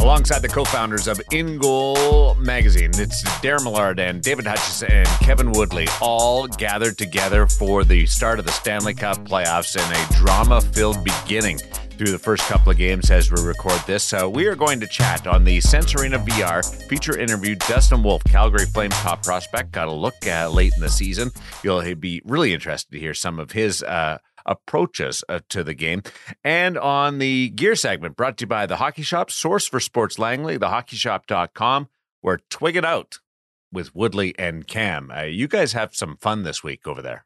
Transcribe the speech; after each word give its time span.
alongside 0.00 0.40
the 0.40 0.48
co-founders 0.48 1.06
of 1.06 1.20
In 1.30 1.58
Goal 1.58 2.34
Magazine. 2.36 2.90
It's 2.94 3.22
Darren 3.42 3.64
Millard 3.64 4.00
and 4.00 4.22
David 4.22 4.46
Hutchison 4.46 4.90
and 4.90 5.08
Kevin 5.20 5.52
Woodley 5.52 5.86
all 6.00 6.46
gathered 6.46 6.96
together 6.96 7.46
for 7.46 7.84
the 7.84 8.06
start 8.06 8.38
of 8.38 8.46
the 8.46 8.52
Stanley 8.52 8.94
Cup 8.94 9.18
playoffs 9.18 9.76
in 9.76 9.94
a 9.94 10.18
drama-filled 10.18 11.04
beginning 11.04 11.58
through 12.00 12.12
the 12.12 12.18
first 12.18 12.42
couple 12.44 12.72
of 12.72 12.78
games 12.78 13.10
as 13.10 13.30
we 13.30 13.42
record 13.42 13.78
this. 13.86 14.14
Uh, 14.14 14.28
we 14.28 14.46
are 14.46 14.56
going 14.56 14.80
to 14.80 14.86
chat 14.86 15.26
on 15.26 15.44
the 15.44 15.60
Sense 15.60 15.94
Arena 15.94 16.18
VR 16.18 16.64
feature 16.88 17.18
interview. 17.18 17.54
Dustin 17.54 18.02
Wolf, 18.02 18.24
Calgary 18.24 18.64
Flames 18.64 18.94
top 18.94 19.22
prospect, 19.22 19.70
got 19.70 19.86
a 19.86 19.92
look 19.92 20.14
late 20.24 20.72
in 20.74 20.80
the 20.80 20.88
season. 20.88 21.30
You'll 21.62 21.94
be 21.96 22.22
really 22.24 22.54
interested 22.54 22.90
to 22.92 22.98
hear 22.98 23.12
some 23.12 23.38
of 23.38 23.52
his 23.52 23.82
uh, 23.82 24.16
approaches 24.46 25.24
uh, 25.28 25.40
to 25.50 25.64
the 25.64 25.74
game. 25.74 26.02
And 26.44 26.78
on 26.78 27.18
the 27.18 27.50
gear 27.50 27.74
segment, 27.74 28.16
brought 28.16 28.38
to 28.38 28.42
you 28.42 28.48
by 28.48 28.66
the 28.66 28.76
Hockey 28.76 29.02
Shop, 29.02 29.30
source 29.30 29.66
for 29.66 29.80
sports 29.80 30.18
Langley, 30.18 30.58
thehockeyshop.com. 30.58 31.88
We're 32.22 32.38
twig 32.50 32.76
it 32.76 32.84
out 32.84 33.18
with 33.72 33.94
Woodley 33.94 34.34
and 34.38 34.66
Cam. 34.66 35.10
Uh, 35.10 35.22
you 35.22 35.48
guys 35.48 35.72
have 35.72 35.94
some 35.94 36.16
fun 36.16 36.42
this 36.42 36.62
week 36.62 36.86
over 36.86 37.02
there. 37.02 37.24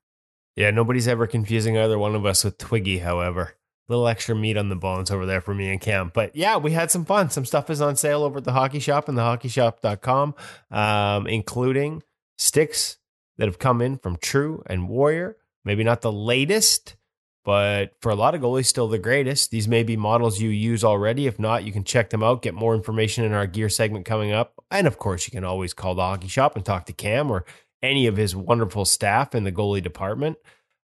Yeah, 0.57 0.71
nobody's 0.71 1.09
ever 1.09 1.27
confusing 1.27 1.77
either 1.77 1.99
one 1.99 2.15
of 2.15 2.25
us 2.25 2.45
with 2.45 2.59
Twiggy, 2.59 2.99
however 2.99 3.55
little 3.89 4.09
extra 4.09 4.35
meat 4.35 4.57
on 4.57 4.69
the 4.69 4.77
bones 4.77 5.11
over 5.11 5.27
there 5.27 5.41
for 5.41 5.55
me 5.55 5.71
and 5.71 5.81
Cam. 5.81 6.11
But 6.13 6.35
yeah, 6.35 6.57
we 6.57 6.73
had 6.73 6.91
some 6.91 7.05
fun. 7.05 7.31
Some 7.31 7.45
stuff 7.45 7.71
is 7.71 7.81
on 7.81 7.97
sale 7.97 8.23
over 8.23 8.39
at 8.39 8.45
the 8.45 8.53
hockey 8.53 8.79
shop 8.79 9.09
and 9.09 9.19
thehockeyshop.com, 9.19 10.35
um, 10.71 11.27
including 11.27 12.03
sticks 12.37 12.99
that 13.37 13.47
have 13.47 13.59
come 13.59 13.81
in 13.81 13.99
from 13.99 14.17
True 14.17 14.63
and 14.67 14.89
Warrior. 14.89 15.37
Maybe 15.65 15.85
not 15.85 16.03
the 16.03 16.13
latest, 16.13 16.97
but 17.45 17.93
for 18.01 18.11
a 18.11 18.15
lot 18.15 18.35
of 18.35 18.41
goalies, 18.41 18.67
still 18.67 18.89
the 18.89 18.99
greatest. 18.99 19.51
These 19.51 19.69
may 19.69 19.83
be 19.83 19.97
models 19.97 20.41
you 20.41 20.49
use 20.49 20.83
already. 20.83 21.27
If 21.27 21.39
not, 21.39 21.65
you 21.65 21.73
can 21.73 21.85
check 21.85 22.11
them 22.11 22.23
out, 22.23 22.43
get 22.43 22.55
more 22.55 22.75
information 22.75 23.25
in 23.25 23.33
our 23.33 23.47
gear 23.47 23.69
segment 23.69 24.07
coming 24.07 24.33
up. 24.33 24.65
And 24.71 24.87
of 24.87 24.99
course, 24.99 25.27
you 25.27 25.31
can 25.31 25.45
always 25.45 25.75
call 25.75 25.95
the 25.95 26.03
hockey 26.03 26.29
shop 26.29 26.57
and 26.57 26.65
talk 26.65 26.87
to 26.87 26.93
Cam 26.93 27.31
or 27.31 27.45
any 27.83 28.07
of 28.07 28.17
his 28.17 28.35
wonderful 28.35 28.87
staff 28.87 29.35
in 29.35 29.45
the 29.45 29.53
goalie 29.53 29.83
department. 29.83 30.39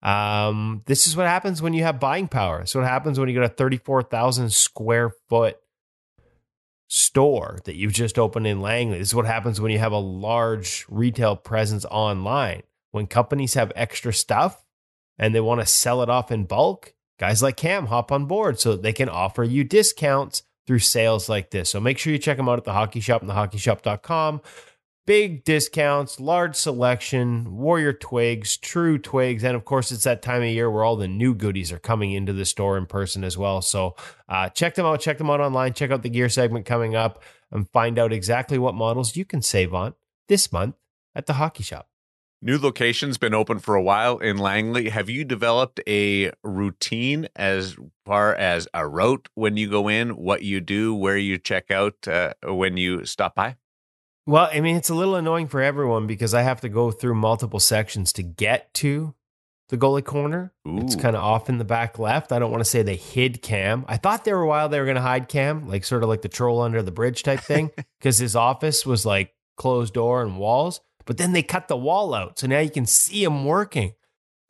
Um, 0.02 0.82
this 0.86 1.06
is 1.06 1.16
what 1.16 1.26
happens 1.26 1.62
when 1.62 1.74
you 1.74 1.84
have 1.84 2.00
buying 2.00 2.28
power. 2.28 2.66
So 2.66 2.80
what 2.80 2.88
happens 2.88 3.18
when 3.18 3.28
you 3.28 3.34
got 3.36 3.44
a 3.44 3.54
34,000 3.54 4.52
square 4.52 5.12
foot 5.28 5.58
store 6.88 7.58
that 7.64 7.76
you've 7.76 7.92
just 7.92 8.18
opened 8.18 8.46
in 8.46 8.60
Langley. 8.60 8.98
This 8.98 9.08
is 9.08 9.14
what 9.14 9.26
happens 9.26 9.60
when 9.60 9.70
you 9.70 9.78
have 9.78 9.92
a 9.92 9.98
large 9.98 10.86
retail 10.88 11.36
presence 11.36 11.84
online. 11.84 12.62
When 12.90 13.06
companies 13.06 13.54
have 13.54 13.70
extra 13.76 14.12
stuff 14.12 14.64
and 15.18 15.34
they 15.34 15.40
want 15.40 15.60
to 15.60 15.66
sell 15.66 16.02
it 16.02 16.08
off 16.08 16.30
in 16.30 16.44
bulk, 16.44 16.94
guys 17.18 17.42
like 17.42 17.56
Cam 17.56 17.86
hop 17.86 18.12
on 18.12 18.26
board 18.26 18.60
so 18.60 18.76
they 18.76 18.92
can 18.92 19.08
offer 19.08 19.42
you 19.42 19.64
discounts 19.64 20.42
through 20.66 20.78
sales 20.78 21.28
like 21.28 21.50
this. 21.50 21.70
So 21.70 21.80
make 21.80 21.98
sure 21.98 22.12
you 22.12 22.18
check 22.18 22.36
them 22.36 22.48
out 22.48 22.58
at 22.58 22.64
the 22.64 22.72
hockey 22.72 23.00
shop 23.00 23.22
and 23.22 23.30
thehockeyshop.com 23.30 24.42
big 25.08 25.42
discounts, 25.42 26.20
large 26.20 26.54
selection, 26.54 27.56
Warrior 27.56 27.94
Twigs, 27.94 28.58
True 28.58 28.98
Twigs, 28.98 29.42
and 29.42 29.56
of 29.56 29.64
course, 29.64 29.90
it's 29.90 30.04
that 30.04 30.20
time 30.20 30.42
of 30.42 30.48
year 30.48 30.70
where 30.70 30.84
all 30.84 30.96
the 30.96 31.08
new 31.08 31.34
goodies 31.34 31.72
are 31.72 31.78
coming 31.78 32.12
into 32.12 32.34
the 32.34 32.44
store 32.44 32.76
in 32.76 32.84
person 32.84 33.24
as 33.24 33.38
well. 33.38 33.62
So 33.62 33.96
uh, 34.28 34.50
check 34.50 34.74
them 34.74 34.84
out, 34.84 35.00
check 35.00 35.16
them 35.16 35.30
out 35.30 35.40
online, 35.40 35.72
check 35.72 35.90
out 35.90 36.02
the 36.02 36.10
gear 36.10 36.28
segment 36.28 36.66
coming 36.66 36.94
up, 36.94 37.22
and 37.50 37.66
find 37.70 37.98
out 37.98 38.12
exactly 38.12 38.58
what 38.58 38.74
models 38.74 39.16
you 39.16 39.24
can 39.24 39.40
save 39.40 39.72
on 39.72 39.94
this 40.28 40.52
month 40.52 40.74
at 41.14 41.24
the 41.24 41.32
hockey 41.32 41.62
shop. 41.62 41.88
New 42.40 42.56
location's 42.56 43.18
been 43.18 43.34
open 43.34 43.58
for 43.58 43.74
a 43.74 43.82
while 43.82 44.18
in 44.18 44.38
Langley. 44.38 44.90
Have 44.90 45.10
you 45.10 45.24
developed 45.24 45.80
a 45.88 46.30
routine 46.44 47.28
as 47.34 47.76
far 48.06 48.32
as 48.32 48.68
a 48.72 48.86
route 48.86 49.28
when 49.34 49.56
you 49.56 49.68
go 49.68 49.88
in, 49.88 50.10
what 50.10 50.42
you 50.42 50.60
do, 50.60 50.94
where 50.94 51.16
you 51.16 51.36
check 51.36 51.70
out 51.70 52.06
uh, 52.06 52.34
when 52.44 52.76
you 52.76 53.04
stop 53.04 53.34
by? 53.34 53.56
Well, 54.24 54.48
I 54.52 54.60
mean, 54.60 54.76
it's 54.76 54.90
a 54.90 54.94
little 54.94 55.16
annoying 55.16 55.48
for 55.48 55.60
everyone 55.60 56.06
because 56.06 56.32
I 56.32 56.42
have 56.42 56.60
to 56.60 56.68
go 56.68 56.90
through 56.92 57.14
multiple 57.14 57.58
sections 57.58 58.12
to 58.12 58.22
get 58.22 58.72
to 58.74 59.14
the 59.68 59.76
goalie 59.76 60.04
corner. 60.04 60.52
Ooh. 60.66 60.78
It's 60.78 60.94
kind 60.94 61.16
of 61.16 61.22
off 61.22 61.48
in 61.48 61.58
the 61.58 61.64
back 61.64 61.98
left. 61.98 62.30
I 62.30 62.38
don't 62.38 62.50
want 62.50 62.60
to 62.60 62.68
say 62.70 62.82
they 62.82 62.96
hid 62.96 63.42
Cam. 63.42 63.84
I 63.88 63.96
thought 63.96 64.24
there 64.24 64.36
were 64.36 64.44
a 64.44 64.48
while 64.48 64.68
they 64.68 64.78
were 64.78 64.86
going 64.86 64.96
to 64.96 65.02
hide 65.02 65.28
Cam, 65.28 65.66
like 65.66 65.84
sort 65.84 66.02
of 66.02 66.08
like 66.08 66.22
the 66.22 66.28
troll 66.28 66.60
under 66.60 66.82
the 66.82 66.92
bridge 66.92 67.22
type 67.24 67.40
thing, 67.40 67.70
because 67.98 68.18
his 68.18 68.36
office 68.36 68.86
was 68.86 69.04
like 69.04 69.34
closed 69.56 69.94
door 69.94 70.22
and 70.22 70.38
walls. 70.38 70.80
But 71.08 71.16
then 71.16 71.32
they 71.32 71.42
cut 71.42 71.66
the 71.66 71.76
wall 71.76 72.14
out, 72.14 72.38
so 72.38 72.46
now 72.46 72.60
you 72.60 72.70
can 72.70 72.86
see 72.86 73.24
him 73.24 73.44
working. 73.44 73.94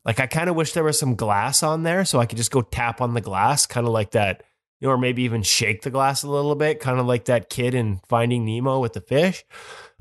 Like 0.04 0.20
I 0.20 0.26
kind 0.26 0.50
of 0.50 0.56
wish 0.56 0.72
there 0.72 0.84
was 0.84 0.98
some 0.98 1.14
glass 1.14 1.62
on 1.62 1.84
there, 1.84 2.04
so 2.04 2.19
I 2.19 2.26
could 2.26 2.36
just 2.36 2.50
go 2.50 2.60
tap 2.60 3.00
on 3.00 3.14
the 3.14 3.20
glass, 3.22 3.64
kind 3.64 3.86
of 3.86 3.92
like 3.94 4.10
that 4.10 4.42
you 4.80 4.88
know, 4.88 4.94
or 4.94 4.98
maybe 4.98 5.22
even 5.22 5.42
shake 5.42 5.82
the 5.82 5.91
glass 5.91 6.22
a 6.22 6.30
little 6.30 6.54
bit, 6.54 6.80
kind 6.80 7.00
of 7.00 7.06
like 7.06 7.26
that 7.26 7.48
kid 7.48 7.74
in 7.74 8.00
Finding 8.08 8.44
Nemo 8.44 8.80
with 8.80 8.92
the 8.92 9.00
fish. 9.00 9.44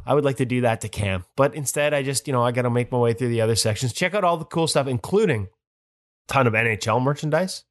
I 0.05 0.13
would 0.13 0.25
like 0.25 0.37
to 0.37 0.45
do 0.45 0.61
that 0.61 0.81
to 0.81 0.89
Cam, 0.89 1.25
but 1.35 1.53
instead, 1.53 1.93
I 1.93 2.01
just, 2.01 2.27
you 2.27 2.33
know, 2.33 2.43
I 2.43 2.51
got 2.51 2.61
to 2.63 2.69
make 2.69 2.91
my 2.91 2.97
way 2.97 3.13
through 3.13 3.29
the 3.29 3.41
other 3.41 3.55
sections, 3.55 3.93
check 3.93 4.13
out 4.13 4.23
all 4.23 4.37
the 4.37 4.45
cool 4.45 4.67
stuff, 4.67 4.87
including 4.87 5.43
a 5.43 6.31
ton 6.31 6.47
of 6.47 6.53
NHL 6.53 7.01
merchandise, 7.01 7.65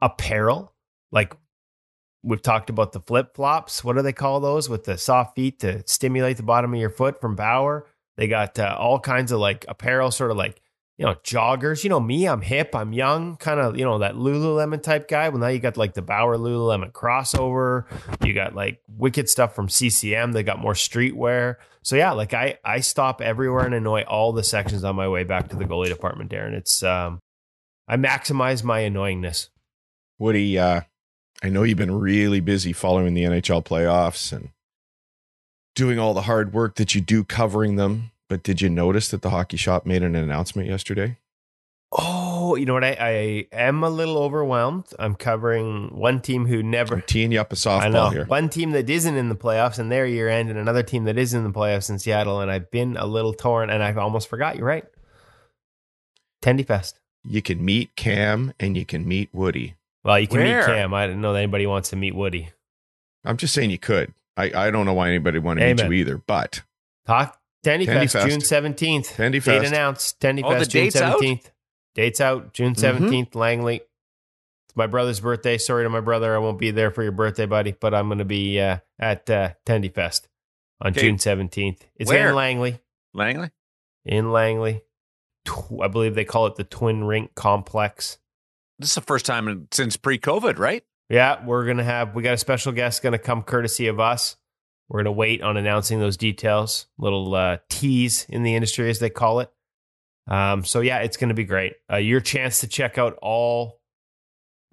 apparel, 0.00 0.72
like 1.12 1.36
we've 2.22 2.42
talked 2.42 2.70
about 2.70 2.92
the 2.92 3.00
flip 3.00 3.34
flops. 3.34 3.84
What 3.84 3.96
do 3.96 4.02
they 4.02 4.14
call 4.14 4.40
those 4.40 4.68
with 4.68 4.84
the 4.84 4.96
soft 4.96 5.36
feet 5.36 5.60
to 5.60 5.82
stimulate 5.86 6.38
the 6.38 6.42
bottom 6.42 6.72
of 6.72 6.80
your 6.80 6.90
foot 6.90 7.20
from 7.20 7.36
Bauer? 7.36 7.86
They 8.16 8.28
got 8.28 8.58
uh, 8.58 8.76
all 8.78 9.00
kinds 9.00 9.32
of 9.32 9.40
like 9.40 9.64
apparel, 9.68 10.10
sort 10.10 10.30
of 10.30 10.36
like 10.36 10.60
you 10.96 11.04
know, 11.04 11.14
joggers. 11.24 11.82
You 11.82 11.90
know 11.90 12.00
me, 12.00 12.26
I'm 12.28 12.40
hip, 12.40 12.74
I'm 12.74 12.92
young, 12.92 13.36
kind 13.36 13.58
of, 13.58 13.76
you 13.76 13.84
know, 13.84 13.98
that 13.98 14.14
Lululemon 14.14 14.82
type 14.82 15.08
guy. 15.08 15.28
Well, 15.28 15.40
now 15.40 15.48
you 15.48 15.58
got 15.58 15.76
like 15.76 15.94
the 15.94 16.02
Bauer 16.02 16.36
Lululemon 16.36 16.92
crossover. 16.92 17.84
You 18.24 18.32
got 18.32 18.54
like 18.54 18.80
wicked 18.88 19.28
stuff 19.28 19.54
from 19.54 19.68
CCM. 19.68 20.32
They 20.32 20.42
got 20.42 20.60
more 20.60 20.74
streetwear. 20.74 21.56
So 21.82 21.96
yeah, 21.96 22.12
like 22.12 22.32
I 22.32 22.58
I 22.64 22.80
stop 22.80 23.20
everywhere 23.20 23.64
and 23.64 23.74
annoy 23.74 24.02
all 24.02 24.32
the 24.32 24.44
sections 24.44 24.84
on 24.84 24.96
my 24.96 25.08
way 25.08 25.24
back 25.24 25.48
to 25.48 25.56
the 25.56 25.64
goalie 25.64 25.88
department, 25.88 26.30
Darren. 26.30 26.52
It's 26.52 26.82
um 26.82 27.18
I 27.88 27.96
maximize 27.96 28.62
my 28.62 28.80
annoyingness. 28.80 29.48
Woody, 30.18 30.58
uh, 30.58 30.82
I 31.42 31.48
know 31.48 31.64
you've 31.64 31.76
been 31.76 31.98
really 31.98 32.40
busy 32.40 32.72
following 32.72 33.14
the 33.14 33.24
NHL 33.24 33.64
playoffs 33.64 34.32
and 34.32 34.50
doing 35.74 35.98
all 35.98 36.14
the 36.14 36.22
hard 36.22 36.52
work 36.52 36.76
that 36.76 36.94
you 36.94 37.00
do 37.00 37.24
covering 37.24 37.76
them 37.76 38.10
but 38.28 38.42
did 38.42 38.60
you 38.60 38.68
notice 38.68 39.08
that 39.08 39.22
the 39.22 39.30
hockey 39.30 39.56
shop 39.56 39.86
made 39.86 40.02
an 40.02 40.14
announcement 40.14 40.68
yesterday? 40.68 41.18
Oh, 41.92 42.56
you 42.56 42.66
know 42.66 42.74
what? 42.74 42.82
I, 42.82 42.96
I 42.98 43.46
am 43.52 43.84
a 43.84 43.90
little 43.90 44.18
overwhelmed. 44.18 44.86
I'm 44.98 45.14
covering 45.14 45.96
one 45.96 46.20
team 46.20 46.46
who 46.46 46.62
never 46.62 46.96
I'm 46.96 47.02
teeing 47.02 47.30
you 47.30 47.40
up 47.40 47.52
a 47.52 47.56
softball 47.56 47.80
I 47.82 47.88
know. 47.88 48.08
here. 48.08 48.24
One 48.24 48.48
team 48.48 48.72
that 48.72 48.90
isn't 48.90 49.16
in 49.16 49.28
the 49.28 49.36
playoffs 49.36 49.78
and 49.78 49.92
their 49.92 50.06
year 50.06 50.28
end, 50.28 50.50
and 50.50 50.58
another 50.58 50.82
team 50.82 51.04
that 51.04 51.16
is 51.16 51.34
in 51.34 51.44
the 51.44 51.52
playoffs 51.52 51.88
in 51.90 51.98
Seattle. 51.98 52.40
And 52.40 52.50
I've 52.50 52.70
been 52.72 52.96
a 52.96 53.06
little 53.06 53.32
torn, 53.32 53.70
and 53.70 53.82
I 53.82 53.94
almost 53.94 54.28
forgot. 54.28 54.56
You're 54.56 54.66
right. 54.66 54.84
Tendy 56.42 56.66
Fest. 56.66 56.98
You 57.22 57.40
can 57.40 57.64
meet 57.64 57.94
Cam 57.94 58.52
and 58.58 58.76
you 58.76 58.84
can 58.84 59.06
meet 59.06 59.30
Woody. 59.32 59.76
Well, 60.02 60.18
you 60.18 60.26
can 60.26 60.38
Where? 60.38 60.58
meet 60.58 60.66
Cam. 60.66 60.92
I 60.92 61.06
didn't 61.06 61.22
know 61.22 61.32
that 61.32 61.38
anybody 61.38 61.66
wants 61.66 61.90
to 61.90 61.96
meet 61.96 62.14
Woody. 62.14 62.50
I'm 63.24 63.36
just 63.36 63.54
saying 63.54 63.70
you 63.70 63.78
could. 63.78 64.12
I, 64.36 64.52
I 64.54 64.70
don't 64.70 64.86
know 64.86 64.94
why 64.94 65.08
anybody 65.08 65.38
would 65.38 65.44
want 65.44 65.60
to 65.60 65.74
meet 65.74 65.84
you 65.84 65.92
either, 65.92 66.18
but 66.18 66.62
talk 67.06 67.38
Tendy, 67.64 67.86
Tendy 67.86 68.00
Fest, 68.00 68.12
Fest, 68.14 68.28
June 68.28 68.40
seventeenth. 68.40 69.16
Tendy 69.16 69.42
Fest. 69.42 69.62
Date 69.62 69.68
announced. 69.68 70.20
Tendy 70.20 70.42
oh, 70.44 70.50
Fest, 70.50 70.70
June 70.70 70.90
seventeenth. 70.90 71.50
Dates 71.94 72.20
out 72.20 72.52
June 72.52 72.74
17th, 72.74 73.10
mm-hmm. 73.10 73.38
Langley. 73.38 73.76
It's 73.76 74.76
my 74.76 74.86
brother's 74.86 75.20
birthday. 75.20 75.58
Sorry 75.58 75.84
to 75.84 75.90
my 75.90 76.00
brother, 76.00 76.34
I 76.34 76.38
won't 76.38 76.58
be 76.58 76.70
there 76.72 76.90
for 76.90 77.02
your 77.02 77.12
birthday, 77.12 77.46
buddy, 77.46 77.72
but 77.72 77.94
I'm 77.94 78.08
going 78.08 78.18
to 78.18 78.24
be 78.24 78.60
uh, 78.60 78.78
at 78.98 79.30
uh, 79.30 79.50
Tendy 79.64 79.92
Fest 79.92 80.28
on 80.80 80.90
okay. 80.90 81.02
June 81.02 81.16
17th. 81.16 81.82
It's 81.96 82.10
Where? 82.10 82.30
in 82.30 82.34
Langley. 82.34 82.80
Langley? 83.12 83.50
In 84.04 84.32
Langley. 84.32 84.82
I 85.80 85.88
believe 85.88 86.14
they 86.14 86.24
call 86.24 86.46
it 86.46 86.56
the 86.56 86.64
Twin 86.64 87.04
Rink 87.04 87.34
Complex. 87.34 88.18
This 88.78 88.90
is 88.90 88.94
the 88.96 89.02
first 89.02 89.24
time 89.24 89.68
since 89.70 89.96
pre-COVID, 89.96 90.58
right? 90.58 90.82
Yeah, 91.08 91.44
we're 91.44 91.66
gonna 91.66 91.84
have 91.84 92.14
we 92.14 92.22
got 92.22 92.34
a 92.34 92.38
special 92.38 92.72
guest 92.72 93.02
gonna 93.02 93.18
come 93.18 93.42
courtesy 93.42 93.88
of 93.88 94.00
us. 94.00 94.36
We're 94.88 94.98
going 94.98 95.06
to 95.06 95.12
wait 95.12 95.42
on 95.42 95.56
announcing 95.56 95.98
those 95.98 96.16
details, 96.16 96.86
little 96.98 97.34
uh, 97.34 97.58
tease 97.68 98.26
in 98.28 98.42
the 98.42 98.54
industry, 98.54 98.90
as 98.90 98.98
they 98.98 99.10
call 99.10 99.40
it. 99.40 99.50
Um, 100.28 100.64
so, 100.64 100.80
yeah, 100.80 100.98
it's 100.98 101.16
going 101.16 101.28
to 101.28 101.34
be 101.34 101.44
great. 101.44 101.74
Uh, 101.90 101.96
your 101.96 102.20
chance 102.20 102.60
to 102.60 102.66
check 102.66 102.98
out 102.98 103.18
all 103.22 103.80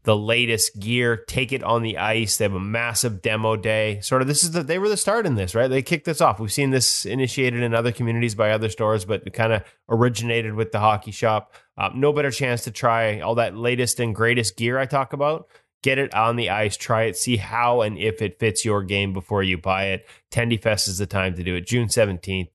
the 0.03 0.17
latest 0.17 0.79
gear, 0.79 1.15
take 1.15 1.53
it 1.53 1.63
on 1.63 1.83
the 1.83 1.97
ice. 1.97 2.37
They 2.37 2.45
have 2.45 2.55
a 2.55 2.59
massive 2.59 3.21
demo 3.21 3.55
day. 3.55 3.99
Sort 4.01 4.21
of, 4.21 4.27
this 4.27 4.43
is 4.43 4.51
the, 4.51 4.63
they 4.63 4.79
were 4.79 4.89
the 4.89 4.97
start 4.97 5.27
in 5.27 5.35
this, 5.35 5.53
right? 5.53 5.67
They 5.67 5.83
kicked 5.83 6.05
this 6.05 6.21
off. 6.21 6.39
We've 6.39 6.51
seen 6.51 6.71
this 6.71 7.05
initiated 7.05 7.61
in 7.61 7.75
other 7.75 7.91
communities 7.91 8.33
by 8.33 8.51
other 8.51 8.69
stores, 8.69 9.05
but 9.05 9.21
it 9.27 9.33
kind 9.33 9.53
of 9.53 9.63
originated 9.89 10.55
with 10.55 10.71
the 10.71 10.79
hockey 10.79 11.11
shop. 11.11 11.53
Uh, 11.77 11.89
no 11.93 12.11
better 12.11 12.31
chance 12.31 12.63
to 12.63 12.71
try 12.71 13.19
all 13.19 13.35
that 13.35 13.55
latest 13.55 13.99
and 13.99 14.15
greatest 14.15 14.57
gear 14.57 14.79
I 14.79 14.87
talk 14.87 15.13
about 15.13 15.47
get 15.83 15.97
it 15.97 16.13
on 16.13 16.35
the 16.35 16.49
ice, 16.49 16.77
try 16.77 17.03
it, 17.03 17.17
see 17.17 17.37
how 17.37 17.81
and 17.81 17.97
if 17.97 18.21
it 18.21 18.39
fits 18.39 18.63
your 18.63 18.83
game 18.83 19.13
before 19.13 19.43
you 19.43 19.57
buy 19.57 19.85
it. 19.85 20.07
Tendy 20.31 20.61
Fest 20.61 20.87
is 20.87 20.97
the 20.97 21.05
time 21.05 21.35
to 21.35 21.43
do 21.43 21.55
it. 21.55 21.67
June 21.67 21.87
17th 21.87 22.49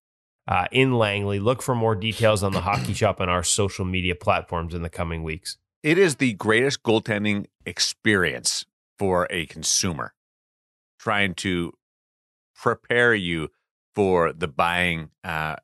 uh, 0.48 0.66
in 0.70 0.94
Langley. 0.94 1.40
Look 1.40 1.62
for 1.62 1.74
more 1.74 1.94
details 1.94 2.42
on 2.42 2.52
the 2.52 2.60
hockey 2.60 2.92
shop 2.94 3.20
and 3.20 3.30
our 3.30 3.42
social 3.42 3.84
media 3.84 4.14
platforms 4.14 4.74
in 4.74 4.82
the 4.82 4.88
coming 4.88 5.22
weeks. 5.22 5.56
It 5.82 5.98
is 5.98 6.16
the 6.16 6.32
greatest 6.34 6.82
goaltending 6.82 7.46
experience 7.64 8.64
for 8.98 9.26
a 9.30 9.46
consumer. 9.46 10.14
trying 10.98 11.34
to 11.34 11.72
prepare 12.54 13.14
you 13.14 13.48
for 13.94 14.32
the 14.32 14.48
buying 14.48 15.10
uh, 15.22 15.56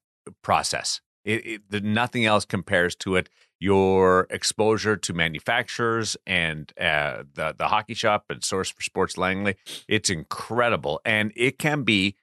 process. 0.42 1.00
It, 1.24 1.60
it, 1.70 1.84
nothing 1.84 2.24
else 2.24 2.44
compares 2.44 2.94
to 2.96 3.16
it. 3.16 3.28
Your 3.62 4.26
exposure 4.28 4.96
to 4.96 5.12
manufacturers 5.12 6.16
and 6.26 6.72
uh, 6.80 7.22
the 7.34 7.54
the 7.56 7.68
hockey 7.68 7.94
shop 7.94 8.24
and 8.28 8.42
Source 8.42 8.70
for 8.70 8.82
Sports 8.82 9.16
Langley, 9.16 9.54
it's 9.86 10.10
incredible, 10.10 11.00
and 11.04 11.32
it 11.36 11.58
can 11.58 11.84
be 11.84 12.16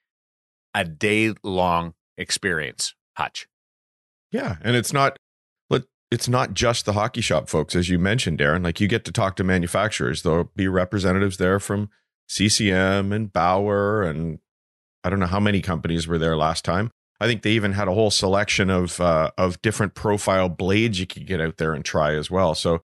a 0.73 0.83
day 0.83 1.33
long 1.43 1.93
experience. 2.17 2.93
Hutch. 3.15 3.47
Yeah, 4.31 4.57
and 4.61 4.75
it's 4.75 4.91
not 4.91 5.17
it's 6.11 6.27
not 6.27 6.53
just 6.53 6.85
the 6.85 6.93
hockey 6.93 7.21
shop 7.21 7.49
folks, 7.49 7.75
as 7.75 7.89
you 7.89 7.99
mentioned, 7.99 8.39
Darren. 8.39 8.63
Like 8.63 8.79
you 8.79 8.87
get 8.87 9.05
to 9.05 9.11
talk 9.11 9.35
to 9.35 9.43
manufacturers. 9.43 10.23
There'll 10.23 10.51
be 10.55 10.67
representatives 10.67 11.37
there 11.37 11.59
from 11.59 11.89
CCM 12.27 13.11
and 13.11 13.31
Bauer, 13.31 14.03
and 14.03 14.39
I 15.03 15.09
don't 15.09 15.19
know 15.19 15.27
how 15.27 15.39
many 15.39 15.61
companies 15.61 16.07
were 16.07 16.17
there 16.17 16.35
last 16.35 16.65
time. 16.65 16.91
I 17.21 17.27
think 17.27 17.41
they 17.41 17.51
even 17.51 17.73
had 17.73 17.87
a 17.87 17.93
whole 17.93 18.11
selection 18.11 18.69
of 18.69 18.99
uh, 19.01 19.31
of 19.37 19.61
different 19.61 19.93
profile 19.93 20.49
blades 20.49 20.99
you 20.99 21.07
could 21.07 21.27
get 21.27 21.41
out 21.41 21.57
there 21.57 21.73
and 21.73 21.83
try 21.83 22.15
as 22.15 22.31
well. 22.31 22.55
So, 22.55 22.81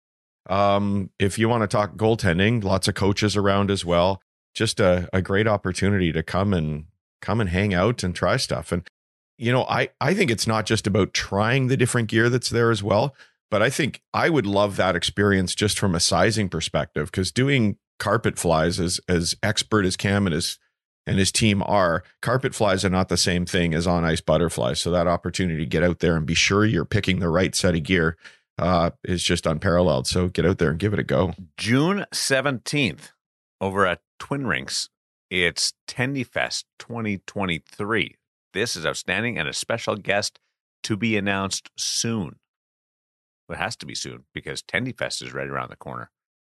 um, 0.50 1.10
if 1.20 1.40
you 1.40 1.48
want 1.48 1.62
to 1.62 1.68
talk 1.68 1.96
goaltending, 1.96 2.64
lots 2.64 2.88
of 2.88 2.96
coaches 2.96 3.38
around 3.38 3.72
as 3.72 3.86
well. 3.86 4.22
Just 4.54 4.80
a, 4.80 5.10
a 5.12 5.22
great 5.22 5.48
opportunity 5.48 6.12
to 6.12 6.24
come 6.24 6.54
and 6.54 6.86
come 7.22 7.42
and 7.42 7.50
hang 7.50 7.74
out 7.74 8.04
and 8.04 8.16
try 8.16 8.38
stuff. 8.38 8.72
And 8.72 8.88
you 9.38 9.52
know, 9.52 9.64
I 9.66 9.90
I 10.02 10.14
think 10.14 10.32
it's 10.32 10.48
not 10.48 10.66
just 10.66 10.88
about 10.88 11.14
trying 11.14 11.68
the 11.68 11.78
different 11.78 12.10
gear 12.10 12.30
that's 12.30 12.50
there 12.50 12.72
as 12.72 12.84
well, 12.84 13.16
but 13.50 13.62
I 13.62 13.70
think 13.70 14.02
I 14.14 14.30
would 14.30 14.46
love 14.46 14.76
that 14.76 14.96
experience 14.96 15.56
just 15.56 15.80
from 15.80 15.96
a 15.96 16.00
sizing 16.00 16.50
perspective 16.50 17.12
because 17.12 17.32
doing 17.32 17.78
carpet 18.00 18.38
flies 18.38 18.80
as 18.80 19.00
as 19.08 19.36
expert 19.42 19.86
as 19.86 19.96
Cam 19.96 20.28
and 20.28 20.34
his 20.34 20.60
and 21.08 21.20
his 21.20 21.32
team 21.32 21.62
are, 21.66 22.04
carpet 22.22 22.56
flies 22.56 22.84
are 22.84 22.90
not 22.90 23.10
the 23.10 23.18
same 23.18 23.46
thing 23.46 23.74
as 23.74 23.88
on 23.88 24.04
ice 24.04 24.22
butterflies. 24.22 24.80
So 24.80 24.92
that 24.92 25.08
opportunity 25.08 25.60
to 25.60 25.66
get 25.66 25.84
out 25.84 26.00
there 26.00 26.16
and 26.16 26.26
be 26.26 26.34
sure 26.34 26.66
you're 26.66 26.86
picking 26.86 27.20
the 27.20 27.30
right 27.30 27.54
set 27.56 27.76
of 27.76 27.84
gear 27.84 28.18
uh, 28.58 28.92
is 29.04 29.24
just 29.24 29.46
unparalleled. 29.46 30.08
So 30.08 30.28
get 30.28 30.46
out 30.46 30.58
there 30.58 30.72
and 30.72 30.80
give 30.80 30.94
it 30.94 31.00
a 31.00 31.04
go. 31.04 31.34
June 31.58 32.06
seventeenth 32.12 33.12
over 33.62 33.86
at 33.86 34.02
Twin 34.20 34.48
Rinks. 34.48 34.90
It's 35.30 35.74
Tendy 35.88 36.26
Fest 36.26 36.66
2023. 36.80 38.16
This 38.54 38.76
is 38.76 38.86
outstanding 38.86 39.38
and 39.38 39.50
a 39.50 39.54
special 39.54 39.96
guest 39.96 40.40
to 40.84 40.96
be 40.96 41.18
announced 41.18 41.70
soon. 41.78 42.38
It 43.50 43.58
has 43.58 43.76
to 43.78 43.86
be 43.86 43.96
soon 43.96 44.24
because 44.34 44.62
Tendy 44.62 44.96
Fest 44.96 45.22
is 45.22 45.34
right 45.34 45.48
around 45.48 45.70
the 45.70 45.76
corner. 45.76 46.10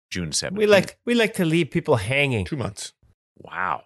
June 0.09 0.29
7th. 0.29 0.55
We 0.55 0.65
like 0.65 0.97
we 1.05 1.13
like 1.13 1.35
to 1.35 1.45
leave 1.45 1.69
people 1.69 1.97
hanging. 1.97 2.45
Two 2.45 2.57
months. 2.57 2.93
Wow. 3.37 3.83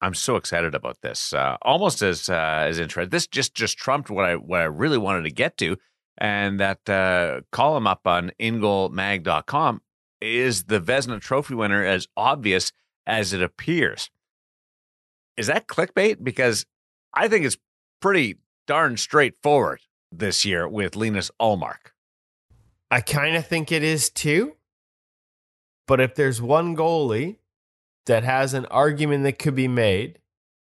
I'm 0.00 0.14
so 0.14 0.36
excited 0.36 0.74
about 0.74 1.00
this. 1.00 1.32
Uh, 1.32 1.56
almost 1.62 2.02
as 2.02 2.28
uh, 2.28 2.64
as 2.66 2.78
interesting. 2.78 3.10
This 3.10 3.26
just 3.26 3.54
just 3.54 3.78
trumped 3.78 4.10
what 4.10 4.24
I 4.24 4.36
what 4.36 4.60
I 4.60 4.64
really 4.64 4.98
wanted 4.98 5.22
to 5.22 5.30
get 5.30 5.56
to, 5.58 5.76
and 6.18 6.60
that 6.60 6.88
uh, 6.88 7.40
column 7.50 7.86
up 7.86 8.06
on 8.06 8.32
ingoalmag.com 8.40 9.80
is 10.20 10.64
the 10.64 10.80
Vezina 10.80 11.20
Trophy 11.20 11.54
winner 11.54 11.84
as 11.84 12.08
obvious 12.16 12.72
as 13.06 13.32
it 13.32 13.42
appears. 13.42 14.10
Is 15.36 15.46
that 15.46 15.66
clickbait? 15.66 16.22
Because 16.22 16.66
I 17.14 17.28
think 17.28 17.44
it's 17.44 17.58
pretty 18.00 18.36
darn 18.66 18.96
straightforward 18.96 19.80
this 20.10 20.44
year 20.44 20.68
with 20.68 20.96
Linus 20.96 21.30
Ullmark. 21.40 21.92
I 22.90 23.00
kind 23.00 23.36
of 23.36 23.46
think 23.46 23.72
it 23.72 23.82
is 23.82 24.10
too. 24.10 24.56
But 25.86 26.00
if 26.00 26.14
there's 26.14 26.42
one 26.42 26.76
goalie 26.76 27.36
that 28.06 28.24
has 28.24 28.54
an 28.54 28.66
argument 28.66 29.24
that 29.24 29.38
could 29.38 29.54
be 29.54 29.68
made, 29.68 30.18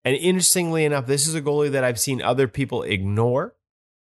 and 0.06 0.15
interestingly 0.15 0.86
enough, 0.86 1.07
this 1.07 1.27
is 1.27 1.36
a 1.36 1.41
goalie 1.41 1.71
that 1.71 1.83
I've 1.83 2.00
seen 2.00 2.21
other 2.21 2.47
people 2.47 2.83
ignore, 2.83 3.56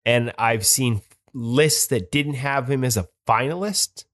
and 0.04 0.32
I've 0.38 0.66
seen 0.66 1.02
lists 1.32 1.86
that 1.88 2.10
didn't 2.10 2.34
have 2.34 2.70
him 2.70 2.84
as 2.84 2.96
a 2.96 3.08
finalist. 3.26 4.04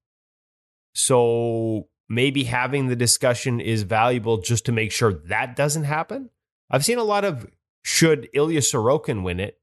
So 0.94 1.88
maybe 2.08 2.44
having 2.44 2.87
the 2.87 2.97
discussion 2.97 3.61
is 3.61 3.82
valuable 3.82 4.38
just 4.38 4.67
to 4.67 4.73
make 4.73 4.93
sure 4.93 5.12
that 5.12 5.56
doesn't 5.56 5.85
happen. 5.85 6.31
I've 6.70 6.85
seen 6.85 6.99
a 6.99 7.05
lot 7.05 7.25
of 7.25 7.47
should 7.82 8.29
Ilya 8.32 8.61
Sorokin 8.61 9.23
win 9.23 9.41
it? 9.41 9.59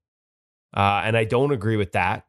Uh, 0.75 1.01
and 1.03 1.17
I 1.17 1.23
don't 1.23 1.51
agree 1.51 1.75
with 1.75 1.91
that. 1.91 2.25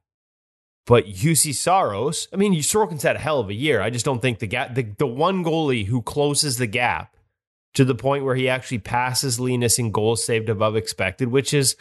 But 0.87 1.07
Juuse 1.07 1.55
Saros, 1.55 2.29
I 2.33 2.37
mean, 2.37 2.55
Sorokin's 2.57 3.03
had 3.03 3.17
a 3.17 3.21
hell 3.21 3.41
of 3.41 3.49
a 3.49 3.55
year. 3.55 3.81
I 3.81 3.91
just 3.91 4.05
don't 4.05 4.21
think 4.21 4.39
the 4.39 4.47
gap, 4.47 4.75
the, 4.75 4.83
the 4.83 5.07
one 5.07 5.43
goalie 5.43 5.87
who 5.87 6.03
closes 6.03 6.59
the 6.59 6.67
gap 6.67 7.17
to 7.75 7.85
the 7.85 7.95
point 7.95 8.25
where 8.25 8.35
he 8.35 8.49
actually 8.49 8.79
passes 8.79 9.41
Linus 9.41 9.79
in 9.79 9.93
goals 9.93 10.25
saved 10.25 10.49
above 10.49 10.77
expected, 10.77 11.29
which 11.29 11.55
is 11.55 11.77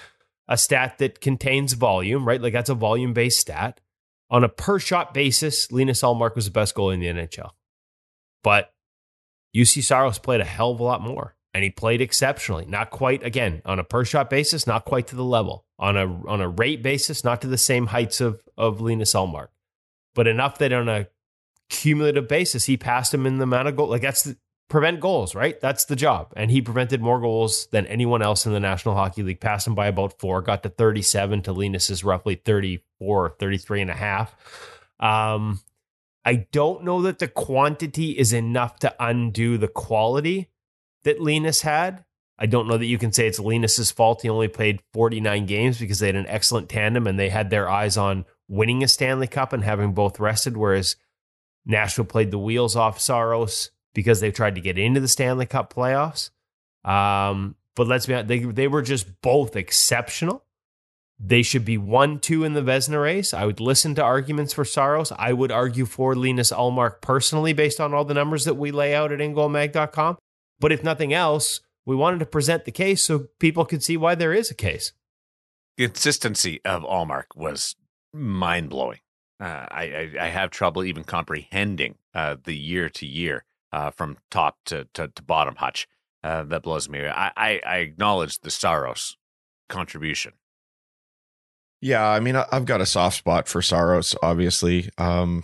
a 0.48 0.58
stat 0.58 0.98
that 1.00 1.20
contains 1.20 1.74
volume, 1.74 2.26
right? 2.28 2.42
Like 2.42 2.54
that's 2.54 2.70
a 2.70 2.76
volume 2.76 3.14
based 3.14 3.40
stat. 3.40 3.82
On 4.30 4.44
a 4.44 4.50
per 4.50 4.80
shot 4.80 5.14
basis, 5.14 5.72
Linus 5.72 6.02
Ullmark 6.02 6.36
was 6.36 6.46
the 6.46 6.52
best 6.52 6.74
goalie 6.74 6.96
in 6.96 7.00
the 7.02 7.08
NHL. 7.08 7.52
But 8.42 8.74
Juuse 9.56 9.84
Saros 9.84 10.18
played 10.18 10.42
a 10.42 10.46
hell 10.46 10.72
of 10.72 10.80
a 10.80 10.84
lot 10.84 11.02
more 11.02 11.36
and 11.54 11.64
he 11.64 11.70
played 11.70 12.02
exceptionally. 12.02 12.66
Not 12.66 12.90
quite 12.90 13.24
again 13.24 13.62
on 13.66 13.80
a 13.80 13.84
per 13.84 14.06
shot 14.06 14.30
basis, 14.30 14.66
not 14.66 14.86
quite 14.86 15.08
to 15.08 15.16
the 15.16 15.24
level 15.24 15.66
on 15.84 15.98
a 15.98 16.28
on 16.28 16.40
a 16.40 16.48
rate 16.48 16.82
basis, 16.82 17.26
not 17.26 17.42
to 17.42 17.48
the 17.48 17.58
same 17.58 17.88
heights 17.88 18.22
of 18.22 18.42
of 18.58 18.80
Linus 18.80 19.14
Ullmark, 19.14 19.50
but 20.16 20.28
enough 20.28 20.58
that 20.60 20.72
on 20.72 20.88
a 20.88 21.08
cumulative 21.70 22.28
basis, 22.28 22.66
he 22.66 22.78
passed 22.78 23.14
him 23.14 23.26
in 23.26 23.38
the 23.38 23.44
amount 23.44 23.68
of 23.68 23.76
goal. 23.76 23.90
Like 23.90 24.02
that's 24.02 24.24
the, 24.24 24.38
prevent 24.70 25.02
goals, 25.02 25.36
right? 25.36 25.60
That's 25.60 25.84
the 25.84 25.98
job, 25.98 26.32
and 26.38 26.50
he 26.50 26.62
prevented 26.62 27.02
more 27.02 27.20
goals 27.20 27.68
than 27.72 27.86
anyone 27.88 28.22
else 28.22 28.46
in 28.46 28.54
the 28.54 28.62
National 28.62 28.96
Hockey 28.96 29.24
League. 29.24 29.42
Passed 29.42 29.68
him 29.68 29.76
by 29.76 29.88
about 29.88 30.20
four, 30.20 30.42
got 30.42 30.64
to 30.64 30.70
thirty 30.70 31.02
seven. 31.02 31.42
To 31.42 31.52
Linus's 31.52 32.02
roughly 32.02 32.36
34, 32.36 33.36
33 33.38 33.82
and 33.82 33.92
a 33.92 33.94
half. 33.94 34.34
Um, 35.02 35.60
I 36.24 36.48
don't 36.54 36.86
know 36.86 37.02
that 37.02 37.20
the 37.20 37.28
quantity 37.28 38.12
is 38.12 38.32
enough 38.32 38.80
to 38.80 38.96
undo 39.04 39.58
the 39.58 39.68
quality 39.68 40.50
that 41.04 41.20
Linus 41.20 41.62
had. 41.62 42.06
I 42.44 42.46
don't 42.46 42.68
know 42.68 42.78
that 42.78 42.88
you 42.88 42.98
can 42.98 43.14
say 43.14 43.26
it's 43.26 43.40
Linus's 43.40 43.90
fault. 43.90 44.22
He 44.22 44.28
only 44.28 44.50
played 44.50 44.82
49 44.92 45.46
games 45.46 45.80
because 45.80 46.00
they 46.00 46.08
had 46.08 46.18
an 46.18 46.28
excellent 46.28 46.68
tandem 46.68 47.08
and 47.08 47.18
they 47.18 47.30
had 47.30 47.50
their 47.50 47.70
eyes 47.70 47.96
on 47.96 48.26
winning 48.50 48.84
a 48.84 48.90
Stanley 48.90 49.28
Cup 49.28 49.54
and 49.54 49.64
having 49.64 49.94
both 49.94 50.20
rested, 50.20 50.58
whereas 50.58 50.98
Nashville 51.66 52.04
played 52.04 52.32
the 52.32 52.38
wheels 52.38 52.76
off 52.76 53.00
Saros 53.00 53.72
because 53.94 54.20
they 54.20 54.30
tried 54.30 54.56
to 54.56 54.62
get 54.62 54.78
into 54.78 55.00
the 55.00 55.08
Stanley 55.08 55.46
Cup 55.46 55.74
playoffs. 55.74 56.32
Um, 56.84 57.56
but 57.78 57.88
let's 57.88 58.08
be 58.08 58.14
honest, 58.14 58.28
they, 58.28 58.40
they 58.40 58.68
were 58.68 58.82
just 58.82 59.22
both 59.22 59.56
exceptional. 59.56 60.44
They 61.18 61.44
should 61.44 61.64
be 61.64 61.78
one, 61.78 62.20
two 62.20 62.44
in 62.44 62.56
the 62.56 62.62
Vezina 62.62 63.02
race. 63.02 63.34
I 63.34 63.46
would 63.46 63.62
listen 63.62 63.96
to 63.96 64.04
arguments 64.04 64.52
for 64.52 64.66
Saros. 64.66 65.14
I 65.14 65.32
would 65.32 65.54
argue 65.54 65.86
for 65.86 66.14
Linus 66.14 66.52
Ullmark 66.52 67.00
personally 67.00 67.54
based 67.54 67.80
on 67.80 67.94
all 67.94 68.04
the 68.04 68.14
numbers 68.14 68.44
that 68.44 68.56
we 68.56 68.72
lay 68.72 68.94
out 68.94 69.14
at 69.14 69.20
ingoalmag.com. 69.20 70.18
But 70.60 70.74
if 70.74 70.84
nothing 70.84 71.14
else, 71.14 71.62
we 71.86 71.96
wanted 71.96 72.20
to 72.20 72.26
present 72.26 72.66
the 72.66 72.72
case 72.72 73.04
so 73.04 73.28
people 73.40 73.66
could 73.66 73.84
see 73.84 73.98
why 73.98 74.16
there 74.16 74.34
is 74.34 74.50
a 74.50 74.56
case. 74.56 74.94
The 75.78 75.88
consistency 75.88 76.62
of 76.64 76.84
Ullmark 76.84 77.36
was 77.36 77.76
mind 78.14 78.70
blowing. 78.70 79.00
Uh, 79.40 79.66
I, 79.70 79.84
I, 79.84 80.12
I 80.22 80.28
have 80.28 80.52
trouble 80.52 80.84
even 80.84 81.04
comprehending 81.04 81.96
uh, 82.14 82.38
the 82.44 82.56
year 82.56 82.90
to 82.90 83.06
year 83.06 83.44
uh, 83.72 83.90
from 83.90 84.18
top 84.30 84.58
to, 84.66 84.88
to, 84.94 85.08
to 85.10 85.24
bottom 85.24 85.56
hutch. 85.56 85.88
Uh, 86.24 86.44
that 86.44 86.64
blows 86.64 86.88
me. 86.88 87.06
I, 87.06 87.32
I, 87.36 87.62
I 87.66 87.78
acknowledge 87.78 88.40
the 88.40 88.52
Saros 88.52 89.18
contribution. 89.68 90.34
Yeah, 91.82 92.08
I 92.08 92.22
mean, 92.22 92.38
I've 92.38 92.64
got 92.64 92.80
a 92.80 92.86
soft 92.86 93.18
spot 93.18 93.50
for 93.50 93.62
Saros, 93.62 94.16
obviously. 94.24 94.90
Um, 94.98 95.44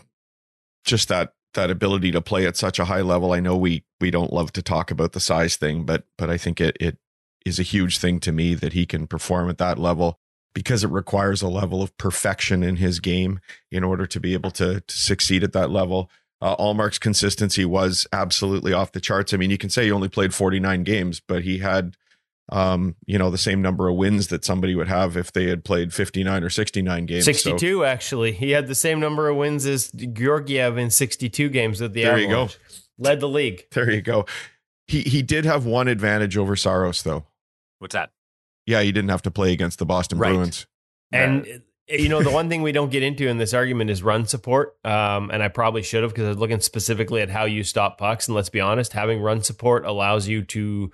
just 0.86 1.10
that 1.10 1.34
that 1.54 1.72
ability 1.72 2.12
to 2.12 2.22
play 2.22 2.46
at 2.46 2.58
such 2.58 2.80
a 2.80 2.86
high 2.86 3.02
level. 3.02 3.32
I 3.32 3.40
know 3.40 3.58
we 3.58 3.84
we 4.00 4.12
don't 4.12 4.34
love 4.34 4.52
to 4.54 4.62
talk 4.62 4.92
about 4.92 5.14
the 5.14 5.20
size 5.20 5.56
thing, 5.56 5.84
but 5.86 6.04
but 6.18 6.30
I 6.30 6.38
think 6.38 6.62
it 6.62 6.78
it 6.80 6.98
is 7.46 7.60
a 7.60 7.64
huge 7.64 7.98
thing 7.98 8.20
to 8.22 8.32
me 8.32 8.54
that 8.56 8.74
he 8.74 8.86
can 8.86 9.08
perform 9.08 9.50
at 9.50 9.58
that 9.58 9.78
level 9.78 10.20
because 10.54 10.84
it 10.84 10.90
requires 10.90 11.42
a 11.42 11.48
level 11.48 11.82
of 11.82 11.96
perfection 11.98 12.64
in 12.64 12.78
his 12.78 13.00
game 13.00 13.40
in 13.72 13.84
order 13.84 14.06
to 14.06 14.20
be 14.20 14.34
able 14.34 14.52
to, 14.52 14.82
to 14.82 14.98
succeed 14.98 15.44
at 15.44 15.54
that 15.54 15.70
level. 15.70 16.10
Uh, 16.42 16.56
Ullmark's 16.56 17.00
consistency 17.00 17.66
was 17.66 18.08
absolutely 18.12 18.74
off 18.74 18.92
the 18.92 19.02
charts. 19.02 19.34
I 19.34 19.38
mean, 19.38 19.52
you 19.52 19.58
can 19.58 19.70
say 19.70 19.86
he 19.86 19.92
only 19.92 20.10
played 20.10 20.34
49 20.34 20.84
games, 20.84 21.22
but 21.26 21.44
he 21.44 21.60
had 21.60 21.96
um, 22.52 22.96
you 23.06 23.18
know, 23.18 23.30
the 23.30 23.38
same 23.38 23.62
number 23.62 23.88
of 23.88 23.96
wins 23.96 24.28
that 24.30 24.44
somebody 24.44 24.76
would 24.76 24.88
have 24.88 25.16
if 25.18 25.32
they 25.32 25.48
had 25.48 25.64
played 25.64 25.94
59 25.94 26.44
or 26.44 26.50
69 26.50 27.06
games. 27.06 27.26
62, 27.26 27.78
so, 27.78 27.84
actually. 27.84 28.32
He 28.32 28.52
had 28.52 28.68
the 28.68 28.76
same 28.76 29.00
number 29.00 29.30
of 29.30 29.38
wins 29.38 29.66
as 29.66 29.92
Georgiev 29.92 30.78
in 30.78 30.90
62 30.90 31.50
games 31.50 31.80
with 31.82 31.94
the 31.94 32.04
There 32.04 32.14
Avalanche. 32.18 32.54
you 32.54 32.58
go. 32.60 33.10
Led 33.10 33.20
the 33.20 33.30
league. 33.30 33.66
There 33.72 33.90
you 33.92 34.02
go. 34.02 34.26
He 34.88 35.02
he 35.02 35.22
did 35.22 35.46
have 35.46 35.66
one 35.66 35.88
advantage 35.88 36.36
over 36.36 36.56
Saros 36.56 37.04
though. 37.04 37.26
What's 37.78 37.94
that? 37.94 38.10
Yeah, 38.66 38.82
he 38.82 38.92
didn't 38.92 39.10
have 39.10 39.22
to 39.24 39.32
play 39.32 39.54
against 39.54 39.80
the 39.80 39.86
Boston 39.86 40.18
Right. 40.18 40.34
Bruins. 40.34 40.66
And 41.12 41.62
you 41.88 42.10
know, 42.10 42.22
the 42.22 42.30
one 42.32 42.50
thing 42.50 42.62
we 42.62 42.72
don't 42.72 42.92
get 42.92 43.02
into 43.04 43.28
in 43.28 43.38
this 43.38 43.54
argument 43.54 43.90
is 43.90 44.04
run 44.04 44.26
support. 44.26 44.76
Um, 44.84 45.32
and 45.32 45.42
I 45.42 45.48
probably 45.48 45.82
should 45.82 46.04
have 46.04 46.12
because 46.12 46.26
I 46.26 46.30
was 46.30 46.38
looking 46.38 46.60
specifically 46.60 47.22
at 47.22 47.30
how 47.30 47.46
you 47.46 47.64
stop 47.64 47.98
pucks. 47.98 48.28
And 48.28 48.36
let's 48.36 48.50
be 48.50 48.60
honest, 48.60 48.94
having 48.94 49.22
run 49.22 49.42
support 49.42 49.86
allows 49.86 50.28
you 50.28 50.44
to 50.44 50.92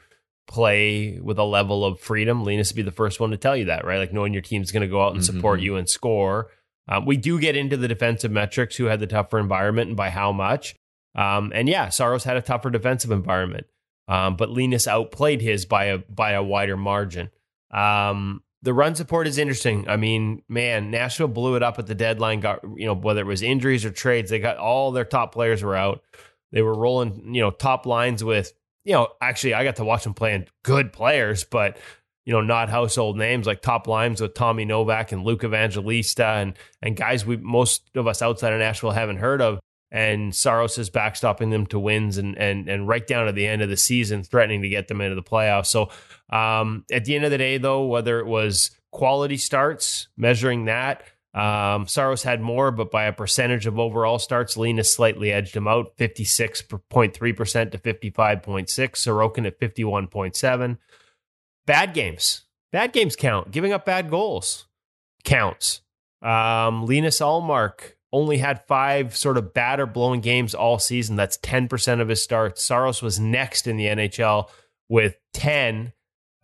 play 0.47 1.19
with 1.21 1.39
a 1.39 1.43
level 1.43 1.83
of 1.83 1.99
freedom. 1.99 2.43
Linus 2.43 2.71
would 2.71 2.75
be 2.75 2.81
the 2.81 2.91
first 2.91 3.19
one 3.19 3.31
to 3.31 3.37
tell 3.37 3.55
you 3.57 3.65
that, 3.65 3.85
right? 3.85 3.97
Like 3.97 4.13
knowing 4.13 4.33
your 4.33 4.41
team's 4.41 4.71
going 4.71 4.81
to 4.81 4.87
go 4.87 5.03
out 5.03 5.13
and 5.13 5.25
support 5.25 5.59
mm-hmm. 5.59 5.65
you 5.65 5.75
and 5.77 5.89
score. 5.89 6.51
Um, 6.87 7.05
we 7.05 7.17
do 7.17 7.39
get 7.39 7.55
into 7.55 7.77
the 7.77 7.87
defensive 7.87 8.31
metrics, 8.31 8.75
who 8.75 8.85
had 8.85 8.99
the 8.99 9.07
tougher 9.07 9.39
environment 9.39 9.87
and 9.89 9.97
by 9.97 10.09
how 10.09 10.31
much. 10.31 10.75
Um, 11.15 11.51
and 11.55 11.67
yeah, 11.67 11.89
Saros 11.89 12.23
had 12.23 12.37
a 12.37 12.41
tougher 12.41 12.69
defensive 12.69 13.11
environment, 13.11 13.65
um, 14.07 14.35
but 14.35 14.49
Linus 14.49 14.87
outplayed 14.87 15.41
his 15.41 15.65
by 15.65 15.85
a 15.85 15.97
by 15.97 16.31
a 16.31 16.43
wider 16.43 16.77
margin. 16.77 17.31
Um, 17.71 18.43
the 18.61 18.73
run 18.73 18.95
support 18.95 19.27
is 19.27 19.37
interesting. 19.37 19.87
I 19.87 19.95
mean, 19.95 20.41
man, 20.49 20.91
Nashville 20.91 21.27
blew 21.27 21.55
it 21.55 21.63
up 21.63 21.79
at 21.79 21.87
the 21.87 21.95
deadline. 21.95 22.41
Got 22.41 22.63
you 22.75 22.85
know 22.85 22.93
whether 22.93 23.21
it 23.21 23.27
was 23.27 23.41
injuries 23.41 23.85
or 23.85 23.91
trades, 23.91 24.29
they 24.29 24.39
got 24.39 24.57
all 24.57 24.91
their 24.91 25.05
top 25.05 25.33
players 25.33 25.63
were 25.63 25.75
out. 25.75 26.03
They 26.51 26.61
were 26.61 26.75
rolling 26.75 27.33
you 27.33 27.41
know 27.41 27.51
top 27.51 27.85
lines 27.85 28.23
with 28.23 28.51
you 28.86 28.94
know 28.94 29.10
actually 29.20 29.54
I 29.54 29.63
got 29.63 29.77
to 29.77 29.84
watch 29.84 30.04
them 30.04 30.13
playing 30.13 30.48
good 30.63 30.94
players, 30.94 31.44
but 31.44 31.77
you 32.25 32.34
know 32.34 32.42
not 32.42 32.70
household 32.70 33.18
names 33.18 33.46
like 33.46 33.62
top 33.62 33.88
lines 33.88 34.22
with 34.22 34.34
Tommy 34.34 34.63
Novak 34.63 35.12
and 35.12 35.25
Luke 35.25 35.44
Evangelista 35.44 36.25
and 36.25 36.54
and 36.82 36.96
guys 36.96 37.25
we 37.25 37.36
most 37.38 37.89
of 37.96 38.08
us 38.08 38.22
outside 38.22 38.54
of 38.54 38.60
Nashville 38.60 38.92
haven't 38.92 39.18
heard 39.18 39.42
of. 39.42 39.60
And 39.92 40.36
Saros 40.36 40.77
is 40.77 40.89
backstopping 40.89 41.51
them 41.51 41.68
to 41.68 41.80
wins 41.80 42.18
and 42.18 42.38
and 42.38 42.70
and 42.70 42.88
right 42.88 43.06
down 43.06 43.27
to 43.27 43.32
the 43.32 43.48
end 43.48 43.62
of 43.62 43.70
the 43.70 43.77
season, 43.77 44.24
threatening 44.24 44.62
to 44.62 44.70
get 44.70 44.88
them 44.88 45.01
into 45.01 45.15
the 45.15 45.24
playoffs. 45.24 45.68
So 45.68 45.89
um, 46.30 46.86
at 46.92 47.06
the 47.06 47.15
end 47.15 47.24
of 47.24 47.32
the 47.32 47.38
day, 47.38 47.58
though, 47.58 47.86
whether 47.86 48.20
it 48.20 48.25
was 48.25 48.72
quality 48.92 49.38
starts, 49.38 50.08
measuring 50.18 50.65
that, 50.65 51.04
um, 51.36 51.86
Saros 51.86 52.24
had 52.24 52.42
more, 52.42 52.72
but 52.72 52.89
by 52.89 53.04
a 53.04 53.13
percentage 53.13 53.68
of 53.68 53.77
overall 53.77 54.20
starts, 54.20 54.56
Linus 54.56 54.96
slightly 54.96 55.34
edged 55.34 55.56
him 55.56 55.68
out 55.68 55.98
56.3% 55.98 57.72
to 57.72 57.77
55.6. 57.77 58.65
Sorokin 58.65 59.46
at 59.46 59.60
51.7. 59.60 60.77
Bad 61.68 61.94
games. 61.94 62.44
Bad 62.72 62.94
games 62.94 63.18
count. 63.18 63.51
Giving 63.51 63.74
up 63.74 63.86
bad 63.86 64.10
goals 64.10 64.68
counts. 65.25 65.82
Um, 66.22 66.86
Linus 66.86 67.20
Ullmark 67.20 67.96
only 68.13 68.38
had 68.38 68.65
five 68.65 69.15
sort 69.15 69.38
of 69.38 69.54
batter 69.54 69.86
blowing 69.86 70.22
games 70.22 70.56
all 70.56 70.80
season. 70.80 71.18
That's 71.18 71.38
10% 71.39 72.00
of 72.00 72.08
his 72.08 72.24
starts. 72.24 72.63
Saros 72.63 73.01
was 73.01 73.20
next 73.20 73.68
in 73.68 73.75
the 73.75 73.88
NHL 73.88 74.50
with 74.88 75.18
10 75.34 75.92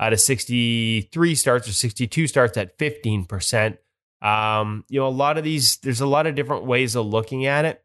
out 0.02 0.12
of 0.12 0.20
63 0.20 1.36
starts 1.36 1.70
or 1.70 1.74
62 1.74 2.28
starts 2.28 2.58
at 2.58 2.78
15%. 2.78 3.78
Um, 4.22 4.86
you 4.90 5.00
know, 5.00 5.08
a 5.08 5.10
lot 5.10 5.38
of 5.38 5.44
these, 5.44 5.78
there's 5.78 6.02
a 6.02 6.06
lot 6.06 6.28
of 6.28 6.36
different 6.36 6.66
ways 6.66 6.96
of 6.96 7.06
looking 7.06 7.46
at 7.46 7.66
it. 7.66 7.84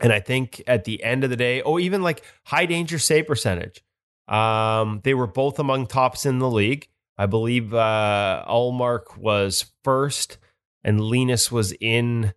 And 0.00 0.12
I 0.12 0.20
think 0.20 0.62
at 0.66 0.84
the 0.84 1.02
end 1.02 1.24
of 1.24 1.30
the 1.30 1.36
day, 1.36 1.62
oh, 1.62 1.78
even 1.78 2.02
like 2.02 2.24
high 2.44 2.66
danger 2.66 2.98
save 2.98 3.26
percentage. 3.26 3.82
Um, 4.28 5.00
they 5.04 5.14
were 5.14 5.26
both 5.26 5.58
among 5.58 5.86
tops 5.86 6.26
in 6.26 6.38
the 6.38 6.50
league. 6.50 6.88
I 7.16 7.26
believe 7.26 7.72
uh, 7.72 8.44
Ullmark 8.48 9.16
was 9.16 9.66
first 9.84 10.38
and 10.82 11.00
Linus 11.00 11.52
was 11.52 11.72
in 11.80 12.34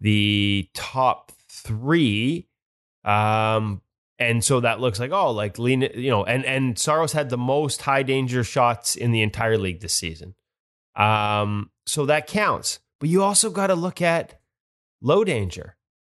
the 0.00 0.68
top 0.74 1.32
three. 1.48 2.48
Um, 3.04 3.82
and 4.18 4.42
so 4.42 4.60
that 4.60 4.80
looks 4.80 4.98
like 4.98 5.12
oh 5.12 5.30
like 5.30 5.58
lean 5.58 5.82
you 5.94 6.10
know 6.10 6.24
and 6.24 6.44
and 6.44 6.78
Saros 6.78 7.12
had 7.12 7.28
the 7.28 7.36
most 7.36 7.82
high 7.82 8.02
danger 8.02 8.42
shots 8.42 8.96
in 8.96 9.12
the 9.12 9.22
entire 9.22 9.58
league 9.58 9.80
this 9.80 9.92
season. 9.92 10.34
Um 10.96 11.70
so 11.86 12.06
that 12.06 12.26
counts. 12.26 12.80
But 12.98 13.08
you 13.08 13.22
also 13.22 13.50
got 13.50 13.68
to 13.68 13.74
look 13.74 14.00
at 14.00 14.40
low 15.02 15.22
danger. 15.22 15.76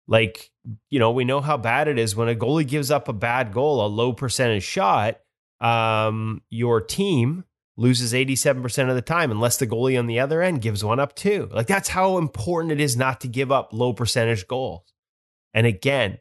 Like, 0.08 0.52
you 0.90 1.00
know, 1.00 1.12
we 1.12 1.26
know 1.26 1.42
how 1.42 1.58
bad 1.58 1.88
it 1.88 2.00
is 2.00 2.16
when 2.16 2.30
a 2.30 2.36
goalie 2.36 2.68
gives 2.68 2.92
up 2.92 3.08
a 3.08 3.14
bad 3.14 3.52
goal, 3.52 3.86
a 3.86 3.88
low 3.88 4.14
percentage 4.14 4.64
shot, 4.64 5.20
um 5.60 6.42
your 6.50 6.82
team 6.82 7.44
loses 7.78 8.12
87% 8.12 8.90
of 8.90 8.96
the 8.96 9.02
time 9.02 9.30
unless 9.32 9.58
the 9.58 9.68
goalie 9.68 10.00
on 10.00 10.08
the 10.08 10.20
other 10.20 10.42
end 10.42 10.62
gives 10.62 10.84
one 10.84 11.00
up 11.00 11.16
too. 11.16 11.48
Like 11.52 11.68
that's 11.68 11.90
how 11.90 12.18
important 12.18 12.72
it 12.72 12.80
is 12.82 12.98
not 12.98 13.22
to 13.22 13.28
give 13.28 13.52
up 13.52 13.72
low 13.72 13.94
percentage 13.94 14.48
goals. 14.48 14.94
And 15.54 15.66
again, 15.68 16.18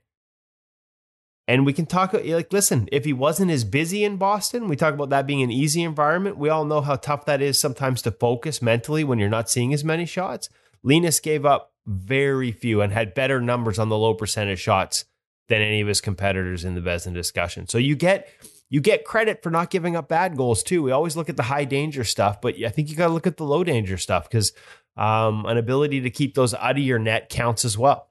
and 1.49 1.65
we 1.65 1.73
can 1.73 1.87
talk 1.87 2.12
like, 2.12 2.53
listen, 2.53 2.88
if 2.91 3.05
he 3.05 3.12
wasn't 3.12 3.53
as 3.53 3.65
busy 3.65 4.05
in 4.05 4.17
Boston, 4.17 4.67
we 4.67 4.75
talk 4.75 4.95
about 4.95 5.11
that 5.11 5.26
being 5.26 5.43
an 5.43 5.50
easy 5.50 5.83
environment. 5.83 6.38
We 6.38 6.49
all 6.49 6.65
know 6.65 6.81
how 6.81 6.97
tough 6.97 7.25
that 7.26 7.41
is 7.41 7.59
sometimes 7.59 8.03
to 8.03 8.11
focus 8.11 8.61
mentally 8.61 9.05
when 9.05 9.19
you're 9.19 9.29
not 9.29 9.49
seeing 9.49 9.73
as 9.73 9.85
many 9.85 10.07
shots. 10.07 10.49
Linus 10.83 11.21
gave 11.21 11.47
up 11.47 11.73
very 11.87 12.50
few 12.50 12.83
and 12.83 12.93
had 12.93 13.15
better 13.15 13.41
numbers 13.41 13.79
on 13.79 13.88
the 13.88 13.97
low 13.97 14.15
percentage 14.15 14.59
shots 14.59 15.05
than 15.49 15.62
any 15.62 15.81
of 15.81 15.87
his 15.87 16.00
competitors 16.00 16.65
in 16.65 16.75
the 16.75 16.81
Vezina 16.81 17.15
discussion. 17.15 17.69
So 17.69 17.79
you 17.79 17.95
get 17.95 18.29
you 18.69 18.81
get 18.81 19.05
credit 19.05 19.45
for 19.45 19.50
not 19.50 19.71
giving 19.71 19.95
up 19.95 20.09
bad 20.09 20.37
goals 20.37 20.65
too. 20.65 20.83
We 20.83 20.91
always 20.91 21.17
look 21.17 21.29
at 21.29 21.37
the 21.37 21.45
high 21.45 21.65
danger 21.65 22.03
stuff, 22.03 22.41
but 22.41 22.57
I 22.65 22.69
think 22.71 22.91
you 22.91 22.97
got 22.97 23.07
to 23.07 23.12
look 23.12 23.29
at 23.29 23.37
the 23.37 23.45
low 23.45 23.62
danger 23.62 23.97
stuff 23.97 24.29
because 24.29 24.53
um, 24.97 25.47
an 25.47 25.57
ability 25.57 26.00
to 26.00 26.11
keep 26.11 26.35
those 26.35 26.53
out 26.55 26.73
of 26.73 26.79
your 26.79 26.99
net 26.99 27.29
counts 27.29 27.65
as 27.65 27.79
well. 27.79 28.11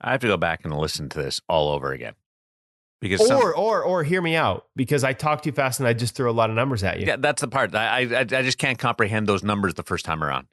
I 0.00 0.10
have 0.10 0.20
to 0.22 0.26
go 0.26 0.36
back 0.36 0.64
and 0.64 0.76
listen 0.76 1.08
to 1.10 1.22
this 1.22 1.40
all 1.48 1.68
over 1.68 1.92
again. 1.92 2.14
Because 3.04 3.20
or 3.20 3.26
some, 3.26 3.52
or 3.56 3.82
or 3.82 4.02
hear 4.02 4.22
me 4.22 4.34
out 4.34 4.66
because 4.74 5.04
I 5.04 5.12
talk 5.12 5.42
too 5.42 5.52
fast 5.52 5.78
and 5.78 5.86
I 5.86 5.92
just 5.92 6.14
threw 6.14 6.30
a 6.30 6.32
lot 6.32 6.48
of 6.48 6.56
numbers 6.56 6.82
at 6.82 6.98
you. 6.98 7.06
Yeah, 7.06 7.16
that's 7.16 7.42
the 7.42 7.48
part. 7.48 7.74
I 7.74 8.00
I, 8.00 8.20
I 8.20 8.24
just 8.24 8.56
can't 8.56 8.78
comprehend 8.78 9.26
those 9.26 9.42
numbers 9.42 9.74
the 9.74 9.82
first 9.82 10.06
time 10.06 10.24
around. 10.24 10.46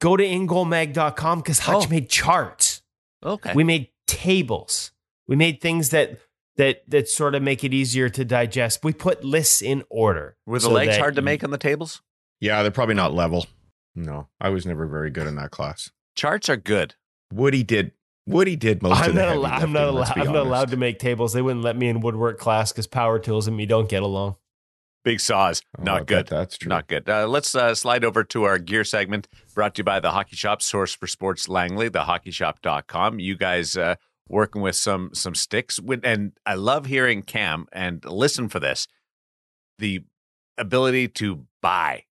Go 0.00 0.16
to 0.16 0.24
ingoalmag.com 0.24 1.40
because 1.40 1.58
Hutch 1.58 1.84
oh. 1.86 1.90
made 1.90 2.08
charts. 2.08 2.82
Okay. 3.22 3.52
We 3.54 3.62
made 3.62 3.88
tables. 4.06 4.92
We 5.26 5.36
made 5.36 5.60
things 5.60 5.90
that 5.90 6.18
that 6.56 6.88
that 6.88 7.10
sort 7.10 7.34
of 7.34 7.42
make 7.42 7.62
it 7.62 7.74
easier 7.74 8.08
to 8.08 8.24
digest. 8.24 8.82
We 8.82 8.94
put 8.94 9.22
lists 9.22 9.60
in 9.60 9.84
order. 9.90 10.38
Were 10.46 10.58
the 10.58 10.64
so 10.66 10.72
legs 10.72 10.96
hard 10.96 11.14
to 11.16 11.22
make 11.22 11.44
on 11.44 11.50
the 11.50 11.58
tables? 11.58 12.00
Yeah, 12.40 12.62
they're 12.62 12.70
probably 12.70 12.94
not 12.94 13.12
level. 13.12 13.46
No, 13.94 14.28
I 14.40 14.48
was 14.48 14.64
never 14.64 14.86
very 14.86 15.10
good 15.10 15.26
in 15.26 15.36
that 15.36 15.50
class. 15.50 15.90
Charts 16.14 16.48
are 16.48 16.56
good. 16.56 16.94
Woody 17.32 17.62
did 17.62 17.92
Woody 18.28 18.56
did 18.56 18.82
most 18.82 19.00
I'm 19.00 19.10
of 19.10 19.14
the 19.16 19.22
not 19.22 19.36
allowed, 19.36 19.62
I'm 19.62 19.72
not 19.72 19.88
allowed. 19.88 20.18
I'm 20.18 20.32
not 20.32 20.46
allowed 20.46 20.70
to 20.70 20.76
make 20.76 20.98
tables. 20.98 21.32
They 21.32 21.42
wouldn't 21.42 21.64
let 21.64 21.76
me 21.76 21.88
in 21.88 22.00
woodwork 22.00 22.38
class 22.38 22.72
because 22.72 22.86
power 22.86 23.18
tools 23.18 23.48
and 23.48 23.56
me 23.56 23.64
don't 23.66 23.88
get 23.88 24.02
along. 24.02 24.36
Big 25.04 25.20
saws, 25.20 25.62
oh, 25.78 25.82
not 25.82 26.06
good. 26.06 26.26
That's 26.26 26.58
true. 26.58 26.68
Not 26.68 26.88
good. 26.88 27.08
Uh, 27.08 27.26
let's 27.26 27.54
uh, 27.54 27.74
slide 27.74 28.04
over 28.04 28.24
to 28.24 28.44
our 28.44 28.58
gear 28.58 28.84
segment 28.84 29.28
brought 29.54 29.76
to 29.76 29.80
you 29.80 29.84
by 29.84 30.00
the 30.00 30.10
Hockey 30.10 30.36
Shop, 30.36 30.60
source 30.60 30.94
for 30.94 31.06
sports 31.06 31.48
Langley, 31.48 31.88
thehockeyshop.com. 31.88 33.18
You 33.18 33.36
guys 33.36 33.76
uh, 33.76 33.94
working 34.28 34.60
with 34.60 34.76
some 34.76 35.10
some 35.14 35.34
sticks, 35.34 35.80
and 36.02 36.32
I 36.44 36.54
love 36.54 36.86
hearing 36.86 37.22
Cam 37.22 37.66
and 37.72 38.04
listen 38.04 38.48
for 38.48 38.60
this. 38.60 38.86
The 39.78 40.04
ability 40.58 41.08
to 41.08 41.46
buy, 41.62 42.04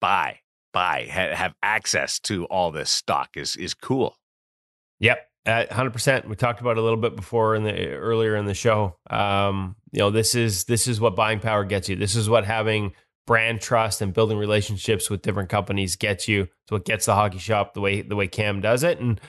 buy, 0.00 0.40
buy, 0.72 1.08
ha- 1.10 1.34
have 1.34 1.54
access 1.62 2.18
to 2.20 2.44
all 2.46 2.70
this 2.70 2.90
stock 2.90 3.30
is 3.36 3.56
is 3.56 3.72
cool. 3.72 4.18
Yep, 5.00 5.26
hundred 5.46 5.92
percent. 5.92 6.28
We 6.28 6.36
talked 6.36 6.60
about 6.60 6.78
a 6.78 6.82
little 6.82 6.98
bit 6.98 7.16
before 7.16 7.54
in 7.54 7.64
the 7.64 7.90
earlier 7.90 8.36
in 8.36 8.46
the 8.46 8.54
show. 8.54 8.96
Um, 9.10 9.76
you 9.92 10.00
know, 10.00 10.10
this 10.10 10.34
is 10.34 10.64
this 10.64 10.88
is 10.88 11.00
what 11.00 11.16
buying 11.16 11.40
power 11.40 11.64
gets 11.64 11.88
you. 11.88 11.96
This 11.96 12.16
is 12.16 12.28
what 12.28 12.44
having 12.44 12.94
brand 13.26 13.60
trust 13.60 14.02
and 14.02 14.12
building 14.12 14.36
relationships 14.36 15.08
with 15.08 15.22
different 15.22 15.48
companies 15.48 15.96
gets 15.96 16.28
you. 16.28 16.42
It's 16.42 16.72
what 16.72 16.84
gets 16.84 17.06
the 17.06 17.14
hockey 17.14 17.38
shop 17.38 17.74
the 17.74 17.80
way 17.80 18.02
the 18.02 18.16
way 18.16 18.26
Cam 18.26 18.60
does 18.60 18.82
it. 18.82 18.98
And 19.00 19.20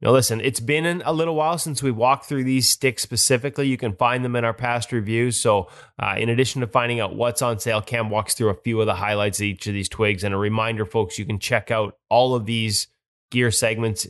you 0.00 0.06
know, 0.08 0.12
listen, 0.12 0.40
it's 0.40 0.58
been 0.58 1.00
a 1.04 1.12
little 1.12 1.36
while 1.36 1.58
since 1.58 1.80
we 1.80 1.92
walked 1.92 2.24
through 2.24 2.42
these 2.42 2.68
sticks 2.68 3.04
specifically. 3.04 3.68
You 3.68 3.76
can 3.76 3.94
find 3.94 4.24
them 4.24 4.34
in 4.34 4.44
our 4.44 4.52
past 4.52 4.90
reviews. 4.90 5.36
So, 5.36 5.68
uh, 5.96 6.16
in 6.18 6.28
addition 6.28 6.60
to 6.62 6.66
finding 6.66 6.98
out 6.98 7.14
what's 7.14 7.40
on 7.40 7.60
sale, 7.60 7.80
Cam 7.80 8.10
walks 8.10 8.34
through 8.34 8.48
a 8.48 8.60
few 8.62 8.80
of 8.80 8.86
the 8.86 8.96
highlights 8.96 9.38
of 9.38 9.44
each 9.44 9.68
of 9.68 9.74
these 9.74 9.88
twigs. 9.88 10.24
And 10.24 10.34
a 10.34 10.38
reminder, 10.38 10.84
folks, 10.84 11.20
you 11.20 11.24
can 11.24 11.38
check 11.38 11.70
out 11.70 11.98
all 12.10 12.34
of 12.34 12.46
these 12.46 12.88
gear 13.30 13.52
segments, 13.52 14.08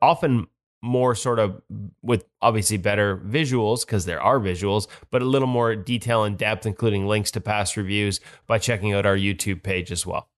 often 0.00 0.46
more 0.86 1.14
sort 1.14 1.38
of 1.38 1.60
with 2.02 2.24
obviously 2.40 2.76
better 2.76 3.16
visuals 3.18 3.84
because 3.84 4.04
there 4.06 4.20
are 4.20 4.38
visuals, 4.38 4.86
but 5.10 5.20
a 5.20 5.24
little 5.26 5.48
more 5.48 5.74
detail 5.76 6.24
and 6.24 6.38
depth, 6.38 6.64
including 6.64 7.06
links 7.06 7.30
to 7.32 7.40
past 7.40 7.76
reviews 7.76 8.20
by 8.46 8.58
checking 8.58 8.94
out 8.94 9.04
our 9.04 9.16
YouTube 9.16 9.62
page 9.62 9.90
as 9.92 10.06
well. 10.06 10.28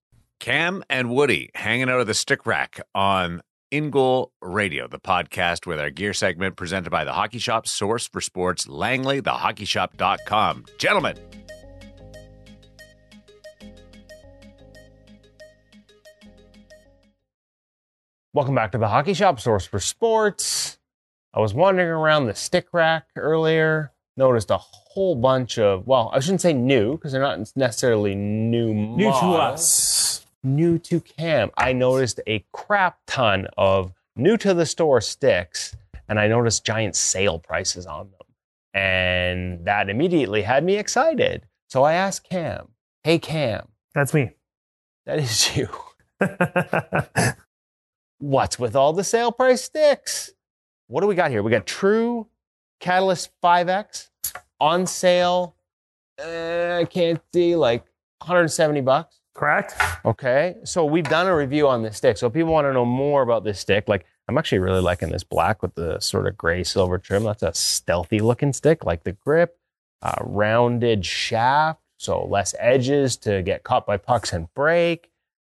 Cam 0.40 0.82
and 0.88 1.10
Woody 1.10 1.50
hanging 1.54 1.88
out 1.90 2.00
of 2.00 2.06
the 2.06 2.14
stick 2.14 2.46
rack 2.46 2.80
on 2.94 3.42
In 3.70 3.90
Goal 3.90 4.32
Radio, 4.40 4.86
the 4.88 5.00
podcast 5.00 5.66
with 5.66 5.80
our 5.80 5.90
gear 5.90 6.14
segment 6.14 6.56
presented 6.56 6.90
by 6.90 7.04
the 7.04 7.12
Hockey 7.12 7.38
Shop, 7.38 7.66
source 7.66 8.08
for 8.08 8.20
sports, 8.20 8.68
Langley, 8.68 9.20
thehockeyshop.com. 9.20 10.64
Gentlemen, 10.78 11.16
Welcome 18.38 18.54
back 18.54 18.70
to 18.70 18.78
the 18.78 18.86
Hockey 18.86 19.14
Shop, 19.14 19.40
source 19.40 19.66
for 19.66 19.80
sports. 19.80 20.78
I 21.34 21.40
was 21.40 21.54
wandering 21.54 21.88
around 21.88 22.26
the 22.26 22.36
stick 22.36 22.68
rack 22.72 23.08
earlier, 23.16 23.90
noticed 24.16 24.52
a 24.52 24.58
whole 24.58 25.16
bunch 25.16 25.58
of, 25.58 25.88
well, 25.88 26.12
I 26.14 26.20
shouldn't 26.20 26.42
say 26.42 26.52
new 26.52 26.92
because 26.92 27.10
they're 27.10 27.20
not 27.20 27.40
necessarily 27.56 28.14
new 28.14 28.72
New 28.72 29.10
to 29.10 29.10
us. 29.10 30.24
new 30.44 30.78
to 30.78 31.00
Cam, 31.00 31.50
I 31.56 31.72
noticed 31.72 32.20
a 32.28 32.44
crap 32.52 32.98
ton 33.08 33.48
of 33.58 33.92
new 34.14 34.36
to 34.36 34.54
the 34.54 34.66
store 34.66 35.00
sticks, 35.00 35.76
and 36.08 36.20
I 36.20 36.28
noticed 36.28 36.64
giant 36.64 36.94
sale 36.94 37.40
prices 37.40 37.86
on 37.86 38.08
them. 38.12 38.28
And 38.72 39.64
that 39.64 39.90
immediately 39.90 40.42
had 40.42 40.62
me 40.62 40.76
excited. 40.76 41.42
So 41.70 41.82
I 41.82 41.94
asked 41.94 42.30
Cam, 42.30 42.68
Hey, 43.02 43.18
Cam, 43.18 43.66
That's 43.96 44.14
me. 44.14 44.30
that 45.06 45.18
is 45.18 45.56
you. 45.56 45.68
What's 48.18 48.58
with 48.58 48.74
all 48.74 48.92
the 48.92 49.04
sale 49.04 49.32
price 49.32 49.62
sticks? 49.62 50.32
What 50.88 51.02
do 51.02 51.06
we 51.06 51.14
got 51.14 51.30
here? 51.30 51.42
We 51.42 51.50
got 51.50 51.66
True 51.66 52.26
Catalyst 52.80 53.30
5X 53.42 54.08
on 54.60 54.86
sale. 54.86 55.54
Uh, 56.20 56.78
I 56.80 56.84
can't 56.84 57.20
see, 57.32 57.54
like 57.54 57.84
170 58.18 58.80
bucks. 58.80 59.20
Correct. 59.34 59.74
Okay. 60.04 60.56
So 60.64 60.84
we've 60.84 61.08
done 61.08 61.28
a 61.28 61.36
review 61.36 61.68
on 61.68 61.82
this 61.82 61.96
stick. 61.96 62.16
So 62.16 62.26
if 62.26 62.32
people 62.32 62.52
want 62.52 62.66
to 62.66 62.72
know 62.72 62.84
more 62.84 63.22
about 63.22 63.44
this 63.44 63.60
stick, 63.60 63.88
like 63.88 64.04
I'm 64.26 64.36
actually 64.36 64.58
really 64.58 64.80
liking 64.80 65.10
this 65.10 65.22
black 65.22 65.62
with 65.62 65.74
the 65.76 66.00
sort 66.00 66.26
of 66.26 66.36
gray 66.36 66.64
silver 66.64 66.98
trim. 66.98 67.22
That's 67.22 67.44
a 67.44 67.54
stealthy 67.54 68.18
looking 68.18 68.52
stick, 68.52 68.84
like 68.84 69.04
the 69.04 69.12
grip, 69.12 69.56
uh, 70.02 70.16
rounded 70.20 71.06
shaft, 71.06 71.80
so 71.98 72.24
less 72.24 72.54
edges 72.58 73.16
to 73.18 73.42
get 73.42 73.62
caught 73.62 73.86
by 73.86 73.96
pucks 73.96 74.32
and 74.32 74.52
break. 74.54 75.10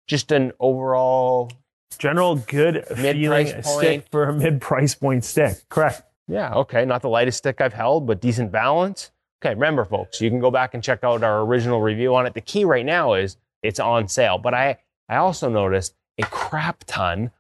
Just 0.09 0.33
an 0.33 0.53
overall, 0.59 1.51
General 1.99 2.37
good 2.37 2.85
Mid-price 2.97 3.51
feeling 3.51 3.53
point. 3.63 3.79
stick 3.79 4.07
for 4.11 4.25
a 4.25 4.33
mid 4.33 4.61
price 4.61 4.95
point 4.95 5.25
stick. 5.25 5.57
Correct. 5.69 6.03
yeah, 6.29 6.53
okay, 6.55 6.85
not 6.85 7.01
the 7.03 7.09
lightest 7.09 7.39
stick 7.39 7.61
I've 7.61 7.73
held, 7.73 8.07
but 8.07 8.21
decent 8.21 8.53
balance. 8.53 9.11
Okay, 9.43 9.55
remember, 9.55 9.85
folks, 9.85 10.21
you 10.21 10.29
can 10.31 10.41
go 10.41 10.51
back 10.51 10.75
and 10.75 10.83
check 10.83 11.05
out 11.05 11.23
our 11.23 11.43
original 11.43 11.81
review 11.81 12.15
on 12.15 12.27
it. 12.27 12.35
The 12.35 12.41
key 12.41 12.65
right 12.65 12.85
now 12.85 13.15
is 13.15 13.37
it's 13.63 13.81
on 13.81 14.09
sale, 14.09 14.37
but 14.39 14.53
I 14.55 14.79
I 15.09 15.17
also 15.17 15.49
noticed 15.49 15.95
a 16.19 16.23
crap 16.25 16.85
ton, 16.87 17.31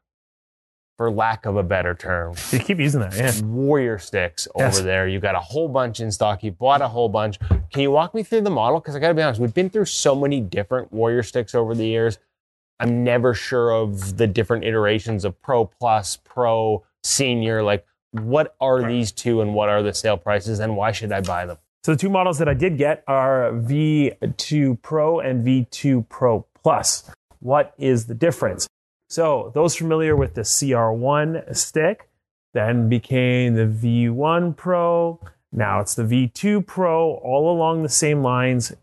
for 0.96 1.10
lack 1.10 1.44
of 1.44 1.56
a 1.56 1.62
better 1.62 1.94
term, 1.94 2.34
You 2.52 2.58
keep 2.60 2.78
using 2.78 3.00
that. 3.00 3.14
Yeah. 3.16 3.32
warrior 3.44 3.98
sticks 3.98 4.46
over 4.54 4.64
Yes. 4.66 4.80
there. 4.80 5.06
You 5.08 5.20
got 5.20 5.34
a 5.34 5.40
whole 5.40 5.68
bunch 5.68 6.00
in 6.00 6.10
stock. 6.12 6.42
You 6.42 6.52
bought 6.52 6.80
a 6.80 6.88
whole 6.88 7.08
bunch. 7.10 7.38
Can 7.70 7.82
you 7.82 7.90
walk 7.90 8.14
me 8.14 8.22
through 8.22 8.42
the 8.42 8.50
model? 8.50 8.80
Because 8.80 8.94
I 8.96 9.00
got 9.00 9.08
to 9.08 9.14
be 9.14 9.20
honest, 9.22 9.40
we've 9.40 9.52
been 9.52 9.68
through 9.68 9.84
so 9.86 10.14
many 10.14 10.40
different 10.40 10.92
warrior 10.92 11.22
sticks 11.22 11.54
over 11.54 11.74
the 11.74 11.84
years. 11.86 12.18
I'm 12.78 13.04
never 13.04 13.34
sure 13.34 13.70
of 13.70 14.16
the 14.16 14.26
different 14.26 14.64
iterations 14.64 15.24
of 15.24 15.40
Pro 15.40 15.64
Plus, 15.64 16.16
Pro, 16.16 16.84
Senior. 17.02 17.62
Like, 17.62 17.86
what 18.12 18.54
are 18.60 18.86
these 18.86 19.12
two 19.12 19.40
and 19.40 19.54
what 19.54 19.68
are 19.68 19.82
the 19.82 19.94
sale 19.94 20.16
prices 20.16 20.60
and 20.60 20.76
why 20.76 20.92
should 20.92 21.12
I 21.12 21.20
buy 21.20 21.46
them? 21.46 21.58
So 21.84 21.92
the 21.92 21.98
two 21.98 22.10
models 22.10 22.38
that 22.38 22.48
I 22.48 22.54
did 22.54 22.78
get 22.78 23.04
are 23.06 23.52
V2 23.52 24.82
Pro 24.82 25.20
and 25.20 25.46
V2 25.46 26.08
Pro 26.08 26.46
Plus. 26.62 27.08
What 27.38 27.74
is 27.78 28.06
the 28.06 28.14
difference? 28.14 28.66
So 29.08 29.52
those 29.54 29.76
familiar 29.76 30.16
with 30.16 30.34
the 30.34 30.40
CR1 30.40 31.56
stick 31.56 32.08
then 32.54 32.88
became 32.88 33.54
the 33.54 33.66
V1 33.66 34.56
Pro. 34.56 35.20
Now 35.52 35.80
it's 35.80 35.94
the 35.94 36.02
V2 36.02 36.66
Pro, 36.66 37.12
all 37.22 37.54
along 37.54 37.82
the 37.82 37.88
same 37.88 38.22
lines. 38.22 38.74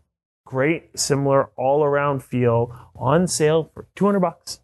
Great, 0.46 0.98
similar, 0.98 1.50
all 1.56 1.84
around 1.84 2.22
feel 2.22 2.74
on 2.96 3.26
sale 3.26 3.70
for 3.74 3.86
200 3.96 4.20
bucks 4.20 4.60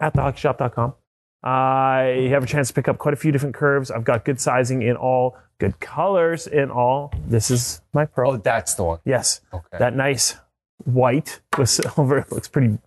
at 0.00 0.14
thehockeyshop.com. 0.14 0.94
I 1.42 2.28
have 2.30 2.42
a 2.42 2.46
chance 2.46 2.68
to 2.68 2.74
pick 2.74 2.88
up 2.88 2.98
quite 2.98 3.14
a 3.14 3.16
few 3.16 3.32
different 3.32 3.54
curves. 3.54 3.90
I've 3.90 4.04
got 4.04 4.24
good 4.24 4.40
sizing 4.40 4.82
in 4.82 4.96
all, 4.96 5.36
good 5.58 5.78
colors 5.80 6.46
in 6.46 6.70
all. 6.70 7.12
This 7.26 7.50
is 7.50 7.80
my 7.92 8.04
Pro. 8.06 8.32
Oh, 8.32 8.36
that's 8.36 8.74
the 8.74 8.84
one. 8.84 8.98
yes, 9.04 9.40
Okay. 9.52 9.78
that 9.78 9.94
nice 9.94 10.36
white 10.84 11.40
with 11.56 11.68
silver 11.70 12.24
looks 12.30 12.48
pretty, 12.48 12.78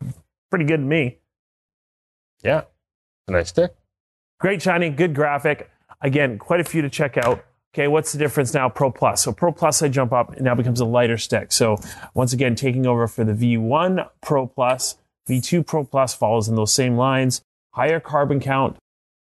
pretty 0.50 0.66
good 0.66 0.78
to 0.78 0.84
me. 0.86 1.18
yeah. 2.44 2.64
A 3.28 3.32
nice 3.32 3.50
stick. 3.50 3.74
Great 4.40 4.62
shiny, 4.62 4.90
good 4.90 5.14
graphic. 5.14 5.70
Again, 6.02 6.40
quite 6.40 6.60
a 6.60 6.64
few 6.64 6.82
to 6.82 6.90
check 6.90 7.18
out. 7.18 7.46
Okay, 7.74 7.88
what's 7.88 8.12
the 8.12 8.18
difference 8.20 8.54
now? 8.54 8.68
Pro 8.68 8.92
Plus. 8.92 9.24
So 9.24 9.32
Pro 9.32 9.54
Plus, 9.54 9.82
I 9.82 9.88
jump 9.88 10.12
up, 10.12 10.34
it 10.36 10.42
now 10.42 10.56
becomes 10.56 10.82
a 10.82 10.86
lighter 10.86 11.18
stick. 11.18 11.54
So 11.54 11.78
once 12.14 12.34
again, 12.34 12.56
taking 12.56 12.86
over 12.86 13.08
for 13.08 13.24
the 13.24 13.34
V1 13.34 14.10
Pro 14.22 14.48
Plus, 14.48 14.98
V2 15.30 15.66
Pro 15.66 15.86
Plus 15.86 16.14
follows 16.14 16.50
in 16.50 16.56
those 16.56 16.74
same 16.74 16.98
lines. 16.98 17.42
Higher 17.74 18.02
carbon 18.02 18.42
count, 18.42 18.78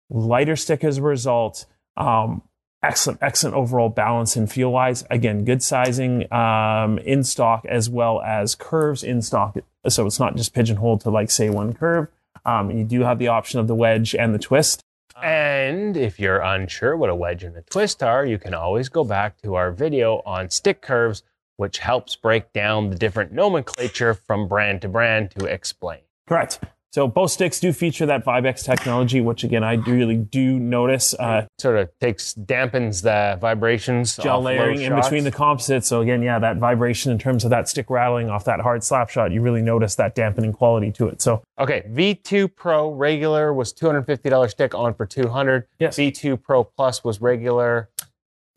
lighter 0.09 0.55
stick 0.55 0.83
as 0.83 0.97
a 0.97 1.03
result. 1.03 1.67
Um, 1.95 2.41
excellent, 2.81 3.19
excellent 3.21 3.55
overall 3.55 3.89
balance 3.89 4.35
and 4.35 4.51
feel 4.51 4.71
wise. 4.71 5.05
Again, 5.11 5.45
good 5.45 5.61
sizing 5.61 6.31
um, 6.33 6.97
in 6.99 7.23
stock 7.23 7.65
as 7.69 7.87
well 7.87 8.19
as 8.21 8.55
curves 8.55 9.03
in 9.03 9.21
stock. 9.21 9.57
So 9.87 10.07
it's 10.07 10.19
not 10.19 10.35
just 10.35 10.55
pigeonholed 10.55 11.01
to 11.01 11.11
like 11.11 11.29
say 11.29 11.51
one 11.51 11.73
curve. 11.73 12.07
Um, 12.45 12.71
you 12.71 12.83
do 12.83 13.01
have 13.01 13.19
the 13.19 13.27
option 13.27 13.59
of 13.59 13.67
the 13.67 13.75
wedge 13.75 14.15
and 14.15 14.33
the 14.33 14.39
twist. 14.39 14.81
Uh. 15.15 15.19
And 15.19 15.97
if 15.97 16.19
you're 16.19 16.39
unsure 16.39 16.95
what 16.95 17.09
a 17.09 17.15
wedge 17.15 17.43
and 17.43 17.55
a 17.57 17.61
twist 17.61 18.03
are, 18.03 18.25
you 18.25 18.37
can 18.37 18.53
always 18.53 18.89
go 18.89 19.03
back 19.03 19.41
to 19.41 19.55
our 19.55 19.71
video 19.71 20.21
on 20.25 20.49
stick 20.49 20.81
curves, 20.81 21.23
which 21.57 21.79
helps 21.79 22.15
break 22.15 22.53
down 22.53 22.89
the 22.89 22.95
different 22.95 23.31
nomenclature 23.31 24.13
from 24.13 24.47
brand 24.47 24.81
to 24.81 24.87
brand 24.87 25.31
to 25.31 25.45
explain. 25.45 25.99
Correct. 26.27 26.59
So 26.91 27.07
both 27.07 27.29
sticks 27.29 27.59
do 27.59 27.71
feature 27.71 28.07
that 28.07 28.25
Vibex 28.25 28.63
technology, 28.63 29.21
which 29.21 29.43
again 29.43 29.63
I 29.63 29.75
do 29.75 29.93
really 29.93 30.17
do 30.17 30.57
notice. 30.57 31.13
Uh, 31.13 31.45
Sort 31.59 31.77
of 31.77 31.89
takes 31.99 32.33
dampens 32.33 33.03
the 33.03 33.37
vibrations. 33.39 34.15
gel 34.17 34.41
layering 34.41 34.81
in 34.81 34.95
between 34.95 35.23
the 35.23 35.31
composites. 35.31 35.87
So 35.87 36.01
again, 36.01 36.23
yeah, 36.23 36.39
that 36.39 36.57
vibration 36.57 37.11
in 37.11 37.19
terms 37.19 37.43
of 37.43 37.51
that 37.51 37.69
stick 37.69 37.89
rattling 37.91 38.29
off 38.29 38.45
that 38.45 38.59
hard 38.61 38.83
slap 38.83 39.09
shot, 39.09 39.31
you 39.31 39.41
really 39.41 39.61
notice 39.61 39.95
that 39.95 40.15
dampening 40.15 40.51
quality 40.51 40.91
to 40.93 41.07
it. 41.07 41.21
So 41.21 41.43
Okay, 41.59 41.83
V2 41.91 42.55
Pro 42.55 42.89
regular 42.89 43.53
was 43.53 43.71
$250 43.73 44.49
stick 44.49 44.73
on 44.73 44.93
for 44.95 45.05
200. 45.05 45.67
Yes. 45.77 45.97
V2 45.97 46.41
Pro 46.41 46.63
Plus 46.63 47.03
was 47.03 47.21
regular 47.21 47.89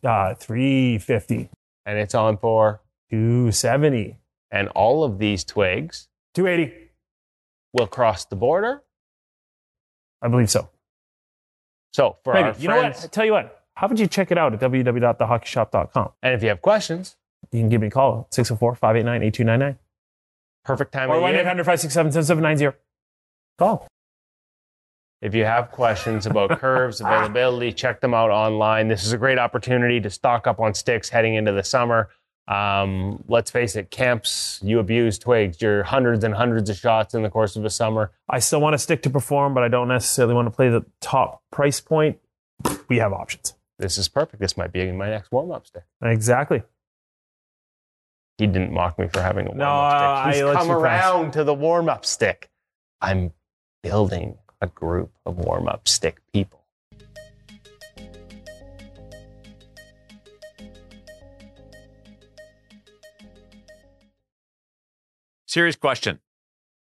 uh, 0.03 0.33
350, 0.33 1.49
and 1.85 1.97
it's 1.99 2.15
on 2.15 2.37
for 2.37 2.81
270, 3.11 4.17
and 4.51 4.67
all 4.69 5.03
of 5.03 5.19
these 5.19 5.43
twigs 5.43 6.07
280. 6.33 6.82
Will 7.73 7.87
cross 7.87 8.25
the 8.25 8.35
border. 8.35 8.83
I 10.21 10.27
believe 10.29 10.49
so. 10.49 10.69
So 11.93 12.17
for 12.23 12.33
Maybe. 12.33 12.49
our 12.49 12.55
You 12.57 12.67
know 12.69 12.79
friends, 12.79 13.01
what? 13.01 13.11
Tell 13.11 13.25
you 13.25 13.33
what. 13.33 13.63
How 13.75 13.87
about 13.87 13.99
you 13.99 14.07
check 14.07 14.31
it 14.31 14.37
out 14.37 14.53
at 14.53 14.59
www.thehockeyshop.com? 14.59 16.11
and 16.21 16.33
if 16.33 16.43
you 16.43 16.49
have 16.49 16.61
questions, 16.61 17.17
You 17.51 17.59
can 17.59 17.69
give 17.69 17.81
me 17.81 17.87
a 17.87 17.91
call 17.91 18.27
604 18.31 18.75
589 18.75 19.23
8299 19.27 19.79
perfect 20.63 20.93
time 20.93 21.11
or 21.11 21.19
1 21.19 21.31
year. 21.33 21.41
800 21.41 21.63
567 21.65 22.11
7790. 22.13 22.77
Call. 23.59 23.87
If 25.21 25.35
you 25.35 25.43
have 25.45 25.71
questions 25.71 26.25
about 26.25 26.57
curves, 26.59 27.01
availability, 27.01 27.73
check 27.73 27.99
them 28.01 28.13
out 28.13 28.29
online. 28.29 28.87
This 28.87 29.03
is 29.05 29.11
a 29.13 29.17
great 29.17 29.37
opportunity 29.39 29.99
to 30.01 30.09
stock 30.09 30.47
up 30.47 30.59
on 30.59 30.73
sticks 30.73 31.09
heading 31.09 31.35
into 31.35 31.51
the 31.51 31.63
summer. 31.63 32.09
Um, 32.47 33.23
let's 33.27 33.51
face 33.51 33.75
it, 33.77 33.89
camps, 33.89 34.59
you 34.63 34.79
abuse 34.79 35.17
twigs. 35.17 35.61
You're 35.61 35.83
hundreds 35.83 36.23
and 36.23 36.33
hundreds 36.33 36.69
of 36.69 36.75
shots 36.77 37.13
in 37.13 37.23
the 37.23 37.29
course 37.29 37.55
of 37.55 37.63
a 37.63 37.69
summer. 37.69 38.11
I 38.29 38.39
still 38.39 38.59
want 38.59 38.73
to 38.73 38.77
stick 38.77 39.01
to 39.03 39.09
perform, 39.09 39.53
but 39.53 39.63
I 39.63 39.69
don't 39.69 39.87
necessarily 39.87 40.33
want 40.33 40.47
to 40.47 40.51
play 40.51 40.69
the 40.69 40.85
top 40.99 41.41
price 41.51 41.79
point. 41.79 42.19
We 42.89 42.97
have 42.97 43.13
options. 43.13 43.53
This 43.79 43.97
is 43.97 44.07
perfect. 44.09 44.41
This 44.41 44.57
might 44.57 44.71
be 44.73 44.91
my 44.91 45.09
next 45.09 45.31
warm 45.31 45.51
up 45.51 45.65
stick. 45.67 45.83
Exactly. 46.01 46.63
He 48.37 48.47
didn't 48.47 48.73
mock 48.73 48.97
me 48.99 49.07
for 49.07 49.21
having 49.21 49.45
a 49.45 49.49
warm 49.49 49.57
No, 49.59 49.65
up 49.69 50.33
stick. 50.33 50.43
He's 50.43 50.43
I 50.43 50.53
come 50.53 50.67
you 50.69 50.73
pass. 50.83 50.83
around 50.83 51.31
to 51.33 51.43
the 51.43 51.53
warm 51.53 51.87
up 51.89 52.05
stick. 52.05 52.49
I'm 52.99 53.31
building 53.83 54.37
a 54.61 54.67
group 54.67 55.11
of 55.25 55.37
warm 55.37 55.67
up 55.67 55.87
stick 55.87 56.17
people. 56.33 56.62
Serious 65.53 65.75
question. 65.75 66.19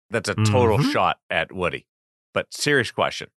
That's 0.10 0.30
a 0.30 0.36
total 0.36 0.78
Mhm. 0.78 0.90
shot 0.94 1.20
at 1.30 1.52
Woody. 1.52 1.86
But 2.34 2.54
serious 2.54 2.92
question. 2.92 3.30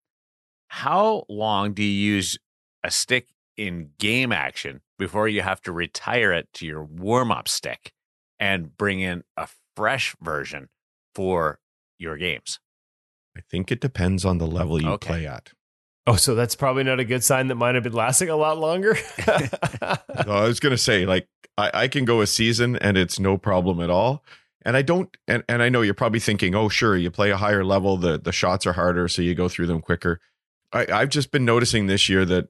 How 0.67 1.25
long 1.27 1.73
do 1.73 1.81
you 1.81 1.89
use 2.13 2.37
a 2.83 2.91
stick 2.91 3.29
in 3.57 3.89
game 3.97 4.31
action 4.31 4.81
before 4.99 5.27
you 5.27 5.41
have 5.41 5.61
to 5.63 5.71
retire 5.71 6.31
it 6.31 6.53
to 6.53 6.67
your 6.67 6.83
warm 6.83 7.31
up 7.31 7.47
stick 7.47 7.91
and 8.39 8.77
bring 8.77 8.99
in 8.99 9.23
a 9.35 9.47
fresh 9.75 10.15
version 10.21 10.69
for 11.15 11.59
your 11.97 12.17
games? 12.17 12.59
I 13.35 13.41
think 13.41 13.71
it 13.71 13.81
depends 13.81 14.25
on 14.25 14.37
the 14.37 14.45
level 14.45 14.79
you 14.79 14.89
Okay. 14.89 15.07
play 15.07 15.25
at. 15.25 15.53
Oh, 16.05 16.17
so 16.17 16.35
that's 16.35 16.55
probably 16.55 16.83
not 16.83 16.99
a 16.99 17.03
good 17.03 17.23
sign 17.23 17.47
that 17.47 17.55
mine 17.55 17.73
have 17.73 17.83
been 17.83 17.93
lasting 17.93 18.29
a 18.29 18.35
lot 18.35 18.59
longer. 18.59 18.95
So 20.23 20.31
I 20.31 20.47
was 20.47 20.59
gonna 20.59 20.77
say, 20.77 21.07
like, 21.07 21.27
I, 21.57 21.71
I 21.73 21.87
can 21.87 22.05
go 22.05 22.21
a 22.21 22.27
season 22.27 22.75
and 22.75 22.95
it's 22.95 23.19
no 23.19 23.39
problem 23.39 23.81
at 23.81 23.89
all. 23.89 24.23
And 24.65 24.75
I 24.75 24.81
don't 24.81 25.15
and, 25.27 25.43
and 25.47 25.61
I 25.61 25.69
know 25.69 25.81
you're 25.81 25.93
probably 25.93 26.19
thinking, 26.19 26.55
oh, 26.55 26.69
sure, 26.69 26.97
you 26.97 27.11
play 27.11 27.29
a 27.29 27.37
higher 27.37 27.63
level, 27.63 27.97
the 27.97 28.17
the 28.17 28.31
shots 28.31 28.65
are 28.65 28.73
harder, 28.73 29.07
so 29.07 29.21
you 29.21 29.35
go 29.35 29.47
through 29.47 29.67
them 29.67 29.79
quicker. 29.79 30.19
I, 30.73 30.87
I've 30.91 31.09
just 31.09 31.31
been 31.31 31.45
noticing 31.45 31.87
this 31.87 32.09
year 32.09 32.25
that 32.25 32.49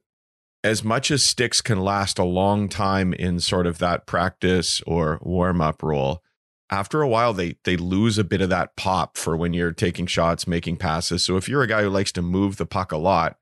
as 0.63 0.83
much 0.83 1.11
as 1.11 1.23
sticks 1.23 1.61
can 1.61 1.79
last 1.79 2.17
a 2.17 2.23
long 2.23 2.69
time 2.69 3.13
in 3.13 3.39
sort 3.39 3.67
of 3.67 3.77
that 3.77 4.07
practice 4.07 4.81
or 4.87 5.19
warm 5.21 5.61
up 5.61 5.83
role, 5.83 6.23
after 6.69 7.01
a 7.01 7.07
while 7.07 7.33
they 7.33 7.57
they 7.65 7.77
lose 7.77 8.17
a 8.17 8.23
bit 8.23 8.41
of 8.41 8.49
that 8.49 8.75
pop 8.75 9.17
for 9.17 9.35
when 9.35 9.53
you're 9.53 9.71
taking 9.71 10.07
shots, 10.07 10.47
making 10.47 10.77
passes. 10.77 11.23
So 11.23 11.37
if 11.37 11.49
you're 11.49 11.61
a 11.63 11.67
guy 11.67 11.83
who 11.83 11.89
likes 11.89 12.11
to 12.13 12.21
move 12.21 12.57
the 12.57 12.65
puck 12.65 12.91
a 12.91 12.97
lot, 12.97 13.37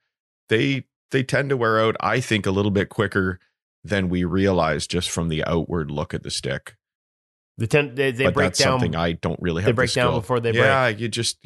they 0.49 0.85
they 1.11 1.23
tend 1.23 1.49
to 1.49 1.57
wear 1.57 1.79
out, 1.79 1.95
I 1.99 2.19
think, 2.19 2.45
a 2.45 2.51
little 2.51 2.71
bit 2.71 2.89
quicker 2.89 3.39
than 3.83 4.09
we 4.09 4.23
realize 4.23 4.87
just 4.87 5.09
from 5.11 5.29
the 5.29 5.43
outward 5.45 5.91
look 5.91 6.13
at 6.13 6.23
the 6.23 6.31
stick. 6.31 6.75
The 7.57 7.67
ten, 7.67 7.93
they, 7.95 8.11
they 8.11 8.23
but 8.25 8.33
break 8.33 8.45
that's 8.47 8.59
down. 8.59 8.79
something 8.79 8.95
I 8.95 9.11
don't 9.13 9.39
really 9.41 9.61
have. 9.63 9.67
To 9.67 9.69
say. 9.69 9.71
They 9.71 9.71
the 9.71 9.75
break 9.75 9.93
down 9.93 10.13
before 10.19 10.39
they 10.39 10.51
break. 10.51 10.63
Yeah, 10.63 10.87
you 10.87 11.07
just 11.07 11.45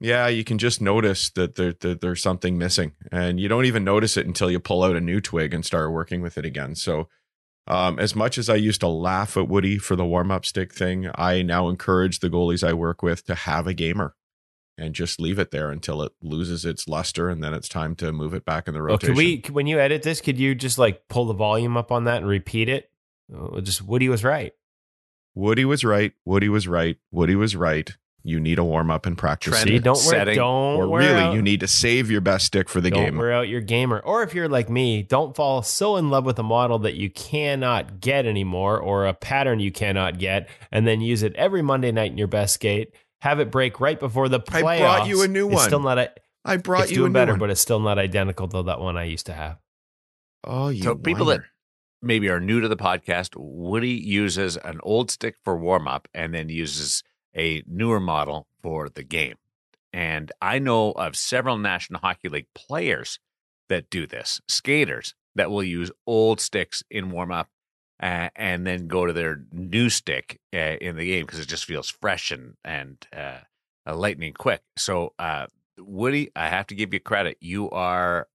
yeah, 0.00 0.28
you 0.28 0.44
can 0.44 0.58
just 0.58 0.80
notice 0.80 1.30
that 1.30 1.54
there, 1.56 1.72
that 1.80 2.00
there's 2.00 2.22
something 2.22 2.56
missing, 2.58 2.92
and 3.12 3.38
you 3.40 3.48
don't 3.48 3.64
even 3.66 3.84
notice 3.84 4.16
it 4.16 4.26
until 4.26 4.50
you 4.50 4.60
pull 4.60 4.82
out 4.82 4.96
a 4.96 5.00
new 5.00 5.20
twig 5.20 5.52
and 5.54 5.64
start 5.64 5.92
working 5.92 6.20
with 6.22 6.36
it 6.38 6.44
again. 6.44 6.74
So, 6.74 7.08
um, 7.66 7.98
as 7.98 8.14
much 8.14 8.36
as 8.38 8.48
I 8.48 8.54
used 8.56 8.80
to 8.80 8.88
laugh 8.88 9.36
at 9.36 9.48
Woody 9.48 9.78
for 9.78 9.96
the 9.96 10.04
warm 10.06 10.30
up 10.30 10.44
stick 10.44 10.74
thing, 10.74 11.10
I 11.14 11.42
now 11.42 11.68
encourage 11.68 12.20
the 12.20 12.30
goalies 12.30 12.66
I 12.66 12.72
work 12.72 13.02
with 13.02 13.24
to 13.26 13.34
have 13.34 13.66
a 13.66 13.74
gamer 13.74 14.14
and 14.78 14.94
just 14.94 15.20
leave 15.20 15.38
it 15.38 15.50
there 15.50 15.70
until 15.70 16.00
it 16.02 16.12
loses 16.22 16.64
its 16.64 16.88
luster, 16.88 17.28
and 17.28 17.42
then 17.44 17.52
it's 17.52 17.68
time 17.68 17.94
to 17.96 18.12
move 18.12 18.32
it 18.32 18.44
back 18.46 18.66
in 18.68 18.72
the 18.74 18.80
Oh, 18.80 18.84
rotation. 18.84 19.14
could 19.14 19.18
we? 19.18 19.42
When 19.52 19.66
you 19.66 19.78
edit 19.78 20.02
this, 20.02 20.20
could 20.22 20.38
you 20.38 20.54
just 20.54 20.78
like 20.78 21.08
pull 21.08 21.26
the 21.26 21.34
volume 21.34 21.76
up 21.76 21.92
on 21.92 22.04
that 22.04 22.18
and 22.18 22.26
repeat 22.26 22.68
it? 22.70 22.90
Oh, 23.34 23.60
just 23.60 23.82
Woody 23.82 24.08
was 24.08 24.24
right. 24.24 24.52
Woody 25.34 25.64
was 25.64 25.84
right. 25.84 26.12
Woody 26.24 26.48
was 26.48 26.66
right. 26.68 26.96
Woody 27.10 27.36
was 27.36 27.54
right. 27.56 27.96
You 28.22 28.38
need 28.38 28.58
a 28.58 28.64
warm 28.64 28.90
up 28.90 29.06
and 29.06 29.16
practice. 29.16 29.52
Trend 29.54 29.68
See, 29.68 29.78
don't 29.78 29.94
wear, 29.96 30.04
setting. 30.10 30.34
don't 30.36 30.76
or 30.76 30.88
wear 30.88 31.00
really, 31.00 31.22
out, 31.22 31.34
you 31.34 31.40
need 31.40 31.60
to 31.60 31.66
save 31.66 32.10
your 32.10 32.20
best 32.20 32.44
stick 32.44 32.68
for 32.68 32.82
the 32.82 32.90
don't 32.90 33.02
game. 33.04 33.16
wear 33.16 33.32
out 33.32 33.48
your 33.48 33.62
gamer. 33.62 33.98
Or 34.00 34.22
if 34.22 34.34
you're 34.34 34.48
like 34.48 34.68
me, 34.68 35.02
don't 35.02 35.34
fall 35.34 35.62
so 35.62 35.96
in 35.96 36.10
love 36.10 36.26
with 36.26 36.38
a 36.38 36.42
model 36.42 36.78
that 36.80 36.96
you 36.96 37.08
cannot 37.08 38.00
get 38.00 38.26
anymore, 38.26 38.78
or 38.78 39.06
a 39.06 39.14
pattern 39.14 39.58
you 39.58 39.72
cannot 39.72 40.18
get, 40.18 40.50
and 40.70 40.86
then 40.86 41.00
use 41.00 41.22
it 41.22 41.34
every 41.36 41.62
Monday 41.62 41.92
night 41.92 42.10
in 42.12 42.18
your 42.18 42.26
best 42.28 42.54
skate. 42.54 42.92
Have 43.22 43.40
it 43.40 43.50
break 43.50 43.80
right 43.80 43.98
before 43.98 44.28
the 44.28 44.40
I 44.52 44.60
brought 44.60 45.06
you 45.06 45.22
a 45.22 45.28
new 45.28 45.46
It's 45.46 45.54
one. 45.56 45.64
still 45.66 45.80
not 45.80 45.98
a, 45.98 46.12
I 46.44 46.58
brought 46.58 46.84
it's 46.84 46.92
you 46.92 47.06
a 47.06 47.08
new 47.08 47.14
better, 47.14 47.32
one. 47.32 47.38
but 47.38 47.50
it's 47.50 47.60
still 47.62 47.80
not 47.80 47.98
identical 47.98 48.48
to 48.48 48.62
that 48.64 48.80
one 48.80 48.98
I 48.98 49.04
used 49.04 49.26
to 49.26 49.32
have. 49.32 49.56
oh, 50.44 50.68
you 50.68 50.82
So 50.82 50.94
people 50.94 51.24
that 51.26 51.40
maybe 52.02 52.28
are 52.28 52.40
new 52.40 52.60
to 52.60 52.68
the 52.68 52.76
podcast, 52.76 53.30
Woody 53.36 53.90
uses 53.90 54.56
an 54.56 54.80
old 54.82 55.10
stick 55.10 55.36
for 55.44 55.56
warm 55.56 55.86
up 55.86 56.08
and 56.14 56.34
then 56.34 56.48
uses 56.48 57.02
a 57.36 57.62
newer 57.66 58.00
model 58.00 58.46
for 58.62 58.88
the 58.88 59.02
game. 59.02 59.36
And 59.92 60.30
I 60.40 60.58
know 60.58 60.92
of 60.92 61.16
several 61.16 61.58
National 61.58 62.00
Hockey 62.00 62.28
League 62.28 62.46
players 62.54 63.18
that 63.68 63.90
do 63.90 64.06
this, 64.06 64.40
skaters 64.48 65.14
that 65.34 65.50
will 65.50 65.62
use 65.62 65.90
old 66.06 66.40
sticks 66.40 66.82
in 66.90 67.10
warm 67.10 67.32
up 67.32 67.48
uh, 68.02 68.30
and 68.34 68.66
then 68.66 68.88
go 68.88 69.06
to 69.06 69.12
their 69.12 69.42
new 69.52 69.88
stick 69.90 70.40
uh, 70.54 70.76
in 70.80 70.96
the 70.96 71.06
game 71.06 71.26
because 71.26 71.38
it 71.40 71.48
just 71.48 71.64
feels 71.64 71.90
fresh 71.90 72.30
and 72.30 72.54
and 72.64 73.06
uh, 73.16 73.38
lightning 73.94 74.32
quick. 74.32 74.62
So, 74.76 75.12
uh, 75.18 75.46
Woody, 75.78 76.30
I 76.34 76.48
have 76.48 76.66
to 76.68 76.74
give 76.74 76.92
you 76.92 77.00
credit. 77.00 77.38
You 77.40 77.70
are, 77.70 78.28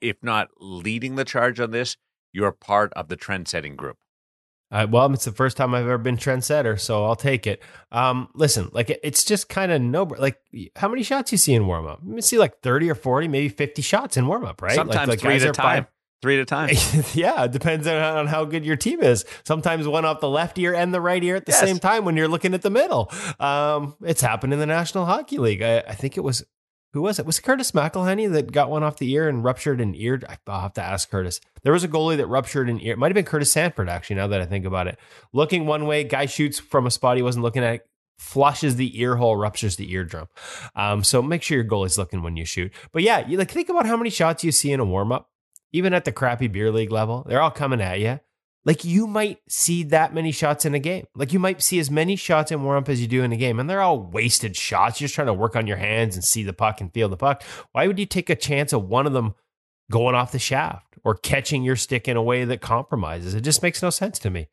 if 0.00 0.16
not 0.22 0.48
leading 0.60 1.16
the 1.16 1.24
charge 1.24 1.60
on 1.60 1.70
this, 1.70 1.96
you're 2.32 2.52
part 2.52 2.92
of 2.94 3.08
the 3.08 3.16
trend 3.16 3.48
setting 3.48 3.76
group. 3.76 3.96
Uh, 4.70 4.86
well, 4.90 5.10
it's 5.14 5.24
the 5.24 5.32
first 5.32 5.56
time 5.56 5.74
I've 5.74 5.84
ever 5.84 5.96
been 5.96 6.18
trendsetter, 6.18 6.78
so 6.78 7.04
I'll 7.06 7.16
take 7.16 7.46
it. 7.46 7.62
Um, 7.90 8.28
listen, 8.34 8.68
like 8.72 8.98
it's 9.02 9.24
just 9.24 9.48
kind 9.48 9.72
of 9.72 9.80
no, 9.80 10.02
like 10.02 10.38
how 10.76 10.88
many 10.88 11.02
shots 11.02 11.32
you 11.32 11.38
see 11.38 11.54
in 11.54 11.66
warm 11.66 11.86
up? 11.86 12.00
You 12.06 12.20
see 12.20 12.36
like 12.38 12.60
thirty 12.60 12.90
or 12.90 12.94
forty, 12.94 13.28
maybe 13.28 13.48
fifty 13.48 13.80
shots 13.80 14.18
in 14.18 14.26
warm 14.26 14.44
up, 14.44 14.60
right? 14.60 14.74
Sometimes 14.74 15.08
like, 15.08 15.08
like 15.08 15.20
three 15.20 15.36
at 15.36 15.42
a 15.42 15.52
time. 15.52 15.84
five- 15.84 15.92
Three 16.20 16.34
at 16.34 16.40
a 16.42 16.44
time. 16.46 16.70
yeah, 17.14 17.44
it 17.44 17.52
depends 17.52 17.86
on, 17.86 17.94
on 17.94 18.26
how 18.26 18.44
good 18.44 18.64
your 18.66 18.74
team 18.74 19.00
is. 19.00 19.24
Sometimes 19.44 19.86
one 19.86 20.04
off 20.04 20.18
the 20.18 20.28
left 20.28 20.58
ear 20.58 20.74
and 20.74 20.92
the 20.92 21.00
right 21.00 21.22
ear 21.22 21.36
at 21.36 21.46
the 21.46 21.52
Yes. 21.52 21.60
same 21.60 21.78
time 21.78 22.04
when 22.04 22.16
you're 22.16 22.26
looking 22.26 22.54
at 22.54 22.62
the 22.62 22.70
middle. 22.70 23.08
Um, 23.38 23.94
it's 24.02 24.20
happened 24.20 24.52
in 24.52 24.58
the 24.58 24.66
National 24.66 25.06
Hockey 25.06 25.38
League. 25.38 25.62
I, 25.62 25.78
I 25.78 25.94
think 25.94 26.16
it 26.16 26.22
was 26.22 26.44
who 26.98 27.02
was 27.02 27.20
it? 27.20 27.26
Was 27.26 27.38
it 27.38 27.42
Curtis 27.42 27.70
McElhinney 27.70 28.30
that 28.32 28.50
got 28.50 28.70
one 28.70 28.82
off 28.82 28.98
the 28.98 29.12
ear 29.12 29.28
and 29.28 29.44
ruptured 29.44 29.80
an 29.80 29.94
ear? 29.94 30.20
I'll 30.48 30.62
have 30.62 30.72
to 30.72 30.82
ask 30.82 31.08
Curtis. 31.08 31.40
There 31.62 31.72
was 31.72 31.84
a 31.84 31.88
goalie 31.88 32.16
that 32.16 32.26
ruptured 32.26 32.68
an 32.68 32.80
ear. 32.80 32.94
It 32.94 32.98
might 32.98 33.06
have 33.06 33.14
been 33.14 33.24
Curtis 33.24 33.52
Sanford, 33.52 33.88
actually, 33.88 34.16
now 34.16 34.26
that 34.26 34.40
I 34.40 34.46
think 34.46 34.64
about 34.64 34.88
it. 34.88 34.98
Looking 35.32 35.64
one 35.64 35.86
way, 35.86 36.02
guy 36.02 36.26
shoots 36.26 36.58
from 36.58 36.88
a 36.88 36.90
spot 36.90 37.16
he 37.16 37.22
wasn't 37.22 37.44
looking 37.44 37.62
at, 37.62 37.86
flushes 38.18 38.74
the 38.74 39.00
ear 39.00 39.14
hole, 39.14 39.36
ruptures 39.36 39.76
the 39.76 39.92
eardrum. 39.92 40.26
Um, 40.74 41.04
so 41.04 41.22
make 41.22 41.44
sure 41.44 41.56
your 41.58 41.64
goalie's 41.64 41.98
looking 41.98 42.24
when 42.24 42.36
you 42.36 42.44
shoot. 42.44 42.72
But 42.90 43.04
yeah, 43.04 43.24
you 43.28 43.38
like 43.38 43.52
think 43.52 43.68
about 43.68 43.86
how 43.86 43.96
many 43.96 44.10
shots 44.10 44.42
you 44.42 44.50
see 44.50 44.72
in 44.72 44.80
a 44.80 44.84
warm 44.84 45.12
up, 45.12 45.30
even 45.72 45.94
at 45.94 46.04
the 46.04 46.10
crappy 46.10 46.48
beer 46.48 46.72
league 46.72 46.90
level. 46.90 47.24
They're 47.28 47.40
all 47.40 47.52
coming 47.52 47.80
at 47.80 48.00
you. 48.00 48.18
Like 48.68 48.84
you 48.84 49.06
might 49.06 49.38
see 49.48 49.82
that 49.84 50.12
many 50.12 50.30
shots 50.30 50.66
in 50.66 50.74
a 50.74 50.78
game. 50.78 51.06
Like 51.14 51.32
you 51.32 51.38
might 51.38 51.62
see 51.62 51.78
as 51.78 51.90
many 51.90 52.16
shots 52.16 52.52
in 52.52 52.62
warm 52.62 52.82
up 52.82 52.90
as 52.90 53.00
you 53.00 53.06
do 53.06 53.22
in 53.22 53.32
a 53.32 53.36
game, 53.38 53.58
and 53.58 53.68
they're 53.68 53.80
all 53.80 53.98
wasted 53.98 54.54
shots. 54.56 55.00
You're 55.00 55.06
just 55.06 55.14
trying 55.14 55.28
to 55.28 55.32
work 55.32 55.56
on 55.56 55.66
your 55.66 55.78
hands 55.78 56.16
and 56.16 56.22
see 56.22 56.42
the 56.42 56.52
puck 56.52 56.82
and 56.82 56.92
feel 56.92 57.08
the 57.08 57.16
puck. 57.16 57.42
Why 57.72 57.86
would 57.86 57.98
you 57.98 58.04
take 58.04 58.28
a 58.28 58.36
chance 58.36 58.74
of 58.74 58.86
one 58.86 59.06
of 59.06 59.14
them 59.14 59.34
going 59.90 60.14
off 60.14 60.32
the 60.32 60.38
shaft 60.38 60.98
or 61.02 61.14
catching 61.14 61.62
your 61.62 61.76
stick 61.76 62.08
in 62.08 62.18
a 62.18 62.22
way 62.22 62.44
that 62.44 62.60
compromises? 62.60 63.32
It 63.32 63.40
just 63.40 63.62
makes 63.62 63.82
no 63.82 63.88
sense 63.88 64.18
to 64.18 64.28
me. 64.28 64.48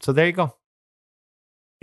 So 0.00 0.14
there 0.14 0.24
you 0.24 0.32
go. 0.32 0.56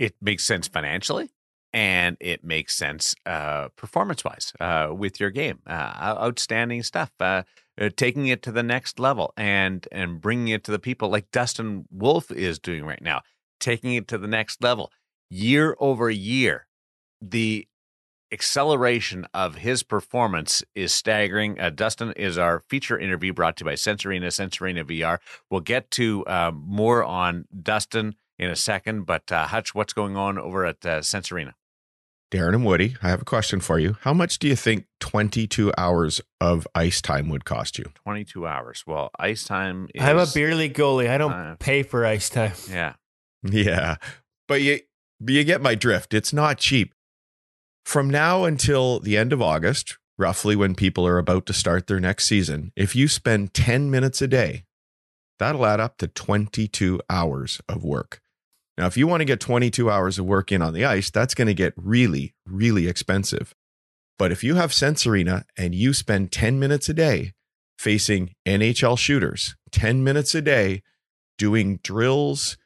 it 0.00 0.16
makes 0.20 0.44
sense 0.44 0.66
financially 0.66 1.30
and 1.72 2.16
it 2.18 2.42
makes 2.42 2.76
sense 2.76 3.14
uh, 3.24 3.68
performance 3.76 4.24
wise 4.24 4.52
uh, 4.58 4.88
with 4.92 5.20
your 5.20 5.30
game. 5.30 5.60
Uh, 5.64 6.16
outstanding 6.18 6.82
stuff. 6.82 7.12
Uh, 7.80 7.90
taking 7.96 8.26
it 8.26 8.42
to 8.42 8.50
the 8.50 8.62
next 8.62 8.98
level 8.98 9.32
and 9.36 9.86
and 9.92 10.20
bringing 10.20 10.48
it 10.48 10.64
to 10.64 10.72
the 10.72 10.78
people 10.78 11.08
like 11.08 11.30
Dustin 11.30 11.84
Wolf 11.90 12.30
is 12.30 12.58
doing 12.58 12.84
right 12.84 13.02
now. 13.02 13.22
Taking 13.60 13.94
it 13.94 14.08
to 14.08 14.18
the 14.18 14.28
next 14.28 14.62
level, 14.62 14.90
year 15.30 15.76
over 15.78 16.10
year, 16.10 16.66
the 17.20 17.68
acceleration 18.30 19.26
of 19.32 19.56
his 19.56 19.82
performance 19.82 20.62
is 20.74 20.92
staggering. 20.92 21.58
Uh, 21.58 21.70
Dustin 21.70 22.12
is 22.12 22.36
our 22.36 22.62
feature 22.68 22.98
interview 22.98 23.32
brought 23.32 23.56
to 23.56 23.64
you 23.64 23.70
by 23.70 23.74
Sense 23.74 24.04
Arena, 24.04 24.26
Sensorina 24.28 24.84
VR. 24.84 25.18
We'll 25.50 25.60
get 25.60 25.90
to 25.92 26.24
uh, 26.26 26.52
more 26.54 27.04
on 27.04 27.46
Dustin 27.62 28.14
in 28.38 28.50
a 28.50 28.56
second, 28.56 29.04
but 29.04 29.30
uh, 29.32 29.46
Hutch, 29.46 29.74
what's 29.74 29.92
going 29.92 30.16
on 30.16 30.38
over 30.38 30.64
at 30.64 30.84
uh, 30.84 31.02
Sense 31.02 31.32
Arena? 31.32 31.54
Darren 32.30 32.54
and 32.54 32.64
Woody, 32.64 32.96
I 33.02 33.08
have 33.08 33.22
a 33.22 33.24
question 33.24 33.60
for 33.60 33.78
you. 33.78 33.96
How 34.02 34.12
much 34.12 34.38
do 34.38 34.48
you 34.48 34.56
think 34.56 34.84
22 35.00 35.72
hours 35.78 36.20
of 36.40 36.66
ice 36.74 37.00
time 37.00 37.28
would 37.30 37.46
cost 37.46 37.78
you? 37.78 37.86
22 38.04 38.46
hours. 38.46 38.84
Well, 38.86 39.10
ice 39.18 39.44
time 39.44 39.88
is. 39.94 40.02
I'm 40.02 40.18
a 40.18 40.26
beer 40.34 40.54
league 40.54 40.74
goalie. 40.74 41.08
I 41.08 41.16
don't 41.16 41.32
Uh, 41.32 41.56
pay 41.58 41.82
for 41.82 42.04
ice 42.04 42.28
time. 42.28 42.52
Yeah. 42.70 42.94
Yeah. 43.42 43.96
But 44.46 44.60
you 44.62 44.80
but 45.20 45.32
you 45.34 45.42
get 45.44 45.60
my 45.62 45.74
drift. 45.74 46.12
It's 46.14 46.32
not 46.32 46.58
cheap. 46.58 46.92
From 47.84 48.10
now 48.10 48.44
until 48.44 49.00
the 49.00 49.16
end 49.16 49.32
of 49.32 49.40
August, 49.40 49.96
roughly 50.18 50.54
when 50.54 50.74
people 50.74 51.06
are 51.06 51.18
about 51.18 51.46
to 51.46 51.52
start 51.52 51.86
their 51.86 51.98
next 52.00 52.26
season, 52.26 52.72
if 52.76 52.94
you 52.94 53.08
spend 53.08 53.54
10 53.54 53.90
minutes 53.90 54.20
a 54.20 54.28
day, 54.28 54.64
that'll 55.38 55.64
add 55.66 55.80
up 55.80 55.96
to 55.98 56.06
22 56.08 57.00
hours 57.08 57.60
of 57.68 57.82
work. 57.84 58.20
Now, 58.78 58.86
if 58.86 58.96
you 58.96 59.08
want 59.08 59.22
to 59.22 59.24
get 59.24 59.40
22 59.40 59.90
hours 59.90 60.20
of 60.20 60.24
work 60.24 60.52
in 60.52 60.62
on 60.62 60.72
the 60.72 60.84
ice, 60.84 61.10
that's 61.10 61.34
going 61.34 61.48
to 61.48 61.54
get 61.54 61.74
really, 61.76 62.34
really 62.46 62.86
expensive. 62.86 63.52
But 64.20 64.30
if 64.30 64.44
you 64.44 64.54
have 64.54 64.72
Sense 64.72 65.04
Arena 65.04 65.44
and 65.56 65.74
you 65.74 65.92
spend 65.92 66.30
10 66.30 66.60
minutes 66.60 66.88
a 66.88 66.94
day 66.94 67.32
facing 67.76 68.36
NHL 68.46 68.96
shooters, 68.96 69.56
10 69.72 70.04
minutes 70.04 70.32
a 70.36 70.40
day 70.40 70.84
doing 71.38 71.80
drills, 71.82 72.56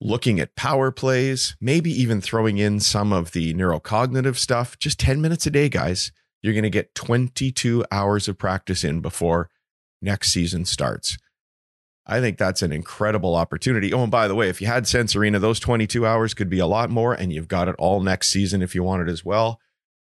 looking 0.00 0.40
at 0.40 0.56
power 0.56 0.90
plays, 0.90 1.56
maybe 1.60 1.90
even 1.90 2.22
throwing 2.22 2.56
in 2.56 2.80
some 2.80 3.12
of 3.12 3.32
the 3.32 3.52
neurocognitive 3.52 4.36
stuff, 4.36 4.78
just 4.78 4.98
10 4.98 5.20
minutes 5.20 5.46
a 5.46 5.50
day, 5.50 5.68
guys, 5.68 6.10
you're 6.42 6.54
going 6.54 6.62
to 6.62 6.70
get 6.70 6.94
22 6.94 7.84
hours 7.92 8.28
of 8.28 8.38
practice 8.38 8.82
in 8.82 9.02
before 9.02 9.50
next 10.00 10.32
season 10.32 10.64
starts. 10.64 11.18
I 12.06 12.20
think 12.20 12.38
that's 12.38 12.62
an 12.62 12.72
incredible 12.72 13.36
opportunity. 13.36 13.92
Oh, 13.92 14.02
and 14.02 14.10
by 14.10 14.26
the 14.26 14.34
way, 14.34 14.48
if 14.48 14.60
you 14.60 14.66
had 14.66 14.86
Sense 14.86 15.14
Arena, 15.14 15.38
those 15.38 15.60
22 15.60 16.06
hours 16.06 16.34
could 16.34 16.50
be 16.50 16.58
a 16.58 16.66
lot 16.66 16.90
more, 16.90 17.12
and 17.12 17.32
you've 17.32 17.48
got 17.48 17.68
it 17.68 17.76
all 17.78 18.00
next 18.00 18.28
season 18.28 18.62
if 18.62 18.74
you 18.74 18.82
want 18.82 19.08
it 19.08 19.12
as 19.12 19.24
well. 19.24 19.60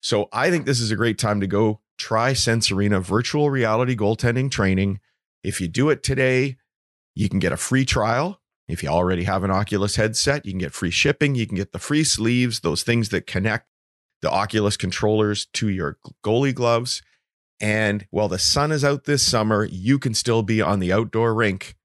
So 0.01 0.27
I 0.31 0.49
think 0.49 0.65
this 0.65 0.79
is 0.79 0.91
a 0.91 0.95
great 0.95 1.17
time 1.17 1.39
to 1.41 1.47
go 1.47 1.81
try 1.97 2.33
Sense 2.33 2.71
Arena 2.71 2.99
virtual 2.99 3.49
reality 3.49 3.95
goaltending 3.95 4.51
training. 4.51 4.99
If 5.43 5.61
you 5.61 5.67
do 5.67 5.89
it 5.89 6.03
today, 6.03 6.57
you 7.13 7.29
can 7.29 7.39
get 7.39 7.53
a 7.53 7.57
free 7.57 7.85
trial. 7.85 8.41
If 8.67 8.83
you 8.83 8.89
already 8.89 9.23
have 9.23 9.43
an 9.43 9.51
Oculus 9.51 9.95
headset, 9.95 10.45
you 10.45 10.51
can 10.51 10.59
get 10.59 10.73
free 10.73 10.91
shipping. 10.91 11.35
You 11.35 11.47
can 11.47 11.55
get 11.55 11.71
the 11.71 11.79
free 11.79 12.03
sleeves, 12.03 12.59
those 12.59 12.83
things 12.83 13.09
that 13.09 13.27
connect 13.27 13.67
the 14.21 14.31
Oculus 14.31 14.75
controllers 14.75 15.45
to 15.53 15.69
your 15.69 15.97
goalie 16.23 16.53
gloves. 16.53 17.01
And 17.59 18.05
while 18.11 18.27
the 18.27 18.39
sun 18.39 18.71
is 18.71 18.83
out 18.83 19.05
this 19.05 19.23
summer, 19.25 19.65
you 19.65 19.97
can 19.97 20.13
still 20.13 20.43
be 20.43 20.61
on 20.61 20.79
the 20.79 20.91
outdoor 20.91 21.33
rink 21.33 21.75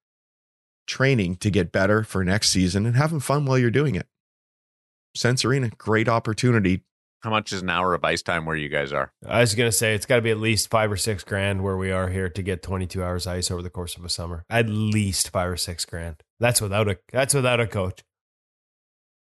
training 0.87 1.37
to 1.37 1.51
get 1.51 1.71
better 1.71 2.03
for 2.03 2.25
next 2.25 2.51
season 2.51 2.85
and 2.85 2.97
having 2.97 3.21
fun 3.21 3.47
while 3.47 3.59
you're 3.59 3.71
doing 3.71 3.95
it. 3.95 4.07
Sense 5.15 5.45
Arena, 5.45 5.71
great 5.79 6.09
opportunity. 6.09 6.83
How 7.21 7.31
much 7.31 7.53
is 7.53 7.63
an 7.63 7.69
hour 7.71 7.95
of 7.95 8.03
ice 8.03 8.23
time 8.23 8.47
where 8.47 8.57
you 8.57 8.69
guys 8.69 8.93
are? 8.93 9.13
I 9.27 9.41
was 9.41 9.55
gonna 9.55 9.73
say 9.73 9.95
it's 9.95 10.07
got 10.07 10.17
to 10.17 10.23
be 10.23 10.31
at 10.31 10.41
least 10.41 10.71
five 10.71 10.91
or 10.91 10.97
six 10.97 11.23
grand 11.23 11.63
where 11.63 11.77
we 11.77 11.91
are 11.91 12.09
here 12.09 12.31
to 12.31 12.43
get 12.43 12.63
22 12.63 13.05
hours 13.05 13.27
ice 13.27 13.51
over 13.51 13.61
the 13.61 13.71
course 13.71 13.97
of 13.97 14.05
a 14.05 14.09
summer. 14.09 14.45
At 14.49 14.69
least 14.69 15.29
five 15.29 15.51
or 15.51 15.57
six 15.57 15.85
grand. 15.85 16.23
That's 16.39 16.63
without 16.63 16.89
a 16.89 16.99
that's 17.13 17.35
without 17.35 17.61
a 17.61 17.67
coach. 17.67 18.03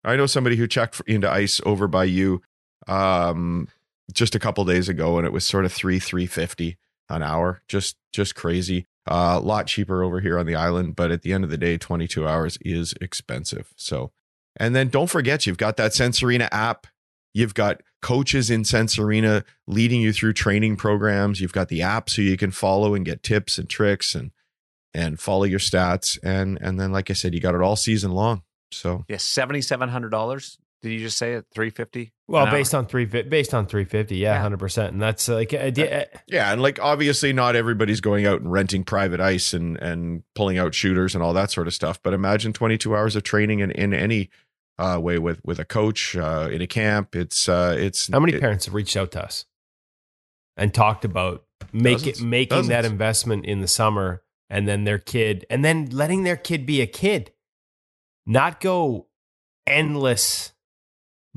I 0.05 0.15
know 0.17 0.27
somebody 0.27 0.57
who 0.57 0.69
checked 0.69 1.03
into 1.07 1.29
ice 1.29 1.61
over 1.67 1.89
by 1.89 2.05
you 2.05 2.41
um, 2.87 3.69
just 4.13 4.35
a 4.35 4.39
couple 4.39 4.65
days 4.65 4.89
ago, 4.89 5.19
and 5.19 5.27
it 5.27 5.33
was 5.33 5.45
sort 5.45 5.65
of 5.65 5.73
three 5.73 5.99
three 5.99 6.27
fifty 6.27 6.79
an 7.09 7.23
hour. 7.23 7.63
Just 7.69 7.97
just 8.13 8.35
crazy. 8.35 8.87
A 9.07 9.15
uh, 9.15 9.41
lot 9.41 9.67
cheaper 9.67 10.03
over 10.03 10.21
here 10.21 10.39
on 10.39 10.45
the 10.45 10.55
island, 10.55 10.95
but 10.95 11.11
at 11.11 11.23
the 11.23 11.33
end 11.33 11.43
of 11.43 11.49
the 11.49 11.57
day, 11.57 11.79
22 11.79 12.29
hours 12.29 12.59
is 12.61 12.93
expensive. 13.01 13.73
So, 13.75 14.13
and 14.57 14.77
then 14.77 14.91
don't 14.91 15.09
forget, 15.09 15.47
you've 15.47 15.57
got 15.57 15.79
that 15.79 15.95
Sense 15.95 16.23
Arena 16.23 16.47
app. 16.53 16.87
You've 17.33 17.55
got 17.55 17.81
coaches 18.03 18.51
in 18.51 18.67
Sense 18.67 18.99
Arena 18.99 19.45
leading 19.67 20.03
you 20.03 20.13
through 20.13 20.35
training 20.35 20.77
programs. 20.77 21.41
You've 21.41 21.55
got 21.55 21.69
the 21.69 21.81
app 21.81 22.11
so 22.11 22.21
you 22.21 22.37
can 22.37 22.51
follow 22.51 22.95
and 22.95 23.05
get 23.05 23.23
tips 23.23 23.57
and 23.57 23.69
tricks 23.69 24.15
and 24.15 24.31
and 24.93 25.19
follow 25.19 25.45
your 25.45 25.59
stats. 25.59 26.19
And 26.23 26.59
and 26.61 26.79
then, 26.79 26.93
like 26.93 27.09
I 27.09 27.15
said, 27.15 27.33
you 27.33 27.41
got 27.41 27.55
it 27.55 27.63
all 27.63 27.77
season 27.77 28.11
long. 28.13 28.43
So 28.73 29.05
yeah, 29.09 29.17
seven 29.63 29.89
hundred 29.89 30.11
dollars. 30.11 30.59
Did 30.81 30.93
you 30.93 31.01
just 31.01 31.19
say 31.19 31.35
it? 31.35 31.47
Three 31.53 31.71
fifty. 31.71 32.13
Well, 32.29 32.47
based 32.51 32.75
on 32.75 32.87
three, 32.87 33.05
based 33.05 33.53
on 33.53 33.67
three 33.67 33.85
fifty, 33.85 34.19
yeah, 34.19 34.41
hundred 34.41 34.57
yeah. 34.57 34.61
percent, 34.61 34.93
and 34.93 35.03
that's 35.03 35.29
like, 35.29 35.53
uh, 35.53 35.73
uh, 35.77 36.05
yeah, 36.29 36.53
and 36.53 36.63
like 36.63 36.79
obviously 36.81 37.33
not 37.33 37.57
everybody's 37.57 38.01
going 38.01 38.27
out 38.27 38.41
and 38.41 38.53
renting 38.53 38.85
private 38.85 39.21
ice 39.21 39.53
and 39.53 39.77
and 39.79 40.23
pulling 40.35 40.59
out 40.59 40.75
shooters 40.75 41.15
and 41.15 41.25
all 41.25 41.33
that 41.33 41.51
sort 41.51 41.67
of 41.67 41.75
stuff. 41.75 42.01
But 42.03 42.15
imagine 42.15 42.53
twenty 42.53 42.79
two 42.79 42.95
hours 42.95 43.17
of 43.17 43.25
training 43.25 43.61
in 43.61 43.71
in 43.73 43.93
any 43.93 44.31
uh, 44.79 44.99
way 45.03 45.19
with 45.19 45.41
with 45.45 45.59
a 45.59 45.65
coach 45.65 46.15
uh, 46.17 46.49
in 46.53 46.63
a 46.63 46.67
camp. 46.67 47.17
It's 47.17 47.49
uh, 47.49 47.75
it's 47.77 48.09
how 48.13 48.21
many 48.21 48.35
it, 48.35 48.41
parents 48.41 48.67
have 48.67 48.75
reached 48.75 48.97
out 48.97 49.11
to 49.13 49.25
us 49.25 49.47
and 50.57 50.73
talked 50.73 51.05
about 51.05 51.45
make 51.73 52.07
it, 52.07 52.21
making 52.21 52.51
dozens. 52.51 52.69
that 52.69 52.85
investment 52.85 53.47
in 53.47 53.61
the 53.61 53.69
summer 53.69 54.23
and 54.49 54.69
then 54.69 54.85
their 54.85 54.99
kid 54.99 55.45
and 55.51 55.65
then 55.65 55.87
letting 55.91 56.23
their 56.23 56.37
kid 56.37 56.67
be 56.67 56.81
a 56.81 56.87
kid, 56.87 57.33
not 58.27 58.61
go 58.61 59.07
endless 59.67 60.53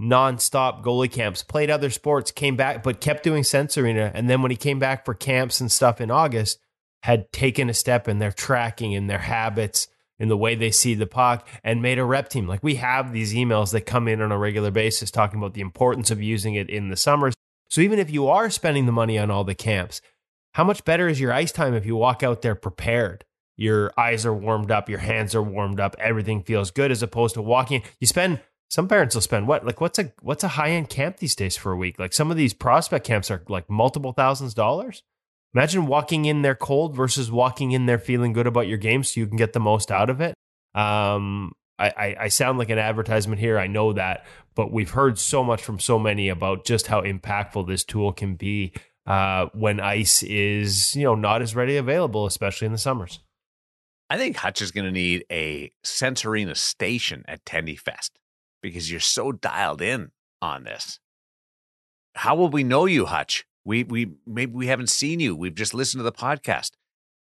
nonstop 0.01 0.83
goalie 0.83 1.11
camps, 1.11 1.43
played 1.43 1.69
other 1.69 1.89
sports, 1.89 2.31
came 2.31 2.55
back, 2.55 2.81
but 2.83 2.99
kept 2.99 3.23
doing 3.23 3.43
Sense 3.43 3.77
Arena. 3.77 4.11
And 4.13 4.29
then 4.29 4.41
when 4.41 4.51
he 4.51 4.57
came 4.57 4.79
back 4.79 5.05
for 5.05 5.13
camps 5.13 5.61
and 5.61 5.71
stuff 5.71 6.01
in 6.01 6.09
August, 6.09 6.59
had 7.03 7.31
taken 7.31 7.69
a 7.69 7.73
step 7.73 8.07
in 8.07 8.19
their 8.19 8.31
tracking, 8.31 8.91
in 8.91 9.07
their 9.07 9.19
habits, 9.19 9.87
in 10.19 10.27
the 10.27 10.37
way 10.37 10.53
they 10.53 10.71
see 10.71 10.93
the 10.93 11.07
puck, 11.07 11.47
and 11.63 11.81
made 11.81 11.97
a 11.97 12.05
rep 12.05 12.29
team. 12.29 12.47
Like 12.47 12.63
we 12.63 12.75
have 12.75 13.11
these 13.11 13.33
emails 13.33 13.71
that 13.71 13.81
come 13.81 14.07
in 14.07 14.21
on 14.21 14.31
a 14.31 14.37
regular 14.37 14.71
basis 14.71 15.09
talking 15.09 15.39
about 15.39 15.53
the 15.53 15.61
importance 15.61 16.11
of 16.11 16.21
using 16.21 16.55
it 16.55 16.69
in 16.69 16.89
the 16.89 16.95
summers. 16.95 17.33
So 17.69 17.81
even 17.81 17.99
if 17.99 18.11
you 18.11 18.27
are 18.27 18.49
spending 18.49 18.85
the 18.85 18.91
money 18.91 19.17
on 19.17 19.31
all 19.31 19.43
the 19.43 19.55
camps, 19.55 20.01
how 20.53 20.63
much 20.63 20.83
better 20.83 21.07
is 21.07 21.19
your 21.19 21.31
ice 21.31 21.51
time 21.51 21.73
if 21.73 21.85
you 21.85 21.95
walk 21.95 22.21
out 22.21 22.41
there 22.41 22.55
prepared? 22.55 23.25
Your 23.55 23.91
eyes 23.97 24.25
are 24.25 24.33
warmed 24.33 24.71
up, 24.71 24.89
your 24.89 24.99
hands 24.99 25.33
are 25.33 25.41
warmed 25.41 25.79
up, 25.79 25.95
everything 25.99 26.43
feels 26.43 26.71
good 26.71 26.91
as 26.91 27.01
opposed 27.01 27.35
to 27.35 27.41
walking. 27.41 27.83
You 27.99 28.07
spend 28.07 28.41
some 28.71 28.87
parents 28.87 29.13
will 29.15 29.21
spend 29.21 29.49
what 29.49 29.65
like 29.65 29.81
what's 29.81 29.99
a 29.99 30.13
what's 30.21 30.45
a 30.45 30.47
high 30.47 30.69
end 30.69 30.87
camp 30.89 31.17
these 31.17 31.35
days 31.35 31.57
for 31.57 31.73
a 31.73 31.75
week? 31.75 31.99
Like 31.99 32.13
some 32.13 32.31
of 32.31 32.37
these 32.37 32.53
prospect 32.53 33.05
camps 33.05 33.29
are 33.29 33.43
like 33.49 33.69
multiple 33.69 34.13
thousands 34.13 34.53
of 34.53 34.55
dollars. 34.55 35.03
Imagine 35.53 35.87
walking 35.87 36.23
in 36.23 36.41
there 36.41 36.55
cold 36.55 36.95
versus 36.95 37.29
walking 37.29 37.73
in 37.73 37.85
there 37.85 37.99
feeling 37.99 38.31
good 38.31 38.47
about 38.47 38.69
your 38.69 38.77
game 38.77 39.03
so 39.03 39.19
you 39.19 39.27
can 39.27 39.35
get 39.35 39.51
the 39.51 39.59
most 39.59 39.91
out 39.91 40.09
of 40.09 40.21
it. 40.21 40.33
Um, 40.73 41.51
I, 41.77 42.15
I, 42.17 42.27
sound 42.29 42.59
like 42.59 42.69
an 42.69 42.77
advertisement 42.77 43.41
here. 43.41 43.57
I 43.57 43.65
know 43.65 43.91
that, 43.93 44.25
but 44.55 44.71
we've 44.71 44.91
heard 44.91 45.17
so 45.17 45.43
much 45.43 45.63
from 45.63 45.79
so 45.79 45.97
many 45.97 46.29
about 46.29 46.63
just 46.63 46.87
how 46.87 47.01
impactful 47.01 47.67
this 47.67 47.83
tool 47.83 48.13
can 48.13 48.35
be 48.35 48.71
uh, 49.05 49.47
when 49.53 49.79
ice 49.79 50.23
is 50.23 50.95
you 50.95 51.03
know 51.03 51.15
not 51.15 51.41
as 51.41 51.55
ready 51.55 51.75
available, 51.75 52.25
especially 52.25 52.67
in 52.67 52.71
the 52.71 52.77
summers. 52.77 53.19
I 54.09 54.17
think 54.17 54.37
Hutch 54.37 54.61
is 54.61 54.71
going 54.71 54.85
to 54.85 54.91
need 54.91 55.25
a 55.29 55.73
Sense 55.83 56.23
Arena 56.23 56.55
station 56.55 57.25
at 57.27 57.43
Tendy 57.43 57.77
Fest 57.77 58.20
because 58.61 58.89
you're 58.89 58.99
so 58.99 59.31
dialed 59.31 59.81
in 59.81 60.11
on 60.41 60.63
this. 60.63 60.99
How 62.15 62.35
will 62.35 62.49
we 62.49 62.63
know 62.63 62.85
you, 62.85 63.05
Hutch? 63.05 63.45
We 63.63 63.83
we 63.83 64.11
maybe 64.25 64.53
we 64.53 64.67
haven't 64.67 64.89
seen 64.89 65.19
you. 65.19 65.35
We've 65.35 65.55
just 65.55 65.73
listened 65.73 65.99
to 65.99 66.03
the 66.03 66.11
podcast. 66.11 66.71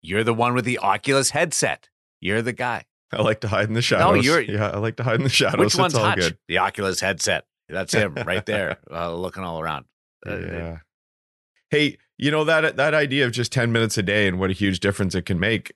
You're 0.02 0.24
the 0.24 0.34
one 0.34 0.54
with 0.54 0.64
the 0.64 0.78
Oculus 0.78 1.30
headset. 1.30 1.88
You're 2.20 2.42
the 2.42 2.52
guy. 2.52 2.84
I 3.12 3.22
like 3.22 3.40
to 3.40 3.48
hide 3.48 3.68
in 3.68 3.74
the 3.74 3.82
shadows. 3.82 4.16
No, 4.16 4.20
you're 4.20 4.40
yeah. 4.42 4.70
I 4.70 4.78
like 4.78 4.96
to 4.96 5.02
hide 5.04 5.16
in 5.16 5.22
the 5.22 5.28
shadows. 5.28 5.58
Which 5.58 5.76
one's 5.76 5.94
Hutch? 5.94 6.18
Good. 6.18 6.38
The 6.48 6.58
Oculus 6.58 7.00
headset. 7.00 7.44
That's 7.68 7.92
him 7.92 8.14
right 8.14 8.46
there, 8.46 8.78
uh, 8.90 9.12
looking 9.14 9.42
all 9.42 9.60
around. 9.60 9.86
Uh, 10.24 10.38
yeah. 10.38 10.78
Hey, 11.70 11.98
you 12.16 12.30
know 12.30 12.44
that 12.44 12.76
that 12.76 12.94
idea 12.94 13.26
of 13.26 13.32
just 13.32 13.52
ten 13.52 13.72
minutes 13.72 13.98
a 13.98 14.02
day 14.02 14.28
and 14.28 14.38
what 14.38 14.50
a 14.50 14.54
huge 14.54 14.80
difference 14.80 15.14
it 15.14 15.22
can 15.22 15.40
make. 15.40 15.72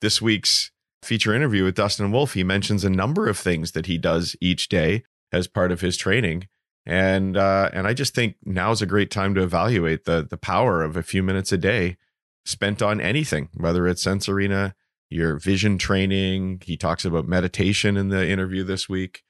This 0.00 0.22
week's 0.22 0.70
feature 1.02 1.34
interview 1.34 1.64
with 1.64 1.74
Dustin 1.74 2.12
Wolf, 2.12 2.34
he 2.34 2.44
mentions 2.44 2.84
a 2.84 2.90
number 2.90 3.28
of 3.28 3.38
things 3.38 3.72
that 3.72 3.86
he 3.86 3.98
does 3.98 4.36
each 4.40 4.68
day 4.68 5.04
as 5.32 5.46
part 5.46 5.72
of 5.72 5.80
his 5.80 5.96
training. 5.96 6.48
And 6.86 7.36
uh, 7.36 7.70
and 7.72 7.86
I 7.86 7.94
just 7.94 8.14
think 8.14 8.36
now 8.44 8.70
is 8.70 8.82
a 8.82 8.86
great 8.86 9.10
time 9.10 9.34
to 9.34 9.42
evaluate 9.42 10.04
the 10.04 10.26
the 10.28 10.38
power 10.38 10.82
of 10.82 10.96
a 10.96 11.02
few 11.02 11.22
minutes 11.22 11.52
a 11.52 11.58
day 11.58 11.98
spent 12.44 12.82
on 12.82 13.00
anything, 13.00 13.50
whether 13.54 13.86
it's 13.86 14.02
Sense 14.02 14.28
Arena, 14.28 14.74
your 15.10 15.38
vision 15.38 15.76
training. 15.76 16.62
He 16.64 16.76
talks 16.76 17.04
about 17.04 17.28
meditation 17.28 17.96
in 17.96 18.08
the 18.08 18.26
interview 18.26 18.64
this 18.64 18.88
week. 18.88 19.22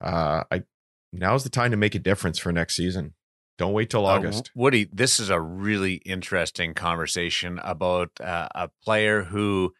Uh, 0.00 0.42
I 0.50 0.64
now's 1.12 1.44
the 1.44 1.50
time 1.50 1.70
to 1.70 1.76
make 1.76 1.94
a 1.94 2.00
difference 2.00 2.38
for 2.38 2.52
next 2.52 2.74
season. 2.74 3.14
Don't 3.56 3.72
wait 3.72 3.88
till 3.88 4.06
uh, 4.06 4.16
August. 4.16 4.48
Uh, 4.48 4.52
Woody, 4.60 4.88
this 4.92 5.18
is 5.20 5.30
a 5.30 5.40
really 5.40 5.94
interesting 6.04 6.74
conversation 6.74 7.60
about 7.62 8.10
uh, 8.20 8.48
a 8.54 8.68
player 8.84 9.22
who 9.22 9.72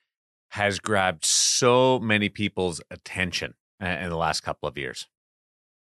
has 0.56 0.78
grabbed 0.78 1.24
so 1.24 1.98
many 2.00 2.30
people's 2.30 2.80
attention 2.90 3.54
in 3.78 4.08
the 4.08 4.16
last 4.16 4.40
couple 4.40 4.66
of 4.66 4.78
years. 4.78 5.06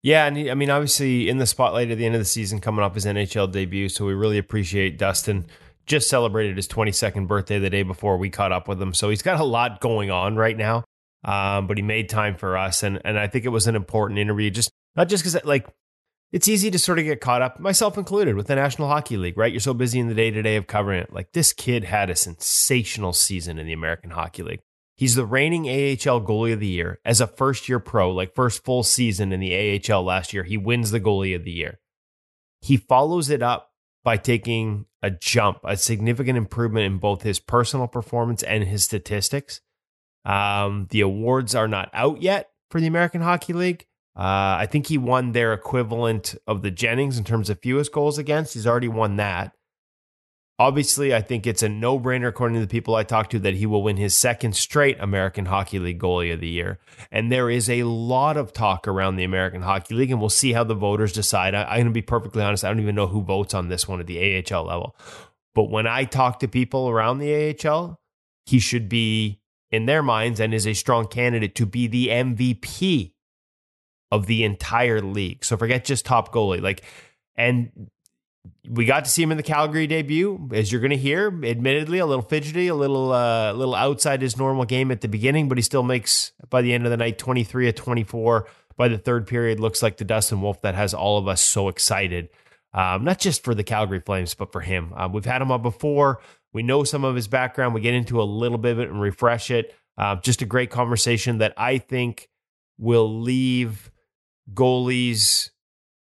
Yeah, 0.01 0.25
and 0.25 0.37
I 0.49 0.53
mean, 0.53 0.69
obviously, 0.69 1.27
in 1.27 1.37
the 1.37 1.45
spotlight 1.45 1.91
at 1.91 1.97
the 1.97 2.05
end 2.05 2.15
of 2.15 2.21
the 2.21 2.25
season, 2.25 2.61
coming 2.61 2.81
off 2.81 2.93
his 2.93 3.05
NHL 3.05 3.51
debut, 3.51 3.89
so 3.89 4.05
we 4.05 4.13
really 4.13 4.37
appreciate 4.37 4.97
Dustin. 4.97 5.45
Just 5.85 6.09
celebrated 6.09 6.55
his 6.55 6.67
22nd 6.69 7.27
birthday 7.27 7.59
the 7.59 7.69
day 7.69 7.83
before 7.83 8.17
we 8.17 8.29
caught 8.29 8.53
up 8.53 8.69
with 8.69 8.81
him, 8.81 8.93
so 8.93 9.09
he's 9.09 9.21
got 9.21 9.39
a 9.39 9.43
lot 9.43 9.81
going 9.81 10.11
on 10.11 10.37
right 10.37 10.57
now. 10.57 10.85
Um, 11.25 11.67
but 11.67 11.77
he 11.77 11.83
made 11.83 12.07
time 12.09 12.35
for 12.35 12.57
us, 12.57 12.83
and 12.83 13.01
and 13.03 13.19
I 13.19 13.27
think 13.27 13.43
it 13.43 13.49
was 13.49 13.67
an 13.67 13.75
important 13.75 14.19
interview. 14.19 14.49
Just 14.49 14.71
not 14.95 15.09
just 15.09 15.23
because 15.23 15.43
like 15.45 15.67
it's 16.33 16.47
easy 16.47 16.71
to 16.71 16.79
sort 16.79 16.97
of 16.97 17.05
get 17.05 17.21
caught 17.21 17.43
up, 17.43 17.59
myself 17.59 17.95
included, 17.95 18.35
with 18.35 18.47
the 18.47 18.55
National 18.55 18.87
Hockey 18.87 19.17
League, 19.17 19.37
right? 19.37 19.53
You're 19.53 19.59
so 19.59 19.75
busy 19.75 19.99
in 19.99 20.07
the 20.07 20.15
day 20.15 20.31
to 20.31 20.41
day 20.41 20.55
of 20.55 20.65
covering 20.65 21.03
it. 21.03 21.13
Like 21.13 21.31
this 21.31 21.53
kid 21.53 21.83
had 21.83 22.09
a 22.09 22.15
sensational 22.15 23.13
season 23.13 23.59
in 23.59 23.67
the 23.67 23.73
American 23.73 24.09
Hockey 24.09 24.41
League. 24.41 24.61
He's 24.97 25.13
the 25.13 25.27
reigning 25.27 25.67
AHL 25.67 26.21
goalie 26.21 26.53
of 26.53 26.59
the 26.59 26.67
year 26.67 26.99
as 27.05 27.21
a 27.21 27.27
first 27.27 27.69
year 27.69 27.79
pro, 27.79 28.11
like 28.11 28.33
first 28.33 28.65
full 28.65 28.81
season 28.81 29.31
in 29.31 29.39
the 29.39 29.79
AHL 29.91 30.03
last 30.03 30.33
year. 30.33 30.43
He 30.43 30.57
wins 30.57 30.89
the 30.89 30.99
goalie 30.99 31.35
of 31.35 31.43
the 31.43 31.51
year. 31.51 31.79
He 32.61 32.77
follows 32.77 33.29
it 33.29 33.43
up 33.43 33.69
by 34.03 34.17
taking 34.17 34.87
a 35.03 35.11
jump, 35.11 35.59
a 35.63 35.77
significant 35.77 36.37
improvement 36.37 36.87
in 36.87 36.97
both 36.97 37.21
his 37.21 37.39
personal 37.39 37.87
performance 37.87 38.41
and 38.41 38.63
his 38.63 38.83
statistics. 38.83 39.61
Um, 40.25 40.87
the 40.89 41.01
awards 41.01 41.53
are 41.53 41.67
not 41.67 41.91
out 41.93 42.23
yet 42.23 42.49
for 42.71 42.81
the 42.81 42.87
American 42.87 43.21
Hockey 43.21 43.53
League. 43.53 43.85
Uh, 44.15 44.61
I 44.61 44.67
think 44.69 44.87
he 44.87 44.97
won 44.97 45.31
their 45.31 45.53
equivalent 45.53 46.35
of 46.45 46.61
the 46.61 46.69
Jennings 46.69 47.17
in 47.17 47.23
terms 47.23 47.49
of 47.49 47.59
fewest 47.61 47.91
goals 47.91 48.17
against. 48.17 48.53
He's 48.53 48.67
already 48.67 48.87
won 48.87 49.15
that. 49.17 49.53
Obviously, 50.59 51.15
I 51.15 51.21
think 51.21 51.47
it's 51.47 51.63
a 51.63 51.69
no 51.69 51.99
brainer, 51.99 52.27
according 52.27 52.55
to 52.55 52.61
the 52.61 52.67
people 52.67 52.93
I 52.93 53.03
talked 53.03 53.31
to, 53.31 53.39
that 53.39 53.55
he 53.55 53.65
will 53.65 53.81
win 53.81 53.97
his 53.97 54.15
second 54.15 54.55
straight 54.55 54.97
American 54.99 55.47
Hockey 55.47 55.79
League 55.79 55.99
goalie 55.99 56.31
of 56.31 56.41
the 56.41 56.47
year. 56.47 56.77
And 57.11 57.31
there 57.31 57.49
is 57.49 57.71
a 57.71 57.83
lot 57.83 58.37
of 58.37 58.53
talk 58.53 58.87
around 58.87 59.15
the 59.15 59.23
American 59.23 59.63
Hockey 59.63 59.95
League, 59.95 60.11
and 60.11 60.19
we'll 60.19 60.29
see 60.29 60.53
how 60.53 60.63
the 60.63 60.75
voters 60.75 61.11
decide. 61.11 61.55
I, 61.55 61.63
I'm 61.63 61.77
going 61.77 61.85
to 61.85 61.91
be 61.91 62.03
perfectly 62.03 62.43
honest, 62.43 62.63
I 62.63 62.67
don't 62.67 62.79
even 62.81 62.93
know 62.93 63.07
who 63.07 63.23
votes 63.23 63.55
on 63.55 63.67
this 63.67 63.87
one 63.87 63.99
at 63.99 64.05
the 64.05 64.45
AHL 64.47 64.65
level. 64.65 64.95
But 65.55 65.71
when 65.71 65.87
I 65.87 66.03
talk 66.03 66.39
to 66.39 66.47
people 66.47 66.87
around 66.87 67.17
the 67.17 67.57
AHL, 67.65 67.99
he 68.45 68.59
should 68.59 68.87
be, 68.87 69.39
in 69.71 69.87
their 69.87 70.03
minds, 70.03 70.39
and 70.39 70.53
is 70.53 70.67
a 70.67 70.73
strong 70.75 71.07
candidate 71.07 71.55
to 71.55 71.65
be 71.65 71.87
the 71.87 72.09
MVP 72.09 73.12
of 74.13 74.27
the 74.27 74.43
entire 74.43 75.01
league. 75.01 75.43
So 75.43 75.57
forget 75.57 75.85
just 75.85 76.05
top 76.05 76.31
goalie. 76.31 76.61
Like, 76.61 76.83
and 77.35 77.89
we 78.69 78.85
got 78.85 79.05
to 79.05 79.09
see 79.09 79.23
him 79.23 79.31
in 79.31 79.37
the 79.37 79.43
Calgary 79.43 79.87
debut, 79.87 80.51
as 80.53 80.71
you're 80.71 80.81
going 80.81 80.91
to 80.91 80.97
hear. 80.97 81.27
Admittedly, 81.43 81.97
a 81.97 82.05
little 82.05 82.23
fidgety, 82.23 82.67
a 82.67 82.75
little, 82.75 83.11
uh, 83.11 83.53
little 83.53 83.73
outside 83.73 84.21
his 84.21 84.37
normal 84.37 84.65
game 84.65 84.91
at 84.91 85.01
the 85.01 85.07
beginning, 85.07 85.49
but 85.49 85.57
he 85.57 85.63
still 85.63 85.81
makes 85.81 86.31
by 86.51 86.61
the 86.61 86.73
end 86.73 86.85
of 86.85 86.91
the 86.91 86.97
night 86.97 87.17
23 87.17 87.69
of 87.69 87.75
24. 87.75 88.47
By 88.75 88.87
the 88.87 88.99
third 88.99 89.25
period, 89.25 89.59
looks 89.59 89.81
like 89.81 89.97
the 89.97 90.05
Dustin 90.05 90.41
Wolf 90.41 90.61
that 90.61 90.75
has 90.75 90.93
all 90.93 91.17
of 91.17 91.27
us 91.27 91.41
so 91.41 91.67
excited. 91.67 92.29
Um, 92.71 93.03
not 93.03 93.19
just 93.19 93.43
for 93.43 93.55
the 93.55 93.63
Calgary 93.63 93.99
Flames, 93.99 94.35
but 94.35 94.51
for 94.51 94.61
him. 94.61 94.93
Uh, 94.95 95.09
we've 95.11 95.25
had 95.25 95.41
him 95.41 95.51
on 95.51 95.63
before. 95.63 96.21
We 96.53 96.61
know 96.61 96.83
some 96.83 97.03
of 97.03 97.15
his 97.15 97.27
background. 97.27 97.73
We 97.73 97.81
get 97.81 97.95
into 97.95 98.21
a 98.21 98.23
little 98.23 98.59
bit 98.59 98.73
of 98.73 98.79
it 98.79 98.89
and 98.89 99.01
refresh 99.01 99.49
it. 99.49 99.73
Uh, 99.97 100.17
just 100.17 100.43
a 100.43 100.45
great 100.45 100.69
conversation 100.69 101.39
that 101.39 101.53
I 101.57 101.79
think 101.79 102.29
will 102.77 103.21
leave 103.21 103.91
goalies, 104.51 105.49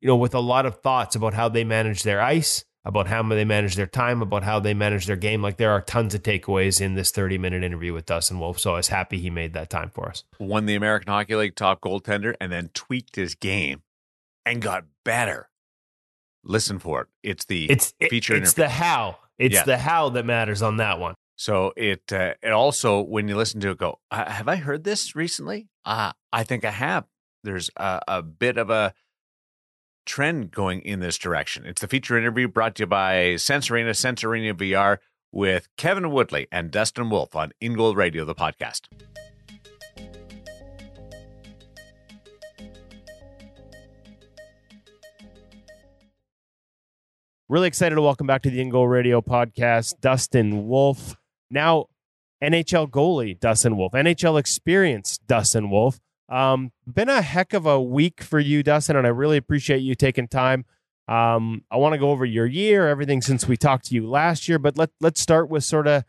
you 0.01 0.07
know, 0.07 0.15
with 0.15 0.33
a 0.33 0.39
lot 0.39 0.65
of 0.65 0.81
thoughts 0.81 1.15
about 1.15 1.33
how 1.33 1.49
they 1.49 1.63
manage 1.63 2.03
their 2.03 2.21
ice, 2.21 2.65
about 2.85 3.07
how 3.07 3.23
they 3.23 3.45
manage 3.45 3.75
their 3.75 3.87
time, 3.87 4.21
about 4.21 4.43
how 4.43 4.59
they 4.59 4.73
manage 4.73 5.05
their 5.05 5.15
game. 5.15 5.41
Like 5.41 5.57
there 5.57 5.71
are 5.71 5.81
tons 5.81 6.13
of 6.15 6.23
takeaways 6.23 6.81
in 6.81 6.95
this 6.95 7.11
30 7.11 7.37
minute 7.37 7.63
interview 7.63 7.93
with 7.93 8.05
Dustin 8.05 8.39
Wolf. 8.39 8.59
So 8.59 8.73
I 8.73 8.77
was 8.77 8.87
happy 8.89 9.19
he 9.19 9.29
made 9.29 9.53
that 9.53 9.69
time 9.69 9.89
for 9.89 10.09
us. 10.09 10.23
Won 10.39 10.65
the 10.65 10.75
American 10.75 11.11
Hockey 11.11 11.35
League 11.35 11.55
top 11.55 11.81
goaltender 11.81 12.35
and 12.39 12.51
then 12.51 12.69
tweaked 12.73 13.15
his 13.15 13.35
game 13.35 13.81
and 14.45 14.61
got 14.61 14.85
better. 15.03 15.49
Listen 16.43 16.79
for 16.79 17.01
it. 17.01 17.07
It's 17.21 17.45
the 17.45 17.69
it's 17.69 17.93
feature. 18.09 18.35
It, 18.35 18.43
it's 18.43 18.53
interview. 18.53 18.63
the 18.63 18.69
how. 18.69 19.17
It's 19.37 19.55
yeah. 19.55 19.63
the 19.63 19.77
how 19.77 20.09
that 20.09 20.25
matters 20.25 20.61
on 20.61 20.77
that 20.77 20.99
one. 20.99 21.15
So 21.35 21.73
it 21.77 22.11
uh, 22.11 22.33
it 22.41 22.51
also 22.51 23.01
when 23.01 23.27
you 23.27 23.37
listen 23.37 23.61
to 23.61 23.71
it, 23.71 23.77
go, 23.77 23.99
have 24.11 24.47
I 24.47 24.57
heard 24.57 24.83
this 24.83 25.15
recently? 25.15 25.69
Uh, 25.85 26.11
I 26.33 26.43
think 26.43 26.65
I 26.65 26.71
have. 26.71 27.05
There's 27.43 27.69
a, 27.77 28.01
a 28.07 28.21
bit 28.21 28.57
of 28.57 28.69
a 28.69 28.93
trend 30.05 30.51
going 30.51 30.81
in 30.81 30.99
this 30.99 31.17
direction. 31.17 31.65
It's 31.65 31.81
the 31.81 31.87
feature 31.87 32.17
interview 32.17 32.47
brought 32.47 32.75
to 32.75 32.83
you 32.83 32.87
by 32.87 33.35
Sense 33.37 33.69
Arena, 33.69 33.93
Sense 33.93 34.23
Arena 34.23 34.53
VR 34.53 34.97
with 35.31 35.67
Kevin 35.77 36.11
Woodley 36.11 36.47
and 36.51 36.71
Dustin 36.71 37.09
Wolf 37.09 37.35
on 37.35 37.51
InGoal 37.61 37.95
Radio, 37.95 38.25
the 38.25 38.35
podcast. 38.35 38.87
Really 47.47 47.67
excited 47.67 47.95
to 47.95 48.01
welcome 48.01 48.27
back 48.27 48.43
to 48.43 48.49
the 48.49 48.59
InGoal 48.59 48.89
Radio 48.89 49.21
podcast, 49.21 49.99
Dustin 50.01 50.67
Wolf. 50.67 51.15
Now, 51.49 51.85
NHL 52.43 52.89
goalie 52.89 53.39
Dustin 53.39 53.75
Wolf, 53.75 53.93
NHL 53.93 54.39
experience 54.39 55.17
Dustin 55.17 55.69
Wolf. 55.69 55.99
Um, 56.29 56.71
been 56.85 57.09
a 57.09 57.21
heck 57.21 57.53
of 57.53 57.65
a 57.65 57.81
week 57.81 58.21
for 58.21 58.39
you, 58.39 58.61
Dustin, 58.63 58.95
and 58.95 59.07
I 59.07 59.09
really 59.09 59.37
appreciate 59.37 59.79
you 59.79 59.95
taking 59.95 60.27
time. 60.27 60.65
Um, 61.07 61.63
I 61.71 61.77
want 61.77 61.93
to 61.93 61.97
go 61.97 62.11
over 62.11 62.23
your 62.23 62.45
year, 62.45 62.87
everything 62.87 63.21
since 63.21 63.47
we 63.47 63.57
talked 63.57 63.85
to 63.85 63.95
you 63.95 64.07
last 64.07 64.47
year, 64.47 64.59
but 64.59 64.77
let 64.77 64.91
let's 65.01 65.19
start 65.19 65.49
with 65.49 65.63
sort 65.63 65.87
of 65.87 66.03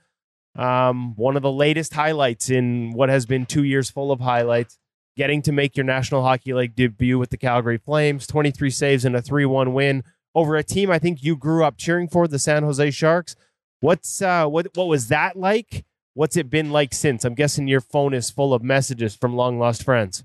um, 0.56 1.16
one 1.16 1.36
of 1.36 1.42
the 1.42 1.50
latest 1.50 1.94
highlights 1.94 2.50
in 2.50 2.92
what 2.92 3.08
has 3.08 3.24
been 3.24 3.46
two 3.46 3.64
years 3.64 3.90
full 3.90 4.12
of 4.12 4.20
highlights. 4.20 4.78
Getting 5.16 5.42
to 5.42 5.52
make 5.52 5.76
your 5.76 5.84
National 5.84 6.22
Hockey 6.22 6.52
League 6.54 6.74
debut 6.74 7.18
with 7.18 7.30
the 7.30 7.36
Calgary 7.36 7.78
Flames, 7.78 8.26
23 8.26 8.70
saves 8.70 9.04
and 9.04 9.16
a 9.16 9.22
3 9.22 9.44
1 9.44 9.72
win 9.72 10.04
over 10.34 10.56
a 10.56 10.62
team 10.62 10.90
I 10.90 10.98
think 10.98 11.22
you 11.22 11.36
grew 11.36 11.64
up 11.64 11.76
cheering 11.76 12.08
for, 12.08 12.28
the 12.28 12.38
San 12.38 12.62
Jose 12.62 12.90
Sharks. 12.90 13.34
What's 13.80 14.20
uh, 14.20 14.46
what 14.46 14.68
what 14.74 14.88
was 14.88 15.08
that 15.08 15.36
like? 15.36 15.84
What's 16.14 16.36
it 16.36 16.50
been 16.50 16.70
like 16.70 16.92
since? 16.92 17.24
I'm 17.24 17.34
guessing 17.34 17.68
your 17.68 17.80
phone 17.80 18.14
is 18.14 18.30
full 18.30 18.52
of 18.52 18.62
messages 18.62 19.14
from 19.14 19.34
long 19.34 19.58
lost 19.58 19.84
friends. 19.84 20.24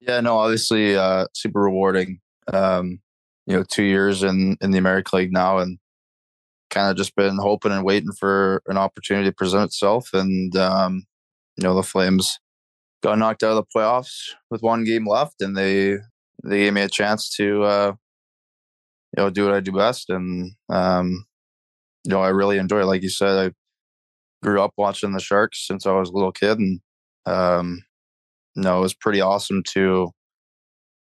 Yeah, 0.00 0.20
no, 0.20 0.38
obviously 0.38 0.96
uh, 0.96 1.26
super 1.34 1.60
rewarding. 1.60 2.20
Um, 2.52 3.00
you 3.46 3.56
know, 3.56 3.64
two 3.64 3.82
years 3.82 4.22
in 4.22 4.56
in 4.60 4.70
the 4.70 4.78
American 4.78 5.18
League 5.18 5.32
now, 5.32 5.58
and 5.58 5.78
kind 6.70 6.90
of 6.90 6.96
just 6.96 7.14
been 7.16 7.36
hoping 7.36 7.72
and 7.72 7.84
waiting 7.84 8.12
for 8.12 8.62
an 8.66 8.78
opportunity 8.78 9.28
to 9.28 9.34
present 9.34 9.64
itself. 9.64 10.10
And 10.14 10.56
um, 10.56 11.04
you 11.56 11.64
know, 11.64 11.74
the 11.74 11.82
Flames 11.82 12.38
got 13.02 13.18
knocked 13.18 13.42
out 13.42 13.56
of 13.56 13.56
the 13.56 13.78
playoffs 13.78 14.30
with 14.50 14.62
one 14.62 14.84
game 14.84 15.06
left, 15.06 15.42
and 15.42 15.56
they 15.56 15.96
they 16.44 16.58
gave 16.60 16.72
me 16.72 16.82
a 16.82 16.88
chance 16.88 17.28
to 17.36 17.62
uh, 17.64 17.92
you 19.16 19.22
know 19.22 19.30
do 19.30 19.44
what 19.44 19.54
I 19.54 19.60
do 19.60 19.72
best. 19.72 20.08
And 20.08 20.52
um, 20.70 21.26
you 22.04 22.10
know, 22.10 22.22
I 22.22 22.28
really 22.28 22.58
enjoy 22.58 22.80
it. 22.80 22.86
Like 22.86 23.02
you 23.02 23.10
said, 23.10 23.46
I 23.46 23.52
grew 24.42 24.60
up 24.62 24.72
watching 24.76 25.12
the 25.12 25.20
Sharks 25.20 25.66
since 25.66 25.86
I 25.86 25.92
was 25.92 26.10
a 26.10 26.12
little 26.12 26.32
kid, 26.32 26.58
and 26.58 26.80
um, 27.26 27.82
you 28.54 28.62
know, 28.62 28.78
it 28.78 28.82
was 28.82 28.94
pretty 28.94 29.20
awesome 29.20 29.62
to, 29.74 30.10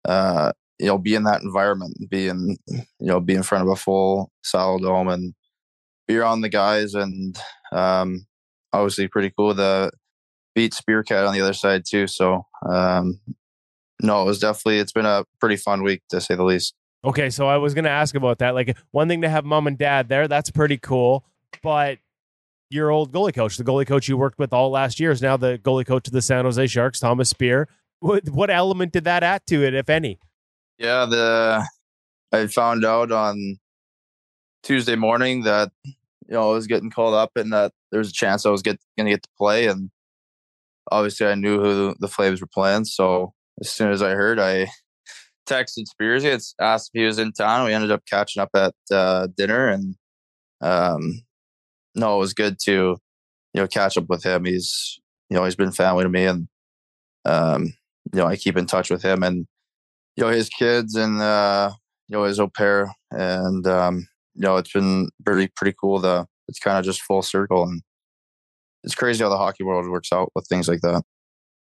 uh, 0.06 0.52
you 0.80 0.88
know, 0.88 0.98
be 0.98 1.16
in 1.16 1.24
that 1.24 1.42
environment, 1.42 1.98
be 2.10 2.28
in, 2.28 2.58
you 2.68 2.84
know, 3.00 3.20
be 3.20 3.34
in 3.34 3.44
front 3.44 3.64
of 3.64 3.72
a 3.72 3.76
full 3.76 4.32
Saddledome 4.46 5.14
and 5.14 5.34
be 6.08 6.18
around 6.18 6.42
the 6.42 6.50
guys, 6.50 6.94
and 6.94 7.38
um, 7.72 8.26
obviously 8.74 9.08
pretty 9.08 9.32
cool 9.38 9.56
to 9.56 9.92
beat 10.54 10.74
Spearcat 10.74 11.28
on 11.28 11.34
the 11.34 11.42
other 11.42 11.54
side 11.54 11.84
too. 11.88 12.08
So, 12.08 12.46
um, 12.68 13.20
no, 14.02 14.22
it 14.22 14.26
was 14.26 14.40
definitely 14.40 14.80
it's 14.80 14.92
been 14.92 15.06
a 15.06 15.26
pretty 15.40 15.58
fun 15.58 15.84
week 15.84 16.02
to 16.10 16.22
say 16.22 16.36
the 16.36 16.44
least. 16.44 16.74
Okay, 17.04 17.30
so 17.30 17.48
I 17.48 17.58
was 17.58 17.74
going 17.74 17.86
to 17.86 17.92
ask 17.92 18.16
about 18.16 18.40
that. 18.40 18.56
Like 18.56 18.76
one 18.92 19.08
thing 19.08 19.22
to 19.22 19.30
have 19.30 19.46
mom 19.46 19.68
and 19.68 19.78
dad 19.78 20.10
there, 20.10 20.28
that's 20.28 20.50
pretty 20.50 20.78
cool, 20.78 21.24
but 21.62 22.00
your 22.70 22.90
old 22.90 23.12
goalie 23.12 23.34
coach, 23.34 23.58
the 23.58 23.64
goalie 23.64 23.88
coach 23.88 24.08
you 24.08 24.18
worked 24.18 24.40
with 24.40 24.54
all 24.54 24.70
last 24.70 25.00
year, 25.00 25.12
is 25.12 25.22
now 25.22 25.38
the 25.38 25.58
goalie 25.58 25.86
coach 25.86 26.08
of 26.08 26.14
the 26.14 26.22
San 26.22 26.46
Jose 26.46 26.68
Sharks, 26.68 27.00
Thomas 27.00 27.30
Speer. 27.30 27.68
What, 28.00 28.30
what 28.30 28.50
element 28.50 28.92
did 28.94 29.06
that 29.06 29.24
add 29.24 29.46
to 29.48 29.64
it, 29.64 29.74
if 29.74 29.90
any? 29.90 30.20
Yeah, 30.78 31.06
the 31.06 31.66
I 32.32 32.48
found 32.48 32.84
out 32.84 33.12
on 33.12 33.60
Tuesday 34.64 34.96
morning 34.96 35.44
that 35.44 35.72
you 35.86 35.94
know 36.28 36.50
I 36.50 36.54
was 36.54 36.68
getting 36.68 36.90
called 36.90 37.14
up 37.14 37.32
and 37.36 37.54
that 37.54 37.72
there 37.92 38.00
was 38.00 38.10
a 38.10 38.14
chance 38.14 38.46
I 38.46 38.50
was 38.50 38.62
get 38.62 38.80
going 38.98 39.06
to 39.06 39.14
get 39.14 39.24
to 39.24 39.30
play, 39.38 39.68
and 39.68 39.90
obviously 40.92 41.28
I 41.28 41.36
knew 41.36 41.60
who 41.62 41.96
the 42.00 42.08
Flames 42.08 42.42
were 42.42 42.48
playing. 42.48 42.86
So 42.86 43.34
as 43.62 43.70
soon 43.70 43.92
as 43.92 44.02
I 44.02 44.12
heard, 44.12 44.40
I 44.40 44.68
texted 45.48 45.86
Spears, 45.86 46.24
it's 46.24 46.56
asked 46.60 46.92
if 46.94 47.00
he 47.00 47.06
was 47.06 47.20
in 47.20 47.32
town. 47.32 47.66
We 47.66 47.74
ended 47.74 47.92
up 47.92 48.04
catching 48.10 48.42
up 48.42 48.50
at 48.54 48.74
uh, 48.92 49.28
dinner, 49.38 49.70
and 49.70 49.96
um, 50.62 51.22
no, 51.96 52.16
it 52.16 52.20
was 52.20 52.34
good 52.34 52.60
to 52.66 52.98
you 53.54 53.62
know 53.62 53.68
catch 53.68 53.98
up 53.98 54.10
with 54.10 54.24
him. 54.24 54.46
He's 54.46 55.00
you 55.30 55.36
know 55.36 55.46
he's 55.46 55.56
been 55.56 55.72
family 55.72 56.04
to 56.04 56.10
me, 56.10 56.26
and 56.26 56.48
um, 57.26 57.74
you 58.14 58.20
know 58.20 58.28
I 58.28 58.36
keep 58.36 58.58
in 58.58 58.66
touch 58.66 58.90
with 58.90 59.02
him 59.02 59.24
and 59.24 59.48
you 60.16 60.24
know 60.24 60.30
his 60.30 60.50
kids 60.50 60.96
and 60.96 61.22
uh, 61.22 61.72
you 62.08 62.18
know 62.18 62.24
his 62.24 62.40
au 62.40 62.48
pair, 62.48 62.94
and 63.12 63.66
um, 63.66 64.08
you 64.36 64.42
know 64.42 64.58
it's 64.58 64.72
been 64.72 65.10
pretty 65.26 65.52
pretty 65.56 65.76
cool. 65.80 66.00
The 66.00 66.26
it's 66.48 66.60
kind 66.60 66.78
of 66.78 66.86
just 66.86 67.02
full 67.02 67.22
circle, 67.22 67.64
and 67.64 67.82
it's 68.84 68.96
crazy 68.96 69.24
how 69.24 69.30
the 69.30 69.38
hockey 69.38 69.64
world 69.64 69.90
works 69.90 70.12
out 70.12 70.32
with 70.36 70.48
things 70.48 70.68
like 70.68 70.82
that. 70.82 71.04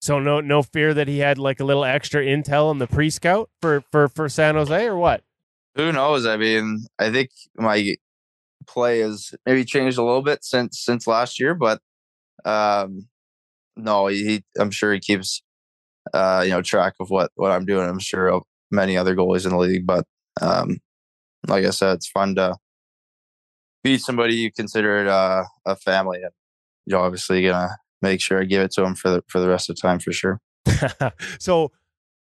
So 0.01 0.19
no 0.19 0.41
no 0.41 0.63
fear 0.63 0.95
that 0.95 1.07
he 1.09 1.19
had 1.21 1.39
like 1.39 1.61
a 1.61 1.65
little 1.65 1.85
extra 1.85 2.25
intel 2.25 2.73
in 2.73 2.79
the 2.79 2.89
pre 2.89 3.11
scout 3.11 3.51
for 3.61 3.85
for 3.93 4.09
for 4.09 4.29
San 4.29 4.57
Jose 4.57 4.87
or 4.87 4.97
what? 4.97 5.23
Who 5.77 5.93
knows? 5.93 6.27
I 6.27 6.37
mean, 6.37 6.87
I 6.99 7.11
think 7.11 7.31
my 7.57 7.95
play 8.67 9.01
has 9.01 9.35
maybe 9.47 9.65
changed 9.65 9.99
a 9.99 10.05
little 10.05 10.23
bit 10.23 10.45
since 10.45 10.81
since 10.81 11.07
last 11.07 11.41
year, 11.41 11.55
but 11.55 11.81
um, 12.45 13.09
no, 13.77 14.07
he, 14.09 14.43
I'm 14.59 14.71
sure 14.71 14.93
he 14.93 15.01
keeps 15.01 15.43
uh, 16.13 16.43
you 16.45 16.51
know 16.51 16.63
track 16.63 16.95
of 17.01 17.11
what 17.11 17.31
what 17.35 17.53
I'm 17.53 17.65
doing. 17.65 17.89
I'm 17.89 17.99
sure 17.99 18.29
of 18.29 18.43
many 18.71 18.97
other 18.97 19.15
goalies 19.15 19.45
in 19.45 19.51
the 19.51 19.59
league, 19.59 19.87
but 19.87 20.05
um, 20.41 20.79
like 21.47 21.65
I 21.65 21.71
said, 21.71 21.95
it's 21.95 22.09
fun 22.09 22.35
to 22.37 22.57
beat 23.83 24.01
somebody 24.01 24.35
you 24.35 24.53
consider 24.53 25.09
uh, 25.09 25.45
a 25.67 25.77
family, 25.77 26.19
and 26.23 26.33
you're 26.87 27.01
obviously 27.01 27.43
gonna 27.43 27.77
make 28.01 28.21
sure 28.21 28.41
I 28.41 28.45
give 28.45 28.63
it 28.63 28.73
to 28.73 28.85
him 28.85 28.95
for 28.95 29.11
the 29.11 29.23
for 29.29 29.41
the 29.41 29.49
rest 29.49 29.71
of 29.71 29.77
the 29.77 29.83
time 29.83 29.99
for 29.99 30.13
sure. 30.13 30.41
so 31.39 31.73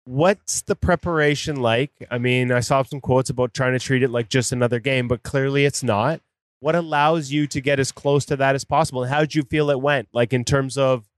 what's 0.05 0.61
the 0.61 0.75
preparation 0.75 1.57
like? 1.57 1.91
I 2.11 2.17
mean, 2.17 2.51
I 2.51 2.59
saw 2.59 2.83
some 2.83 3.01
quotes 3.01 3.29
about 3.29 3.53
trying 3.53 3.73
to 3.73 3.79
treat 3.79 4.03
it 4.03 4.09
like 4.09 4.29
just 4.29 4.51
another 4.51 4.79
game, 4.79 5.07
but 5.07 5.23
clearly 5.23 5.65
it's 5.65 5.83
not. 5.83 6.21
What 6.59 6.75
allows 6.75 7.31
you 7.31 7.47
to 7.47 7.59
get 7.59 7.79
as 7.79 7.91
close 7.91 8.25
to 8.25 8.37
that 8.37 8.55
as 8.55 8.63
possible? 8.63 9.03
And 9.03 9.11
how 9.11 9.19
did 9.21 9.35
you 9.35 9.43
feel 9.43 9.69
it 9.69 9.81
went? 9.81 10.07
Like 10.13 10.31
in 10.33 10.45
terms 10.45 10.77
of 10.77 11.09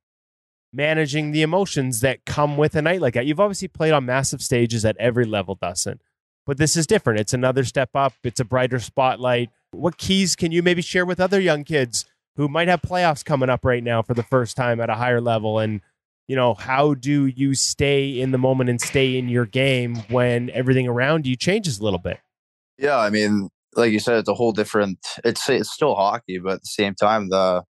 managing 0.76 1.32
the 1.32 1.42
emotions 1.42 2.02
that 2.02 2.26
come 2.26 2.58
with 2.58 2.76
a 2.76 2.82
night 2.82 3.02
like 3.02 3.14
that. 3.14 3.26
You've 3.26 3.40
obviously 3.40 3.70
played 3.70 3.94
on 3.94 4.06
massive 4.06 4.42
stages 4.42 4.84
at 4.84 4.98
every 4.98 5.26
level, 5.26 5.56
Dustin, 5.56 6.02
but 6.46 6.58
this 6.58 6.76
is 6.76 6.86
different. 6.86 7.20
It's 7.20 7.34
another 7.34 7.64
step 7.64 7.92
up. 7.96 8.14
It's 8.24 8.42
a 8.42 8.46
brighter 8.46 8.80
spotlight. 8.80 9.50
What 9.72 9.98
keys 9.98 10.36
can 10.36 10.52
you 10.52 10.62
maybe 10.62 10.82
share 10.82 11.06
with 11.06 11.20
other 11.20 11.40
young 11.40 11.64
kids 11.64 12.06
who 12.36 12.50
might 12.50 12.68
have 12.68 12.82
playoffs 12.82 13.24
coming 13.24 13.50
up 13.50 13.64
right 13.64 13.84
now 13.84 14.02
for 14.02 14.14
the 14.14 14.24
first 14.24 14.58
time 14.58 14.82
at 14.82 14.90
a 14.90 14.96
higher 14.96 15.22
level 15.22 15.60
and 15.60 15.82
you 16.28 16.36
know, 16.36 16.54
how 16.56 16.94
do 16.96 17.28
you 17.28 17.54
stay 17.54 18.20
in 18.20 18.32
the 18.32 18.38
moment 18.38 18.70
and 18.70 18.82
stay 18.82 19.18
in 19.18 19.30
your 19.30 19.46
game 19.46 19.96
when 20.10 20.50
everything 20.52 20.88
around 20.88 21.28
you 21.28 21.36
changes 21.36 21.80
a 21.80 21.84
little 21.84 22.00
bit? 22.00 22.20
Yeah, 22.78 22.98
I 22.98 23.10
mean, 23.10 23.50
like 23.76 23.92
you 23.92 24.00
said, 24.00 24.18
it's 24.18 24.30
a 24.30 24.34
whole 24.34 24.52
different. 24.52 25.00
It's 25.24 25.48
it's 25.50 25.72
still 25.72 25.96
hockey, 25.96 26.40
but 26.40 26.54
at 26.54 26.62
the 26.62 26.68
same 26.68 26.96
time, 26.96 27.30
the 27.30 27.64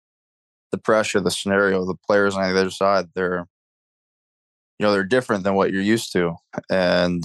the 0.72 0.78
pressure, 0.78 1.20
the 1.20 1.30
scenario, 1.30 1.84
the 1.84 1.96
players 2.06 2.34
on 2.36 2.42
the 2.42 2.60
other 2.60 2.70
side, 2.70 3.06
they're 3.14 3.46
you 4.78 4.86
know 4.86 4.92
they're 4.92 5.04
different 5.04 5.44
than 5.44 5.54
what 5.54 5.72
you're 5.72 5.82
used 5.82 6.12
to, 6.12 6.34
and 6.70 7.24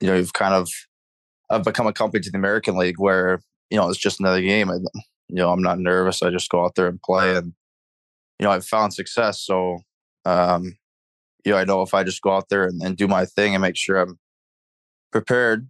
you 0.00 0.08
know 0.08 0.16
you've 0.16 0.32
kind 0.32 0.54
of 0.54 0.68
I've 1.50 1.64
become 1.64 1.86
accustomed 1.86 2.24
to 2.24 2.30
the 2.30 2.38
American 2.38 2.76
League 2.76 2.98
where 2.98 3.40
you 3.70 3.78
know 3.78 3.88
it's 3.88 3.98
just 3.98 4.20
another 4.20 4.42
game, 4.42 4.68
and 4.68 4.86
you 5.28 5.36
know 5.36 5.50
I'm 5.50 5.62
not 5.62 5.78
nervous. 5.78 6.22
I 6.22 6.30
just 6.30 6.50
go 6.50 6.64
out 6.64 6.74
there 6.76 6.88
and 6.88 7.00
play, 7.02 7.36
and 7.36 7.54
you 8.38 8.44
know 8.44 8.50
I've 8.50 8.66
found 8.66 8.94
success. 8.94 9.40
So 9.40 9.80
um, 10.28 10.76
you 11.44 11.52
know, 11.52 11.58
I 11.58 11.64
know 11.64 11.82
if 11.82 11.94
I 11.94 12.04
just 12.04 12.22
go 12.22 12.32
out 12.32 12.48
there 12.50 12.64
and, 12.64 12.82
and 12.82 12.96
do 12.96 13.08
my 13.08 13.24
thing 13.24 13.54
and 13.54 13.62
make 13.62 13.76
sure 13.76 13.96
I'm 13.96 14.18
prepared, 15.10 15.68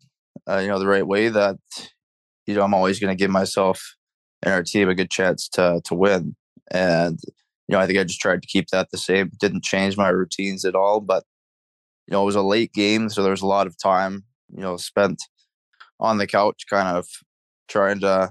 uh, 0.48 0.59
you 0.59 0.68
know, 0.68 0.78
the 0.78 0.86
right 0.86 1.06
way, 1.06 1.28
that 1.28 1.56
you 2.46 2.54
know 2.54 2.62
I'm 2.62 2.74
always 2.74 2.98
going 2.98 3.16
to 3.16 3.20
give 3.20 3.30
myself 3.30 3.94
and 4.42 4.52
our 4.52 4.62
team 4.62 4.88
a 4.88 4.94
good 4.94 5.11
chance 5.11 5.48
to 5.50 5.80
to 5.84 5.94
win. 5.94 6.34
And 6.70 7.18
you 7.68 7.72
know, 7.74 7.78
I 7.78 7.86
think 7.86 7.98
I 7.98 8.04
just 8.04 8.20
tried 8.20 8.42
to 8.42 8.48
keep 8.48 8.68
that 8.68 8.90
the 8.90 8.98
same. 8.98 9.30
Didn't 9.38 9.64
change 9.64 9.96
my 9.96 10.09
routines 10.09 10.64
at 10.64 10.74
all, 10.74 11.00
but 11.00 11.24
you 12.06 12.12
know, 12.12 12.22
it 12.22 12.26
was 12.26 12.36
a 12.36 12.42
late 12.42 12.72
game, 12.72 13.09
so 13.09 13.22
there 13.22 13.30
was 13.30 13.42
a 13.42 13.46
lot 13.46 13.66
of 13.66 13.80
time, 13.80 14.24
you 14.52 14.62
know, 14.62 14.76
spent 14.76 15.22
on 16.00 16.18
the 16.18 16.26
couch, 16.26 16.64
kind 16.68 16.88
of 16.96 17.06
trying 17.68 18.00
to 18.00 18.30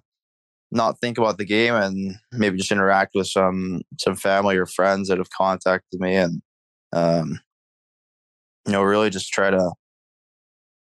not 0.72 1.00
think 1.00 1.18
about 1.18 1.38
the 1.38 1.46
game 1.46 1.74
and 1.74 2.16
maybe 2.32 2.58
just 2.58 2.72
interact 2.72 3.14
with 3.16 3.28
some 3.28 3.82
some 4.00 4.16
family 4.16 4.58
or 4.58 4.66
friends 4.66 5.08
that 5.08 5.18
have 5.18 5.30
contacted 5.30 6.00
me 6.00 6.16
and 6.16 6.42
um, 6.94 7.40
you 8.66 8.74
know 8.74 8.84
really 8.84 9.10
just 9.10 9.32
try 9.32 9.50
to 9.50 9.72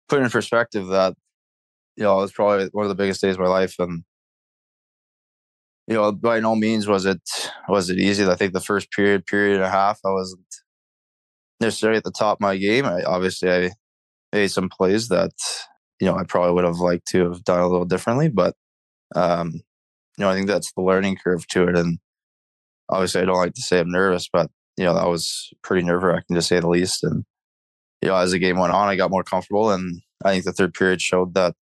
put 0.08 0.22
in 0.22 0.30
perspective 0.30 0.86
that 0.88 1.14
you 1.96 2.04
know 2.04 2.22
it's 2.22 2.32
probably 2.32 2.68
one 2.72 2.84
of 2.84 2.88
the 2.88 2.94
biggest 2.94 3.20
days 3.20 3.34
of 3.34 3.40
my 3.40 3.48
life 3.48 3.74
and 3.78 4.02
you 5.86 5.94
know 5.94 6.10
by 6.12 6.40
no 6.40 6.56
means 6.56 6.86
was 6.86 7.04
it 7.04 7.20
was 7.68 7.90
it 7.90 7.98
easy. 7.98 8.26
I 8.26 8.34
think 8.34 8.52
the 8.52 8.60
first 8.60 8.90
period 8.90 9.26
period 9.26 9.56
and 9.56 9.64
a 9.64 9.70
half 9.70 10.00
i 10.04 10.10
wasn't 10.10 10.40
necessarily 11.60 11.98
at 11.98 12.04
the 12.04 12.10
top 12.10 12.38
of 12.38 12.40
my 12.40 12.56
game. 12.56 12.84
I, 12.86 13.02
obviously 13.04 13.50
i 13.50 13.70
made 14.32 14.48
some 14.48 14.68
plays 14.68 15.08
that 15.08 15.32
you 16.00 16.06
know 16.06 16.16
i 16.16 16.24
probably 16.24 16.52
would 16.52 16.64
have 16.64 16.78
liked 16.78 17.06
to 17.08 17.30
have 17.30 17.44
done 17.44 17.60
a 17.60 17.68
little 17.68 17.84
differently 17.86 18.28
but 18.28 18.54
um, 19.14 19.60
you 20.16 20.24
know, 20.24 20.30
I 20.30 20.34
think 20.34 20.46
that's 20.46 20.72
the 20.72 20.82
learning 20.82 21.18
curve 21.22 21.46
to 21.48 21.68
it. 21.68 21.76
And 21.76 21.98
obviously, 22.88 23.22
I 23.22 23.24
don't 23.24 23.36
like 23.36 23.54
to 23.54 23.62
say 23.62 23.80
I'm 23.80 23.90
nervous, 23.90 24.28
but 24.32 24.50
you 24.76 24.84
know, 24.84 24.94
that 24.94 25.08
was 25.08 25.52
pretty 25.62 25.86
nerve 25.86 26.02
wracking 26.02 26.36
to 26.36 26.42
say 26.42 26.60
the 26.60 26.68
least. 26.68 27.04
And 27.04 27.24
you 28.02 28.08
know, 28.08 28.16
as 28.16 28.32
the 28.32 28.38
game 28.38 28.58
went 28.58 28.72
on, 28.72 28.88
I 28.88 28.96
got 28.96 29.10
more 29.10 29.24
comfortable, 29.24 29.70
and 29.70 30.00
I 30.24 30.32
think 30.32 30.44
the 30.44 30.52
third 30.52 30.74
period 30.74 31.00
showed 31.00 31.34
that 31.34 31.54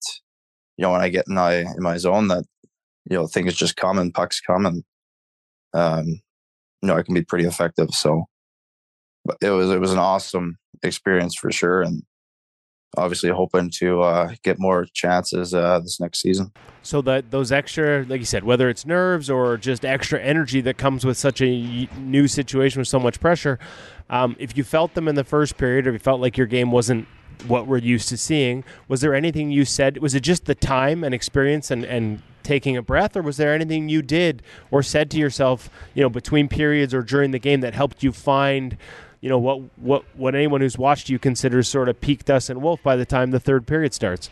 you 0.76 0.82
know 0.82 0.92
when 0.92 1.00
I 1.00 1.08
get 1.08 1.26
in 1.28 1.34
my 1.34 1.54
in 1.56 1.80
my 1.80 1.96
zone 1.96 2.28
that 2.28 2.44
you 3.10 3.16
know 3.16 3.26
things 3.26 3.54
just 3.54 3.76
come 3.76 3.98
and 3.98 4.14
pucks 4.14 4.40
come 4.40 4.66
and 4.66 4.84
um, 5.74 6.06
you 6.06 6.88
know 6.88 6.96
I 6.96 7.02
can 7.02 7.14
be 7.14 7.22
pretty 7.22 7.46
effective. 7.46 7.90
So, 7.90 8.24
but 9.24 9.36
it 9.40 9.50
was 9.50 9.70
it 9.70 9.80
was 9.80 9.92
an 9.92 9.98
awesome 9.98 10.58
experience 10.82 11.34
for 11.34 11.50
sure, 11.52 11.82
and 11.82 12.02
obviously 12.96 13.30
hoping 13.30 13.70
to 13.70 14.02
uh, 14.02 14.34
get 14.42 14.58
more 14.58 14.86
chances 14.92 15.54
uh, 15.54 15.80
this 15.80 16.00
next 16.00 16.20
season. 16.20 16.52
So 16.82 17.00
that 17.02 17.30
those 17.30 17.50
extra, 17.52 18.04
like 18.08 18.20
you 18.20 18.26
said, 18.26 18.44
whether 18.44 18.68
it's 18.68 18.84
nerves 18.84 19.30
or 19.30 19.56
just 19.56 19.84
extra 19.84 20.20
energy 20.20 20.60
that 20.62 20.76
comes 20.76 21.04
with 21.04 21.16
such 21.16 21.40
a 21.40 21.88
new 21.98 22.28
situation 22.28 22.80
with 22.80 22.88
so 22.88 22.98
much 22.98 23.20
pressure, 23.20 23.58
um, 24.10 24.36
if 24.38 24.56
you 24.56 24.64
felt 24.64 24.94
them 24.94 25.08
in 25.08 25.14
the 25.14 25.24
first 25.24 25.56
period, 25.56 25.86
or 25.86 25.92
you 25.92 25.98
felt 25.98 26.20
like 26.20 26.36
your 26.36 26.46
game 26.46 26.70
wasn't 26.70 27.08
what 27.46 27.66
we're 27.66 27.78
used 27.78 28.08
to 28.10 28.16
seeing, 28.16 28.64
was 28.88 29.00
there 29.00 29.14
anything 29.14 29.50
you 29.50 29.64
said? 29.64 29.98
Was 29.98 30.14
it 30.14 30.20
just 30.20 30.44
the 30.44 30.54
time 30.54 31.02
and 31.02 31.14
experience 31.14 31.70
and 31.70 31.84
and 31.84 32.22
taking 32.42 32.76
a 32.76 32.82
breath, 32.82 33.16
or 33.16 33.22
was 33.22 33.38
there 33.38 33.52
anything 33.54 33.88
you 33.88 34.02
did 34.02 34.42
or 34.70 34.82
said 34.82 35.10
to 35.10 35.18
yourself, 35.18 35.70
you 35.94 36.02
know, 36.02 36.10
between 36.10 36.46
periods 36.46 36.94
or 36.94 37.02
during 37.02 37.30
the 37.32 37.38
game 37.38 37.60
that 37.62 37.74
helped 37.74 38.02
you 38.02 38.12
find 38.12 38.76
you 39.24 39.30
know 39.30 39.38
what 39.38 39.62
what 39.76 40.04
what 40.16 40.34
anyone 40.34 40.60
who's 40.60 40.76
watched 40.76 41.08
you 41.08 41.18
considers 41.18 41.66
sort 41.66 41.88
of 41.88 41.98
peak 41.98 42.26
Dustin 42.26 42.60
Wolf 42.60 42.82
by 42.82 42.94
the 42.94 43.06
time 43.06 43.30
the 43.30 43.40
third 43.40 43.66
period 43.66 43.94
starts. 43.94 44.28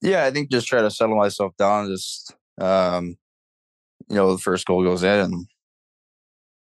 Yeah, 0.00 0.24
I 0.24 0.30
think 0.30 0.50
just 0.50 0.66
try 0.66 0.80
to 0.80 0.90
settle 0.90 1.18
myself 1.18 1.54
down. 1.58 1.88
Just 1.88 2.34
um, 2.58 3.18
you 4.08 4.16
know, 4.16 4.32
the 4.32 4.40
first 4.40 4.66
goal 4.66 4.82
goes 4.82 5.02
in, 5.02 5.20
and 5.20 5.34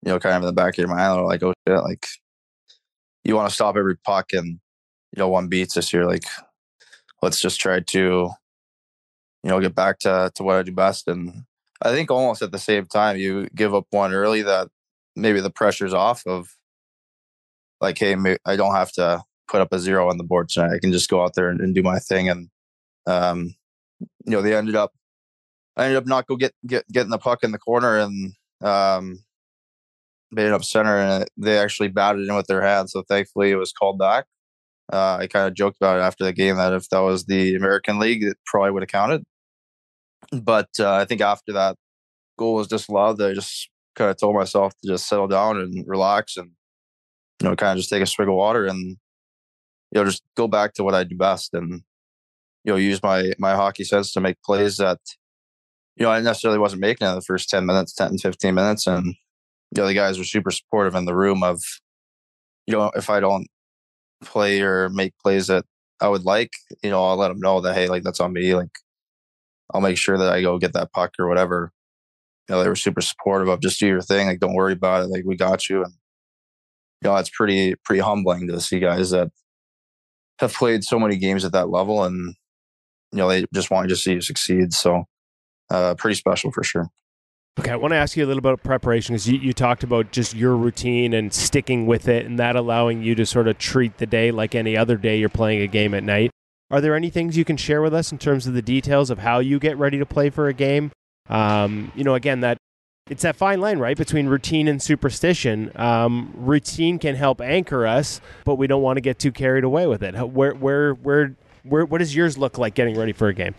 you 0.04 0.12
know, 0.12 0.20
kind 0.20 0.36
of 0.36 0.42
in 0.42 0.48
the 0.48 0.52
back 0.52 0.74
of 0.74 0.80
your 0.80 0.90
mind, 0.90 1.24
like, 1.24 1.42
oh 1.42 1.54
shit, 1.66 1.82
like 1.84 2.06
you 3.24 3.34
want 3.34 3.48
to 3.48 3.56
stop 3.56 3.78
every 3.78 3.96
puck, 3.96 4.34
and 4.34 4.48
you 4.48 5.20
know, 5.20 5.30
one 5.30 5.48
beats 5.48 5.78
us. 5.78 5.94
You're 5.94 6.06
like, 6.06 6.26
let's 7.22 7.40
just 7.40 7.62
try 7.62 7.80
to, 7.80 7.98
you 7.98 8.30
know, 9.50 9.62
get 9.62 9.74
back 9.74 10.00
to 10.00 10.30
to 10.36 10.44
what 10.44 10.58
I 10.58 10.64
do 10.64 10.74
best. 10.74 11.08
And 11.08 11.46
I 11.82 11.92
think 11.92 12.12
almost 12.12 12.42
at 12.42 12.52
the 12.52 12.60
same 12.60 12.88
time, 12.88 13.16
you 13.16 13.48
give 13.56 13.74
up 13.74 13.86
one 13.92 14.12
early 14.12 14.42
that 14.42 14.68
maybe 15.16 15.42
the 15.42 15.50
pressure's 15.50 15.94
off 15.94 16.26
of 16.26 16.50
like, 17.80 17.98
hey, 17.98 18.16
I 18.46 18.56
don't 18.56 18.76
have 18.76 18.92
to 18.94 19.24
put 19.48 19.62
up 19.62 19.74
a 19.74 19.80
zero 19.80 20.10
on 20.10 20.18
the 20.18 20.24
board 20.24 20.50
tonight. 20.50 20.74
I 20.76 20.80
can 20.80 20.92
just 20.92 21.10
go 21.10 21.24
out 21.24 21.34
there 21.36 21.50
and, 21.50 21.60
and 21.60 21.76
do 21.76 21.84
my 21.84 22.00
thing. 22.00 22.30
And 22.30 22.50
um, 23.08 23.56
you 24.26 24.32
know, 24.32 24.42
they 24.42 24.56
ended 24.56 24.76
up, 24.76 24.92
I 25.76 25.86
ended 25.86 25.98
up 25.98 26.08
not 26.08 26.28
go 26.28 26.36
get 26.36 26.54
get 26.66 26.88
getting 26.92 27.12
the 27.12 27.18
puck 27.18 27.44
in 27.44 27.52
the 27.52 27.58
corner 27.58 27.98
and 27.98 28.34
um, 28.62 29.24
made 30.32 30.48
it 30.48 30.54
up 30.54 30.64
center, 30.64 30.98
and 30.98 31.26
they 31.38 31.58
actually 31.58 31.90
batted 31.90 32.28
in 32.28 32.36
with 32.36 32.48
their 32.48 32.62
hands. 32.62 32.92
So 32.92 33.04
thankfully, 33.08 33.52
it 33.52 33.56
was 33.56 33.72
called 33.72 33.98
back. 33.98 34.26
Uh, 34.92 35.18
I 35.22 35.28
kind 35.28 35.48
of 35.48 35.54
joked 35.54 35.78
about 35.80 35.98
it 35.98 36.02
after 36.02 36.26
the 36.26 36.34
game 36.34 36.58
that 36.58 36.74
if 36.74 36.90
that 36.90 37.00
was 37.00 37.26
the 37.26 37.56
American 37.56 37.98
League, 38.00 38.24
it 38.24 38.38
probably 38.46 38.72
would 38.72 38.84
have 38.84 38.90
counted. 38.90 39.24
But 40.32 40.70
uh, 40.80 40.94
I 40.94 41.06
think 41.06 41.22
after 41.22 41.54
that 41.54 41.78
goal 42.38 42.56
was 42.56 42.68
disallowed, 42.68 43.22
I 43.22 43.34
just 43.34 43.71
kind 43.96 44.10
of 44.10 44.18
told 44.18 44.36
myself 44.36 44.74
to 44.82 44.88
just 44.88 45.08
settle 45.08 45.28
down 45.28 45.58
and 45.58 45.84
relax 45.88 46.38
and 46.38 46.52
you 47.42 47.50
know 47.50 47.56
kind 47.56 47.72
of 47.72 47.78
just 47.78 47.90
take 47.90 48.02
a 48.02 48.06
swig 48.06 48.28
of 48.28 48.36
water 48.36 48.66
and 48.66 48.80
you 48.80 48.98
know 49.96 50.06
just 50.06 50.24
go 50.36 50.48
back 50.48 50.74
to 50.74 50.84
what 50.84 50.96
I 50.96 51.04
do 51.04 51.16
best 51.16 51.54
and 51.54 51.82
you 52.64 52.72
know 52.72 52.76
use 52.76 53.02
my 53.04 53.34
my 53.40 53.54
hockey 53.56 53.84
sense 53.84 54.14
to 54.14 54.22
make 54.22 54.42
plays 54.44 54.78
that 54.78 55.00
you 55.96 56.06
know 56.06 56.12
I 56.12 56.22
necessarily 56.22 56.60
wasn't 56.60 56.82
making 56.82 57.08
in 57.08 57.16
the 57.16 57.22
first 57.22 57.50
10 57.50 57.66
minutes 57.66 57.94
10 57.94 58.18
15 58.18 58.56
minutes 58.56 58.88
and 58.88 59.06
you 59.06 59.82
know 59.82 59.88
the 59.88 59.94
guys 59.94 60.18
were 60.18 60.24
super 60.24 60.52
supportive 60.52 60.96
in 60.96 61.06
the 61.06 61.16
room 61.16 61.44
of 61.44 61.62
you 62.68 62.74
know 62.74 62.92
if 62.96 63.10
I 63.10 63.20
don't 63.20 63.48
play 64.24 64.62
or 64.62 64.90
make 64.90 65.14
plays 65.24 65.48
that 65.48 65.66
I 66.00 66.08
would 66.08 66.24
like 66.24 66.52
you 66.84 66.90
know 66.90 67.04
I'll 67.04 67.18
let 67.18 67.30
them 67.30 67.40
know 67.40 67.62
that 67.62 67.76
hey 67.76 67.88
like 67.88 68.04
that's 68.04 68.20
on 68.20 68.34
me 68.34 68.56
like 68.56 68.70
I'll 69.74 69.82
make 69.82 69.98
sure 69.98 70.18
that 70.18 70.32
I 70.32 70.42
go 70.42 70.58
get 70.58 70.74
that 70.74 70.92
puck 70.92 71.12
or 71.20 71.28
whatever 71.28 71.72
you 72.48 72.56
know, 72.56 72.64
they 72.64 72.70
were 72.70 72.76
super 72.76 73.02
supportive 73.02 73.48
of 73.48 73.62
just 73.62 73.80
do 73.80 73.88
your 73.88 74.02
thing. 74.02 74.28
Like, 74.28 74.40
don't 74.40 74.54
worry 74.54 74.74
about 74.74 75.04
it. 75.04 75.10
Like, 75.10 75.24
we 75.26 75.36
got 75.36 75.70
you. 75.70 75.84
And, 75.84 75.94
you 77.02 77.10
know, 77.10 77.16
it's 77.18 77.30
pretty, 77.30 77.76
pretty 77.86 78.02
humbling 78.02 78.48
to 78.48 78.60
see 78.60 78.80
guys 78.80 79.12
that 79.12 79.30
have 80.40 80.54
played 80.54 80.84
so 80.84 81.00
many 81.00 81.18
games 81.18 81.46
at 81.46 81.52
that 81.54 81.70
level 81.70 82.04
and, 82.04 82.36
you 83.12 83.18
know, 83.18 83.28
they 83.28 83.46
just 83.54 83.72
want 83.72 83.90
to 83.90 83.96
see 83.96 84.14
you 84.14 84.22
succeed. 84.22 84.74
So, 84.74 85.06
uh, 85.70 85.96
pretty 85.96 86.16
special 86.16 86.52
for 86.52 86.64
sure. 86.64 86.90
Okay, 87.60 87.72
I 87.72 87.76
want 87.76 87.92
to 87.92 87.98
ask 87.98 88.16
you 88.16 88.26
a 88.26 88.28
little 88.28 88.42
bit 88.42 88.54
about 88.54 88.64
preparation 88.64 89.14
because 89.14 89.28
you, 89.28 89.38
you 89.38 89.52
talked 89.52 89.84
about 89.84 90.12
just 90.12 90.34
your 90.34 90.56
routine 90.56 91.14
and 91.14 91.34
sticking 91.34 91.86
with 91.86 92.08
it 92.08 92.26
and 92.26 92.40
that 92.40 92.56
allowing 92.56 93.04
you 93.04 93.14
to 93.16 93.26
sort 93.26 93.50
of 93.50 93.58
treat 93.58 93.98
the 93.98 94.06
day 94.06 94.32
like 94.32 94.56
any 94.56 94.78
other 94.78 94.96
day 94.96 95.20
you're 95.20 95.28
playing 95.28 95.62
a 95.62 95.68
game 95.68 95.94
at 95.94 96.04
night. 96.04 96.32
Are 96.70 96.80
there 96.80 96.96
any 96.96 97.10
things 97.10 97.36
you 97.36 97.44
can 97.44 97.58
share 97.58 97.82
with 97.82 97.94
us 97.94 98.14
in 98.14 98.18
terms 98.18 98.48
of 98.48 98.54
the 98.54 98.62
details 98.62 99.10
of 99.10 99.20
how 99.20 99.40
you 99.40 99.60
get 99.60 99.78
ready 99.78 100.00
to 100.00 100.06
play 100.06 100.30
for 100.30 100.48
a 100.48 100.54
game? 100.54 100.92
Um, 101.30 101.92
you 101.96 102.04
know, 102.04 102.16
again, 102.16 102.42
that 102.42 102.58
it's 103.10 103.24
that 103.24 103.36
fine 103.36 103.60
line, 103.60 103.80
right, 103.80 103.98
between 103.98 104.28
routine 104.28 104.68
and 104.68 104.82
superstition. 104.82 105.72
Um, 105.76 106.32
routine 106.36 107.00
can 107.00 107.16
help 107.16 107.42
anchor 107.42 107.86
us, 107.86 108.22
but 108.46 108.56
we 108.56 108.68
don't 108.68 108.82
want 108.82 108.98
to 108.98 109.02
get 109.02 109.20
too 109.20 109.32
carried 109.32 109.64
away 109.64 109.88
with 109.88 110.04
it. 110.04 110.16
Where, 110.16 110.54
where, 110.54 110.94
where, 110.94 111.36
where, 111.64 111.86
what 111.86 111.98
does 111.98 112.16
yours 112.16 112.38
look 112.38 112.58
like 112.58 112.74
getting 112.74 112.98
ready 112.98 113.12
for 113.12 113.28
a 113.28 113.34
game? 113.34 113.56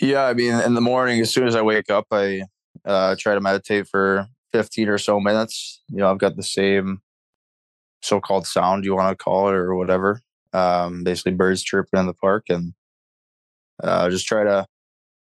Yeah, 0.00 0.24
I 0.24 0.34
mean, 0.34 0.52
in 0.52 0.74
the 0.74 0.80
morning, 0.80 1.20
as 1.20 1.32
soon 1.32 1.46
as 1.46 1.54
I 1.54 1.62
wake 1.62 1.90
up, 1.90 2.06
I 2.10 2.42
uh, 2.84 3.16
try 3.18 3.34
to 3.34 3.40
meditate 3.40 3.88
for 3.88 4.26
15 4.52 4.88
or 4.88 4.98
so 4.98 5.20
minutes. 5.20 5.82
You 5.88 5.98
know, 5.98 6.10
I've 6.10 6.18
got 6.18 6.36
the 6.36 6.42
same 6.42 7.00
so-called 8.02 8.46
sound 8.46 8.84
you 8.84 8.94
want 8.94 9.16
to 9.16 9.22
call 9.22 9.48
it 9.48 9.54
or 9.54 9.74
whatever. 9.74 10.20
Um, 10.52 11.04
basically, 11.04 11.32
birds 11.32 11.62
chirping 11.62 12.00
in 12.00 12.06
the 12.06 12.14
park, 12.14 12.46
and 12.48 12.74
uh, 13.82 14.10
just 14.10 14.26
try 14.26 14.44
to 14.44 14.66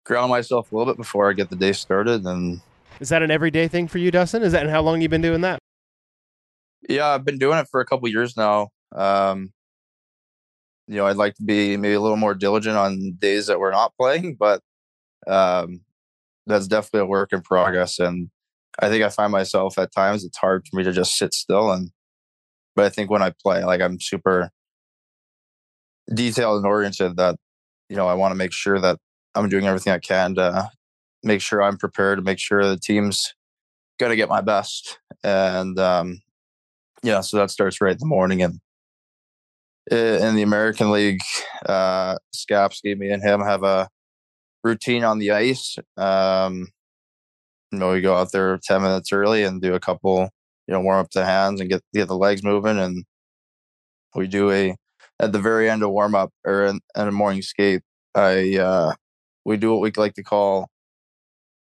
ground 0.04 0.30
myself 0.30 0.70
a 0.70 0.76
little 0.76 0.92
bit 0.92 0.98
before 0.98 1.28
I 1.28 1.32
get 1.32 1.50
the 1.50 1.56
day 1.56 1.72
started. 1.72 2.24
And 2.24 2.60
is 3.00 3.08
that 3.10 3.22
an 3.22 3.30
everyday 3.30 3.68
thing 3.68 3.88
for 3.88 3.98
you, 3.98 4.10
Dustin? 4.10 4.42
Is 4.42 4.52
that 4.52 4.62
and 4.62 4.70
how 4.70 4.82
long 4.82 5.00
you've 5.00 5.10
been 5.10 5.22
doing 5.22 5.40
that? 5.42 5.58
Yeah, 6.88 7.08
I've 7.08 7.24
been 7.24 7.38
doing 7.38 7.58
it 7.58 7.68
for 7.70 7.80
a 7.80 7.86
couple 7.86 8.08
years 8.08 8.36
now. 8.36 8.68
Um, 8.94 9.52
you 10.88 10.96
know, 10.96 11.06
I'd 11.06 11.16
like 11.16 11.34
to 11.36 11.42
be 11.42 11.76
maybe 11.76 11.94
a 11.94 12.00
little 12.00 12.16
more 12.16 12.34
diligent 12.34 12.76
on 12.76 13.16
days 13.18 13.46
that 13.46 13.60
we're 13.60 13.70
not 13.70 13.94
playing, 14.00 14.36
but 14.38 14.60
um, 15.26 15.80
that's 16.46 16.66
definitely 16.66 17.00
a 17.00 17.06
work 17.06 17.32
in 17.32 17.40
progress. 17.40 17.98
And 17.98 18.30
I 18.80 18.88
think 18.88 19.04
I 19.04 19.08
find 19.08 19.30
myself 19.30 19.78
at 19.78 19.92
times 19.92 20.24
it's 20.24 20.38
hard 20.38 20.66
for 20.66 20.76
me 20.76 20.84
to 20.84 20.92
just 20.92 21.14
sit 21.14 21.34
still. 21.34 21.70
And 21.70 21.90
but 22.74 22.86
I 22.86 22.88
think 22.88 23.10
when 23.10 23.22
I 23.22 23.32
play, 23.42 23.64
like 23.64 23.80
I'm 23.80 24.00
super 24.00 24.50
detailed 26.12 26.58
and 26.58 26.66
oriented 26.66 27.16
that 27.16 27.36
you 27.88 27.96
know 27.96 28.08
I 28.08 28.14
want 28.14 28.32
to 28.32 28.36
make 28.36 28.52
sure 28.52 28.80
that 28.80 28.98
I'm 29.34 29.48
doing 29.48 29.66
everything 29.66 29.92
I 29.92 29.98
can 29.98 30.34
to 30.36 30.70
make 31.22 31.40
sure 31.40 31.62
I'm 31.62 31.78
prepared 31.78 32.18
to 32.18 32.24
make 32.24 32.38
sure 32.38 32.66
the 32.66 32.78
team's 32.78 33.34
going 33.98 34.10
to 34.10 34.16
get 34.16 34.28
my 34.28 34.40
best. 34.40 34.98
And 35.22 35.78
um, 35.78 36.20
yeah, 37.02 37.20
so 37.20 37.36
that 37.38 37.50
starts 37.50 37.80
right 37.80 37.92
in 37.92 37.98
the 37.98 38.06
morning. 38.06 38.42
And 38.42 38.60
in 39.90 40.36
the 40.36 40.42
American 40.42 40.90
League, 40.90 41.20
uh, 41.66 42.16
Skapski, 42.34 42.96
me 42.96 43.10
and 43.10 43.22
him 43.22 43.40
have 43.40 43.62
a 43.62 43.88
routine 44.62 45.04
on 45.04 45.18
the 45.18 45.32
ice. 45.32 45.76
Um, 45.96 46.68
you 47.70 47.78
know, 47.78 47.92
we 47.92 48.00
go 48.00 48.16
out 48.16 48.32
there 48.32 48.58
10 48.58 48.82
minutes 48.82 49.12
early 49.12 49.42
and 49.42 49.60
do 49.60 49.74
a 49.74 49.80
couple, 49.80 50.30
you 50.66 50.72
know, 50.72 50.80
warm 50.80 51.00
up 51.00 51.10
the 51.10 51.24
hands 51.24 51.60
and 51.60 51.70
get, 51.70 51.82
get 51.92 52.08
the 52.08 52.16
legs 52.16 52.44
moving. 52.44 52.78
And 52.78 53.04
we 54.14 54.26
do 54.26 54.50
a, 54.50 54.76
at 55.18 55.32
the 55.32 55.40
very 55.40 55.70
end 55.70 55.82
of 55.82 55.90
warm 55.90 56.14
up 56.14 56.30
or 56.44 56.64
in, 56.66 56.80
in 56.96 57.08
a 57.08 57.12
morning 57.12 57.42
skate, 57.42 57.82
I, 58.14 58.58
uh, 58.58 58.92
we 59.44 59.56
do 59.56 59.72
what 59.72 59.80
we 59.80 59.92
like 59.96 60.14
to 60.14 60.22
call 60.22 60.70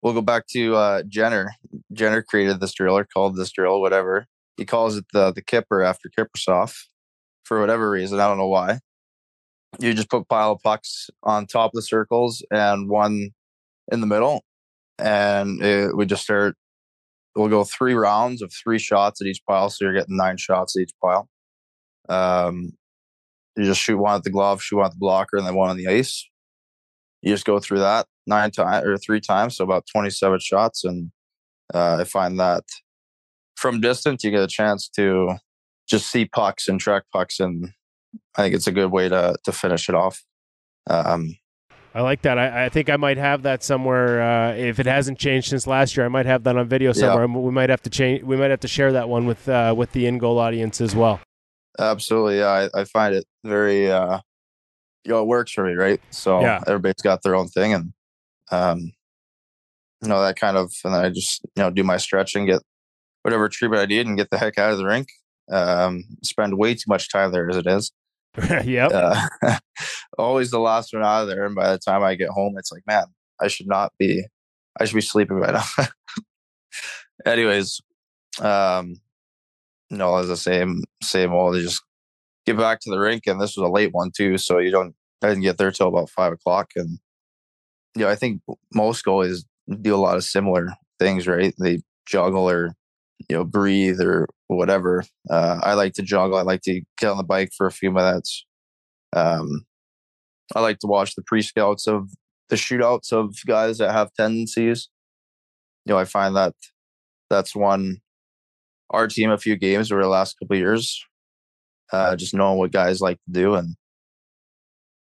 we'll 0.02 0.14
go 0.14 0.22
back 0.22 0.46
to 0.48 0.74
uh, 0.74 1.02
Jenner. 1.08 1.54
Jenner 1.92 2.22
created 2.22 2.60
this 2.60 2.72
drill 2.72 2.96
or 2.96 3.04
called 3.04 3.36
this 3.36 3.50
drill, 3.50 3.80
whatever. 3.80 4.26
He 4.56 4.64
calls 4.64 4.96
it 4.96 5.06
the 5.12 5.32
the 5.32 5.42
kipper 5.42 5.82
after 5.82 6.10
Kiprusoff 6.10 6.76
for 7.44 7.60
whatever 7.60 7.90
reason. 7.90 8.20
I 8.20 8.28
don't 8.28 8.38
know 8.38 8.48
why. 8.48 8.80
You 9.78 9.94
just 9.94 10.10
put 10.10 10.28
pile 10.28 10.52
of 10.52 10.62
pucks 10.62 11.08
on 11.22 11.46
top 11.46 11.70
of 11.70 11.76
the 11.76 11.82
circles 11.82 12.44
and 12.50 12.88
one 12.88 13.30
in 13.90 14.00
the 14.00 14.06
middle, 14.06 14.44
and 14.98 15.62
it, 15.62 15.96
we 15.96 16.06
just 16.06 16.22
start. 16.22 16.56
We'll 17.36 17.48
go 17.48 17.62
three 17.62 17.94
rounds 17.94 18.42
of 18.42 18.52
three 18.52 18.80
shots 18.80 19.20
at 19.20 19.26
each 19.28 19.40
pile, 19.48 19.70
so 19.70 19.84
you're 19.84 19.94
getting 19.94 20.16
nine 20.16 20.36
shots 20.36 20.76
at 20.76 20.82
each 20.82 20.92
pile. 21.02 21.28
Um, 22.08 22.72
you 23.56 23.64
just 23.64 23.80
shoot 23.80 23.98
one 23.98 24.16
at 24.16 24.24
the 24.24 24.30
glove, 24.30 24.60
shoot 24.60 24.78
one 24.78 24.86
at 24.86 24.92
the 24.92 24.98
blocker, 24.98 25.36
and 25.36 25.46
then 25.46 25.54
one 25.54 25.70
on 25.70 25.76
the 25.76 25.86
ice. 25.86 26.28
You 27.22 27.32
just 27.32 27.44
go 27.44 27.58
through 27.58 27.80
that 27.80 28.06
nine 28.26 28.50
times 28.50 28.86
or 28.86 28.96
three 28.96 29.20
times, 29.20 29.56
so 29.56 29.64
about 29.64 29.86
twenty-seven 29.92 30.40
shots, 30.40 30.84
and 30.84 31.10
uh, 31.74 31.98
I 32.00 32.04
find 32.04 32.38
that 32.40 32.64
from 33.56 33.80
distance 33.80 34.24
you 34.24 34.30
get 34.30 34.42
a 34.42 34.48
chance 34.48 34.88
to 34.96 35.34
just 35.88 36.10
see 36.10 36.24
pucks 36.24 36.68
and 36.68 36.80
track 36.80 37.04
pucks, 37.12 37.40
and 37.40 37.70
I 38.36 38.42
think 38.42 38.54
it's 38.54 38.66
a 38.66 38.72
good 38.72 38.90
way 38.90 39.08
to 39.08 39.36
to 39.44 39.52
finish 39.52 39.88
it 39.88 39.94
off. 39.94 40.22
Um, 40.88 41.36
I 41.94 42.02
like 42.02 42.22
that. 42.22 42.38
I, 42.38 42.66
I, 42.66 42.68
think 42.68 42.88
I 42.88 42.96
might 42.96 43.16
have 43.16 43.42
that 43.42 43.64
somewhere. 43.64 44.22
Uh, 44.22 44.54
if 44.54 44.78
it 44.78 44.86
hasn't 44.86 45.18
changed 45.18 45.48
since 45.48 45.66
last 45.66 45.96
year, 45.96 46.06
I 46.06 46.08
might 46.08 46.26
have 46.26 46.44
that 46.44 46.56
on 46.56 46.68
video 46.68 46.92
somewhere. 46.92 47.26
Yeah. 47.26 47.36
We 47.38 47.50
might 47.50 47.68
have 47.68 47.82
to 47.82 47.90
change. 47.90 48.22
We 48.22 48.36
might 48.36 48.50
have 48.50 48.60
to 48.60 48.68
share 48.68 48.92
that 48.92 49.08
one 49.08 49.26
with 49.26 49.48
uh, 49.48 49.74
with 49.76 49.92
the 49.92 50.04
InGoal 50.04 50.38
audience 50.38 50.80
as 50.80 50.94
well. 50.94 51.20
Absolutely, 51.78 52.38
yeah. 52.38 52.68
I, 52.74 52.80
I 52.80 52.84
find 52.84 53.14
it 53.14 53.24
very, 53.44 53.90
uh, 53.90 54.20
you 55.04 55.12
know, 55.12 55.22
it 55.22 55.26
works 55.26 55.52
for 55.52 55.64
me, 55.64 55.74
right? 55.74 56.00
So 56.10 56.40
yeah. 56.40 56.62
everybody's 56.66 57.02
got 57.02 57.22
their 57.22 57.34
own 57.34 57.48
thing, 57.48 57.72
and 57.72 57.92
um, 58.50 58.92
you 60.02 60.08
know 60.08 60.20
that 60.22 60.36
kind 60.36 60.56
of, 60.56 60.72
and 60.84 60.94
then 60.94 61.04
I 61.04 61.10
just 61.10 61.42
you 61.56 61.62
know 61.62 61.70
do 61.70 61.84
my 61.84 61.96
stretching, 61.96 62.46
get 62.46 62.62
whatever 63.22 63.48
treatment 63.48 63.82
I 63.82 63.86
need, 63.86 64.06
and 64.06 64.16
get 64.16 64.30
the 64.30 64.38
heck 64.38 64.58
out 64.58 64.72
of 64.72 64.78
the 64.78 64.86
rink. 64.86 65.08
Um, 65.50 66.04
spend 66.22 66.56
way 66.56 66.74
too 66.74 66.84
much 66.88 67.10
time 67.10 67.32
there 67.32 67.48
as 67.50 67.56
it 67.56 67.66
is. 67.66 67.92
yep. 68.64 68.92
Uh, 68.92 69.26
always 70.18 70.50
the 70.50 70.60
last 70.60 70.92
one 70.92 71.02
out 71.02 71.22
of 71.22 71.28
there. 71.28 71.44
And 71.44 71.54
by 71.54 71.72
the 71.72 71.78
time 71.78 72.02
I 72.02 72.14
get 72.14 72.28
home, 72.28 72.56
it's 72.58 72.72
like, 72.72 72.82
man, 72.86 73.06
I 73.40 73.48
should 73.48 73.66
not 73.66 73.92
be, 73.98 74.24
I 74.78 74.84
should 74.84 74.94
be 74.94 75.00
sleeping 75.00 75.36
right 75.36 75.54
now. 75.54 75.86
Anyways, 77.26 77.80
um, 78.40 79.00
no, 79.90 80.16
as 80.16 80.28
the 80.28 80.36
same, 80.36 80.84
same 81.02 81.32
old, 81.32 81.54
they 81.54 81.62
just 81.62 81.82
get 82.52 82.60
back 82.60 82.80
to 82.80 82.90
the 82.90 82.98
rink. 82.98 83.26
And 83.26 83.40
this 83.40 83.56
was 83.56 83.68
a 83.68 83.72
late 83.72 83.92
one 83.92 84.10
too. 84.16 84.38
So 84.38 84.58
you 84.58 84.70
don't, 84.70 84.94
I 85.22 85.28
didn't 85.28 85.42
get 85.42 85.58
there 85.58 85.70
till 85.70 85.88
about 85.88 86.10
five 86.10 86.32
o'clock. 86.32 86.70
And, 86.76 86.98
you 87.96 88.02
know, 88.02 88.10
I 88.10 88.14
think 88.14 88.42
most 88.74 89.04
goalies 89.04 89.44
do 89.80 89.94
a 89.94 89.96
lot 89.96 90.16
of 90.16 90.24
similar 90.24 90.68
things, 90.98 91.26
right? 91.26 91.54
They 91.58 91.80
juggle 92.06 92.48
or, 92.48 92.74
you 93.28 93.36
know, 93.36 93.44
breathe 93.44 94.00
or 94.00 94.28
whatever. 94.48 95.04
Uh, 95.28 95.60
I 95.62 95.74
like 95.74 95.92
to 95.94 96.02
juggle. 96.02 96.38
I 96.38 96.42
like 96.42 96.62
to 96.62 96.80
get 96.98 97.10
on 97.10 97.16
the 97.16 97.24
bike 97.24 97.50
for 97.56 97.66
a 97.66 97.72
few 97.72 97.90
minutes. 97.90 98.46
Um, 99.14 99.64
I 100.54 100.60
like 100.60 100.78
to 100.80 100.86
watch 100.86 101.14
the 101.14 101.22
pre 101.22 101.42
scouts 101.42 101.86
of 101.86 102.10
the 102.48 102.56
shootouts 102.56 103.12
of 103.12 103.34
guys 103.46 103.78
that 103.78 103.92
have 103.92 104.12
tendencies. 104.14 104.88
You 105.84 105.94
know, 105.94 105.98
I 105.98 106.04
find 106.04 106.34
that 106.36 106.54
that's 107.28 107.54
one 107.54 107.98
our 108.90 109.06
team 109.06 109.30
a 109.30 109.38
few 109.38 109.56
games 109.56 109.92
over 109.92 110.02
the 110.02 110.08
last 110.08 110.36
couple 110.38 110.56
years. 110.56 111.04
Uh, 111.92 112.14
just 112.16 112.34
knowing 112.34 112.58
what 112.58 112.72
guys 112.72 113.00
like 113.00 113.16
to 113.24 113.32
do, 113.32 113.54
and 113.54 113.76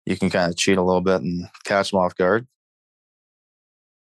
you 0.06 0.16
can 0.16 0.30
kind 0.30 0.52
of 0.52 0.58
cheat 0.58 0.78
a 0.78 0.84
little 0.84 1.02
bit 1.02 1.22
and 1.22 1.48
catch 1.64 1.92
them 1.92 2.00
off 2.00 2.16
guard. 2.16 2.48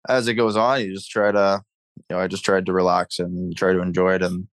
As 0.07 0.27
it 0.27 0.35
goes 0.35 0.55
on, 0.55 0.81
you 0.81 0.93
just 0.93 1.09
try 1.11 1.31
to, 1.31 1.61
you 1.97 2.15
know, 2.15 2.21
I 2.21 2.27
just 2.27 2.45
tried 2.45 2.65
to 2.67 2.73
relax 2.73 3.19
and 3.19 3.55
try 3.55 3.73
to 3.73 3.81
enjoy 3.81 4.15
it. 4.15 4.23
And 4.23 4.47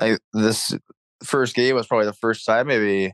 I, 0.00 0.18
this 0.32 0.74
first 1.22 1.54
game 1.54 1.74
was 1.74 1.86
probably 1.86 2.06
the 2.06 2.12
first 2.14 2.46
time 2.46 2.68
maybe 2.68 3.12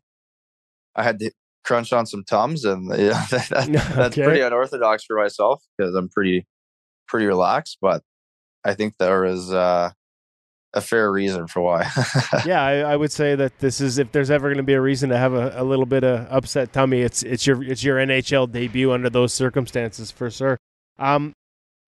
I 0.94 1.02
had 1.02 1.18
to 1.20 1.30
crunch 1.64 1.92
on 1.92 2.06
some 2.06 2.24
tums, 2.24 2.64
and 2.64 2.88
yeah, 2.98 3.26
that, 3.30 3.48
that's 3.94 4.18
okay. 4.18 4.24
pretty 4.24 4.40
unorthodox 4.40 5.04
for 5.04 5.16
myself 5.16 5.62
because 5.76 5.94
I'm 5.94 6.08
pretty 6.08 6.46
pretty 7.06 7.26
relaxed. 7.26 7.78
But 7.80 8.02
I 8.64 8.74
think 8.74 8.94
there 8.98 9.24
is 9.24 9.52
uh, 9.52 9.90
a 10.72 10.80
fair 10.80 11.10
reason 11.10 11.46
for 11.46 11.60
why. 11.60 11.90
yeah, 12.46 12.62
I, 12.62 12.92
I, 12.92 12.96
would 12.96 13.10
say 13.10 13.34
that 13.34 13.58
this 13.58 13.80
is 13.80 13.98
if 13.98 14.12
there's 14.12 14.30
ever 14.30 14.48
going 14.48 14.58
to 14.58 14.62
be 14.62 14.74
a 14.74 14.80
reason 14.80 15.10
to 15.10 15.18
have 15.18 15.32
a, 15.32 15.52
a, 15.56 15.64
little 15.64 15.86
bit 15.86 16.04
of 16.04 16.26
upset 16.30 16.72
tummy, 16.72 17.00
it's 17.00 17.22
it's 17.22 17.46
your 17.46 17.62
it's 17.62 17.82
your 17.82 17.96
NHL 17.96 18.50
debut 18.50 18.92
under 18.92 19.10
those 19.10 19.34
circumstances 19.34 20.10
for 20.10 20.30
sure. 20.30 20.58
Um, 20.98 21.32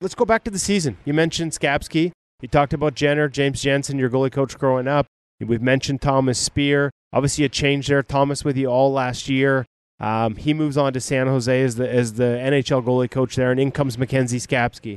let's 0.00 0.14
go 0.14 0.24
back 0.24 0.44
to 0.44 0.50
the 0.50 0.58
season. 0.58 0.96
You 1.04 1.14
mentioned 1.14 1.52
Skapski. 1.52 2.12
You 2.40 2.48
talked 2.48 2.72
about 2.72 2.94
Jenner, 2.94 3.28
James 3.28 3.62
Jensen, 3.62 3.98
your 3.98 4.10
goalie 4.10 4.32
coach 4.32 4.58
growing 4.58 4.88
up. 4.88 5.06
We've 5.38 5.62
mentioned 5.62 6.02
Thomas 6.02 6.38
Speer. 6.38 6.90
Obviously, 7.12 7.44
a 7.44 7.48
change 7.48 7.88
there. 7.88 8.02
Thomas 8.02 8.44
with 8.44 8.56
you 8.56 8.66
all 8.66 8.92
last 8.92 9.28
year. 9.28 9.64
Um, 10.00 10.34
he 10.36 10.54
moves 10.54 10.76
on 10.76 10.92
to 10.94 11.00
San 11.00 11.28
Jose 11.28 11.62
as 11.62 11.76
the 11.76 11.88
as 11.88 12.14
the 12.14 12.24
NHL 12.24 12.84
goalie 12.84 13.10
coach 13.10 13.36
there, 13.36 13.52
and 13.52 13.60
in 13.60 13.70
comes 13.70 13.96
Mackenzie 13.96 14.38
Skapski. 14.38 14.96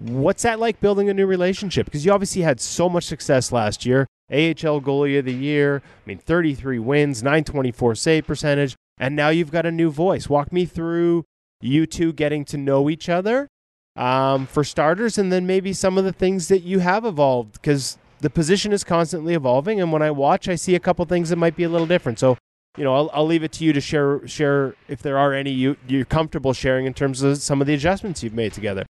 What's 0.00 0.42
that 0.44 0.58
like 0.58 0.80
building 0.80 1.10
a 1.10 1.14
new 1.14 1.26
relationship? 1.26 1.84
Because 1.84 2.06
you 2.06 2.12
obviously 2.12 2.42
had 2.42 2.60
so 2.60 2.88
much 2.88 3.04
success 3.04 3.52
last 3.52 3.84
year. 3.84 4.06
AHL 4.30 4.80
goalie 4.80 5.18
of 5.18 5.24
the 5.24 5.34
year. 5.34 5.82
I 5.84 6.08
mean, 6.08 6.18
33 6.18 6.78
wins, 6.78 7.22
924 7.22 7.94
save 7.96 8.26
percentage, 8.26 8.76
and 8.98 9.14
now 9.14 9.28
you've 9.28 9.50
got 9.50 9.66
a 9.66 9.70
new 9.70 9.90
voice. 9.90 10.28
Walk 10.28 10.52
me 10.52 10.64
through 10.64 11.24
you 11.60 11.84
two 11.86 12.12
getting 12.12 12.44
to 12.46 12.56
know 12.56 12.88
each 12.88 13.08
other 13.08 13.48
um, 13.96 14.46
for 14.46 14.64
starters, 14.64 15.18
and 15.18 15.30
then 15.30 15.46
maybe 15.46 15.72
some 15.72 15.98
of 15.98 16.04
the 16.04 16.12
things 16.12 16.48
that 16.48 16.60
you 16.60 16.78
have 16.78 17.04
evolved 17.04 17.60
because 17.60 17.98
the 18.20 18.30
position 18.30 18.72
is 18.72 18.84
constantly 18.84 19.34
evolving. 19.34 19.80
And 19.80 19.92
when 19.92 20.02
I 20.02 20.10
watch, 20.10 20.48
I 20.48 20.54
see 20.54 20.74
a 20.74 20.80
couple 20.80 21.04
things 21.04 21.28
that 21.28 21.36
might 21.36 21.56
be 21.56 21.64
a 21.64 21.68
little 21.68 21.86
different. 21.86 22.18
So, 22.18 22.38
you 22.78 22.84
know, 22.84 22.94
I'll, 22.94 23.10
I'll 23.12 23.26
leave 23.26 23.42
it 23.42 23.52
to 23.52 23.64
you 23.64 23.72
to 23.72 23.80
share 23.80 24.26
share 24.26 24.74
if 24.88 25.02
there 25.02 25.18
are 25.18 25.34
any 25.34 25.50
you 25.50 25.76
you're 25.88 26.04
comfortable 26.04 26.52
sharing 26.54 26.86
in 26.86 26.94
terms 26.94 27.22
of 27.22 27.38
some 27.38 27.60
of 27.60 27.66
the 27.66 27.74
adjustments 27.74 28.22
you've 28.22 28.32
made 28.32 28.52
together. 28.52 28.86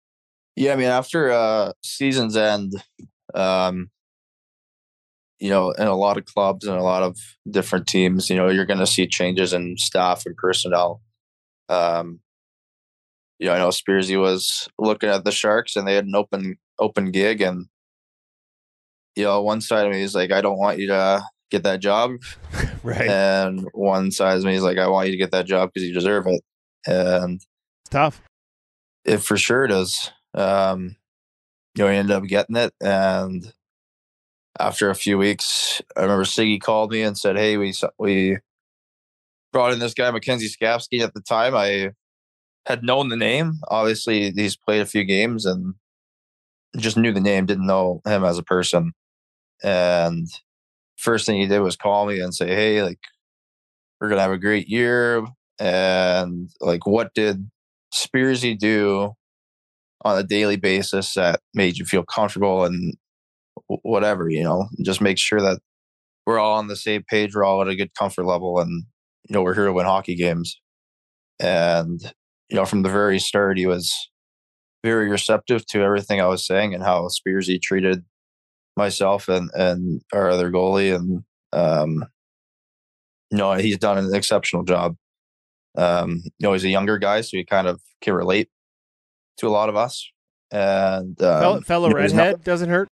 Yeah, 0.58 0.74
I 0.74 0.76
mean, 0.76 0.88
after 0.88 1.32
uh, 1.32 1.74
season's 1.84 2.36
end, 2.36 2.74
um, 3.36 3.92
you 5.40 5.52
know, 5.52 5.70
in 5.70 5.86
a 5.86 5.96
lot 5.96 6.18
of 6.18 6.26
clubs 6.26 6.66
and 6.66 6.76
a 6.76 6.84
lot 6.84 7.04
of 7.04 7.16
different 7.48 7.86
teams, 7.86 8.28
you 8.28 8.36
know, 8.36 8.50
you're 8.50 8.66
going 8.66 8.80
to 8.80 8.88
see 8.88 9.06
changes 9.06 9.54
in 9.54 9.78
staff 9.78 10.24
and 10.26 10.36
personnel. 10.36 11.04
Um, 11.70 12.22
you 13.38 13.46
know, 13.46 13.54
I 13.54 13.60
know 13.60 13.68
Speersy 13.68 14.20
was 14.20 14.68
looking 14.80 15.10
at 15.10 15.24
the 15.24 15.32
Sharks 15.32 15.76
and 15.76 15.88
they 15.88 15.94
had 15.94 16.06
an 16.06 16.16
open 16.16 16.58
open 16.80 17.12
gig, 17.12 17.40
and 17.40 17.68
you 19.16 19.26
know, 19.26 19.44
one 19.44 19.62
side 19.62 19.86
of 19.86 19.92
me 19.92 20.02
is 20.02 20.16
like, 20.16 20.32
I 20.32 20.42
don't 20.42 20.58
want 20.58 20.80
you 20.80 20.88
to 20.88 21.24
get 21.52 21.62
that 21.66 21.82
job, 21.82 22.14
right? 22.84 23.08
And 23.08 23.68
one 23.74 24.10
side 24.10 24.38
of 24.38 24.44
me 24.44 24.56
is 24.56 24.64
like, 24.64 24.80
I 24.80 24.88
want 24.88 25.06
you 25.06 25.12
to 25.12 25.20
get 25.20 25.32
that 25.34 25.46
job 25.46 25.70
because 25.72 25.88
you 25.88 25.94
deserve 25.94 26.26
it, 26.26 26.42
and 26.88 27.36
it's 27.36 27.92
tough. 27.92 28.24
It 29.06 29.18
for 29.18 29.38
sure 29.38 29.68
does. 29.68 30.12
Um, 30.38 30.96
you 31.76 31.86
know, 31.86 31.92
he 31.92 31.98
ended 31.98 32.16
up 32.16 32.26
getting 32.26 32.58
it, 32.58 32.74
and 32.82 33.54
after 34.60 34.90
a 34.90 34.96
few 34.96 35.18
weeks, 35.18 35.82
I 35.96 36.02
remember 36.02 36.24
Siggy 36.24 36.60
called 36.60 36.92
me 36.92 37.02
and 37.02 37.18
said, 37.18 37.38
"Hey, 37.38 37.58
we 37.58 37.74
we 38.00 38.38
brought 39.52 39.74
in 39.74 39.80
this 39.80 39.94
guy 39.94 40.10
Mackenzie 40.12 40.50
Skapski." 40.50 41.02
At 41.02 41.14
the 41.14 41.22
time, 41.22 41.56
I 41.56 41.92
had 42.68 42.84
known 42.84 43.10
the 43.10 43.18
name. 43.18 43.60
Obviously, 43.70 44.32
he's 44.32 44.58
played 44.58 44.82
a 44.82 44.86
few 44.86 45.04
games 45.06 45.46
and 45.46 45.76
just 46.78 46.98
knew 46.98 47.12
the 47.12 47.22
name, 47.22 47.46
didn't 47.46 47.66
know 47.68 48.02
him 48.06 48.24
as 48.24 48.38
a 48.38 48.44
person. 48.44 48.94
And 49.64 50.28
first 50.98 51.26
thing 51.26 51.42
he 51.42 51.48
did 51.48 51.62
was 51.62 51.76
call 51.78 52.08
me 52.08 52.20
and 52.22 52.36
say, 52.36 52.48
"Hey, 52.50 52.84
like 52.84 53.00
we're 54.00 54.10
gonna 54.10 54.22
have 54.22 54.32
a 54.32 54.38
great 54.38 54.68
year." 54.70 55.26
And 55.60 56.50
like, 56.62 56.86
what 56.86 57.14
did 57.16 57.50
Speersy 57.94 58.58
do 58.58 59.14
on 60.04 60.18
a 60.18 60.24
daily 60.24 60.56
basis 60.56 61.14
that 61.16 61.42
made 61.54 61.78
you 61.78 61.86
feel 61.86 62.04
comfortable 62.04 62.66
and 62.66 62.96
whatever, 63.68 64.30
you 64.30 64.44
know, 64.44 64.68
just 64.84 65.02
make 65.02 65.18
sure 65.18 65.42
that 65.42 65.60
we're 66.26 66.40
all 66.40 66.58
on 66.58 66.68
the 66.68 66.76
same 66.76 67.04
page. 67.10 67.36
We're 67.36 67.44
all 67.44 67.62
at 67.62 67.68
a 67.68 67.76
good 67.76 67.94
comfort 67.94 68.26
level 68.26 68.60
and, 68.60 68.84
you 69.28 69.34
know, 69.34 69.42
we're 69.42 69.56
here 69.56 69.66
to 69.66 69.74
win 69.74 69.86
hockey 69.86 70.16
games. 70.16 70.60
And, 71.40 72.02
you 72.50 72.56
know, 72.56 72.66
from 72.66 72.84
the 72.84 72.90
very 72.90 73.20
start, 73.20 73.58
he 73.58 73.66
was 73.66 73.94
very 74.84 75.10
receptive 75.10 75.66
to 75.68 75.82
everything 75.82 76.22
I 76.22 76.28
was 76.28 76.46
saying 76.46 76.74
and 76.74 76.84
how 76.84 77.08
Speersy 77.08 77.62
treated 77.62 78.04
myself 78.76 79.28
and, 79.28 79.50
and 79.54 80.02
our 80.14 80.30
other 80.30 80.52
goalie. 80.52 80.96
And, 80.96 81.24
um, 81.54 82.06
you 83.32 83.38
know, 83.38 83.54
he's 83.54 83.78
done 83.78 83.98
an 83.98 84.14
exceptional 84.14 84.64
job. 84.64 84.96
Um, 85.78 86.22
you 86.24 86.32
know, 86.42 86.54
he's 86.54 86.64
a 86.64 86.70
younger 86.70 86.98
guy, 86.98 87.22
so 87.22 87.38
he 87.38 87.44
kind 87.44 87.68
of 87.68 87.82
can 88.02 88.14
relate 88.14 88.50
to 89.38 89.48
a 89.48 89.50
lot 89.50 89.70
of 89.70 89.76
us. 89.76 90.10
And 90.52 91.22
um, 91.22 91.42
fellow, 91.42 91.62
fellow 91.62 91.92
redhead 91.92 92.44
doesn't 92.44 92.70
hurt. 92.70 92.88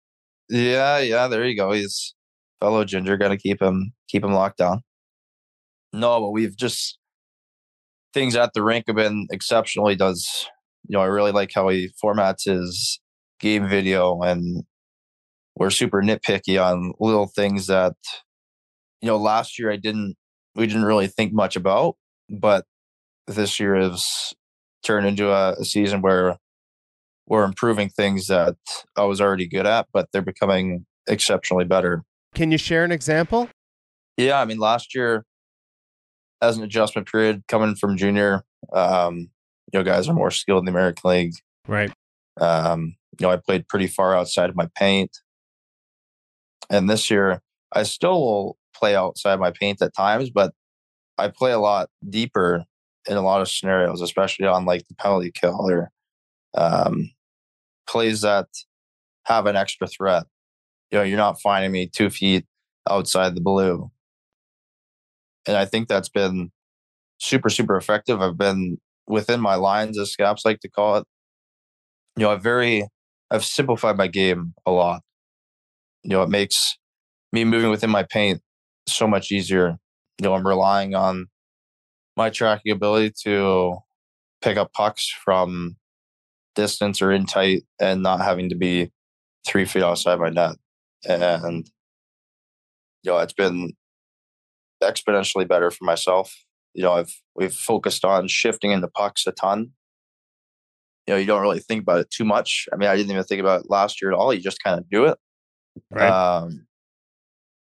Yeah, 0.50 1.00
yeah. 1.00 1.28
There 1.28 1.46
you 1.46 1.56
go. 1.56 1.72
He's 1.72 2.14
fellow 2.60 2.84
ginger. 2.84 3.18
Got 3.18 3.30
to 3.30 3.38
keep 3.38 3.62
him 3.62 3.94
keep 4.10 4.24
him 4.24 4.34
locked 4.34 4.58
down. 4.58 4.82
No, 5.94 6.20
but 6.20 6.32
we've 6.32 6.56
just 6.56 6.98
things 8.14 8.36
at 8.36 8.54
the 8.54 8.64
rink 8.64 8.86
have 8.88 8.96
been 8.96 9.28
exceptional. 9.32 9.88
He 9.88 9.96
does. 9.96 10.48
You 10.88 10.98
know, 10.98 11.02
I 11.02 11.08
really 11.08 11.32
like 11.32 11.52
how 11.54 11.70
he 11.70 11.92
formats 12.04 12.46
his 12.46 13.00
game 13.40 13.68
video, 13.68 14.22
and 14.22 14.64
we're 15.56 15.72
super 15.72 16.02
nitpicky 16.02 16.62
on 16.64 16.94
little 17.00 17.28
things 17.28 17.68
that 17.68 17.94
you 19.02 19.08
know. 19.08 19.18
Last 19.18 19.58
year, 19.58 19.72
I 19.72 19.78
didn't. 19.78 20.16
We 20.56 20.68
didn't 20.68 20.86
really 20.86 21.08
think 21.08 21.34
much 21.34 21.56
about, 21.56 21.96
but 22.30 22.66
this 23.28 23.60
year 23.60 23.76
is 23.76 24.34
turn 24.86 25.06
into 25.06 25.32
a, 25.32 25.54
a 25.54 25.66
season 25.66 26.02
where 26.02 26.38
we're 27.28 27.44
improving 27.44 27.90
things 27.90 28.28
that 28.28 28.56
I 28.96 29.04
was 29.04 29.20
already 29.20 29.48
good 29.48 29.66
at, 29.66 29.88
but 29.92 30.10
they're 30.12 30.22
becoming 30.22 30.86
exceptionally 31.08 31.66
better. 31.66 32.04
Can 32.36 32.52
you 32.52 32.58
share 32.58 32.84
an 32.84 32.92
example? 32.92 33.50
Yeah, 34.18 34.40
I 34.40 34.46
mean, 34.46 34.60
last 34.60 34.94
year 34.94 35.26
as 36.42 36.58
an 36.58 36.64
adjustment 36.64 37.12
period 37.12 37.44
coming 37.48 37.76
from 37.76 37.98
junior, 37.98 38.44
um, 38.74 39.30
you 39.74 39.80
know, 39.80 39.84
guys 39.84 40.08
are 40.08 40.14
more 40.14 40.32
skilled 40.32 40.60
in 40.60 40.66
the 40.66 40.72
American 40.72 41.10
League. 41.10 41.34
Right. 41.68 41.92
Um, 42.40 42.96
you 43.20 43.26
know, 43.26 43.32
I 43.32 43.38
played 43.38 43.68
pretty 43.68 43.88
far 43.88 44.16
outside 44.16 44.50
of 44.50 44.56
my 44.56 44.70
paint. 44.76 45.18
And 46.70 46.90
this 46.90 47.10
year, 47.10 47.42
I 47.72 47.84
still 47.84 48.20
will 48.20 48.58
play 48.76 48.96
outside 48.96 49.40
my 49.40 49.52
paint 49.52 49.82
at 49.82 49.96
times, 49.96 50.30
but 50.30 50.54
I 51.18 51.30
play 51.30 51.52
a 51.52 51.60
lot 51.60 51.90
deeper 52.08 52.66
in 53.08 53.18
a 53.18 53.22
lot 53.22 53.42
of 53.42 53.50
scenarios, 53.50 54.02
especially 54.02 54.48
on 54.48 54.66
like 54.66 54.88
the 54.88 54.96
penalty 54.96 55.32
kill 55.32 55.70
or 55.70 55.92
um, 56.56 57.12
plays 57.88 58.22
that 58.22 58.48
have 59.26 59.46
an 59.46 59.56
extra 59.56 59.88
threat. 59.88 60.24
You 60.92 61.00
know, 61.00 61.04
you're 61.04 61.18
not 61.18 61.42
finding 61.42 61.72
me 61.72 61.88
two 61.88 62.10
feet 62.10 62.46
outside 62.90 63.36
the 63.36 63.42
blue. 63.42 63.92
And 65.48 65.58
I 65.58 65.66
think 65.66 65.88
that's 65.88 66.10
been 66.10 66.52
super, 67.20 67.50
super 67.50 67.76
effective. 67.76 68.22
I've 68.22 68.38
been 68.38 68.78
within 69.08 69.40
my 69.40 69.56
lines, 69.56 69.98
as 70.00 70.12
scouts 70.12 70.46
like 70.46 70.60
to 70.62 70.70
call 70.70 70.98
it. 70.98 71.06
You 72.18 72.24
know, 72.24 72.32
I've 72.32 72.44
very, 72.44 72.88
I've 73.30 73.46
simplified 73.46 73.98
my 73.98 74.08
game 74.08 74.54
a 74.66 74.72
lot. 74.72 75.02
You 76.04 76.12
know, 76.12 76.24
it 76.24 76.30
makes 76.30 76.78
me 77.32 77.44
moving 77.44 77.70
within 77.70 77.90
my 77.90 78.04
paint 78.04 78.42
so 78.88 79.08
much 79.08 79.32
easier. 79.32 79.78
You 80.20 80.24
know, 80.24 80.34
I'm 80.34 80.48
relying 80.48 80.96
on 80.96 81.28
my 82.16 82.30
tracking 82.30 82.72
ability 82.72 83.14
to 83.24 83.78
pick 84.42 84.58
up 84.58 84.74
pucks 84.74 85.10
from 85.10 85.76
distance 86.56 87.02
or 87.02 87.12
in 87.12 87.26
tight 87.26 87.64
and 87.80 88.02
not 88.02 88.22
having 88.22 88.50
to 88.50 88.56
be 88.56 88.92
three 89.46 89.66
feet 89.66 89.84
outside 89.84 90.20
my 90.20 90.30
net. 90.30 90.56
And 91.08 91.68
you 93.04 93.12
know, 93.12 93.20
it's 93.20 93.34
been 93.34 93.74
exponentially 94.82 95.48
better 95.48 95.70
for 95.72 95.84
myself. 95.84 96.36
You 96.74 96.84
know, 96.84 96.94
I've 96.94 97.14
we've 97.36 97.54
focused 97.54 98.04
on 98.04 98.28
shifting 98.28 98.72
into 98.72 98.88
pucks 98.88 99.28
a 99.28 99.32
ton. 99.32 99.72
You 101.08 101.14
know, 101.14 101.20
you 101.20 101.28
don't 101.28 101.42
really 101.42 101.60
think 101.60 101.84
about 101.84 102.00
it 102.00 102.10
too 102.10 102.26
much. 102.26 102.68
I 102.74 102.78
mean, 102.78 102.90
I 102.90 102.96
didn't 102.96 103.12
even 103.12 103.24
think 103.24 103.40
about 103.40 103.62
it 103.62 103.70
last 103.70 104.02
year 104.02 104.12
at 104.12 104.18
all. 104.18 104.34
You 104.34 104.42
just 104.42 104.64
kind 104.64 104.80
of 104.80 104.90
do 104.90 105.06
it. 105.06 105.18
Right. 105.92 106.10
Um, 106.10 106.66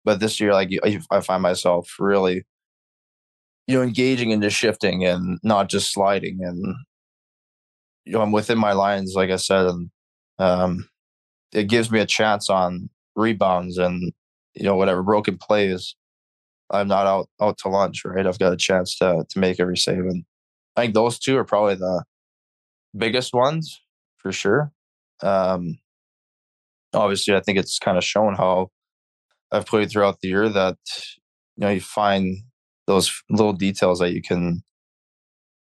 but 0.04 0.20
this 0.20 0.40
year, 0.40 0.54
like 0.54 0.70
I 1.12 1.22
find 1.22 1.42
myself 1.42 1.96
really, 2.00 2.46
you 3.68 3.76
know, 3.76 3.84
engaging 3.84 4.32
into 4.32 4.50
shifting 4.50 5.06
and 5.06 5.40
not 5.44 5.70
just 5.70 5.92
sliding. 5.92 6.40
And 6.42 6.76
you 8.06 8.14
know, 8.14 8.22
I'm 8.22 8.32
within 8.32 8.58
my 8.58 8.74
lines, 8.74 9.14
like 9.16 9.32
I 9.32 9.38
said, 9.38 9.66
and 9.66 9.90
um, 10.38 10.90
it 11.54 11.68
gives 11.68 11.92
me 11.92 12.00
a 12.00 12.06
chance 12.06 12.50
on 12.50 12.90
rebounds 13.16 13.78
and 13.78 14.12
you 14.54 14.64
know 14.64 14.76
whatever 14.76 15.04
broken 15.04 15.38
plays. 15.38 15.96
I'm 16.72 16.88
not 16.88 17.08
out 17.08 17.30
out 17.42 17.58
to 17.60 17.70
lunch, 17.70 18.04
right? 18.06 18.26
I've 18.26 18.40
got 18.40 18.54
a 18.54 18.58
chance 18.58 18.98
to 19.00 19.26
to 19.30 19.40
make 19.40 19.60
every 19.60 19.78
save, 19.78 20.00
and 20.00 20.26
I 20.76 20.82
think 20.82 20.94
those 20.94 21.20
two 21.20 21.38
are 21.38 21.46
probably 21.46 21.76
the 21.76 22.04
biggest 22.98 23.34
ones 23.34 23.82
for 24.18 24.32
sure. 24.32 24.72
Um, 25.22 25.80
obviously, 26.94 27.36
I 27.36 27.42
think 27.42 27.58
it's 27.58 27.80
kind 27.80 27.98
of 27.98 28.04
shown 28.04 28.36
how 28.36 28.70
I've 29.52 29.66
played 29.66 29.90
throughout 29.92 30.20
the 30.22 30.30
year 30.30 30.50
that 30.50 30.78
you 31.56 31.62
know 31.62 31.70
you 31.70 31.82
find 31.82 32.38
those 32.88 33.24
little 33.30 33.54
details 33.54 34.00
that 34.00 34.14
you 34.14 34.22
can 34.22 34.64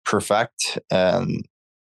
perfect, 0.05 0.79
and 0.91 1.47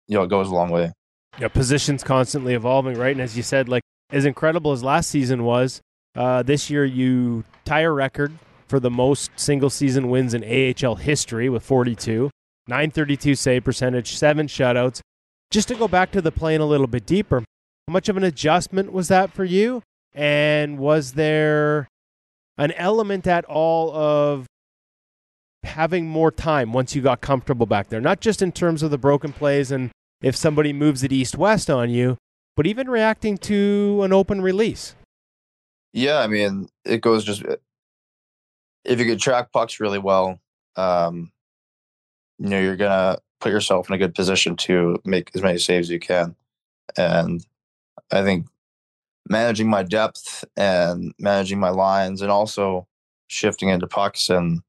you 0.07 0.17
know 0.17 0.23
it 0.23 0.31
goes 0.31 0.49
a 0.49 0.55
long 0.55 0.71
way. 0.71 0.93
Yeah, 1.39 1.49
positions 1.49 2.03
constantly 2.03 2.55
evolving, 2.55 2.99
right? 2.99 3.13
And 3.13 3.21
as 3.21 3.37
you 3.37 3.43
said, 3.43 3.69
like 3.69 3.83
as 4.11 4.25
incredible 4.25 4.73
as 4.73 4.83
last 4.83 5.11
season 5.11 5.45
was, 5.45 5.81
uh, 6.17 6.43
this 6.43 6.71
year 6.71 6.85
you 6.85 7.45
tie 7.65 7.81
a 7.81 7.91
record 7.91 8.33
for 8.67 8.81
the 8.81 8.91
most 8.91 9.31
single 9.37 9.71
season 9.71 10.09
wins 10.09 10.35
in 10.35 10.45
AHL 10.45 10.97
history 10.97 11.49
with 11.49 11.63
42, 11.63 12.31
932 12.67 13.35
save 13.35 13.65
percentage, 13.65 14.17
seven 14.17 14.47
shutouts. 14.47 15.01
Just 15.51 15.69
to 15.69 15.75
go 15.75 15.89
back 15.89 16.13
to 16.13 16.23
the 16.23 16.31
plane 16.31 16.61
a 16.61 16.67
little 16.67 16.87
bit 16.87 17.07
deeper, 17.07 17.41
how 17.89 17.93
much 17.93 18.09
of 18.09 18.17
an 18.17 18.25
adjustment 18.25 18.93
was 18.93 19.09
that 19.09 19.33
for 19.33 19.45
you? 19.45 19.83
And 20.15 20.79
was 20.79 21.13
there 21.13 21.89
an 22.59 22.73
element 22.73 23.27
at 23.27 23.45
all 23.47 23.93
of 23.95 24.47
having 25.65 26.07
more 26.07 26.31
time 26.31 26.73
once 26.73 26.95
you 26.95 27.03
got 27.03 27.21
comfortable 27.21 27.67
back 27.67 27.89
there? 27.89 28.01
Not 28.01 28.21
just 28.21 28.43
in 28.43 28.53
terms 28.53 28.83
of 28.83 28.91
the 28.91 28.99
broken 28.99 29.33
plays 29.33 29.71
and 29.71 29.91
if 30.23 30.37
somebody 30.37 30.73
moves 30.73 31.03
it 31.03 31.13
east 31.13 31.37
west 31.37 31.71
on 31.71 31.91
you, 31.91 32.17
but 32.57 32.67
even 32.67 32.91
reacting 32.91 33.39
to 33.39 34.01
an 34.03 34.13
open 34.13 34.41
release. 34.41 34.95
Yeah, 35.93 36.19
I 36.19 36.27
mean, 36.27 36.69
it 36.85 37.01
goes 37.01 37.25
just 37.25 37.43
if 38.85 38.99
you 38.99 39.07
could 39.07 39.21
track 39.21 39.53
pucks 39.53 39.81
really 39.81 39.99
well, 39.99 40.39
um, 40.77 41.33
you 42.39 42.49
know, 42.49 42.61
you're 42.61 42.77
gonna 42.77 43.19
put 43.41 43.53
yourself 43.53 43.89
in 43.89 43.95
a 43.95 43.99
good 43.99 44.15
position 44.15 44.57
to 44.57 45.01
make 45.05 45.31
as 45.35 45.43
many 45.43 45.59
saves 45.59 45.87
as 45.87 45.91
you 45.91 46.01
can. 46.01 46.35
And 46.97 47.45
I 48.11 48.23
think 48.23 48.47
managing 49.29 49.69
my 49.69 49.83
depth 49.83 50.45
and 50.57 51.15
managing 51.19 51.61
my 51.61 51.71
lines 51.71 52.23
and 52.23 52.31
also 52.31 52.87
shifting 53.29 53.69
into 53.69 53.87
pucks 53.87 54.29
and 54.29 54.63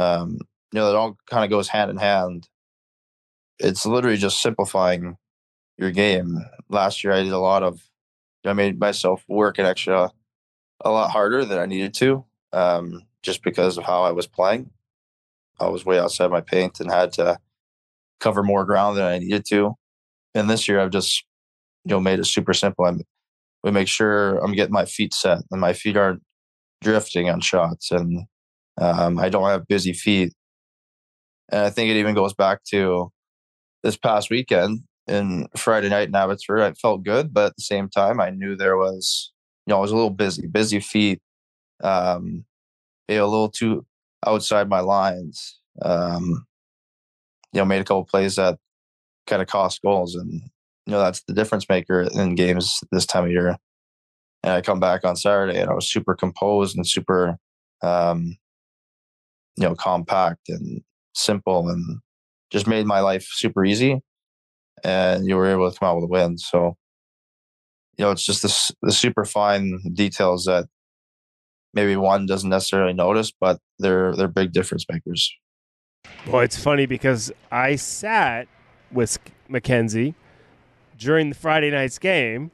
um, 0.00 0.38
you 0.72 0.80
know, 0.80 0.88
it 0.90 0.96
all 0.96 1.16
kind 1.28 1.44
of 1.44 1.50
goes 1.50 1.68
hand 1.68 1.90
in 1.90 1.96
hand. 1.96 2.48
It's 3.58 3.84
literally 3.84 4.16
just 4.16 4.40
simplifying 4.40 5.16
your 5.76 5.90
game. 5.90 6.38
Last 6.68 7.04
year 7.04 7.12
I 7.12 7.22
did 7.22 7.32
a 7.32 7.38
lot 7.38 7.62
of 7.62 7.80
I 8.44 8.54
made 8.54 8.80
myself 8.80 9.24
work 9.28 9.58
an 9.58 9.66
extra 9.66 10.10
a 10.82 10.90
lot 10.90 11.10
harder 11.10 11.44
than 11.44 11.58
I 11.58 11.66
needed 11.66 11.92
to, 11.94 12.24
um, 12.52 13.02
just 13.22 13.42
because 13.42 13.76
of 13.76 13.84
how 13.84 14.02
I 14.02 14.12
was 14.12 14.26
playing. 14.26 14.70
I 15.58 15.68
was 15.68 15.84
way 15.84 15.98
outside 15.98 16.30
my 16.30 16.40
paint 16.40 16.80
and 16.80 16.90
had 16.90 17.12
to 17.14 17.38
cover 18.20 18.42
more 18.42 18.64
ground 18.64 18.96
than 18.96 19.04
I 19.04 19.18
needed 19.18 19.44
to. 19.50 19.74
And 20.34 20.48
this 20.48 20.68
year, 20.68 20.80
I've 20.80 20.90
just 20.90 21.24
you 21.84 21.90
know 21.90 22.00
made 22.00 22.18
it 22.18 22.26
super 22.26 22.54
simple. 22.54 22.86
I'm, 22.86 23.02
we 23.62 23.70
make 23.70 23.88
sure 23.88 24.38
I'm 24.38 24.54
getting 24.54 24.72
my 24.72 24.86
feet 24.86 25.12
set 25.12 25.40
and 25.50 25.60
my 25.60 25.74
feet 25.74 25.96
aren't 25.96 26.22
drifting 26.82 27.28
on 27.28 27.40
shots, 27.40 27.90
and 27.90 28.24
um, 28.80 29.18
I 29.18 29.28
don't 29.28 29.48
have 29.48 29.68
busy 29.68 29.92
feet. 29.92 30.34
And 31.50 31.62
I 31.62 31.70
think 31.70 31.90
it 31.90 31.98
even 31.98 32.14
goes 32.14 32.34
back 32.34 32.64
to 32.70 33.10
this 33.82 33.96
past 33.96 34.30
weekend 34.30 34.82
and 35.06 35.48
Friday 35.56 35.88
night 35.88 36.08
in 36.08 36.14
Abbotsford. 36.14 36.60
I 36.60 36.72
felt 36.74 37.04
good, 37.04 37.34
but 37.34 37.46
at 37.48 37.56
the 37.56 37.62
same 37.62 37.88
time, 37.88 38.20
I 38.20 38.30
knew 38.30 38.56
there 38.56 38.76
was 38.76 39.32
you 39.66 39.72
know, 39.72 39.78
I 39.78 39.80
was 39.80 39.92
a 39.92 39.96
little 39.96 40.10
busy, 40.10 40.46
busy 40.48 40.80
feet, 40.80 41.20
um, 41.82 42.44
you 43.08 43.16
know, 43.16 43.24
a 43.24 43.28
little 43.28 43.50
too 43.50 43.86
outside 44.26 44.68
my 44.68 44.80
lines. 44.80 45.60
Um, 45.82 46.46
you 47.52 47.60
know, 47.60 47.64
made 47.64 47.80
a 47.80 47.84
couple 47.84 48.04
plays 48.04 48.36
that 48.36 48.58
kind 49.26 49.42
of 49.42 49.48
cost 49.48 49.82
goals, 49.82 50.14
and 50.14 50.32
you 50.86 50.92
know 50.92 51.00
that's 51.00 51.22
the 51.24 51.34
difference 51.34 51.68
maker 51.68 52.02
in 52.02 52.34
games 52.34 52.80
this 52.92 53.06
time 53.06 53.24
of 53.24 53.30
year. 53.30 53.56
And 54.42 54.52
I 54.52 54.60
come 54.62 54.80
back 54.80 55.04
on 55.04 55.16
Saturday, 55.16 55.60
and 55.60 55.70
I 55.70 55.74
was 55.74 55.90
super 55.90 56.14
composed 56.14 56.76
and 56.76 56.86
super, 56.86 57.36
um, 57.82 58.36
you 59.56 59.64
know, 59.64 59.74
compact 59.74 60.48
and 60.48 60.82
simple, 61.14 61.68
and 61.68 61.98
just 62.50 62.66
made 62.66 62.86
my 62.86 63.00
life 63.00 63.26
super 63.30 63.64
easy. 63.64 64.00
And 64.82 65.26
you 65.26 65.36
were 65.36 65.46
able 65.46 65.70
to 65.70 65.78
come 65.78 65.88
out 65.88 65.96
with 65.96 66.04
a 66.04 66.08
win. 66.08 66.38
So 66.38 66.76
you 68.00 68.06
know, 68.06 68.12
it's 68.12 68.24
just 68.24 68.40
the, 68.40 68.74
the 68.80 68.92
super 68.92 69.26
fine 69.26 69.78
details 69.92 70.46
that 70.46 70.64
maybe 71.74 71.96
one 71.96 72.24
doesn't 72.24 72.48
necessarily 72.48 72.94
notice, 72.94 73.30
but 73.30 73.58
they're 73.78 74.16
they're 74.16 74.26
big 74.26 74.52
difference 74.52 74.86
makers. 74.90 75.30
Well, 76.26 76.40
it's 76.40 76.56
funny 76.56 76.86
because 76.86 77.30
I 77.52 77.76
sat 77.76 78.48
with 78.90 79.18
Mackenzie 79.48 80.14
during 80.96 81.28
the 81.28 81.34
Friday 81.34 81.70
night's 81.70 81.98
game, 81.98 82.50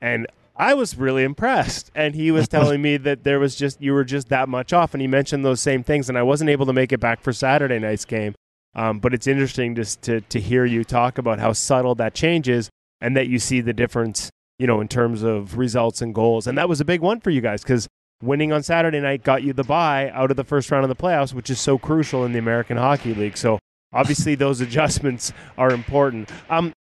and 0.00 0.26
I 0.58 0.74
was 0.74 0.98
really 0.98 1.22
impressed. 1.22 1.90
And 1.94 2.14
he 2.14 2.30
was 2.30 2.48
telling 2.48 2.82
me 2.88 2.96
that 2.98 3.24
there 3.24 3.38
was 3.38 3.56
just 3.56 3.80
you 3.80 3.92
were 3.92 4.04
just 4.04 4.28
that 4.28 4.48
much 4.48 4.72
off, 4.72 4.94
and 4.94 5.00
he 5.00 5.06
mentioned 5.06 5.44
those 5.44 5.62
same 5.62 5.82
things. 5.84 6.08
And 6.08 6.18
I 6.18 6.22
wasn't 6.22 6.50
able 6.50 6.66
to 6.66 6.72
make 6.72 6.92
it 6.92 7.00
back 7.00 7.22
for 7.22 7.32
Saturday 7.32 7.78
night's 7.78 8.04
game, 8.04 8.34
um, 8.74 8.98
but 8.98 9.14
it's 9.14 9.26
interesting 9.26 9.74
just 9.74 10.02
to 10.02 10.20
to 10.20 10.40
hear 10.40 10.64
you 10.64 10.84
talk 10.84 11.18
about 11.18 11.38
how 11.38 11.52
subtle 11.52 11.94
that 11.94 12.14
change 12.14 12.48
is, 12.48 12.68
and 13.00 13.16
that 13.16 13.28
you 13.28 13.38
see 13.38 13.60
the 13.60 13.72
difference 13.72 14.30
you 14.58 14.66
know, 14.66 14.80
in 14.80 14.88
terms 14.88 15.22
of 15.22 15.56
results 15.56 16.02
and 16.02 16.14
goals. 16.14 16.46
And 16.46 16.58
that 16.58 16.68
was 16.68 16.80
a 16.80 16.84
big 16.84 17.00
one 17.00 17.20
for 17.20 17.30
you 17.30 17.40
guys 17.40 17.62
because 17.62 17.86
winning 18.22 18.52
on 18.52 18.62
Saturday 18.62 19.00
night 19.00 19.22
got 19.22 19.42
you 19.42 19.52
the 19.52 19.62
bye 19.62 20.10
out 20.10 20.30
of 20.30 20.36
the 20.36 20.44
first 20.44 20.70
round 20.70 20.84
of 20.84 20.88
the 20.88 20.96
playoffs, 20.96 21.32
which 21.32 21.48
is 21.48 21.60
so 21.60 21.78
crucial 21.78 22.24
in 22.24 22.32
the 22.32 22.38
American 22.38 22.76
Hockey 22.76 23.14
League. 23.14 23.36
So 23.36 23.58
obviously 23.92 24.34
those 24.34 24.60
adjustments 24.60 25.32
are 25.56 25.70
important. 25.70 26.30
Um, 26.50 26.72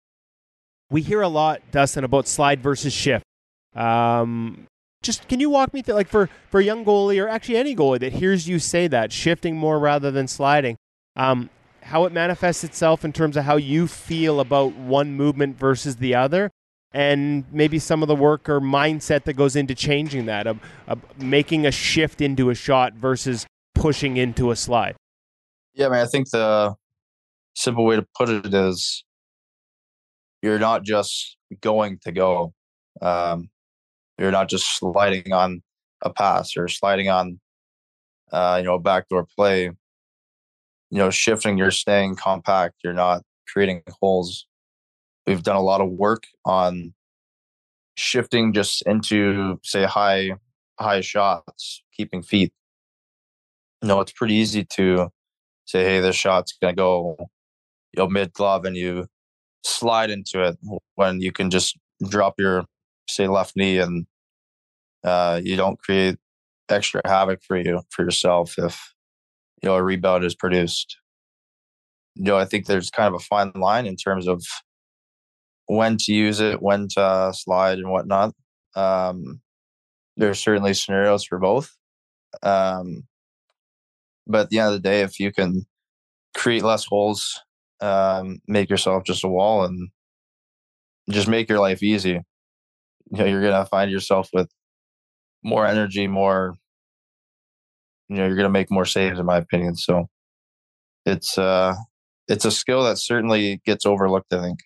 we 0.91 1.03
hear 1.03 1.21
a 1.21 1.29
lot, 1.29 1.61
Dustin, 1.71 2.05
about 2.05 2.29
slide 2.29 2.63
versus 2.63 2.93
shift. 2.93 3.25
Um, 3.77 4.67
just 5.03 5.29
can 5.29 5.39
you 5.39 5.51
walk 5.51 5.73
me 5.73 5.83
through, 5.83 5.95
like 5.95 6.09
for 6.09 6.29
for 6.51 6.61
a 6.61 6.65
young 6.65 6.85
goalie 6.85 7.23
or 7.23 7.29
actually 7.29 7.57
any 7.57 7.77
goalie 7.77 8.01
that 8.01 8.15
hears 8.15 8.49
you 8.49 8.59
say 8.59 8.89
that 8.89 9.13
shifting 9.13 9.57
more 9.57 9.79
rather 9.79 10.11
than 10.11 10.27
sliding? 10.27 10.77
Um, 11.15 11.51
how 11.87 12.05
it 12.05 12.13
manifests 12.13 12.65
itself 12.65 13.05
in 13.05 13.13
terms 13.13 13.37
of 13.37 13.45
how 13.45 13.57
you 13.57 13.87
feel 13.87 14.41
about 14.41 14.75
one 14.75 15.13
movement 15.13 15.57
versus 15.57 15.97
the 15.97 16.15
other 16.15 16.51
and 16.93 17.45
maybe 17.53 17.79
some 17.79 18.03
of 18.03 18.09
the 18.09 18.17
work 18.17 18.49
or 18.49 18.61
mindset 18.61 19.23
that 19.25 19.35
goes 19.35 19.55
into 19.55 19.75
changing 19.75 20.27
that 20.27 20.49
of, 20.49 20.59
of 20.89 20.99
making 21.17 21.65
a 21.65 21.71
shift 21.71 22.21
into 22.21 22.51
a 22.51 22.55
shot 22.55 22.95
versus 22.95 23.47
pushing 23.75 24.17
into 24.17 24.51
a 24.51 24.57
slide 24.57 24.97
yeah 25.75 25.87
I 25.87 25.91
mean 25.91 26.01
I 26.01 26.07
think 26.07 26.29
the 26.31 26.75
simple 27.55 27.85
way 27.85 27.97
to 27.97 28.07
put 28.17 28.31
it 28.31 28.53
is 28.53 29.05
you're 30.43 30.59
not 30.59 30.83
just 30.83 31.37
going 31.61 31.99
to 32.03 32.11
go 32.11 32.53
um, 33.01 33.49
you're 34.19 34.31
not 34.31 34.49
just 34.49 34.79
sliding 34.79 35.33
on 35.33 35.63
a 36.03 36.11
pass 36.11 36.57
or 36.57 36.69
sliding 36.69 37.09
on 37.09 37.41
uh, 38.33 38.57
you 38.59 38.65
know 38.65 38.75
a 38.75 38.81
backdoor 38.81 39.27
play 39.37 39.71
you 40.91 40.99
know, 40.99 41.11
shifting, 41.11 41.59
you're 41.59 41.71
staying 41.71 42.17
compact, 42.17 42.77
you're 42.85 42.93
not 42.93 43.23
creating 43.49 43.83
holes. 44.01 44.47
We've 45.27 45.43
done 45.43 45.57
a 45.57 45.63
lot 45.63 45.81
of 45.81 45.91
work 45.91 46.25
on 46.45 46.95
shifting 47.97 48.53
just 48.53 48.83
into 48.87 49.59
say 49.63 49.85
high 49.85 50.33
high 50.79 51.01
shots, 51.01 51.83
keeping 51.97 52.23
feet. 52.23 52.53
You 53.83 53.89
know, 53.89 54.01
it's 54.01 54.13
pretty 54.13 54.35
easy 54.35 54.65
to 54.77 55.09
say, 55.65 55.85
hey, 55.85 56.01
this 56.01 56.17
shot's 56.17 56.57
gonna 56.61 56.75
go 56.75 57.17
you 57.93 58.03
know 58.03 58.09
mid 58.09 58.33
glove 58.33 58.65
and 58.65 58.77
you 58.77 59.07
slide 59.65 60.11
into 60.11 60.43
it 60.43 60.57
when 60.95 61.21
you 61.21 61.33
can 61.33 61.51
just 61.51 61.77
drop 62.09 62.35
your 62.39 62.65
say 63.09 63.29
left 63.29 63.57
knee 63.57 63.79
and 63.79 64.07
uh, 65.05 65.41
you 65.43 65.57
don't 65.57 65.79
create 65.79 66.17
extra 66.69 67.01
havoc 67.05 67.41
for 67.43 67.57
you 67.57 67.81
for 67.91 68.05
yourself 68.05 68.59
if 68.59 68.95
you 69.63 69.69
know 69.69 69.77
a 69.77 69.83
rebound 69.83 70.25
is 70.25 70.35
produced. 70.35 70.99
You 72.15 72.25
know, 72.25 72.39
I 72.39 72.45
think 72.45 72.67
there's 72.67 72.91
kind 72.91 73.15
of 73.15 73.21
a 73.21 73.25
fine 73.25 73.53
line 73.55 73.87
in 73.87 73.97
terms 73.97 74.27
of 74.27 74.43
when 75.67 75.97
to 75.99 76.13
use 76.13 76.41
it, 76.41 76.63
when 76.63 76.89
to 76.89 77.33
slide, 77.35 77.79
and 77.79 77.91
whatnot. 77.91 78.35
Um, 78.75 79.41
there's 80.17 80.43
certainly 80.43 80.75
scenarios 80.75 81.25
for 81.25 81.39
both. 81.39 81.77
Um, 82.43 83.05
but 84.27 84.43
at 84.43 84.51
the 84.51 84.59
end 84.59 84.69
of 84.69 84.75
the 84.75 84.89
day, 84.89 85.03
if 85.03 85.21
you 85.21 85.33
can 85.33 85.67
create 86.35 86.63
less 86.63 86.87
holes, 86.87 87.41
um, 87.81 88.39
make 88.49 88.71
yourself 88.71 89.05
just 89.05 89.25
a 89.25 89.29
wall, 89.29 89.65
and 89.65 89.91
just 91.11 91.29
make 91.29 91.49
your 91.49 91.61
life 91.61 91.83
easy, 91.83 92.21
you 93.11 93.19
know, 93.19 93.25
you're 93.25 93.43
gonna 93.43 93.67
find 93.67 93.91
yourself 93.91 94.29
with 94.33 94.49
more 95.43 95.67
energy, 95.67 96.07
more 96.07 96.57
you 98.09 98.17
know 98.17 98.27
you're 98.27 98.37
going 98.37 98.45
to 98.45 98.51
make 98.51 98.71
more 98.71 98.85
saves 98.85 99.19
in 99.19 99.27
my 99.27 99.39
opinion 99.39 99.75
so 99.77 100.09
it's 101.05 101.39
uh 101.39 101.75
it's 102.29 102.45
a 102.45 102.51
skill 102.51 102.83
that 102.85 102.99
certainly 102.99 103.61
gets 103.65 103.87
overlooked 103.87 104.33
i 104.33 104.41
think. 104.41 104.59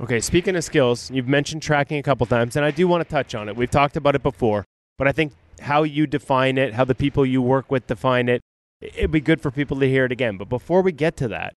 Okay 0.00 0.20
speaking 0.20 0.56
of 0.56 0.64
skills 0.64 1.10
you've 1.10 1.28
mentioned 1.28 1.62
tracking 1.62 1.98
a 1.98 2.02
couple 2.02 2.26
times 2.26 2.56
and 2.56 2.64
i 2.64 2.70
do 2.70 2.88
want 2.88 3.06
to 3.06 3.10
touch 3.10 3.34
on 3.34 3.48
it. 3.48 3.56
We've 3.56 3.70
talked 3.70 3.96
about 3.96 4.14
it 4.14 4.22
before 4.22 4.64
but 4.98 5.06
i 5.06 5.12
think 5.12 5.32
how 5.60 5.82
you 5.82 6.06
define 6.06 6.58
it 6.58 6.74
how 6.74 6.84
the 6.84 6.94
people 6.94 7.24
you 7.24 7.40
work 7.40 7.70
with 7.70 7.86
define 7.86 8.28
it 8.28 8.40
it'd 8.80 9.12
be 9.12 9.20
good 9.20 9.40
for 9.40 9.52
people 9.52 9.78
to 9.78 9.88
hear 9.88 10.04
it 10.04 10.10
again. 10.10 10.36
But 10.36 10.48
before 10.48 10.82
we 10.82 10.90
get 10.90 11.16
to 11.18 11.28
that 11.28 11.54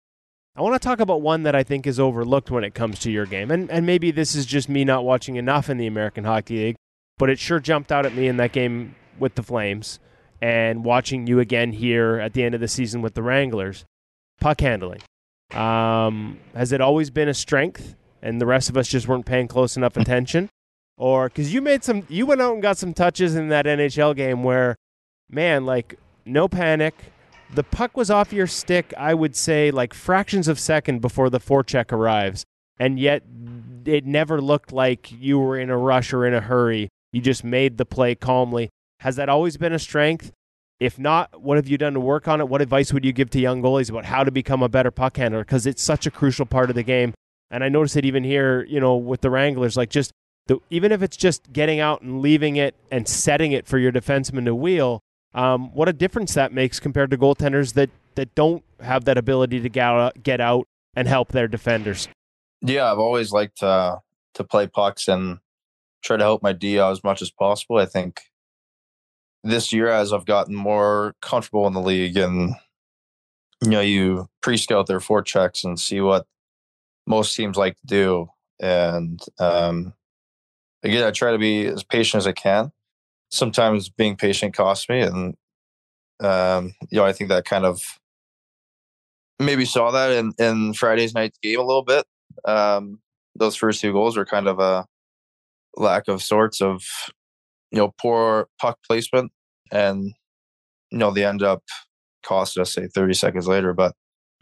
I 0.55 0.61
want 0.61 0.74
to 0.74 0.86
talk 0.86 1.00
about 1.00 1.22
one 1.22 1.44
that 1.44 1.55
I 1.55 1.62
think 1.62 1.86
is 1.86 1.98
overlooked 1.98 2.50
when 2.50 2.62
it 2.62 2.74
comes 2.74 2.98
to 3.00 3.11
your 3.11 3.24
game. 3.24 3.50
And, 3.50 3.70
and 3.70 3.86
maybe 3.86 4.11
this 4.11 4.34
is 4.34 4.44
just 4.44 4.68
me 4.68 4.84
not 4.84 5.03
watching 5.03 5.36
enough 5.36 5.70
in 5.70 5.78
the 5.78 5.86
American 5.86 6.24
Hockey 6.24 6.57
League, 6.59 6.76
but 7.16 7.30
it 7.30 7.38
sure 7.38 7.59
jumped 7.59 7.90
out 7.90 8.05
at 8.05 8.14
me 8.14 8.28
in 8.28 8.36
that 8.36 8.53
game 8.53 8.94
with 9.18 9.34
the 9.34 9.42
Flames 9.42 9.98
and 10.42 10.84
watching 10.84 11.26
you 11.26 11.40
again 11.40 11.72
here 11.72 12.18
at 12.18 12.34
the 12.34 12.42
end 12.42 12.55
of 12.55 12.61
the 12.61 12.68
season 12.68 13.00
with 13.00 13.14
the 13.14 13.22
Wranglers. 13.22 13.86
Puck 14.40 14.61
handling. 14.61 15.00
Um, 15.55 16.38
has 16.55 16.72
it 16.72 16.82
always 16.82 17.09
been 17.09 17.28
a 17.28 17.34
strength 17.34 17.94
and 18.20 18.38
the 18.38 18.46
rest 18.46 18.68
of 18.68 18.76
us 18.76 18.88
just 18.88 19.09
weren't 19.09 19.24
paying 19.24 19.48
close 19.48 19.76
enough 19.76 19.96
attention? 19.96 20.50
Or 20.98 21.28
because 21.28 21.55
you 21.55 21.62
made 21.62 21.82
some, 21.82 22.07
you 22.11 22.26
went 22.26 22.42
out 22.42 22.53
and 22.53 22.62
got 22.62 22.76
some 22.76 22.92
touches 22.92 23.36
in 23.36 23.48
that 23.48 23.64
NHL 23.64 24.14
game 24.14 24.42
where, 24.42 24.76
man, 25.30 25.64
like 25.64 25.98
no 26.26 26.46
panic. 26.46 26.94
The 27.55 27.62
puck 27.62 27.96
was 27.96 28.11
off 28.11 28.32
your 28.32 28.46
stick, 28.46 28.94
I 28.96 29.12
would 29.12 29.36
say, 29.36 29.70
like 29.70 29.92
fractions 29.92 30.48
of 30.48 30.59
second 30.59 31.00
before 31.00 31.28
the 31.28 31.40
forecheck 31.40 31.92
arrives. 31.92 32.44
And 32.78 32.98
yet 32.98 33.22
it 33.84 34.07
never 34.07 34.40
looked 34.40 34.72
like 34.72 35.12
you 35.12 35.38
were 35.38 35.59
in 35.59 35.68
a 35.68 35.76
rush 35.76 36.12
or 36.12 36.26
in 36.26 36.32
a 36.32 36.40
hurry. 36.40 36.88
You 37.12 37.20
just 37.20 37.44
made 37.44 37.76
the 37.76 37.84
play 37.84 38.14
calmly. 38.14 38.70
Has 39.00 39.16
that 39.16 39.28
always 39.28 39.57
been 39.57 39.72
a 39.72 39.78
strength? 39.78 40.32
If 40.80 40.98
not, 40.98 41.42
what 41.42 41.59
have 41.59 41.68
you 41.68 41.78
done 41.78 41.94
to 41.94 42.00
work 42.00 42.26
on 42.26 42.40
it? 42.40 42.48
What 42.48 42.62
advice 42.62 42.92
would 42.92 43.05
you 43.05 43.12
give 43.12 43.30
to 43.30 43.40
young 43.40 43.62
goalies 43.62 43.90
about 43.90 44.07
how 44.07 44.24
to 44.24 44.30
become 44.30 44.62
a 44.62 44.68
better 44.68 44.90
puck 44.90 45.16
handler? 45.16 45.44
Because 45.44 45.66
it's 45.66 45.82
such 45.82 46.07
a 46.07 46.11
crucial 46.11 46.46
part 46.46 46.70
of 46.70 46.74
the 46.74 46.82
game. 46.82 47.12
And 47.50 47.62
I 47.62 47.68
notice 47.68 47.96
it 47.96 48.07
even 48.07 48.24
here, 48.24 48.64
you 48.64 48.80
know, 48.80 48.96
with 48.96 49.20
the 49.20 49.30
Wranglers, 49.30 49.76
like 49.76 49.90
just 49.90 50.11
the, 50.46 50.59
even 50.70 50.90
if 50.90 51.03
it's 51.03 51.16
just 51.16 51.53
getting 51.53 51.78
out 51.78 52.00
and 52.00 52.20
leaving 52.22 52.57
it 52.57 52.74
and 52.90 53.07
setting 53.07 53.53
it 53.53 53.66
for 53.66 53.78
your 53.78 53.92
defenseman 53.92 54.46
to 54.46 54.55
wheel, 54.55 55.00
um, 55.35 55.72
what 55.74 55.89
a 55.89 55.93
difference 55.93 56.35
that 56.35 56.53
makes 56.53 56.80
compared 56.80 57.11
to 57.11 57.18
goaltenders 57.18 57.74
that, 57.74 57.91
that 58.14 58.35
don't 58.35 58.62
have 58.80 59.05
that 59.07 59.18
ability 59.18 59.61
to 59.61 59.68
get 59.68 59.85
out, 59.85 60.22
get 60.22 60.41
out 60.41 60.68
and 60.95 61.09
help 61.09 61.28
their 61.33 61.49
defenders. 61.49 62.09
Yeah, 62.61 62.91
I've 62.91 62.99
always 62.99 63.33
liked 63.33 63.59
to 63.59 64.01
to 64.35 64.45
play 64.45 64.66
pucks 64.66 65.09
and 65.09 65.39
try 66.03 66.16
to 66.16 66.24
help 66.24 66.43
my 66.43 66.53
D 66.53 66.78
as 66.78 67.05
much 67.05 67.20
as 67.20 67.30
possible. 67.30 67.76
I 67.78 67.87
think 67.87 68.22
this 69.45 69.72
year 69.72 69.89
as 69.89 70.12
I've 70.12 70.24
gotten 70.26 70.55
more 70.55 71.14
comfortable 71.20 71.66
in 71.66 71.72
the 71.72 71.80
league 71.80 72.16
and 72.16 72.55
you 73.62 73.70
know 73.70 73.80
you 73.80 74.28
pre-scout 74.41 74.87
their 74.87 75.01
forechecks 75.01 75.64
and 75.64 75.78
see 75.78 76.01
what 76.01 76.26
most 77.07 77.35
teams 77.35 77.57
like 77.57 77.76
to 77.80 77.87
do 77.87 78.28
and 78.61 79.20
um, 79.39 79.95
again 80.83 81.05
I 81.05 81.11
try 81.11 81.33
to 81.33 81.39
be 81.39 81.66
as 81.66 81.83
patient 81.83 82.20
as 82.20 82.26
I 82.26 82.33
can 82.33 82.72
sometimes 83.33 83.89
being 83.89 84.14
patient 84.14 84.55
costs 84.55 84.89
me 84.89 85.01
and 85.01 85.35
um, 86.20 86.74
you 86.91 86.99
know 86.99 87.05
I 87.05 87.12
think 87.12 87.30
that 87.30 87.45
kind 87.45 87.64
of 87.64 87.80
maybe 89.41 89.64
saw 89.64 89.91
that 89.91 90.12
in, 90.12 90.33
in 90.39 90.74
Friday's 90.74 91.14
night 91.14 91.35
game 91.43 91.59
a 91.59 91.64
little 91.64 91.83
bit. 91.83 92.07
Um, 92.45 93.01
those 93.35 93.57
first 93.57 93.80
two 93.80 93.93
goals 93.93 94.16
were 94.16 94.24
kind 94.24 94.47
of 94.47 94.61
a 94.61 94.87
lack 95.76 96.07
of 96.07 96.22
sorts 96.22 96.61
of 96.61 96.85
you 97.70 97.78
know 97.78 97.93
poor 98.01 98.49
puck 98.61 98.78
placement 98.87 99.33
and 99.72 100.12
you 100.91 100.99
know 100.99 101.11
they 101.11 101.24
end 101.24 101.43
up 101.43 101.62
cost 102.22 102.59
us 102.59 102.74
say 102.74 102.87
30 102.87 103.14
seconds 103.14 103.49
later 103.49 103.72
but 103.72 103.95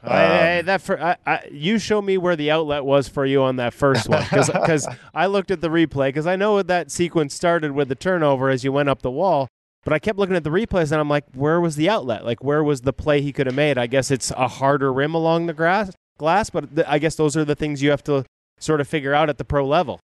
um, 0.02 0.12
I, 0.12 0.58
I, 0.58 0.62
that 0.62 0.80
for 0.80 1.00
I, 1.00 1.16
I, 1.26 1.48
you 1.50 1.78
show 1.78 2.00
me 2.00 2.16
where 2.16 2.36
the 2.36 2.50
outlet 2.50 2.84
was 2.84 3.08
for 3.08 3.26
you 3.26 3.42
on 3.42 3.56
that 3.56 3.74
first 3.74 4.08
one 4.08 4.24
because 4.30 4.88
I 5.14 5.26
looked 5.26 5.50
at 5.50 5.60
the 5.60 5.68
replay 5.68 6.08
because 6.08 6.26
I 6.26 6.36
know 6.36 6.62
that 6.62 6.90
sequence 6.90 7.34
started 7.34 7.72
with 7.72 7.88
the 7.88 7.94
turnover 7.94 8.48
as 8.48 8.64
you 8.64 8.72
went 8.72 8.88
up 8.88 9.02
the 9.02 9.10
wall, 9.10 9.48
but 9.84 9.92
I 9.92 9.98
kept 9.98 10.18
looking 10.18 10.36
at 10.36 10.44
the 10.44 10.50
replays 10.50 10.90
and 10.90 11.00
I'm 11.00 11.08
like, 11.08 11.24
where 11.34 11.60
was 11.60 11.76
the 11.76 11.88
outlet? 11.88 12.24
Like, 12.24 12.42
where 12.42 12.64
was 12.64 12.80
the 12.82 12.92
play 12.92 13.20
he 13.20 13.32
could 13.32 13.46
have 13.46 13.54
made? 13.54 13.76
I 13.76 13.86
guess 13.86 14.10
it's 14.10 14.30
a 14.30 14.48
harder 14.48 14.92
rim 14.92 15.14
along 15.14 15.46
the 15.46 15.54
grass 15.54 15.92
glass, 16.20 16.50
but 16.50 16.74
th- 16.74 16.86
I 16.88 16.98
guess 16.98 17.16
those 17.16 17.36
are 17.36 17.44
the 17.44 17.56
things 17.56 17.82
you 17.82 17.90
have 17.90 18.04
to 18.04 18.24
sort 18.58 18.80
of 18.80 18.86
figure 18.86 19.14
out 19.14 19.28
at 19.28 19.38
the 19.38 19.44
pro 19.44 19.66
level. 19.66 19.98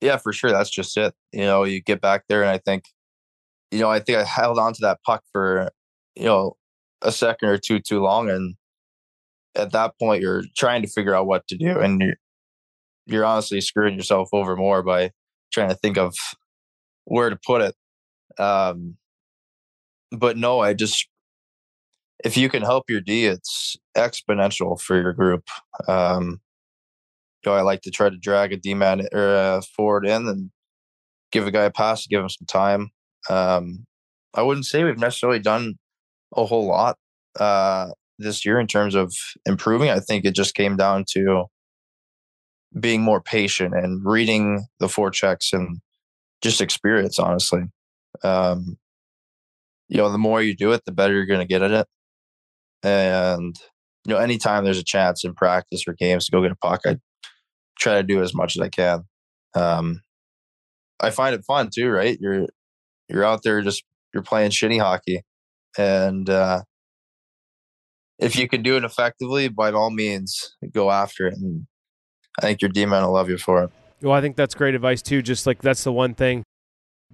Yeah, 0.00 0.16
for 0.16 0.32
sure. 0.32 0.50
That's 0.50 0.70
just 0.70 0.96
it. 0.96 1.14
You 1.32 1.42
know, 1.42 1.64
you 1.64 1.82
get 1.82 2.00
back 2.00 2.24
there, 2.28 2.42
and 2.42 2.50
I 2.50 2.58
think, 2.58 2.84
you 3.70 3.80
know, 3.80 3.90
I 3.90 4.00
think 4.00 4.18
I 4.18 4.24
held 4.24 4.58
on 4.58 4.72
to 4.74 4.80
that 4.82 5.00
puck 5.04 5.22
for, 5.32 5.70
you 6.14 6.24
know, 6.24 6.56
a 7.02 7.12
second 7.12 7.48
or 7.48 7.58
two 7.58 7.80
too 7.80 8.00
long, 8.00 8.30
and 8.30 8.56
at 9.54 9.72
that 9.72 9.92
point, 9.98 10.22
you're 10.22 10.44
trying 10.56 10.82
to 10.82 10.88
figure 10.88 11.14
out 11.14 11.26
what 11.26 11.46
to 11.48 11.56
do, 11.56 11.78
and 11.80 12.00
you're 12.00 12.16
you're 13.06 13.24
honestly 13.24 13.60
screwing 13.60 13.94
yourself 13.94 14.28
over 14.32 14.56
more 14.56 14.82
by 14.82 15.10
trying 15.52 15.68
to 15.68 15.76
think 15.76 15.96
of 15.96 16.14
where 17.04 17.30
to 17.30 17.38
put 17.46 17.62
it. 17.62 17.74
Um, 18.38 18.96
but 20.10 20.36
no, 20.36 20.60
I 20.60 20.74
just 20.74 21.08
if 22.24 22.36
you 22.36 22.48
can 22.48 22.62
help 22.62 22.90
your 22.90 23.00
D, 23.00 23.26
it's 23.26 23.76
exponential 23.96 24.80
for 24.80 25.00
your 25.00 25.12
group. 25.12 25.48
Um, 25.86 26.40
know, 27.46 27.54
I 27.54 27.62
like 27.62 27.82
to 27.82 27.90
try 27.90 28.10
to 28.10 28.16
drag 28.16 28.52
a 28.52 28.56
D 28.56 28.74
man 28.74 29.06
or 29.12 29.34
uh, 29.36 29.62
forward 29.62 30.06
in 30.06 30.28
and 30.28 30.50
give 31.32 31.46
a 31.46 31.50
guy 31.50 31.64
a 31.64 31.70
pass, 31.70 32.06
give 32.06 32.20
him 32.20 32.28
some 32.28 32.46
time. 32.46 32.90
Um, 33.30 33.86
I 34.34 34.42
wouldn't 34.42 34.66
say 34.66 34.84
we've 34.84 34.98
necessarily 34.98 35.38
done 35.38 35.78
a 36.36 36.44
whole 36.44 36.66
lot 36.66 36.96
uh, 37.38 37.90
this 38.18 38.44
year 38.44 38.60
in 38.60 38.66
terms 38.66 38.94
of 38.94 39.12
improving. 39.44 39.90
I 39.90 40.00
think 40.00 40.24
it 40.24 40.34
just 40.34 40.54
came 40.54 40.76
down 40.76 41.04
to 41.12 41.46
being 42.78 43.02
more 43.02 43.20
patient 43.20 43.74
and 43.74 44.04
reading 44.04 44.66
the 44.80 44.86
forechecks 44.86 45.52
and 45.52 45.80
just 46.42 46.60
experience, 46.60 47.18
honestly. 47.18 47.62
Um, 48.22 48.76
you 49.88 49.96
know, 49.96 50.10
the 50.10 50.18
more 50.18 50.42
you 50.42 50.54
do 50.54 50.72
it, 50.72 50.82
the 50.84 50.92
better 50.92 51.14
you're 51.14 51.26
going 51.26 51.40
to 51.40 51.46
get 51.46 51.62
at 51.62 51.70
it. 51.70 51.86
And, 52.82 53.56
you 54.04 54.14
know, 54.14 54.20
anytime 54.20 54.64
there's 54.64 54.78
a 54.78 54.84
chance 54.84 55.24
in 55.24 55.34
practice 55.34 55.84
or 55.86 55.94
games 55.94 56.26
to 56.26 56.32
go 56.32 56.42
get 56.42 56.52
a 56.52 56.56
puck, 56.56 56.82
I 56.86 56.98
try 57.78 57.94
to 57.94 58.02
do 58.02 58.22
as 58.22 58.34
much 58.34 58.56
as 58.56 58.62
I 58.62 58.68
can. 58.68 59.04
Um, 59.54 60.02
I 61.00 61.10
find 61.10 61.34
it 61.34 61.44
fun 61.46 61.70
too, 61.74 61.88
right? 61.90 62.18
You're 62.20 62.46
you're 63.08 63.24
out 63.24 63.42
there 63.42 63.62
just 63.62 63.84
you're 64.12 64.22
playing 64.22 64.50
shitty 64.50 64.80
hockey, 64.80 65.22
and 65.78 66.28
uh, 66.28 66.62
if 68.18 68.36
you 68.36 68.48
can 68.48 68.62
do 68.62 68.76
it 68.76 68.84
effectively, 68.84 69.48
by 69.48 69.72
all 69.72 69.90
means, 69.90 70.56
go 70.72 70.90
after 70.90 71.26
it. 71.26 71.34
And 71.34 71.66
I 72.38 72.42
think 72.42 72.62
your 72.62 72.70
D 72.70 72.84
will 72.86 73.12
love 73.12 73.28
you 73.28 73.38
for 73.38 73.64
it. 73.64 73.70
Well, 74.02 74.12
I 74.12 74.20
think 74.20 74.36
that's 74.36 74.54
great 74.54 74.74
advice 74.74 75.02
too. 75.02 75.22
Just 75.22 75.46
like 75.46 75.62
that's 75.62 75.84
the 75.84 75.92
one 75.92 76.14
thing 76.14 76.44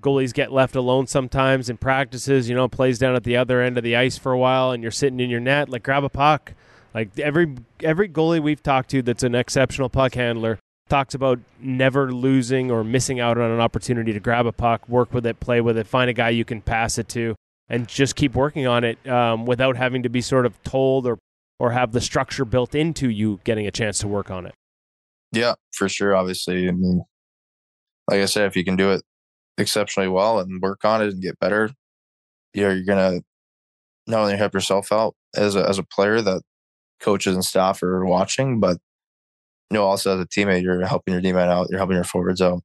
goalies 0.01 0.33
get 0.35 0.51
left 0.51 0.75
alone 0.75 1.07
sometimes 1.07 1.71
in 1.71 1.77
practices. 1.77 2.49
You 2.49 2.55
know, 2.55 2.69
plays 2.69 2.99
down 2.99 3.15
at 3.15 3.25
the 3.25 3.37
other 3.37 3.61
end 3.61 3.79
of 3.79 3.85
the 3.85 3.97
ice 3.97 4.19
for 4.19 4.33
a 4.33 4.39
while, 4.39 4.73
and 4.73 4.83
you're 4.83 4.93
sitting 4.93 5.21
in 5.21 5.31
your 5.31 5.41
net. 5.41 5.69
Like 5.69 5.83
grab 5.83 6.05
a 6.05 6.09
puck. 6.09 6.55
Like 6.95 7.19
every 7.19 7.55
every 7.83 8.09
goalie 8.09 8.43
we've 8.43 8.63
talked 8.63 8.91
to 8.91 9.03
that's 9.03 9.23
an 9.23 9.35
exceptional 9.35 9.89
puck 9.89 10.15
handler 10.15 10.59
talks 10.89 11.15
about 11.15 11.39
never 11.59 12.13
losing 12.13 12.71
or 12.71 12.85
missing 12.85 13.19
out 13.19 13.39
on 13.39 13.51
an 13.51 13.61
opportunity 13.61 14.13
to 14.13 14.21
grab 14.21 14.45
a 14.45 14.53
puck, 14.53 14.87
work 14.89 15.15
with 15.15 15.25
it, 15.25 15.41
play 15.41 15.59
with 15.61 15.79
it, 15.79 15.87
find 15.87 16.11
a 16.11 16.13
guy 16.13 16.29
you 16.29 16.45
can 16.45 16.61
pass 16.61 16.99
it 16.99 17.09
to, 17.09 17.35
and 17.73 17.89
just 17.89 18.15
keep 18.15 18.35
working 18.35 18.67
on 18.67 18.85
it 18.85 19.05
um, 19.09 19.47
without 19.47 19.77
having 19.77 20.03
to 20.05 20.11
be 20.11 20.21
sort 20.21 20.47
of 20.47 20.63
told 20.63 21.07
or 21.07 21.19
or 21.59 21.73
have 21.73 21.93
the 21.93 22.01
structure 22.01 22.45
built 22.45 22.75
into 22.75 23.09
you 23.09 23.41
getting 23.45 23.67
a 23.67 23.71
chance 23.71 23.99
to 23.99 24.09
work 24.09 24.31
on 24.31 24.47
it. 24.47 24.55
Yeah, 25.33 25.55
for 25.73 25.89
sure. 25.89 26.15
Obviously, 26.15 26.69
I 26.69 26.73
mean, 26.73 27.03
like 28.11 28.21
I 28.21 28.27
said, 28.27 28.47
if 28.47 28.57
you 28.57 28.65
can 28.65 28.77
do 28.77 28.93
it 28.93 29.03
exceptionally 29.57 30.09
well 30.09 30.39
and 30.39 30.61
work 30.61 30.85
on 30.85 31.03
it 31.03 31.09
and 31.13 31.23
get 31.23 31.39
better, 31.41 31.71
you 32.53 32.63
know, 32.63 32.71
you're 32.71 32.85
gonna 32.85 33.21
not 34.07 34.21
only 34.21 34.37
help 34.37 34.53
yourself 34.53 34.93
out 34.93 35.15
as 35.35 35.57
a 35.57 35.67
as 35.67 35.79
a 35.79 35.83
player 35.83 36.21
that 36.21 36.43
coaches 37.01 37.35
and 37.35 37.45
staff 37.45 37.83
are 37.83 38.05
watching, 38.05 38.61
but 38.61 38.77
you 39.71 39.79
know, 39.79 39.85
also 39.85 40.19
as 40.19 40.21
a 40.21 40.29
teammate, 40.29 40.63
you're 40.63 40.85
helping 40.87 41.15
your 41.15 41.23
teammate 41.23 41.49
out, 41.49 41.69
you're 41.71 41.79
helping 41.79 41.97
your 41.97 42.05
forwards 42.05 42.43
out, 42.43 42.63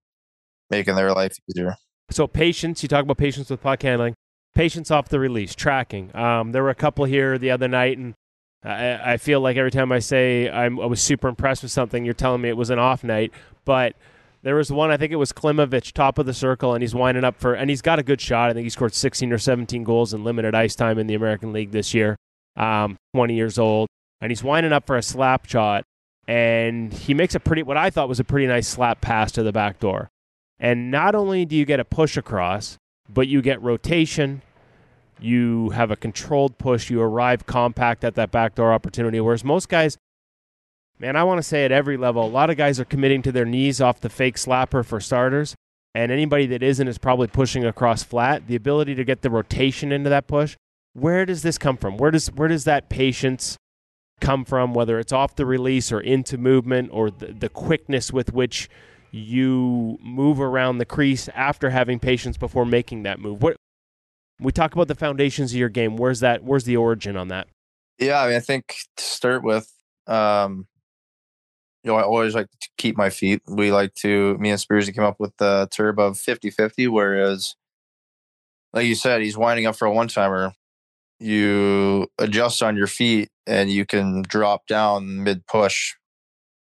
making 0.69 0.95
their 0.95 1.13
life 1.13 1.37
easier. 1.49 1.75
So 2.09 2.27
patience, 2.27 2.83
you 2.83 2.89
talk 2.89 3.03
about 3.03 3.17
patience 3.17 3.49
with 3.49 3.61
puck 3.61 3.81
handling, 3.81 4.13
patience 4.57 4.89
off 4.89 5.07
the 5.07 5.19
release, 5.19 5.53
tracking. 5.53 6.13
Um, 6.15 6.51
there 6.51 6.63
were 6.63 6.71
a 6.71 6.75
couple 6.75 7.05
here 7.05 7.37
the 7.37 7.51
other 7.51 7.67
night, 7.67 7.99
and 7.99 8.15
I, 8.63 9.13
I 9.13 9.17
feel 9.17 9.39
like 9.39 9.55
every 9.55 9.69
time 9.69 9.91
I 9.91 9.99
say 9.99 10.49
I'm, 10.49 10.79
i 10.79 10.85
was 10.87 10.99
super 10.99 11.27
impressed 11.27 11.61
with 11.61 11.71
something, 11.71 12.03
you're 12.03 12.15
telling 12.15 12.41
me 12.41 12.49
it 12.49 12.57
was 12.57 12.71
an 12.71 12.79
off 12.79 13.03
night. 13.03 13.31
But 13.65 13.95
there 14.41 14.55
was 14.55 14.71
one, 14.71 14.89
I 14.89 14.97
think 14.97 15.11
it 15.11 15.17
was 15.17 15.31
Klimovich, 15.31 15.91
top 15.91 16.17
of 16.17 16.25
the 16.25 16.33
circle, 16.33 16.73
and 16.73 16.81
he's 16.81 16.95
winding 16.95 17.23
up 17.23 17.39
for, 17.39 17.53
and 17.53 17.69
he's 17.69 17.83
got 17.83 17.99
a 17.99 18.03
good 18.03 18.19
shot. 18.19 18.49
I 18.49 18.53
think 18.53 18.63
he 18.63 18.71
scored 18.71 18.95
16 18.95 19.31
or 19.31 19.37
17 19.37 19.83
goals 19.83 20.11
in 20.11 20.23
limited 20.23 20.55
ice 20.55 20.75
time 20.75 20.97
in 20.97 21.05
the 21.05 21.13
American 21.13 21.53
League 21.53 21.69
this 21.69 21.93
year. 21.93 22.17
Um, 22.55 22.97
20 23.13 23.35
years 23.35 23.59
old, 23.59 23.87
and 24.21 24.31
he's 24.31 24.43
winding 24.43 24.73
up 24.73 24.87
for 24.87 24.97
a 24.97 25.03
slap 25.03 25.45
shot, 25.45 25.83
and 26.27 26.91
he 26.91 27.13
makes 27.13 27.35
a 27.35 27.39
pretty, 27.39 27.61
what 27.61 27.77
I 27.77 27.91
thought 27.91 28.09
was 28.09 28.19
a 28.19 28.23
pretty 28.23 28.47
nice 28.47 28.67
slap 28.67 29.01
pass 29.01 29.31
to 29.33 29.43
the 29.43 29.51
back 29.51 29.79
door. 29.79 30.09
And 30.59 30.89
not 30.89 31.13
only 31.13 31.45
do 31.45 31.55
you 31.55 31.65
get 31.65 31.79
a 31.79 31.85
push 31.85 32.17
across, 32.17 32.79
but 33.07 33.27
you 33.27 33.43
get 33.43 33.61
rotation. 33.61 34.41
You 35.19 35.69
have 35.71 35.91
a 35.91 35.95
controlled 35.95 36.57
push. 36.57 36.89
You 36.89 37.01
arrive 37.01 37.45
compact 37.45 38.03
at 38.03 38.15
that 38.15 38.31
backdoor 38.31 38.71
opportunity. 38.71 39.19
Whereas 39.19 39.43
most 39.43 39.69
guys, 39.69 39.97
man, 40.99 41.15
I 41.15 41.23
want 41.23 41.39
to 41.39 41.43
say 41.43 41.65
at 41.65 41.71
every 41.71 41.97
level, 41.97 42.25
a 42.25 42.27
lot 42.27 42.49
of 42.49 42.57
guys 42.57 42.79
are 42.79 42.85
committing 42.85 43.21
to 43.23 43.31
their 43.31 43.45
knees 43.45 43.81
off 43.81 44.01
the 44.01 44.09
fake 44.09 44.35
slapper 44.35 44.85
for 44.85 44.99
starters. 44.99 45.55
And 45.95 46.11
anybody 46.11 46.45
that 46.47 46.61
isn't 46.61 46.87
is 46.87 46.99
probably 46.99 47.27
pushing 47.27 47.65
across 47.65 48.03
flat. 48.03 48.47
The 48.47 48.55
ability 48.55 48.93
to 48.95 49.03
get 49.03 49.23
the 49.23 49.31
rotation 49.31 49.91
into 49.91 50.09
that 50.09 50.27
push. 50.27 50.55
Where 50.93 51.25
does 51.25 51.41
this 51.41 51.57
come 51.57 51.77
from? 51.77 51.97
Where 51.97 52.11
does 52.11 52.27
where 52.31 52.47
does 52.47 52.65
that 52.65 52.89
patience 52.89 53.57
come 54.21 54.45
from? 54.45 54.73
Whether 54.73 54.99
it's 54.99 55.11
off 55.11 55.35
the 55.35 55.45
release 55.45 55.91
or 55.91 55.99
into 55.99 56.37
movement 56.37 56.89
or 56.91 57.09
the, 57.09 57.27
the 57.27 57.49
quickness 57.49 58.11
with 58.11 58.33
which 58.33 58.69
you 59.11 59.97
move 60.03 60.39
around 60.39 60.77
the 60.77 60.85
crease 60.85 61.29
after 61.29 61.69
having 61.69 61.99
patience 61.99 62.37
before 62.37 62.65
making 62.65 63.03
that 63.03 63.19
move. 63.19 63.41
What 63.41 63.55
we 64.39 64.51
talk 64.51 64.73
about 64.73 64.87
the 64.87 64.95
foundations 64.95 65.51
of 65.51 65.57
your 65.57 65.69
game. 65.69 65.97
Where's 65.97 66.19
that? 66.19 66.43
Where's 66.43 66.65
the 66.65 66.77
origin 66.77 67.17
on 67.17 67.29
that? 67.29 67.47
Yeah, 67.99 68.21
I 68.21 68.27
mean, 68.27 68.37
I 68.37 68.39
think 68.39 68.75
to 68.97 69.03
start 69.03 69.43
with, 69.43 69.71
um, 70.05 70.67
you 71.83 71.91
know, 71.91 71.97
I 71.97 72.03
always 72.03 72.35
like 72.35 72.47
to 72.47 72.69
keep 72.77 72.97
my 72.97 73.09
feet. 73.09 73.41
We 73.47 73.71
like 73.71 73.93
to, 73.95 74.37
me 74.37 74.51
and 74.51 74.59
Speersy 74.59 74.93
came 74.93 75.03
up 75.03 75.19
with 75.19 75.35
the 75.37 75.67
term 75.71 75.97
of 75.97 76.19
50 76.19 76.51
50, 76.51 76.87
whereas, 76.89 77.55
like 78.73 78.85
you 78.85 78.95
said, 78.95 79.21
he's 79.21 79.37
winding 79.37 79.65
up 79.65 79.75
for 79.75 79.85
a 79.85 79.91
one 79.91 80.07
timer. 80.07 80.53
You 81.19 82.07
adjust 82.19 82.61
on 82.61 82.77
your 82.77 82.87
feet 82.87 83.29
and 83.47 83.71
you 83.71 83.85
can 83.85 84.21
drop 84.21 84.67
down 84.67 85.23
mid 85.23 85.47
push, 85.47 85.95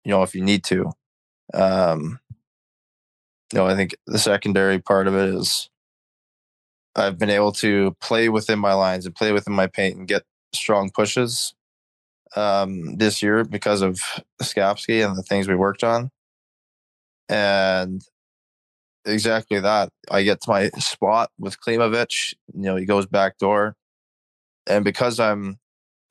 you 0.03 0.09
know, 0.09 0.24
if 0.24 0.34
you 0.34 0.41
need 0.41 0.63
to. 0.65 0.91
Um, 1.53 2.20
you 3.53 3.59
know, 3.59 3.67
I 3.67 3.76
think 3.76 3.95
the 4.07 4.17
secondary 4.17 4.80
part 4.80 5.07
of 5.07 5.15
it 5.15 5.36
is 5.36 5.70
I've 6.95 7.17
been 7.17 7.29
able 7.29 7.51
to 7.53 7.95
play 8.01 8.29
within 8.29 8.59
my 8.59 8.73
lines 8.73 9.05
and 9.05 9.15
play 9.15 9.31
within 9.31 9.53
my 9.53 9.67
paint 9.67 9.97
and 9.97 10.07
get 10.07 10.23
strong 10.53 10.89
pushes 10.89 11.53
um, 12.35 12.97
this 12.97 13.21
year 13.21 13.43
because 13.43 13.81
of 13.81 13.99
Skapski 14.41 15.05
and 15.05 15.15
the 15.15 15.23
things 15.23 15.47
we 15.47 15.55
worked 15.55 15.83
on. 15.83 16.09
And 17.27 18.03
exactly 19.05 19.59
that. 19.59 19.89
I 20.09 20.23
get 20.23 20.41
to 20.41 20.49
my 20.49 20.69
spot 20.79 21.31
with 21.37 21.59
Klimovich. 21.61 22.33
You 22.53 22.61
know, 22.61 22.75
he 22.75 22.85
goes 22.85 23.05
back 23.05 23.37
door. 23.37 23.75
And 24.67 24.83
because 24.83 25.19
I'm 25.19 25.59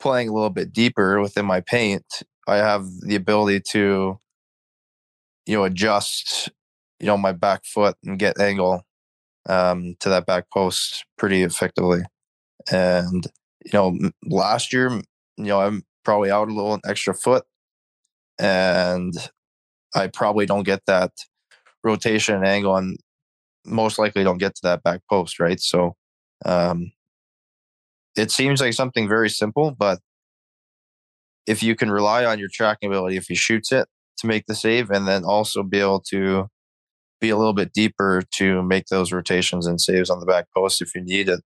playing 0.01 0.29
a 0.29 0.33
little 0.33 0.51
bit 0.51 0.73
deeper 0.73 1.21
within 1.21 1.47
my 1.47 1.61
paint, 1.61 2.23
I 2.47 2.57
have 2.57 2.87
the 3.03 3.15
ability 3.15 3.61
to, 3.73 4.19
you 5.47 5.57
know, 5.57 5.65
adjust, 5.65 6.51
you 6.99 7.07
know, 7.07 7.17
my 7.17 7.33
back 7.33 7.65
foot 7.65 7.97
and 8.05 8.19
get 8.19 8.41
angle 8.41 8.85
um, 9.47 9.97
to 10.01 10.09
that 10.09 10.27
back 10.27 10.45
post 10.53 11.05
pretty 11.17 11.43
effectively. 11.43 12.03
And 12.71 13.27
you 13.65 13.73
know, 13.73 13.99
last 14.25 14.73
year, 14.73 14.91
you 14.91 15.45
know, 15.45 15.61
I'm 15.61 15.83
probably 16.05 16.31
out 16.31 16.49
a 16.49 16.55
little 16.55 16.79
extra 16.87 17.15
foot, 17.15 17.45
and 18.39 19.15
I 19.95 20.09
probably 20.09 20.47
don't 20.47 20.65
get 20.65 20.83
that 20.87 21.13
rotation 21.85 22.35
and 22.37 22.47
angle, 22.47 22.77
and 22.77 22.99
most 23.65 23.99
likely 23.99 24.25
don't 24.25 24.39
get 24.39 24.55
to 24.57 24.61
that 24.65 24.83
back 24.83 25.01
post, 25.11 25.41
right? 25.41 25.61
So, 25.61 25.97
um, 26.45 26.93
it 28.17 28.31
seems 28.31 28.61
like 28.61 28.75
something 28.75 29.09
very 29.09 29.31
simple, 29.31 29.71
but 29.71 30.01
if 31.47 31.63
you 31.63 31.75
can 31.75 31.91
rely 31.91 32.25
on 32.25 32.39
your 32.39 32.49
tracking 32.53 32.91
ability, 32.91 33.17
if 33.17 33.27
he 33.29 33.35
shoots 33.35 33.73
it 33.73 33.89
to 34.19 34.27
make 34.27 34.47
the 34.47 34.55
save, 34.55 34.91
and 34.91 35.07
then 35.07 35.25
also 35.25 35.63
be 35.63 35.81
able 35.81 36.01
to 36.01 36.49
be 37.21 37.31
a 37.31 37.37
little 37.37 37.53
bit 37.53 37.73
deeper 37.73 38.23
to 38.37 38.63
make 38.63 38.87
those 38.87 39.13
rotations 39.13 39.67
and 39.67 39.81
saves 39.81 40.11
on 40.11 40.21
the 40.21 40.27
back 40.27 40.47
post 40.55 40.83
if 40.83 40.95
you 40.95 41.03
need 41.03 41.29
it. 41.29 41.41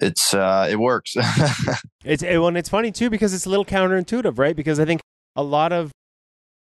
It's 0.00 0.32
uh, 0.32 0.68
it 0.70 0.78
works. 0.78 1.16
it's 2.04 2.22
it, 2.22 2.38
well, 2.38 2.48
and 2.48 2.56
it's 2.56 2.68
funny 2.68 2.92
too 2.92 3.10
because 3.10 3.34
it's 3.34 3.46
a 3.46 3.50
little 3.50 3.64
counterintuitive, 3.64 4.38
right? 4.38 4.54
Because 4.54 4.78
I 4.78 4.84
think 4.84 5.00
a 5.34 5.42
lot 5.42 5.72
of 5.72 5.90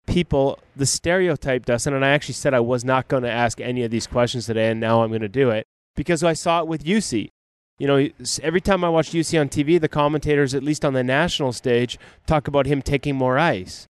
people 0.06 0.58
the 0.74 0.86
stereotype 0.86 1.64
Dustin 1.64 1.94
and 1.94 2.04
I 2.04 2.10
actually 2.10 2.34
said 2.34 2.52
I 2.52 2.60
was 2.60 2.84
not 2.84 3.06
going 3.06 3.22
to 3.22 3.30
ask 3.30 3.60
any 3.60 3.84
of 3.84 3.90
these 3.90 4.08
questions 4.08 4.46
today, 4.46 4.70
and 4.70 4.80
now 4.80 5.02
I'm 5.02 5.10
going 5.10 5.22
to 5.22 5.28
do 5.28 5.50
it 5.50 5.66
because 5.94 6.24
I 6.24 6.32
saw 6.32 6.60
it 6.60 6.66
with 6.66 6.84
Juuse. 6.84 7.28
You 7.78 7.86
know, 7.86 8.08
every 8.42 8.60
time 8.60 8.84
I 8.84 8.88
watch 8.88 9.12
Juuse 9.12 9.40
on 9.40 9.48
TV, 9.48 9.80
the 9.80 9.88
commentators, 9.88 10.54
at 10.54 10.62
least 10.62 10.84
on 10.84 10.92
the 10.92 11.02
national 11.02 11.52
stage, 11.52 11.98
talk 12.26 12.46
about 12.46 12.66
him 12.66 12.82
taking 12.82 13.16
more 13.16 13.38
ice, 13.38 13.86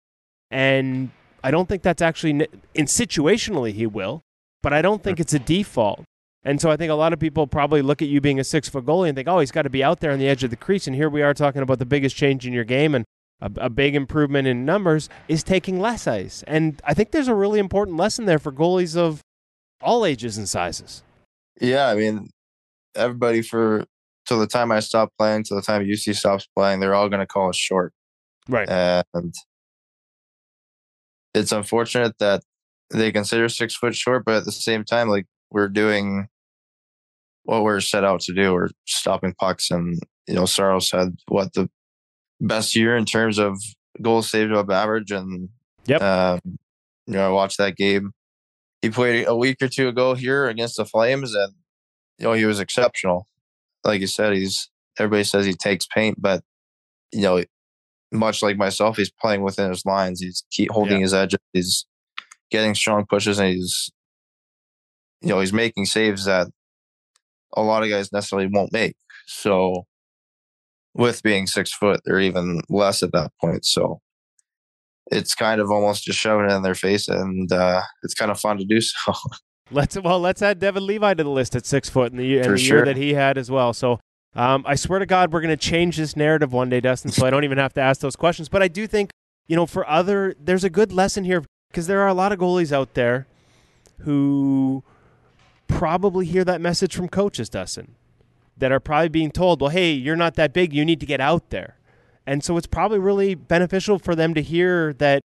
and 0.50 1.12
I 1.44 1.52
don't 1.52 1.68
think 1.68 1.84
that's 1.84 2.02
actually 2.02 2.48
in 2.74 2.86
situationally 2.86 3.74
he 3.74 3.86
will, 3.86 4.22
but 4.62 4.74
I 4.74 4.82
don't 4.82 5.04
think 5.04 5.20
it's 5.20 5.34
a 5.34 5.40
default. 5.40 6.04
And 6.44 6.62
so 6.62 6.72
I 6.72 6.78
think 6.78 6.90
a 6.90 6.96
lot 6.96 7.12
of 7.12 7.20
people 7.20 7.48
probably 7.48 7.82
look 7.82 8.02
at 8.02 8.08
you 8.08 8.22
being 8.22 8.40
a 8.40 8.44
six 8.44 8.70
foot 8.70 8.86
goalie 8.86 9.10
and 9.10 9.16
think, 9.16 9.28
oh, 9.28 9.40
he's 9.40 9.52
got 9.52 9.64
to 9.64 9.70
be 9.70 9.84
out 9.84 10.00
there 10.00 10.12
on 10.12 10.20
the 10.20 10.28
edge 10.28 10.44
of 10.44 10.50
the 10.50 10.56
crease. 10.56 10.88
And 10.88 10.96
here 10.96 11.10
we 11.10 11.22
are 11.22 11.34
talking 11.34 11.62
about 11.62 11.80
the 11.80 11.86
biggest 11.86 12.16
change 12.16 12.48
in 12.48 12.54
your 12.54 12.64
game 12.64 12.96
and 12.96 13.06
a, 13.42 13.52
a, 13.58 13.70
big 13.70 13.96
improvement 13.96 14.48
in 14.48 14.66
numbers 14.66 15.10
is 15.28 15.44
taking 15.44 15.80
less 15.80 16.08
ice. 16.08 16.44
And 16.48 16.82
I 16.86 16.94
think 16.94 17.12
there's 17.12 17.28
a 17.28 17.36
really 17.36 17.60
important 17.60 17.98
lesson 17.98 18.26
there 18.26 18.40
for 18.40 18.52
goalies 18.52 18.98
of 18.98 19.22
all 19.82 20.06
ages 20.06 20.38
and 20.38 20.48
sizes. 20.48 21.04
Yeah, 21.60 21.88
I 21.88 21.96
mean, 21.96 22.30
everybody 22.96 23.42
for 23.42 23.86
till 24.26 24.40
the 24.40 24.48
time 24.48 24.72
I 24.72 24.80
stop 24.80 25.10
playing, 25.18 25.44
till 25.44 25.58
the 25.58 25.64
time 25.64 25.84
Juuse 25.84 26.16
stops 26.16 26.48
playing, 26.56 26.80
they're 26.80 26.94
all 26.94 27.10
going 27.10 27.22
to 27.22 27.28
call 27.28 27.50
us 27.50 27.58
short. 27.58 27.94
Right. 28.48 28.70
And 28.70 29.34
it's 31.34 31.52
unfortunate 31.52 32.18
that 32.20 32.44
they 32.92 33.12
consider 33.12 33.50
six 33.50 33.76
foot 33.76 33.96
short, 33.96 34.24
but 34.26 34.36
at 34.36 34.46
the 34.46 34.52
same 34.52 34.84
time, 34.84 35.10
like 35.10 35.26
we're 35.52 35.70
doing 35.70 36.28
what 37.44 37.64
we're 37.64 37.82
set 37.82 38.04
out 38.04 38.22
to 38.22 38.34
do. 38.34 38.54
We're 38.54 38.70
stopping 38.86 39.34
pucks, 39.40 39.72
and 39.72 40.00
you 40.28 40.36
know, 40.36 40.46
Saros 40.46 40.92
had 40.92 41.16
what 41.28 41.54
the 41.54 41.70
best 42.42 42.76
year 42.76 42.96
in 42.96 43.06
terms 43.06 43.38
of 43.38 43.58
goals 44.02 44.30
saved 44.30 44.52
above 44.52 44.70
average, 44.70 45.12
and 45.12 45.50
yep. 45.86 46.02
Um, 46.02 46.40
you 47.06 47.16
know, 47.16 47.28
I 47.28 47.32
watched 47.32 47.58
that 47.58 47.76
game. 47.76 48.12
He 48.82 48.90
played 48.92 49.28
a 49.28 49.36
week 49.36 49.58
or 49.62 49.68
two 49.68 49.88
ago 49.88 50.14
here 50.14 50.48
against 50.48 50.78
the 50.78 50.86
Flames, 50.86 51.34
and 51.34 51.54
you 52.18 52.26
know 52.26 52.34
he 52.34 52.46
was 52.46 52.60
exceptional. 52.60 53.28
Like 53.84 54.02
you 54.02 54.08
said, 54.08 54.34
he's 54.34 54.70
everybody 54.98 55.24
says 55.24 55.46
he 55.46 55.54
takes 55.54 55.86
paint, 55.88 56.22
but 56.22 56.44
you 57.12 57.22
know 57.22 57.44
much 58.12 58.42
like 58.42 58.58
myself, 58.58 58.98
he's 58.98 59.12
playing 59.12 59.42
within 59.42 59.70
his 59.70 59.86
lines. 59.86 60.22
He's 60.22 60.44
keep 60.52 60.72
holding 60.72 60.98
yeah. 60.98 61.04
his 61.04 61.14
edge. 61.14 61.36
He's 61.54 61.86
getting 62.52 62.76
strong 62.76 63.06
pushes, 63.06 63.40
and 63.40 63.50
he's 63.50 63.92
you 65.22 65.30
know 65.30 65.40
he's 65.40 65.54
making 65.54 65.86
saves 65.86 66.26
that 66.26 66.48
a 67.54 67.62
lot 67.62 67.84
of 67.84 67.90
guys 67.90 68.12
necessarily 68.12 68.50
won't 68.52 68.74
make. 68.74 68.96
So 69.28 69.86
with 70.94 71.24
being 71.24 71.48
six 71.48 71.72
foot 71.72 72.02
or 72.08 72.20
even 72.20 72.62
less 72.70 73.04
at 73.04 73.12
that 73.14 73.32
point. 73.40 73.66
So 73.66 74.02
it's 75.12 75.36
kind 75.36 75.62
of 75.62 75.72
almost 75.72 76.04
just 76.04 76.20
showing 76.20 76.50
it 76.50 76.54
in 76.54 76.62
their 76.62 76.76
face, 76.76 77.08
and 77.08 77.52
uh, 77.52 77.82
it's 78.04 78.14
kind 78.14 78.32
of 78.32 78.40
fun 78.40 78.58
to 78.58 78.66
do 78.66 78.82
so. 78.82 79.14
Let's 79.72 80.00
well, 80.00 80.20
let's 80.20 80.42
add 80.42 80.60
Devon 80.60 80.86
Levi 80.86 81.14
to 81.14 81.24
the 81.24 81.30
list 81.30 81.56
at 81.56 81.66
six 81.66 81.90
foot 81.90 82.12
in 82.12 82.18
the, 82.18 82.40
in 82.40 82.52
the 82.52 82.58
sure. 82.58 82.78
year 82.78 82.86
that 82.86 82.98
he 82.98 83.14
had 83.14 83.38
as 83.38 83.52
well. 83.52 83.72
So 83.74 84.00
um, 84.36 84.64
I 84.68 84.76
swear 84.76 85.00
to 85.00 85.06
God, 85.06 85.34
we're 85.34 85.42
going 85.42 85.50
to 85.50 85.58
change 85.58 85.98
this 85.98 86.16
narrative 86.16 86.54
one 86.54 86.70
day, 86.70 86.80
Dustin. 86.80 87.12
So 87.12 87.26
I 87.26 87.30
don't 87.30 87.44
even 87.44 87.58
have 87.58 87.74
to 87.74 87.82
ask 87.82 88.02
those 88.02 88.16
questions. 88.16 88.50
But 88.50 88.62
I 88.62 88.68
do 88.68 88.88
think 88.88 89.12
you 89.50 89.56
know, 89.56 89.66
for 89.66 89.90
other, 89.90 90.36
there's 90.40 90.64
a 90.64 90.70
good 90.70 90.94
lesson 90.94 91.26
here 91.26 91.44
because 91.72 91.88
there 91.88 92.02
are 92.02 92.08
a 92.08 92.14
lot 92.14 92.32
of 92.32 92.38
goalies 92.38 92.72
out 92.72 92.94
there 92.94 93.28
who 94.02 94.84
probably 95.68 96.28
hear 96.28 96.46
that 96.46 96.62
message 96.62 96.96
from 96.96 97.10
coaches, 97.10 97.50
Dustin, 97.50 97.96
that 98.56 98.72
are 98.72 98.80
probably 98.80 99.10
being 99.10 99.32
told, 99.32 99.60
well, 99.60 99.72
hey, 99.72 99.92
you're 99.92 100.16
not 100.16 100.36
that 100.36 100.54
big. 100.54 100.72
You 100.72 100.86
need 100.86 101.00
to 101.00 101.08
get 101.08 101.20
out 101.20 101.50
there. 101.50 101.78
And 102.28 102.44
so 102.44 102.58
it's 102.58 102.68
probably 102.68 103.00
really 103.00 103.34
beneficial 103.34 103.98
for 103.98 104.14
them 104.14 104.36
to 104.36 104.42
hear 104.42 104.94
that, 104.94 105.22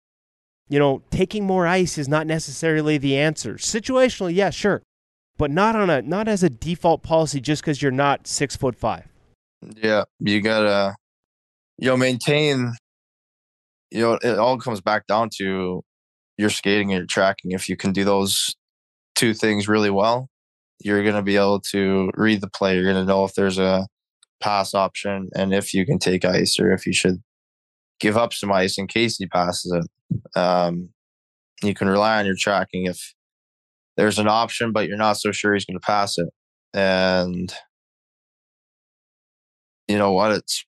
you 0.69 0.79
know, 0.79 1.01
taking 1.11 1.45
more 1.45 1.67
ice 1.67 1.97
is 1.97 2.07
not 2.07 2.25
necessarily 2.25 2.97
the 2.97 3.17
answer. 3.17 3.55
Situationally, 3.55 4.33
yeah, 4.33 4.51
sure. 4.51 4.81
But 5.38 5.51
not 5.51 5.75
on 5.75 5.89
a 5.89 6.01
not 6.01 6.27
as 6.27 6.43
a 6.43 6.49
default 6.49 7.01
policy 7.03 7.41
just 7.41 7.61
because 7.61 7.81
you're 7.81 7.91
not 7.91 8.27
six 8.27 8.55
foot 8.55 8.75
five. 8.75 9.07
Yeah, 9.81 10.03
you 10.19 10.41
gotta, 10.41 10.95
you 11.77 11.88
know, 11.88 11.97
maintain. 11.97 12.73
You 13.91 14.01
know, 14.01 14.13
it 14.13 14.38
all 14.38 14.57
comes 14.57 14.81
back 14.81 15.07
down 15.07 15.29
to 15.38 15.84
your 16.38 16.49
skating 16.49 16.91
and 16.91 16.99
your 16.99 17.07
tracking. 17.07 17.51
If 17.51 17.69
you 17.69 17.77
can 17.77 17.93
do 17.93 18.03
those 18.03 18.55
two 19.15 19.34
things 19.34 19.67
really 19.67 19.91
well, 19.91 20.29
you're 20.79 21.03
gonna 21.03 21.23
be 21.23 21.36
able 21.36 21.61
to 21.71 22.11
read 22.15 22.41
the 22.41 22.49
play. 22.49 22.75
You're 22.75 22.91
gonna 22.91 23.05
know 23.05 23.23
if 23.25 23.34
there's 23.36 23.57
a 23.57 23.88
pass 24.41 24.73
option 24.73 25.29
and 25.36 25.53
if 25.53 25.73
you 25.73 25.86
can 25.86 25.99
take 25.99 26.25
ice 26.25 26.59
or 26.59 26.71
if 26.71 26.86
you 26.86 26.93
should 26.93 27.21
give 27.99 28.17
up 28.17 28.34
some 28.34 28.51
ice 28.51 28.77
in 28.77 28.88
case 28.88 29.17
he 29.17 29.25
passes 29.27 29.71
it. 29.71 30.39
Um, 30.39 30.89
you 31.63 31.73
can 31.73 31.88
rely 31.88 32.19
on 32.19 32.25
your 32.25 32.36
tracking 32.38 32.86
if 32.86 33.13
there's 33.97 34.19
an 34.19 34.27
option, 34.27 34.71
but 34.71 34.87
you're 34.87 34.97
not 34.97 35.17
so 35.17 35.31
sure 35.31 35.53
he's 35.53 35.65
going 35.65 35.79
to 35.79 35.85
pass 35.85 36.17
it. 36.17 36.29
And 36.73 37.53
you 39.87 39.97
know 39.97 40.11
what? 40.11 40.31
It's 40.31 40.65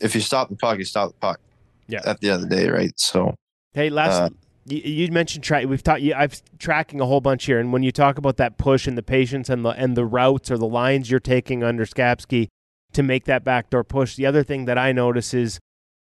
if 0.00 0.14
you 0.14 0.20
stop 0.20 0.48
the 0.48 0.56
puck, 0.56 0.78
you 0.78 0.84
stop 0.84 1.10
the 1.10 1.18
puck. 1.18 1.40
Yeah. 1.86 2.00
At 2.04 2.20
the 2.20 2.30
end 2.30 2.44
of 2.44 2.48
the 2.48 2.56
day, 2.56 2.68
right? 2.68 2.92
So 2.96 3.34
Hey, 3.74 3.88
last 3.88 4.20
Uh, 4.20 4.28
you, 4.66 4.78
you 4.78 5.12
mentioned 5.12 5.44
track. 5.44 5.66
We've 5.66 5.82
talked. 5.82 6.02
You, 6.02 6.14
I've 6.14 6.40
tracking 6.58 7.00
a 7.00 7.06
whole 7.06 7.20
bunch 7.20 7.46
here, 7.46 7.58
and 7.58 7.72
when 7.72 7.82
you 7.82 7.90
talk 7.90 8.18
about 8.18 8.36
that 8.36 8.58
push 8.58 8.86
and 8.86 8.96
the 8.96 9.02
patience 9.02 9.48
and 9.48 9.64
the 9.64 9.70
and 9.70 9.96
the 9.96 10.04
routes 10.04 10.50
or 10.50 10.58
the 10.58 10.66
lines 10.66 11.10
you're 11.10 11.20
taking 11.20 11.62
under 11.62 11.84
Skapski 11.84 12.48
to 12.92 13.02
make 13.02 13.24
that 13.24 13.44
backdoor 13.44 13.84
push, 13.84 14.14
the 14.14 14.26
other 14.26 14.42
thing 14.42 14.66
that 14.66 14.78
I 14.78 14.92
notice 14.92 15.34
is 15.34 15.58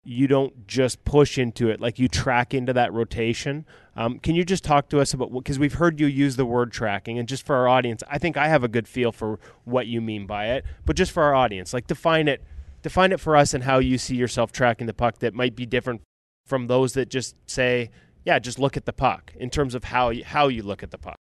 you 0.04 0.26
don't 0.26 0.66
just 0.66 1.04
push 1.04 1.36
into 1.36 1.68
it; 1.68 1.80
like 1.80 1.98
you 1.98 2.08
track 2.08 2.54
into 2.54 2.72
that 2.72 2.92
rotation. 2.92 3.66
Um, 3.98 4.20
can 4.20 4.36
you 4.36 4.44
just 4.44 4.62
talk 4.62 4.88
to 4.90 5.00
us 5.00 5.12
about 5.12 5.32
because 5.32 5.58
we've 5.58 5.74
heard 5.74 5.98
you 5.98 6.06
use 6.06 6.36
the 6.36 6.46
word 6.46 6.70
tracking, 6.70 7.18
and 7.18 7.28
just 7.28 7.44
for 7.44 7.56
our 7.56 7.66
audience, 7.66 8.04
I 8.08 8.18
think 8.18 8.36
I 8.36 8.46
have 8.46 8.62
a 8.62 8.68
good 8.68 8.86
feel 8.86 9.10
for 9.10 9.40
what 9.64 9.88
you 9.88 10.00
mean 10.00 10.24
by 10.24 10.50
it. 10.50 10.64
But 10.86 10.94
just 10.94 11.10
for 11.10 11.24
our 11.24 11.34
audience, 11.34 11.74
like 11.74 11.88
define 11.88 12.28
it, 12.28 12.44
define 12.80 13.10
it 13.10 13.18
for 13.18 13.34
us, 13.34 13.54
and 13.54 13.64
how 13.64 13.78
you 13.80 13.98
see 13.98 14.14
yourself 14.14 14.52
tracking 14.52 14.86
the 14.86 14.94
puck 14.94 15.18
that 15.18 15.34
might 15.34 15.56
be 15.56 15.66
different 15.66 16.02
from 16.46 16.68
those 16.68 16.92
that 16.92 17.08
just 17.08 17.34
say, 17.46 17.90
yeah, 18.24 18.38
just 18.38 18.60
look 18.60 18.76
at 18.76 18.86
the 18.86 18.92
puck 18.92 19.32
in 19.36 19.50
terms 19.50 19.74
of 19.74 19.82
how 19.82 20.10
you, 20.10 20.24
how 20.24 20.46
you 20.46 20.62
look 20.62 20.84
at 20.84 20.92
the 20.92 20.98
puck. 20.98 21.16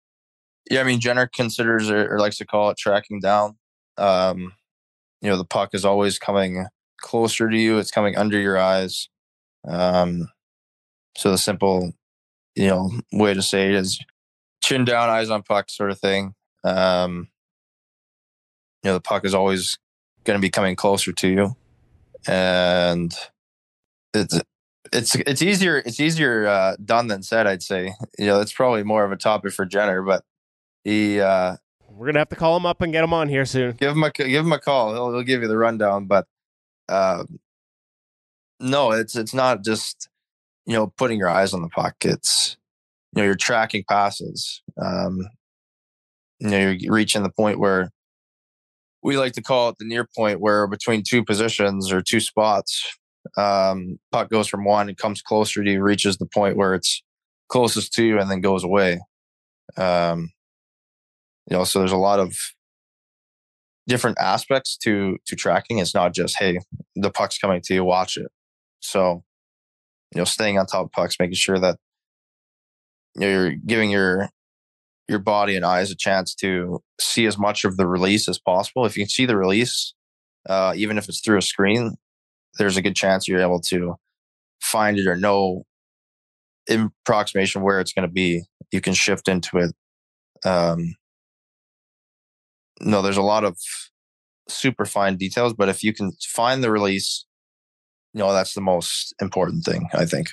yeah, 0.71 0.81
I 0.81 0.85
mean, 0.85 1.01
Jenner 1.01 1.27
considers 1.27 1.91
or, 1.91 2.15
or 2.15 2.19
likes 2.19 2.37
to 2.39 2.45
call 2.45 2.69
it 2.69 2.77
tracking 2.77 3.21
down. 3.21 3.57
Um, 3.97 4.53
you 5.23 5.31
know, 5.31 5.39
the 5.39 5.47
puck 5.47 5.71
is 5.73 5.87
always 5.87 6.19
coming 6.19 6.67
closer 7.01 7.49
to 7.49 7.57
you. 7.57 7.79
It's 7.79 7.91
coming 7.91 8.17
under 8.17 8.39
your 8.39 8.59
eyes. 8.59 9.09
Um, 9.67 10.29
so 11.17 11.31
the 11.31 11.39
simple, 11.39 11.93
you 12.57 12.69
know, 12.69 12.91
way 13.13 13.35
to 13.35 13.43
say 13.43 13.69
it 13.69 13.75
is 13.75 14.01
chin 14.63 14.85
down, 14.85 15.09
eyes 15.09 15.31
on 15.31 15.43
puck, 15.43 15.71
sort 15.71 15.91
of 15.91 16.01
thing. 16.01 16.35
Um, 16.65 17.29
you 18.83 18.91
know, 18.91 18.95
the 18.95 19.01
puck 19.01 19.25
is 19.25 19.35
always 19.35 19.79
going 20.25 20.39
to 20.39 20.43
be 20.43 20.51
coming 20.51 20.75
closer 20.75 21.13
to 21.13 21.29
you, 21.29 21.57
and 22.27 23.15
it's 24.15 24.41
it's 24.93 25.15
it's 25.15 25.43
easier 25.43 25.79
it's 25.79 26.01
easier 26.01 26.47
uh, 26.47 26.77
done 26.85 27.09
than 27.09 27.23
said. 27.23 27.47
I'd 27.47 27.63
say. 27.63 27.95
You 28.19 28.27
know, 28.27 28.41
it's 28.41 28.53
probably 28.53 28.83
more 28.83 29.05
of 29.05 29.13
a 29.13 29.17
topic 29.17 29.53
for 29.53 29.67
Jenner, 29.67 30.03
but 30.03 30.25
he 30.85 31.21
uh, 31.21 31.57
We're 31.89 32.07
gonna 32.07 32.21
have 32.21 32.29
to 32.31 32.37
call 32.37 32.57
him 32.57 32.67
up 32.67 32.81
and 32.81 32.93
get 32.93 33.05
him 33.05 33.13
on 33.13 33.29
here 33.29 33.45
soon. 33.45 33.73
give 33.73 33.93
him 33.93 34.03
a 34.03 34.11
give 34.11 34.45
him 34.45 34.53
a 34.53 34.61
call. 34.61 34.95
He'll 34.95 35.13
he'll 35.13 35.23
give 35.23 35.43
you 35.43 35.49
the 35.49 35.59
rundown. 35.59 36.07
But 36.07 36.27
uh, 36.89 37.25
no, 38.61 38.93
it's 38.93 39.15
it's 39.17 39.35
not 39.35 39.63
just 39.65 40.09
you 40.67 40.75
know 40.75 40.93
putting 40.97 41.19
your 41.19 41.29
eyes 41.29 41.53
on 41.53 41.63
the 41.63 41.69
pockets. 41.69 42.57
You 43.15 43.23
know 43.23 43.27
you're 43.27 43.35
tracking 43.35 43.85
passes. 43.89 44.63
Um, 44.83 45.27
you 46.39 46.51
know 46.51 46.71
you're 46.71 46.95
reaching 46.95 47.23
the 47.23 47.31
point 47.31 47.59
where 47.59 47.91
we 49.03 49.17
like 49.17 49.33
to 49.35 49.43
call 49.43 49.69
it 49.69 49.77
the 49.79 49.87
near 49.87 50.07
point, 50.17 50.41
where 50.41 50.67
between 50.67 51.03
two 51.07 51.25
positions 51.25 51.93
or 51.93 52.03
two 52.03 52.21
spots, 52.21 52.85
um, 53.37 53.99
puck 54.11 54.29
goes 54.31 54.49
from 54.49 54.65
one 54.65 54.89
and 54.89 54.99
comes 54.99 55.23
closer 55.23 55.63
to 55.63 55.71
you, 55.71 55.81
reaches 55.83 56.17
the 56.19 56.27
point 56.27 56.57
where 56.57 56.75
it's 56.75 57.03
closest 57.49 57.93
to 57.95 58.05
you, 58.05 58.19
and 58.19 58.31
then 58.31 58.41
goes 58.41 58.65
away. 58.65 59.01
Um, 59.77 60.31
you 61.49 61.57
know, 61.57 61.65
so 61.65 61.79
there's 61.79 61.93
a 61.93 61.97
lot 61.97 62.19
of 62.19 62.37
different 63.87 64.19
aspects 64.19 64.77
to 64.79 65.19
to 65.27 65.37
tracking. 65.37 65.79
It's 65.79 65.95
not 65.95 66.13
just 66.13 66.37
hey, 66.39 66.59
the 66.97 67.11
puck's 67.11 67.39
coming 67.39 67.61
to 67.63 67.75
you, 67.75 67.85
watch 67.85 68.17
it. 68.17 68.31
So, 68.81 69.23
you 70.15 70.21
know, 70.21 70.25
staying 70.25 70.59
on 70.59 70.67
top 70.67 70.87
of 70.87 70.93
pucks, 70.93 71.17
making 71.19 71.35
sure 71.35 71.59
that 71.59 71.79
you 73.15 73.21
know, 73.21 73.29
you're 73.29 73.51
giving 73.53 73.91
your 73.91 74.29
your 75.09 75.19
body 75.19 75.55
and 75.55 75.65
eyes 75.65 75.91
a 75.91 75.97
chance 75.97 76.35
to 76.35 76.81
see 77.01 77.27
as 77.27 77.39
much 77.39 77.65
of 77.65 77.77
the 77.77 77.87
release 77.87 78.29
as 78.29 78.39
possible. 78.39 78.85
If 78.85 78.97
you 78.97 79.05
can 79.05 79.11
see 79.11 79.27
the 79.27 79.37
release, 79.37 79.95
uh, 80.49 80.75
even 80.77 80.99
if 80.99 81.09
it's 81.09 81.21
through 81.21 81.39
a 81.39 81.43
screen, 81.43 81.97
there's 82.59 82.77
a 82.77 82.83
good 82.83 82.97
chance 82.97 83.29
you're 83.29 83.41
able 83.41 83.61
to 83.63 83.95
find 84.61 84.99
it 84.99 85.07
or 85.07 85.17
know 85.17 85.65
approximation 86.69 87.63
where 87.63 87.81
it's 87.81 87.93
going 87.93 88.07
to 88.07 88.13
be. 88.13 88.43
You 88.73 88.81
can 88.81 88.95
shift 88.95 89.29
into 89.29 89.59
it. 89.59 89.75
Um, 90.45 90.97
no, 92.81 93.03
there's 93.03 93.17
a 93.17 93.23
lot 93.23 93.45
of 93.45 93.57
super 94.49 94.85
fine 94.85 95.17
details, 95.17 95.55
but 95.55 95.69
if 95.69 95.83
you 95.83 95.93
can 95.93 96.13
find 96.29 96.63
the 96.63 96.71
release, 96.71 97.26
you 98.17 98.23
know, 98.23 98.33
that's 98.33 98.55
the 98.55 98.63
most 98.63 99.15
important 99.21 99.63
thing, 99.63 99.91
I 99.93 100.07
think. 100.07 100.31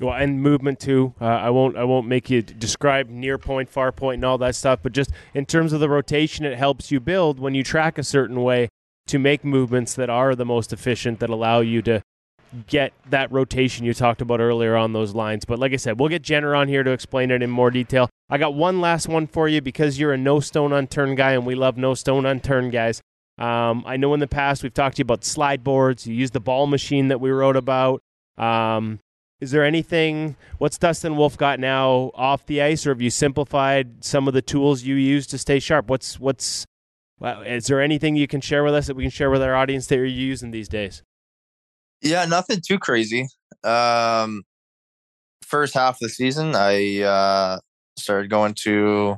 Well, 0.00 0.14
and 0.14 0.40
movement 0.40 0.80
too. 0.80 1.14
Uh, 1.20 1.26
I 1.26 1.50
won't. 1.50 1.76
I 1.76 1.84
won't 1.84 2.06
make 2.06 2.30
you 2.30 2.40
describe 2.40 3.10
near 3.10 3.36
point, 3.36 3.68
far 3.68 3.92
point, 3.92 4.16
and 4.16 4.24
all 4.24 4.38
that 4.38 4.54
stuff. 4.54 4.80
But 4.82 4.92
just 4.92 5.10
in 5.34 5.44
terms 5.44 5.74
of 5.74 5.80
the 5.80 5.88
rotation, 5.90 6.46
it 6.46 6.56
helps 6.56 6.90
you 6.90 6.98
build 6.98 7.38
when 7.38 7.54
you 7.54 7.62
track 7.62 7.98
a 7.98 8.02
certain 8.02 8.42
way 8.42 8.70
to 9.08 9.18
make 9.18 9.44
movements 9.44 9.92
that 9.94 10.08
are 10.08 10.34
the 10.34 10.46
most 10.46 10.72
efficient 10.72 11.20
that 11.20 11.28
allow 11.28 11.60
you 11.60 11.82
to 11.82 12.02
get 12.68 12.94
that 13.10 13.30
rotation 13.30 13.84
you 13.84 13.92
talked 13.92 14.22
about 14.22 14.40
earlier 14.40 14.74
on 14.74 14.94
those 14.94 15.14
lines. 15.14 15.44
But 15.44 15.58
like 15.58 15.72
I 15.72 15.76
said, 15.76 16.00
we'll 16.00 16.08
get 16.08 16.22
Jenner 16.22 16.54
on 16.54 16.68
here 16.68 16.82
to 16.82 16.90
explain 16.90 17.30
it 17.30 17.42
in 17.42 17.50
more 17.50 17.70
detail. 17.70 18.08
I 18.30 18.38
got 18.38 18.54
one 18.54 18.80
last 18.80 19.08
one 19.08 19.26
for 19.26 19.46
you 19.46 19.60
because 19.60 19.98
you're 19.98 20.12
a 20.12 20.18
no 20.18 20.40
stone 20.40 20.72
unturned 20.72 21.18
guy, 21.18 21.32
and 21.32 21.44
we 21.44 21.54
love 21.54 21.76
no 21.76 21.92
stone 21.92 22.24
unturned 22.24 22.72
guys. 22.72 23.02
Um, 23.38 23.84
I 23.86 23.96
know 23.96 24.14
in 24.14 24.20
the 24.20 24.26
past 24.26 24.62
we've 24.62 24.72
talked 24.72 24.96
to 24.96 25.00
you 25.00 25.04
about 25.04 25.24
slide 25.24 25.62
boards. 25.62 26.06
You 26.06 26.14
use 26.14 26.30
the 26.30 26.40
ball 26.40 26.66
machine 26.66 27.08
that 27.08 27.20
we 27.20 27.30
wrote 27.30 27.56
about. 27.56 28.02
Um, 28.38 29.00
is 29.40 29.50
there 29.50 29.64
anything? 29.64 30.36
What's 30.56 30.78
Dustin 30.78 31.16
Wolf 31.16 31.36
got 31.36 31.60
now 31.60 32.10
off 32.14 32.46
the 32.46 32.62
ice, 32.62 32.86
or 32.86 32.90
have 32.90 33.02
you 33.02 33.10
simplified 33.10 34.02
some 34.02 34.26
of 34.26 34.34
the 34.34 34.40
tools 34.40 34.84
you 34.84 34.94
use 34.94 35.26
to 35.28 35.38
stay 35.38 35.58
sharp? 35.58 35.90
What's 35.90 36.18
what's? 36.18 36.64
Well, 37.18 37.42
is 37.42 37.66
there 37.66 37.82
anything 37.82 38.16
you 38.16 38.26
can 38.26 38.40
share 38.40 38.64
with 38.64 38.74
us 38.74 38.86
that 38.86 38.94
we 38.96 39.04
can 39.04 39.10
share 39.10 39.30
with 39.30 39.42
our 39.42 39.54
audience 39.54 39.86
that 39.88 39.96
you're 39.96 40.06
using 40.06 40.50
these 40.50 40.68
days? 40.68 41.02
Yeah, 42.00 42.24
nothing 42.24 42.60
too 42.66 42.78
crazy. 42.78 43.28
Um, 43.64 44.42
first 45.42 45.74
half 45.74 45.94
of 45.94 46.00
the 46.00 46.08
season, 46.08 46.54
I 46.54 47.00
uh, 47.00 47.58
started 47.98 48.30
going 48.30 48.54
to 48.64 49.16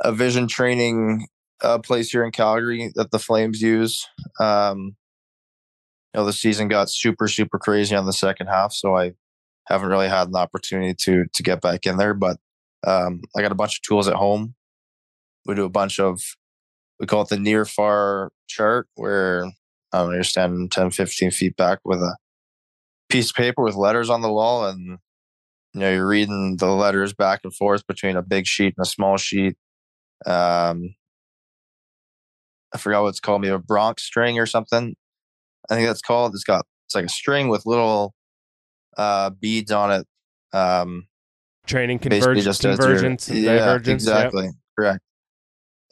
a 0.00 0.12
vision 0.12 0.48
training 0.48 1.26
uh, 1.62 1.78
place 1.78 2.10
here 2.10 2.24
in 2.24 2.30
Calgary 2.30 2.92
that 2.94 3.10
the 3.10 3.18
Flames 3.18 3.60
use. 3.60 4.06
Um, 4.40 4.96
you 6.14 6.20
know, 6.20 6.24
the 6.24 6.32
season 6.32 6.68
got 6.68 6.90
super, 6.90 7.28
super 7.28 7.58
crazy 7.58 7.94
on 7.94 8.06
the 8.06 8.12
second 8.12 8.46
half, 8.46 8.72
so 8.72 8.96
I 8.96 9.12
haven't 9.66 9.90
really 9.90 10.08
had 10.08 10.28
an 10.28 10.36
opportunity 10.36 10.94
to 10.94 11.24
to 11.32 11.42
get 11.42 11.60
back 11.60 11.86
in 11.86 11.96
there. 11.96 12.14
But 12.14 12.38
um, 12.86 13.20
I 13.36 13.42
got 13.42 13.52
a 13.52 13.56
bunch 13.56 13.76
of 13.76 13.82
tools 13.82 14.08
at 14.08 14.14
home. 14.14 14.54
We 15.46 15.54
do 15.54 15.64
a 15.64 15.70
bunch 15.70 16.00
of 16.00 16.20
we 16.98 17.06
call 17.06 17.22
it 17.22 17.28
the 17.28 17.38
near 17.38 17.64
far 17.64 18.30
chart, 18.48 18.88
where 18.94 19.46
I 19.92 19.98
don't 19.98 20.14
you're 20.14 20.24
standing 20.24 20.68
10, 20.68 20.90
15 20.90 21.30
feet 21.30 21.56
back 21.56 21.80
with 21.84 22.00
a 22.00 22.16
piece 23.08 23.30
of 23.30 23.36
paper 23.36 23.62
with 23.62 23.74
letters 23.74 24.10
on 24.10 24.22
the 24.22 24.32
wall, 24.32 24.66
and 24.66 24.98
you 25.74 25.80
know 25.80 25.90
you're 25.90 26.06
reading 26.06 26.56
the 26.56 26.66
letters 26.66 27.12
back 27.12 27.40
and 27.44 27.54
forth 27.54 27.86
between 27.86 28.16
a 28.16 28.22
big 28.22 28.46
sheet 28.46 28.74
and 28.76 28.86
a 28.86 28.88
small 28.88 29.16
sheet. 29.16 29.56
Um, 30.26 30.94
I 32.74 32.78
forgot 32.78 33.02
what 33.02 33.08
it's 33.10 33.20
called, 33.20 33.40
maybe 33.42 33.52
a 33.54 33.58
Brock 33.58 33.98
string 34.00 34.38
or 34.38 34.46
something. 34.46 34.94
I 35.70 35.74
think 35.74 35.86
that's 35.86 36.02
called. 36.02 36.34
It's 36.34 36.44
got 36.44 36.66
it's 36.86 36.94
like 36.94 37.04
a 37.06 37.08
string 37.10 37.48
with 37.48 37.66
little 37.66 38.14
uh, 38.96 39.30
beads 39.30 39.70
on 39.70 39.92
it. 39.92 40.06
Um, 40.56 41.06
Training 41.66 41.98
converge- 41.98 42.42
just 42.44 42.64
as 42.64 42.78
your- 42.78 42.86
convergence 42.88 43.28
and 43.28 43.44
divergence. 43.44 43.86
yep. 44.06 44.14
Exactly. 44.14 44.48
Correct. 44.78 45.00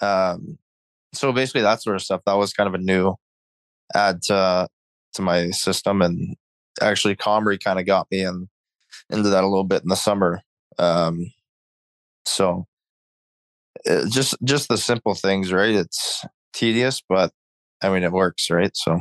Um, 0.01 0.59
so 1.13 1.33
basically 1.33 1.63
that 1.63 1.83
sort 1.83 1.97
of 1.97 2.03
stuff. 2.03 2.23
That 2.27 2.35
was 2.35 2.53
kind 2.53 2.69
of 2.69 2.75
a 2.75 2.79
new 2.83 3.15
add 3.95 4.23
to 4.23 4.69
to 5.15 5.23
my 5.23 5.51
system, 5.51 6.03
and 6.03 6.37
actually 6.81 7.17
Comrie 7.17 7.63
kind 7.63 7.79
of 7.79 7.87
got 7.87 8.07
me 8.11 8.23
in 8.23 8.49
into 9.11 9.29
that 9.31 9.45
a 9.45 9.49
little 9.49 9.65
bit 9.65 9.83
in 9.83 9.89
the 9.89 9.97
summer. 9.97 10.43
Um, 10.79 11.33
so 12.25 12.67
just 14.11 14.35
just 14.45 14.69
the 14.69 14.77
simple 14.79 15.15
things, 15.15 15.53
right? 15.53 15.75
It's 15.75 16.25
tedious, 16.57 17.03
but 17.09 17.33
I 17.83 17.91
mean 17.91 18.03
it 18.03 18.13
works, 18.13 18.51
right? 18.51 18.75
So 18.75 18.99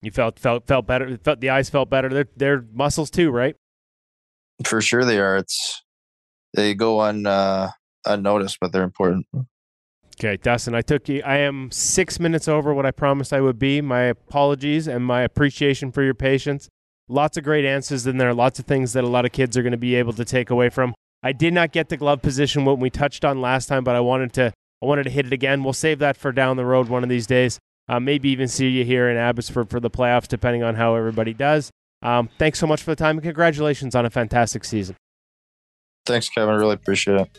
You 0.00 0.10
felt 0.10 0.38
felt 0.38 0.66
felt 0.66 0.86
better. 0.86 1.18
Felt 1.18 1.40
the 1.40 1.50
eyes 1.50 1.68
felt 1.68 1.90
better. 1.90 2.08
They're 2.08 2.28
they're 2.36 2.64
muscles 2.72 3.10
too, 3.10 3.30
right? 3.30 3.56
for 4.62 4.80
sure 4.80 5.04
they 5.04 5.18
are. 5.18 5.36
It's 5.36 5.82
they 6.54 6.74
go 6.74 7.00
un 7.00 7.26
uh, 7.26 7.70
unnoticed, 8.06 8.58
but 8.60 8.72
they're 8.72 8.84
important. 8.84 9.26
Okay, 10.16 10.36
Dustin, 10.36 10.76
I 10.76 10.82
took 10.82 11.08
you. 11.08 11.22
I 11.24 11.38
am 11.38 11.72
six 11.72 12.20
minutes 12.20 12.46
over 12.46 12.72
what 12.72 12.86
I 12.86 12.92
promised 12.92 13.32
I 13.32 13.40
would 13.40 13.58
be. 13.58 13.80
My 13.80 14.02
apologies 14.02 14.86
and 14.86 15.04
my 15.04 15.22
appreciation 15.22 15.90
for 15.90 16.04
your 16.04 16.14
patience. 16.14 16.68
Lots 17.08 17.36
of 17.36 17.42
great 17.42 17.64
answers 17.64 18.06
in 18.06 18.16
there. 18.18 18.32
Lots 18.32 18.60
of 18.60 18.64
things 18.66 18.92
that 18.92 19.02
a 19.02 19.08
lot 19.08 19.24
of 19.24 19.32
kids 19.32 19.56
are 19.56 19.62
going 19.62 19.72
to 19.72 19.76
be 19.76 19.96
able 19.96 20.12
to 20.12 20.24
take 20.24 20.50
away 20.50 20.68
from. 20.70 20.94
I 21.22 21.32
did 21.32 21.52
not 21.52 21.72
get 21.72 21.88
the 21.88 21.96
glove 21.96 22.22
position 22.22 22.64
what 22.64 22.78
we 22.78 22.90
touched 22.90 23.24
on 23.24 23.40
last 23.40 23.66
time, 23.66 23.82
but 23.82 23.96
I 23.96 24.00
wanted 24.00 24.32
to. 24.34 24.52
I 24.82 24.86
wanted 24.86 25.04
to 25.04 25.10
hit 25.10 25.26
it 25.26 25.32
again. 25.32 25.64
We'll 25.64 25.72
save 25.72 25.98
that 26.00 26.16
for 26.16 26.32
down 26.32 26.56
the 26.56 26.64
road 26.64 26.88
one 26.88 27.02
of 27.02 27.08
these 27.08 27.26
days. 27.26 27.58
Uh, 27.88 28.00
maybe 28.00 28.30
even 28.30 28.48
see 28.48 28.68
you 28.68 28.84
here 28.84 29.08
in 29.08 29.16
Abbotsford 29.16 29.68
for 29.68 29.80
the 29.80 29.90
playoffs, 29.90 30.28
depending 30.28 30.62
on 30.62 30.74
how 30.74 30.94
everybody 30.94 31.34
does. 31.34 31.70
Um, 32.02 32.28
thanks 32.38 32.58
so 32.58 32.66
much 32.66 32.82
for 32.82 32.90
the 32.90 32.96
time 32.96 33.16
and 33.16 33.22
congratulations 33.22 33.94
on 33.94 34.04
a 34.04 34.10
fantastic 34.10 34.64
season. 34.64 34.96
Thanks, 36.06 36.28
Kevin. 36.28 36.54
Really 36.56 36.74
appreciate 36.74 37.20
it. 37.20 37.38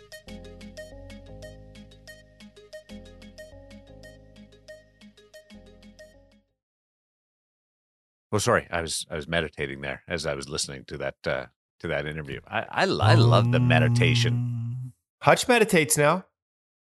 Oh, 8.32 8.38
sorry. 8.38 8.68
I 8.70 8.82
was 8.82 9.06
I 9.10 9.16
was 9.16 9.28
meditating 9.28 9.82
there 9.82 10.04
as 10.10 10.26
I 10.26 10.34
was 10.34 10.50
listening 10.50 10.84
to 10.88 10.98
that 10.98 11.16
uh, 11.26 11.46
to 11.80 11.88
that 11.88 12.06
interview. 12.06 12.42
I 12.48 12.62
I, 12.70 12.82
I 12.84 13.16
love 13.16 13.52
the 13.52 13.60
meditation. 13.60 14.92
Hutch 15.22 15.48
meditates 15.48 15.98
now. 15.98 16.26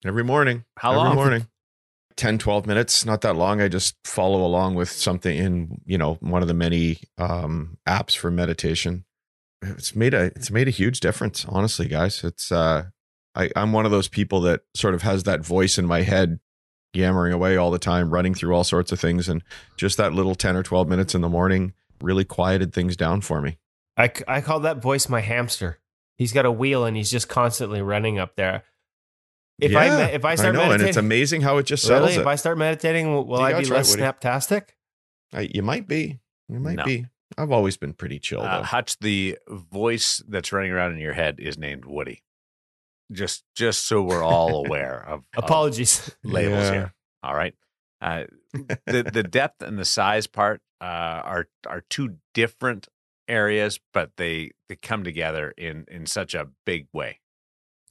Every 0.06 0.24
morning. 0.24 0.66
How 0.78 0.92
Every 0.92 1.04
long? 1.04 1.16
morning. 1.16 1.48
10, 2.16 2.38
12 2.38 2.66
minutes, 2.66 3.06
not 3.06 3.22
that 3.22 3.38
long. 3.38 3.62
I 3.62 3.70
just 3.70 3.96
follow 4.04 4.46
along 4.46 4.76
with 4.76 4.90
something 4.90 5.38
in, 5.38 5.82
you 5.86 5.98
know, 5.98 6.16
one 6.16 6.42
of 6.42 6.50
the 6.50 6.54
many 6.54 7.00
um, 7.18 7.78
apps 7.88 8.16
for 8.18 8.30
meditation. 8.30 9.06
It's 9.62 9.96
made 9.96 10.14
a 10.14 10.24
it's 10.36 10.52
made 10.52 10.68
a 10.68 10.72
huge 10.72 11.00
difference, 11.00 11.46
honestly, 11.48 11.88
guys. 11.88 12.24
It's 12.24 12.52
uh 12.52 12.86
I, 13.36 13.50
I'm 13.56 13.72
one 13.74 13.86
of 13.86 13.92
those 13.92 14.08
people 14.08 14.42
that 14.42 14.62
sort 14.74 14.96
of 14.96 15.02
has 15.04 15.24
that 15.24 15.46
voice 15.46 15.78
in 15.78 15.86
my 15.86 16.02
head 16.02 16.40
yammering 16.94 17.32
away 17.34 17.56
all 17.58 17.72
the 17.72 17.80
time, 17.80 18.10
running 18.10 18.34
through 18.34 18.54
all 18.54 18.64
sorts 18.64 18.92
of 18.92 19.00
things. 19.00 19.30
And 19.30 19.44
just 19.78 19.98
that 19.98 20.14
little 20.14 20.36
10 20.36 20.56
or 20.56 20.64
12 20.64 20.88
minutes 20.88 21.14
in 21.16 21.22
the 21.22 21.30
morning 21.30 21.74
really 22.02 22.26
quieted 22.26 22.74
things 22.74 22.96
down 22.98 23.22
for 23.22 23.42
me. 23.42 23.58
I, 23.96 24.12
I 24.28 24.42
call 24.42 24.62
that 24.62 24.82
voice 24.82 25.08
my 25.08 25.22
hamster. 25.22 25.80
He's 26.18 26.34
got 26.34 26.46
a 26.46 26.52
wheel 26.52 26.86
and 26.86 26.98
he's 26.98 27.12
just 27.12 27.30
constantly 27.30 27.82
running 27.82 28.18
up 28.18 28.36
there. 28.36 28.64
If 29.62 29.76
I 29.76 29.90
me- 30.08 30.14
if 30.14 30.26
I 30.26 30.36
start 30.36 30.56
know, 30.56 30.72
and 30.72 30.82
it's 30.82 30.98
amazing 30.98 31.42
how 31.42 31.58
it 31.58 31.66
just 31.66 31.84
settles 31.86 32.12
really, 32.12 32.22
if. 32.22 32.28
I 32.28 32.36
start 32.36 32.58
meditating, 32.58 33.12
will, 33.12 33.26
will 33.26 33.40
I 33.42 33.52
gotta 33.52 33.64
be 33.64 33.68
try 33.68 33.76
it, 33.76 33.80
less 33.80 33.90
Woody. 33.92 34.04
snaptastic? 34.04 34.70
I, 35.34 35.50
you 35.54 35.62
might 35.64 35.88
be. 35.88 36.20
You 36.48 36.60
might 36.60 36.78
No. 36.78 36.84
be. 36.86 37.06
I've 37.38 37.52
always 37.52 37.78
been 37.78 37.94
pretty 37.94 38.20
chill, 38.20 38.42
Uh. 38.42 38.64
Hutch, 38.64 38.98
the 39.00 39.38
voice 39.48 40.24
that's 40.28 40.52
running 40.52 40.72
around 40.72 40.94
in 40.94 41.00
your 41.00 41.14
head 41.14 41.40
is 41.40 41.58
named 41.58 41.86
Woody. 41.86 42.24
Just 43.12 43.44
just 43.56 43.86
so 43.88 44.02
we're 44.02 44.24
all 44.24 44.66
aware 44.66 45.04
of, 45.08 45.20
of 45.36 45.44
Apologies. 45.44 46.16
labels 46.24 46.66
Yeah. 46.66 46.72
here. 46.72 46.94
All 47.24 47.36
right. 47.36 47.54
Uh, 48.02 48.24
the 48.54 49.10
the 49.12 49.24
depth 49.24 49.62
and 49.62 49.78
the 49.78 49.86
size 49.86 50.26
part 50.28 50.62
uh, 50.82 50.84
are 50.86 51.48
are 51.68 51.84
two 51.90 52.16
different 52.34 52.88
areas, 53.28 53.80
but 53.94 54.12
they 54.18 54.52
they 54.70 54.76
come 54.76 55.04
together 55.04 55.54
in 55.58 55.86
in 55.90 56.06
such 56.06 56.34
a 56.34 56.48
big 56.66 56.88
way. 56.94 57.20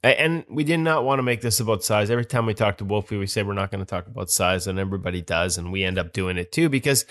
And 0.01 0.45
we 0.49 0.63
did 0.63 0.77
not 0.77 1.03
want 1.03 1.19
to 1.19 1.23
make 1.23 1.41
this 1.41 1.59
about 1.59 1.83
size. 1.83 2.09
Every 2.09 2.25
time 2.25 2.45
we 2.45 2.53
talk 2.53 2.77
to 2.77 2.85
Wolfie, 2.85 3.17
we 3.17 3.27
say 3.27 3.43
we're 3.43 3.53
not 3.53 3.69
going 3.69 3.83
to 3.83 3.89
talk 3.89 4.07
about 4.07 4.29
size, 4.29 4.65
and 4.65 4.79
everybody 4.79 5.21
does, 5.21 5.57
and 5.57 5.73
we 5.73 5.83
end 5.83 5.97
up 5.97 6.13
doing 6.13 6.37
it 6.37 6.53
too. 6.53 6.69
Because, 6.69 7.05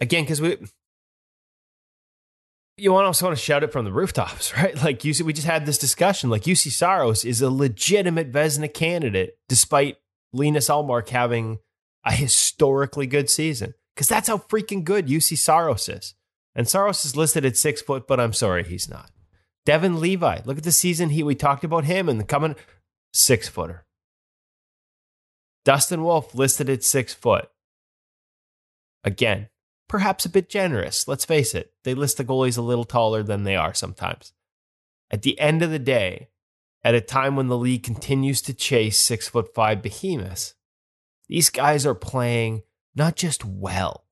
again, 0.00 0.22
because 0.22 0.40
we, 0.40 0.56
you 2.76 2.92
want 2.92 3.06
also 3.06 3.26
want 3.26 3.36
to 3.36 3.42
shout 3.42 3.64
it 3.64 3.72
from 3.72 3.84
the 3.84 3.92
rooftops, 3.92 4.56
right? 4.56 4.80
Like 4.82 5.04
you, 5.04 5.12
see- 5.14 5.24
we 5.24 5.32
just 5.32 5.48
had 5.48 5.66
this 5.66 5.78
discussion. 5.78 6.30
Like 6.30 6.42
Juuse 6.42 6.70
Saros 6.70 7.24
is 7.24 7.42
a 7.42 7.50
legitimate 7.50 8.30
Vezina 8.30 8.72
candidate, 8.72 9.36
despite 9.48 9.96
Linus 10.32 10.68
Ullmark 10.68 11.08
having 11.08 11.58
a 12.04 12.12
historically 12.12 13.06
good 13.08 13.28
season. 13.28 13.74
Because 13.94 14.08
that's 14.08 14.28
how 14.28 14.38
freaking 14.38 14.84
good 14.84 15.08
Juuse 15.08 15.36
Saros 15.36 15.88
is. 15.88 16.14
And 16.54 16.68
Saros 16.68 17.04
is 17.04 17.16
listed 17.16 17.44
at 17.44 17.56
six 17.56 17.82
foot, 17.82 18.06
but 18.06 18.20
I'm 18.20 18.32
sorry, 18.32 18.62
he's 18.62 18.88
not. 18.88 19.10
Devon 19.68 20.00
Levi, 20.00 20.40
look 20.46 20.56
at 20.56 20.64
the 20.64 20.72
season 20.72 21.10
he 21.10 21.22
we 21.22 21.34
talked 21.34 21.62
about 21.62 21.84
him 21.84 22.08
and 22.08 22.18
the 22.18 22.24
coming 22.24 22.56
six 23.12 23.50
footer. 23.50 23.84
Dustin 25.66 26.02
Wolf 26.02 26.34
listed 26.34 26.70
at 26.70 26.82
six 26.82 27.12
foot. 27.12 27.50
Again, 29.04 29.50
perhaps 29.86 30.24
a 30.24 30.30
bit 30.30 30.48
generous. 30.48 31.06
Let's 31.06 31.26
face 31.26 31.54
it, 31.54 31.74
they 31.84 31.92
list 31.92 32.16
the 32.16 32.24
goalies 32.24 32.56
a 32.56 32.62
little 32.62 32.86
taller 32.86 33.22
than 33.22 33.44
they 33.44 33.56
are 33.56 33.74
sometimes. 33.74 34.32
At 35.10 35.20
the 35.20 35.38
end 35.38 35.60
of 35.60 35.70
the 35.70 35.78
day, 35.78 36.30
at 36.82 36.94
a 36.94 37.02
time 37.02 37.36
when 37.36 37.48
the 37.48 37.58
league 37.58 37.82
continues 37.82 38.40
to 38.40 38.54
chase 38.54 38.98
six 38.98 39.28
foot 39.28 39.54
five 39.54 39.82
behemoths, 39.82 40.54
these 41.28 41.50
guys 41.50 41.84
are 41.84 41.94
playing 41.94 42.62
not 42.94 43.16
just 43.16 43.44
well, 43.44 44.06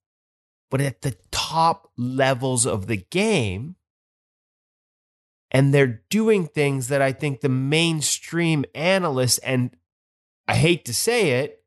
but 0.70 0.82
at 0.82 1.00
the 1.00 1.16
top 1.30 1.90
levels 1.96 2.66
of 2.66 2.88
the 2.88 2.98
game. 2.98 3.75
And 5.50 5.72
they're 5.72 6.02
doing 6.10 6.46
things 6.46 6.88
that 6.88 7.00
I 7.00 7.12
think 7.12 7.40
the 7.40 7.48
mainstream 7.48 8.64
analysts, 8.74 9.38
and 9.38 9.76
I 10.48 10.56
hate 10.56 10.84
to 10.86 10.94
say 10.94 11.40
it, 11.42 11.62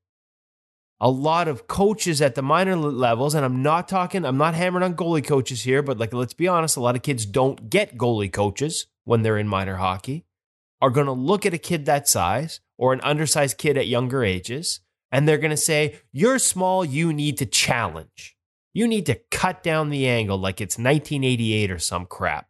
a 1.01 1.09
lot 1.09 1.47
of 1.47 1.67
coaches 1.67 2.21
at 2.21 2.35
the 2.35 2.41
minor 2.41 2.75
levels, 2.75 3.33
and 3.33 3.45
I'm 3.45 3.63
not 3.63 3.87
talking, 3.87 4.25
I'm 4.25 4.37
not 4.37 4.53
hammering 4.53 4.83
on 4.83 4.95
goalie 4.95 5.25
coaches 5.25 5.63
here, 5.63 5.81
but 5.81 5.97
like, 5.97 6.13
let's 6.13 6.33
be 6.33 6.47
honest, 6.47 6.75
a 6.75 6.81
lot 6.81 6.95
of 6.95 7.03
kids 7.03 7.25
don't 7.25 7.69
get 7.69 7.97
goalie 7.97 8.31
coaches 8.31 8.87
when 9.05 9.21
they're 9.21 9.37
in 9.37 9.47
minor 9.47 9.77
hockey, 9.77 10.25
are 10.81 10.89
going 10.89 11.05
to 11.05 11.13
look 11.13 11.45
at 11.45 11.53
a 11.53 11.57
kid 11.57 11.85
that 11.85 12.07
size 12.07 12.59
or 12.77 12.91
an 12.91 13.01
undersized 13.01 13.57
kid 13.57 13.77
at 13.77 13.87
younger 13.87 14.23
ages, 14.23 14.81
and 15.11 15.27
they're 15.27 15.37
going 15.37 15.49
to 15.51 15.57
say, 15.57 15.99
You're 16.11 16.39
small, 16.39 16.83
you 16.83 17.13
need 17.13 17.37
to 17.37 17.45
challenge. 17.45 18.35
You 18.73 18.87
need 18.87 19.05
to 19.07 19.19
cut 19.31 19.63
down 19.63 19.89
the 19.89 20.07
angle 20.07 20.37
like 20.37 20.61
it's 20.61 20.77
1988 20.77 21.71
or 21.71 21.79
some 21.79 22.05
crap. 22.05 22.48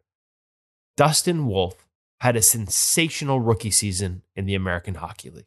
Dustin 0.99 1.47
Wolf 1.47 1.88
had 2.19 2.35
a 2.35 2.41
sensational 2.41 3.39
rookie 3.39 3.71
season 3.71 4.23
in 4.35 4.45
the 4.45 4.53
American 4.53 4.95
Hockey 4.95 5.30
League. 5.30 5.45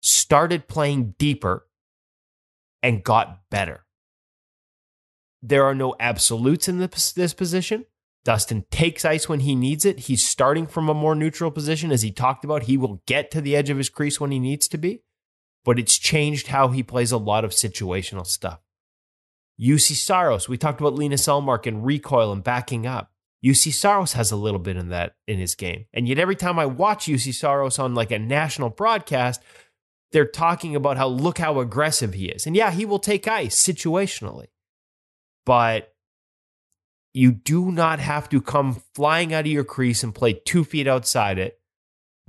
Started 0.00 0.68
playing 0.68 1.16
deeper 1.18 1.66
and 2.84 3.02
got 3.02 3.50
better. 3.50 3.84
There 5.42 5.64
are 5.64 5.74
no 5.74 5.96
absolutes 5.98 6.68
in 6.68 6.78
this, 6.78 7.34
position. 7.34 7.84
Dustin 8.24 8.64
takes 8.70 9.04
ice 9.04 9.28
when 9.28 9.40
he 9.40 9.56
needs 9.56 9.84
it. 9.84 10.02
He's 10.02 10.24
starting 10.24 10.68
from 10.68 10.88
a 10.88 10.94
more 10.94 11.16
neutral 11.16 11.50
position. 11.50 11.90
As 11.90 12.02
he 12.02 12.12
talked 12.12 12.44
about, 12.44 12.62
he 12.62 12.76
will 12.76 13.02
get 13.06 13.32
to 13.32 13.40
the 13.40 13.56
edge 13.56 13.70
of 13.70 13.78
his 13.78 13.88
crease 13.88 14.20
when 14.20 14.30
he 14.30 14.38
needs 14.38 14.68
to 14.68 14.78
be, 14.78 15.02
but 15.64 15.80
it's 15.80 15.98
changed 15.98 16.46
how 16.46 16.68
he 16.68 16.84
plays 16.84 17.10
a 17.10 17.18
lot 17.18 17.44
of 17.44 17.50
situational 17.50 18.24
stuff. 18.24 18.60
Juuse 19.60 19.96
Saros, 19.96 20.48
we 20.48 20.56
talked 20.56 20.80
about 20.80 20.94
Lena 20.94 21.16
Ullmark 21.16 21.66
and 21.66 21.84
recoil 21.84 22.30
and 22.30 22.44
backing 22.44 22.86
up. 22.86 23.10
Juuse 23.44 23.72
Saros 23.72 24.14
has 24.14 24.32
a 24.32 24.36
little 24.36 24.58
bit 24.58 24.76
in 24.76 24.88
that 24.88 25.14
in 25.26 25.38
his 25.38 25.54
game. 25.54 25.86
And 25.92 26.08
yet 26.08 26.18
every 26.18 26.36
time 26.36 26.58
I 26.58 26.66
watch 26.66 27.06
Juuse 27.06 27.34
Saros 27.34 27.78
on 27.78 27.94
like 27.94 28.10
a 28.10 28.18
national 28.18 28.70
broadcast, 28.70 29.42
they're 30.12 30.26
talking 30.26 30.74
about 30.74 30.96
how 30.96 31.08
look 31.08 31.38
how 31.38 31.60
aggressive 31.60 32.14
he 32.14 32.26
is. 32.26 32.46
And 32.46 32.56
yeah, 32.56 32.70
he 32.70 32.84
will 32.84 32.98
take 32.98 33.28
ice 33.28 33.56
situationally. 33.56 34.46
But 35.46 35.94
you 37.14 37.32
do 37.32 37.70
not 37.70 38.00
have 38.00 38.28
to 38.30 38.40
come 38.40 38.82
flying 38.94 39.32
out 39.32 39.46
of 39.46 39.52
your 39.52 39.64
crease 39.64 40.02
and 40.02 40.14
play 40.14 40.32
two 40.32 40.64
feet 40.64 40.86
outside 40.86 41.38
it 41.38 41.60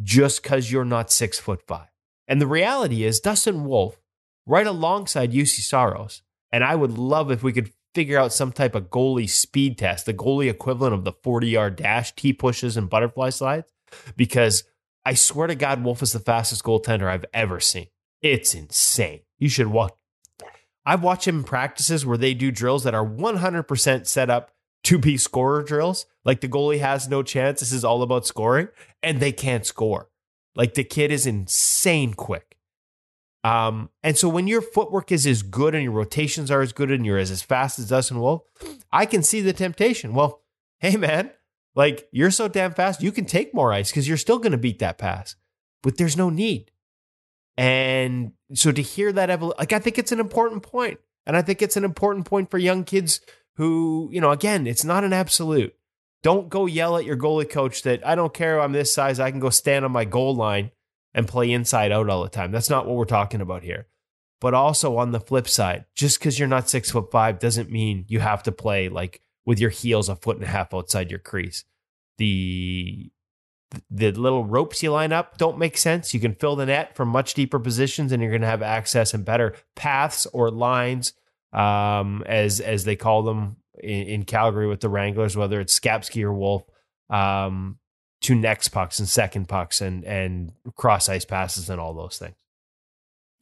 just 0.01 0.41
because 0.41 0.71
you're 0.71 0.85
not 0.85 1.11
six 1.11 1.39
foot 1.39 1.61
five. 1.67 1.87
And 2.27 2.39
the 2.39 2.47
reality 2.47 3.03
is, 3.03 3.19
Dustin 3.19 3.65
Wolf, 3.65 3.99
right 4.45 4.67
alongside 4.67 5.31
Juuse 5.31 5.59
Saros, 5.61 6.21
and 6.51 6.63
I 6.63 6.75
would 6.75 6.97
love 6.97 7.31
if 7.31 7.43
we 7.43 7.53
could 7.53 7.71
figure 7.99 8.17
out 8.17 8.31
some 8.31 8.53
type 8.53 8.75
of 8.75 8.89
goalie 8.89 9.29
speed 9.29 9.77
test, 9.77 10.05
the 10.05 10.13
goalie 10.13 10.49
equivalent 10.49 10.93
of 10.93 11.03
the 11.03 11.11
40 11.11 11.49
yard 11.49 11.75
dash, 11.75 12.15
T 12.15 12.31
pushes, 12.31 12.77
and 12.77 12.89
butterfly 12.89 13.29
slides, 13.29 13.73
because 14.15 14.63
I 15.03 15.15
swear 15.15 15.47
to 15.47 15.55
God, 15.55 15.83
Wolf 15.83 16.01
is 16.01 16.13
the 16.13 16.19
fastest 16.19 16.63
goaltender 16.63 17.09
I've 17.09 17.25
ever 17.33 17.59
seen. 17.59 17.87
It's 18.21 18.55
insane. 18.55 19.19
You 19.37 19.49
should 19.49 19.67
watch. 19.67 19.91
I've 20.85 21.03
watched 21.03 21.27
him 21.27 21.39
in 21.39 21.43
practices 21.43 22.05
where 22.05 22.17
they 22.17 22.33
do 22.33 22.51
drills 22.51 22.85
that 22.85 22.95
are 22.95 23.05
100% 23.05 24.07
set 24.07 24.29
up 24.29 24.51
to 24.85 24.97
be 24.97 25.17
scorer 25.17 25.61
drills. 25.61 26.05
Like 26.23 26.39
the 26.39 26.47
goalie 26.47 26.79
has 26.79 27.09
no 27.09 27.21
chance. 27.21 27.59
This 27.59 27.73
is 27.73 27.83
all 27.83 28.01
about 28.01 28.25
scoring, 28.25 28.69
and 29.03 29.19
they 29.19 29.33
can't 29.33 29.65
score. 29.65 30.07
Like 30.55 30.75
the 30.75 30.85
kid 30.85 31.11
is 31.11 31.25
insane 31.25 32.13
quick. 32.13 32.55
Um, 33.43 33.89
and 34.03 34.17
so 34.17 34.27
when 34.27 34.47
your 34.47 34.61
footwork 34.61 35.11
is 35.11 35.25
as 35.25 35.43
good 35.43 35.73
and 35.73 35.83
your 35.83 35.93
rotations 35.93 36.51
are 36.51 36.61
as 36.61 36.73
good 36.73 36.91
and 36.91 37.05
you're 37.05 37.17
as, 37.17 37.31
as 37.31 37.41
fast 37.41 37.79
as 37.79 37.87
Dustin 37.87 38.19
Wolf, 38.19 38.41
I 38.91 39.05
can 39.05 39.23
see 39.23 39.41
the 39.41 39.53
temptation. 39.53 40.13
Well, 40.13 40.41
hey 40.79 40.97
man, 40.97 41.31
like 41.75 42.07
you're 42.11 42.31
so 42.31 42.47
damn 42.47 42.73
fast, 42.73 43.01
you 43.01 43.11
can 43.11 43.25
take 43.25 43.53
more 43.53 43.71
ice 43.71 43.91
because 43.91 44.07
you're 44.07 44.17
still 44.17 44.39
going 44.39 44.51
to 44.51 44.57
beat 44.57 44.79
that 44.79 44.97
pass, 44.97 45.35
but 45.83 45.97
there's 45.97 46.17
no 46.17 46.29
need. 46.29 46.71
And 47.57 48.33
so 48.53 48.71
to 48.71 48.81
hear 48.81 49.11
that, 49.13 49.41
like 49.41 49.73
I 49.73 49.79
think 49.79 49.97
it's 49.97 50.11
an 50.11 50.19
important 50.19 50.63
point, 50.63 50.99
and 51.25 51.35
I 51.37 51.41
think 51.41 51.61
it's 51.61 51.77
an 51.77 51.83
important 51.83 52.25
point 52.25 52.49
for 52.49 52.57
young 52.57 52.83
kids 52.83 53.21
who, 53.55 54.09
you 54.11 54.21
know, 54.21 54.31
again, 54.31 54.65
it's 54.65 54.85
not 54.85 55.03
an 55.03 55.13
absolute. 55.13 55.75
Don't 56.23 56.49
go 56.49 56.65
yell 56.65 56.97
at 56.97 57.05
your 57.05 57.17
goalie 57.17 57.49
coach 57.49 57.83
that 57.83 58.05
I 58.05 58.15
don't 58.15 58.33
care. 58.33 58.59
I'm 58.59 58.71
this 58.71 58.93
size. 58.93 59.19
I 59.19 59.31
can 59.31 59.39
go 59.39 59.49
stand 59.49 59.85
on 59.85 59.91
my 59.91 60.05
goal 60.05 60.35
line 60.35 60.71
and 61.13 61.27
play 61.27 61.51
inside 61.51 61.91
out 61.91 62.09
all 62.09 62.23
the 62.23 62.29
time. 62.29 62.51
That's 62.51 62.69
not 62.69 62.85
what 62.85 62.95
we're 62.95 63.05
talking 63.05 63.41
about 63.41 63.63
here. 63.63 63.87
But 64.41 64.53
also 64.53 64.97
on 64.97 65.11
the 65.11 65.19
flip 65.19 65.47
side, 65.47 65.85
just 65.95 66.19
because 66.19 66.39
you're 66.39 66.47
not 66.47 66.69
six 66.69 66.91
foot 66.91 67.11
five 67.11 67.39
doesn't 67.39 67.71
mean 67.71 68.05
you 68.07 68.19
have 68.19 68.43
to 68.43 68.51
play 68.51 68.87
like 68.87 69.21
with 69.45 69.59
your 69.59 69.69
heels 69.69 70.09
a 70.09 70.15
foot 70.15 70.37
and 70.37 70.45
a 70.45 70.49
half 70.49 70.73
outside 70.73 71.09
your 71.09 71.19
crease. 71.19 71.65
The 72.17 73.11
the 73.89 74.11
little 74.11 74.45
ropes 74.45 74.81
you 74.81 74.91
line 74.91 75.11
up 75.11 75.37
don't 75.37 75.57
make 75.57 75.77
sense. 75.77 76.13
You 76.13 76.19
can 76.19 76.35
fill 76.35 76.55
the 76.55 76.65
net 76.65 76.95
from 76.95 77.09
much 77.09 77.33
deeper 77.33 77.59
positions, 77.59 78.11
and 78.11 78.21
you're 78.21 78.31
going 78.31 78.41
to 78.41 78.47
have 78.47 78.61
access 78.61 79.13
and 79.13 79.25
better 79.25 79.55
paths 79.75 80.25
or 80.27 80.49
lines, 80.49 81.13
um, 81.51 82.23
as 82.25 82.59
as 82.59 82.85
they 82.85 82.95
call 82.95 83.23
them 83.23 83.57
in, 83.79 84.07
in, 84.07 84.23
Calgary 84.23 84.67
with 84.67 84.79
the 84.79 84.89
Wranglers, 84.89 85.35
whether 85.35 85.59
it's 85.59 85.77
Skapski 85.77 86.23
or 86.23 86.33
Wolf. 86.33 86.63
Um, 87.09 87.78
to 88.21 88.35
next 88.35 88.69
pucks 88.69 88.99
and 88.99 89.07
second 89.07 89.47
pucks 89.47 89.81
and 89.81 90.03
and 90.03 90.51
cross 90.75 91.07
ice 91.09 91.25
passes 91.25 91.69
and 91.69 91.79
all 91.79 91.93
those 91.93 92.17
things. 92.17 92.35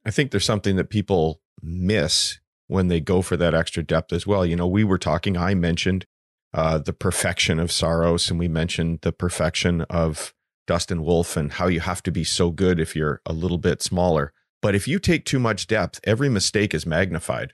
I 0.06 0.12
think 0.12 0.32
there's 0.32 0.45
something 0.45 0.76
that 0.78 0.90
people 0.90 1.41
miss 1.62 2.40
when 2.68 2.88
they 2.88 2.99
go 2.99 3.22
for 3.22 3.38
that 3.38 3.54
extra 3.54 3.84
depth 3.84 4.14
as 4.14 4.28
well. 4.28 4.45
You 4.45 4.56
know, 4.56 4.68
we 4.68 4.84
were 4.84 4.98
talking, 4.98 5.36
I 5.38 5.54
mentioned 5.54 6.06
uh, 6.54 6.78
the 6.78 6.94
perfection 6.94 7.60
of 7.60 7.72
Saros, 7.72 8.30
and 8.30 8.40
we 8.40 8.48
mentioned 8.48 8.99
the 9.02 9.12
perfection 9.12 9.82
of 9.90 10.34
Dustin 10.66 11.04
Wolf 11.04 11.36
and 11.36 11.54
how 11.54 11.68
you 11.68 11.80
have 11.80 12.04
to 12.04 12.12
be 12.12 12.24
so 12.24 12.52
good 12.52 12.80
if 12.80 12.95
you're 12.95 13.22
a 13.26 13.34
little 13.34 13.58
bit 13.58 13.82
smaller. 13.82 14.34
But 14.62 14.76
if 14.76 14.88
you 14.88 14.99
take 14.99 15.26
too 15.26 15.40
much 15.40 15.68
depth, 15.68 15.99
every 16.04 16.30
mistake 16.30 16.74
is 16.74 16.86
magnified. 16.86 17.54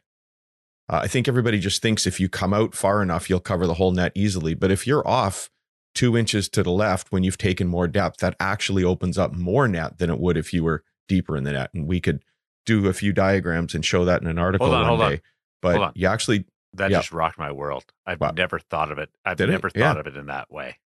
Uh, 0.89 1.01
I 1.03 1.07
think 1.07 1.27
everybody 1.27 1.59
just 1.59 1.81
thinks 1.81 2.05
if 2.05 2.19
you 2.19 2.27
come 2.29 2.53
out 2.53 2.75
far 2.75 3.01
enough, 3.01 3.29
you'll 3.29 3.39
cover 3.39 3.67
the 3.67 3.75
whole 3.75 3.91
net 3.91 4.11
easily. 4.15 4.53
But 4.53 4.71
if 4.71 4.85
you're 4.85 5.07
off 5.07 5.49
two 5.93 6.17
inches 6.17 6.49
to 6.49 6.63
the 6.63 6.71
left 6.71 7.11
when 7.11 7.23
you've 7.23 7.37
taken 7.37 7.67
more 7.67 7.87
depth, 7.87 8.17
that 8.19 8.35
actually 8.39 8.83
opens 8.83 9.17
up 9.17 9.33
more 9.33 9.67
net 9.67 9.97
than 9.97 10.09
it 10.09 10.19
would 10.19 10.37
if 10.37 10.53
you 10.53 10.63
were 10.63 10.83
deeper 11.07 11.37
in 11.37 11.43
the 11.43 11.51
net. 11.53 11.69
And 11.73 11.87
we 11.87 11.99
could 11.99 12.23
do 12.65 12.87
a 12.87 12.93
few 12.93 13.13
diagrams 13.13 13.75
and 13.75 13.85
show 13.85 14.05
that 14.05 14.21
in 14.21 14.27
an 14.27 14.39
article 14.39 14.73
on, 14.73 14.97
one 14.97 15.09
day. 15.09 15.15
On. 15.15 15.21
But 15.61 15.97
you 15.97 16.07
actually 16.07 16.45
that 16.73 16.91
just 16.91 17.11
rocked 17.11 17.37
my 17.37 17.51
world. 17.51 17.85
I've 18.05 18.19
wow. 18.19 18.31
never 18.35 18.59
thought 18.59 18.91
of 18.91 18.97
it. 18.97 19.09
I've 19.23 19.37
Did 19.37 19.49
never 19.49 19.67
it? 19.67 19.73
thought 19.73 19.95
yeah. 19.95 19.99
of 19.99 20.07
it 20.07 20.17
in 20.17 20.27
that 20.27 20.51
way. 20.51 20.79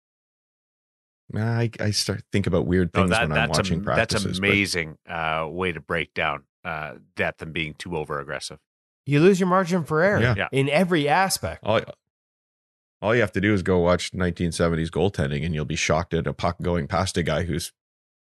I, 1.34 1.70
I 1.80 1.90
start 1.90 2.22
think 2.32 2.46
about 2.46 2.66
weird 2.66 2.92
things 2.92 3.10
no, 3.10 3.16
that, 3.16 3.28
when 3.28 3.38
I'm 3.38 3.48
watching 3.48 3.80
a, 3.80 3.82
practices. 3.82 4.24
That's 4.24 4.38
amazing 4.38 4.98
but... 5.06 5.12
uh, 5.12 5.48
way 5.48 5.72
to 5.72 5.80
break 5.80 6.14
down 6.14 6.44
uh, 6.64 6.94
depth 7.16 7.42
and 7.42 7.52
being 7.52 7.74
too 7.74 7.96
over 7.96 8.20
aggressive. 8.20 8.58
You 9.06 9.20
lose 9.20 9.40
your 9.40 9.48
margin 9.48 9.84
for 9.84 10.02
error 10.02 10.34
yeah. 10.36 10.48
in 10.52 10.68
every 10.68 11.08
aspect. 11.08 11.60
All, 11.64 11.80
all 13.04 13.14
you 13.14 13.20
have 13.20 13.32
to 13.32 13.40
do 13.40 13.52
is 13.52 13.62
go 13.62 13.80
watch 13.80 14.12
1970s 14.12 14.88
goaltending 14.88 15.44
and 15.44 15.54
you'll 15.54 15.66
be 15.66 15.76
shocked 15.76 16.14
at 16.14 16.26
a 16.26 16.32
puck 16.32 16.56
going 16.62 16.86
past 16.86 17.18
a 17.18 17.22
guy 17.22 17.42
who's 17.42 17.70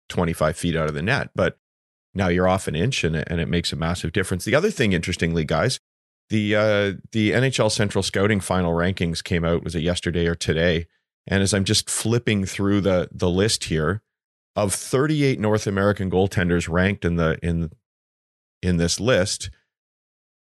25 0.09 0.57
feet 0.57 0.75
out 0.75 0.89
of 0.89 0.93
the 0.93 1.01
net. 1.01 1.29
But 1.33 1.57
now 2.13 2.27
you're 2.27 2.47
off 2.47 2.67
an 2.67 2.75
inch 2.75 3.05
and 3.05 3.15
it, 3.15 3.25
and 3.31 3.39
it 3.39 3.47
makes 3.47 3.71
a 3.71 3.77
massive 3.77 4.11
difference. 4.11 4.43
The 4.43 4.53
other 4.53 4.69
thing, 4.69 4.91
interestingly, 4.91 5.45
guys, 5.45 5.79
the 6.29 6.55
uh, 6.55 6.93
the 7.13 7.31
NHL 7.31 7.71
Central 7.71 8.03
Scouting 8.03 8.41
final 8.41 8.73
rankings 8.73 9.23
came 9.23 9.45
out. 9.45 9.63
Was 9.63 9.75
it 9.75 9.81
yesterday 9.81 10.27
or 10.27 10.35
today? 10.35 10.87
And 11.25 11.41
as 11.41 11.53
I'm 11.53 11.63
just 11.63 11.89
flipping 11.89 12.45
through 12.45 12.81
the 12.81 13.07
the 13.11 13.29
list 13.29 13.65
here, 13.65 14.01
of 14.57 14.73
38 14.73 15.39
North 15.39 15.67
American 15.67 16.11
goaltenders 16.11 16.67
ranked 16.67 17.05
in 17.05 17.15
the 17.15 17.37
in 17.41 17.69
in 18.61 18.77
this 18.77 18.99
list, 18.99 19.49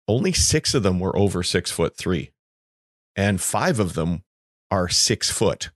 only 0.09 0.32
six 0.32 0.74
of 0.74 0.82
them 0.82 0.98
were 0.98 1.16
over 1.16 1.42
six 1.42 1.70
foot 1.70 1.96
three 1.96 2.30
and 3.16 3.40
five 3.40 3.78
of 3.80 3.94
them 3.94 4.22
are 4.70 4.88
six 4.88 5.30
foot. 5.30 5.70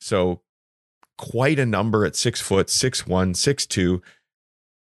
So 0.00 0.40
quite 1.18 1.58
a 1.58 1.66
number 1.66 2.04
at 2.04 2.16
six 2.16 2.40
foot, 2.40 2.70
six 2.70 3.06
one, 3.06 3.34
six 3.34 3.66
two. 3.66 4.02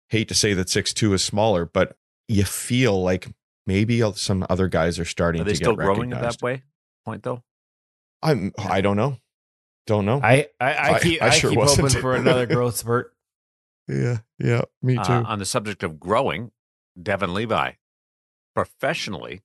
Hate 0.09 0.29
to 0.29 0.35
say 0.35 0.55
that 0.55 0.69
six 0.69 0.93
two 0.93 1.13
is 1.15 1.23
smaller, 1.25 1.65
but 1.65 1.97
you 2.29 2.45
feel 2.45 3.01
like 3.03 3.29
maybe 3.67 4.03
some 4.15 4.45
other 4.51 4.69
guys 4.69 4.99
are 4.99 5.05
starting. 5.05 5.45
To 5.45 5.51
get 5.51 5.59
bigger. 5.59 5.65
Are 5.71 5.75
they 5.75 5.75
to 5.75 5.77
still 5.77 5.77
get 5.77 5.85
growing 5.85 6.13
at 6.13 6.21
that 6.21 6.43
way 6.43 6.63
point 7.05 7.23
though? 7.23 7.43
I'm. 8.23 8.53
I 8.59 8.81
don't 8.81 8.97
know. 8.97 9.17
Don't 9.87 10.05
know. 10.05 10.21
I 10.23 10.49
I, 10.61 10.95
I 10.95 10.99
keep 11.01 11.23
I, 11.23 11.29
I 11.29 11.31
sure 11.31 11.51
keep 11.51 11.61
hoping 11.61 11.89
for 11.89 12.15
another 12.15 12.47
growth 12.55 12.77
spurt. 12.77 13.15
Yeah, 13.89 14.19
yeah, 14.39 14.63
me 14.83 14.95
too. 14.95 15.01
Uh, 15.13 15.25
on 15.27 15.39
the 15.39 15.47
subject 15.47 15.83
of 15.83 15.99
growing, 15.99 16.53
Devon 17.01 17.35
Levi, 17.35 17.73
professionally, 18.55 19.43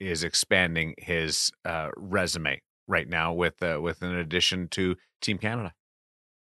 is 0.00 0.22
expanding 0.22 0.94
his 0.98 1.50
uh, 1.64 1.88
resume 1.96 2.60
right 2.86 3.08
now 3.08 3.32
with 3.32 3.62
uh, 3.62 3.78
with 3.80 4.02
an 4.02 4.14
addition 4.14 4.68
to 4.68 4.96
Team 5.20 5.38
Canada. 5.38 5.74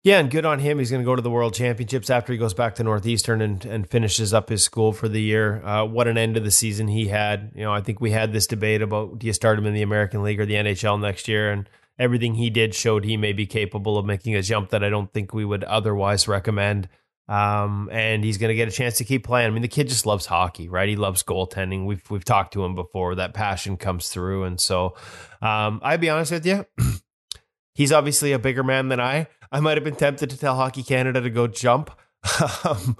Yeah, 0.03 0.19
and 0.19 0.29
good 0.29 0.43
on 0.43 0.59
him. 0.59 0.79
He's 0.79 0.91
going 0.91 1.01
to 1.01 1.05
go 1.05 1.15
to 1.15 1.21
the 1.21 1.29
World 1.29 1.53
Championships 1.53 2.09
after 2.09 2.33
he 2.33 2.37
goes 2.37 2.53
back 2.53 2.75
to 2.75 2.83
Northeastern 2.83 3.41
and, 3.41 3.65
and 3.65 3.89
finishes 3.89 4.33
up 4.33 4.49
his 4.49 4.61
school 4.61 4.91
for 4.91 5.07
the 5.07 5.21
year. 5.21 5.65
Uh, 5.65 5.85
what 5.85 6.09
an 6.09 6.17
end 6.17 6.35
of 6.35 6.43
the 6.43 6.51
season 6.51 6.89
he 6.89 7.07
had. 7.07 7.53
You 7.55 7.63
know, 7.63 7.71
I 7.71 7.79
think 7.79 8.01
we 8.01 8.11
had 8.11 8.33
this 8.33 8.45
debate 8.45 8.81
about 8.81 9.19
do 9.19 9.27
you 9.27 9.31
start 9.31 9.57
him 9.57 9.65
in 9.65 9.73
the 9.73 9.81
American 9.81 10.21
League 10.21 10.41
or 10.41 10.45
the 10.45 10.55
NHL 10.55 10.99
next 10.99 11.29
year, 11.29 11.49
and 11.51 11.69
everything 11.97 12.35
he 12.35 12.49
did 12.49 12.75
showed 12.75 13.05
he 13.05 13.15
may 13.15 13.31
be 13.31 13.45
capable 13.45 13.97
of 13.97 14.05
making 14.05 14.35
a 14.35 14.41
jump 14.41 14.71
that 14.71 14.83
I 14.83 14.89
don't 14.89 15.11
think 15.13 15.33
we 15.33 15.45
would 15.45 15.63
otherwise 15.63 16.27
recommend. 16.27 16.89
Um, 17.27 17.89
and 17.91 18.23
he's 18.23 18.37
going 18.37 18.49
to 18.49 18.55
get 18.55 18.67
a 18.67 18.71
chance 18.71 18.97
to 18.97 19.05
keep 19.05 19.23
playing. 19.23 19.47
I 19.47 19.49
mean, 19.51 19.61
the 19.61 19.69
kid 19.69 19.87
just 19.87 20.05
loves 20.05 20.25
hockey, 20.25 20.67
right? 20.67 20.89
He 20.89 20.95
loves 20.95 21.23
goaltending. 21.23 21.85
We've 21.85 22.03
we've 22.09 22.25
talked 22.25 22.53
to 22.53 22.65
him 22.65 22.75
before. 22.75 23.15
That 23.15 23.33
passion 23.33 23.77
comes 23.77 24.09
through, 24.09 24.43
and 24.43 24.59
so 24.59 24.95
um, 25.41 25.79
I'd 25.83 26.01
be 26.01 26.09
honest 26.09 26.31
with 26.31 26.45
you. 26.45 26.65
he's 27.73 27.91
obviously 27.91 28.33
a 28.33 28.39
bigger 28.39 28.63
man 28.63 28.89
than 28.89 28.99
I. 28.99 29.27
I 29.51 29.59
might 29.59 29.77
have 29.77 29.83
been 29.83 29.95
tempted 29.95 30.29
to 30.31 30.37
tell 30.37 30.55
Hockey 30.55 30.83
Canada 30.83 31.21
to 31.21 31.29
go 31.29 31.47
jump. 31.47 31.91
Um, 32.63 32.95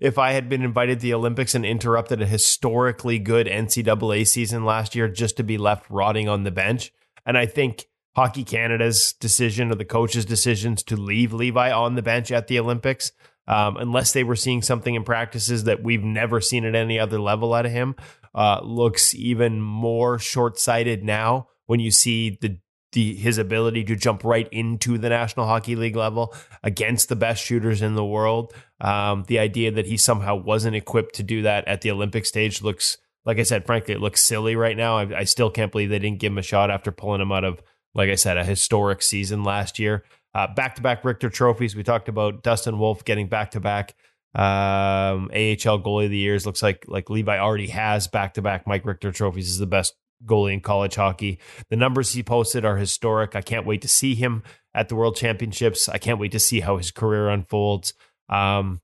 if 0.00 0.16
I 0.16 0.32
had 0.32 0.48
been 0.48 0.62
invited 0.62 1.00
to 1.00 1.02
the 1.02 1.12
Olympics 1.12 1.54
and 1.54 1.66
interrupted 1.66 2.22
a 2.22 2.26
historically 2.26 3.18
good 3.18 3.46
NCAA 3.46 4.26
season 4.26 4.64
last 4.64 4.94
year 4.94 5.08
just 5.08 5.36
to 5.36 5.42
be 5.42 5.58
left 5.58 5.90
rotting 5.90 6.28
on 6.28 6.44
the 6.44 6.50
bench. 6.50 6.92
And 7.26 7.36
I 7.36 7.44
think 7.44 7.86
Hockey 8.16 8.44
Canada's 8.44 9.12
decision 9.12 9.70
or 9.70 9.74
the 9.74 9.84
coach's 9.84 10.24
decisions 10.24 10.82
to 10.84 10.96
leave 10.96 11.32
Levi 11.32 11.70
on 11.70 11.94
the 11.94 12.02
bench 12.02 12.32
at 12.32 12.46
the 12.46 12.58
Olympics 12.58 13.12
um, 13.48 13.78
unless 13.78 14.12
they 14.12 14.22
were 14.22 14.36
seeing 14.36 14.60
something 14.60 14.94
in 14.94 15.04
practices 15.04 15.64
that 15.64 15.82
we've 15.82 16.04
never 16.04 16.40
seen 16.40 16.66
at 16.66 16.74
any 16.74 16.98
other 16.98 17.18
level 17.18 17.54
out 17.54 17.66
of 17.66 17.72
him, 17.72 17.96
uh, 18.34 18.60
looks 18.62 19.14
even 19.14 19.60
more 19.60 20.18
short 20.18 20.58
sighted 20.58 21.02
now 21.02 21.48
when 21.64 21.80
you 21.80 21.90
see 21.90 22.38
the, 22.42 22.58
the 22.92 23.14
his 23.14 23.38
ability 23.38 23.84
to 23.84 23.96
jump 23.96 24.22
right 24.22 24.48
into 24.52 24.98
the 24.98 25.08
National 25.08 25.46
Hockey 25.46 25.76
League 25.76 25.96
level 25.96 26.34
against 26.62 27.08
the 27.08 27.16
best 27.16 27.42
shooters 27.42 27.80
in 27.80 27.94
the 27.94 28.04
world. 28.04 28.52
Um, 28.82 29.24
the 29.28 29.38
idea 29.38 29.70
that 29.72 29.86
he 29.86 29.96
somehow 29.96 30.36
wasn't 30.36 30.76
equipped 30.76 31.14
to 31.16 31.22
do 31.22 31.42
that 31.42 31.66
at 31.66 31.80
the 31.80 31.90
Olympic 31.90 32.26
stage 32.26 32.62
looks, 32.62 32.98
like 33.24 33.38
I 33.38 33.44
said, 33.44 33.64
frankly, 33.64 33.94
it 33.94 34.00
looks 34.00 34.22
silly 34.22 34.56
right 34.56 34.76
now. 34.76 34.98
I, 34.98 35.20
I 35.20 35.24
still 35.24 35.50
can't 35.50 35.72
believe 35.72 35.88
they 35.88 35.98
didn't 35.98 36.20
give 36.20 36.32
him 36.32 36.38
a 36.38 36.42
shot 36.42 36.70
after 36.70 36.92
pulling 36.92 37.22
him 37.22 37.32
out 37.32 37.44
of, 37.44 37.62
like 37.94 38.10
I 38.10 38.14
said, 38.14 38.36
a 38.36 38.44
historic 38.44 39.00
season 39.00 39.42
last 39.42 39.78
year. 39.78 40.04
Back 40.46 40.76
to 40.76 40.82
back 40.82 41.04
Richter 41.04 41.30
trophies. 41.30 41.76
We 41.76 41.82
talked 41.82 42.08
about 42.08 42.42
Dustin 42.42 42.78
Wolf 42.78 43.04
getting 43.04 43.28
back 43.28 43.50
to 43.52 43.60
back 43.60 43.94
um, 44.34 45.30
AHL 45.32 45.80
goalie 45.82 46.04
of 46.04 46.10
the 46.10 46.18
years. 46.18 46.46
Looks 46.46 46.62
like 46.62 46.84
like 46.88 47.10
Levi 47.10 47.38
already 47.38 47.68
has 47.68 48.06
back 48.08 48.34
to 48.34 48.42
back 48.42 48.66
Mike 48.66 48.84
Richter 48.84 49.12
trophies. 49.12 49.48
Is 49.48 49.58
the 49.58 49.66
best 49.66 49.94
goalie 50.24 50.52
in 50.52 50.60
college 50.60 50.94
hockey. 50.94 51.38
The 51.70 51.76
numbers 51.76 52.12
he 52.12 52.22
posted 52.22 52.64
are 52.64 52.76
historic. 52.76 53.36
I 53.36 53.42
can't 53.42 53.66
wait 53.66 53.82
to 53.82 53.88
see 53.88 54.14
him 54.14 54.42
at 54.74 54.88
the 54.88 54.96
World 54.96 55.16
Championships. 55.16 55.88
I 55.88 55.98
can't 55.98 56.18
wait 56.18 56.32
to 56.32 56.38
see 56.38 56.60
how 56.60 56.76
his 56.76 56.90
career 56.90 57.28
unfolds. 57.28 57.94
Um, 58.28 58.80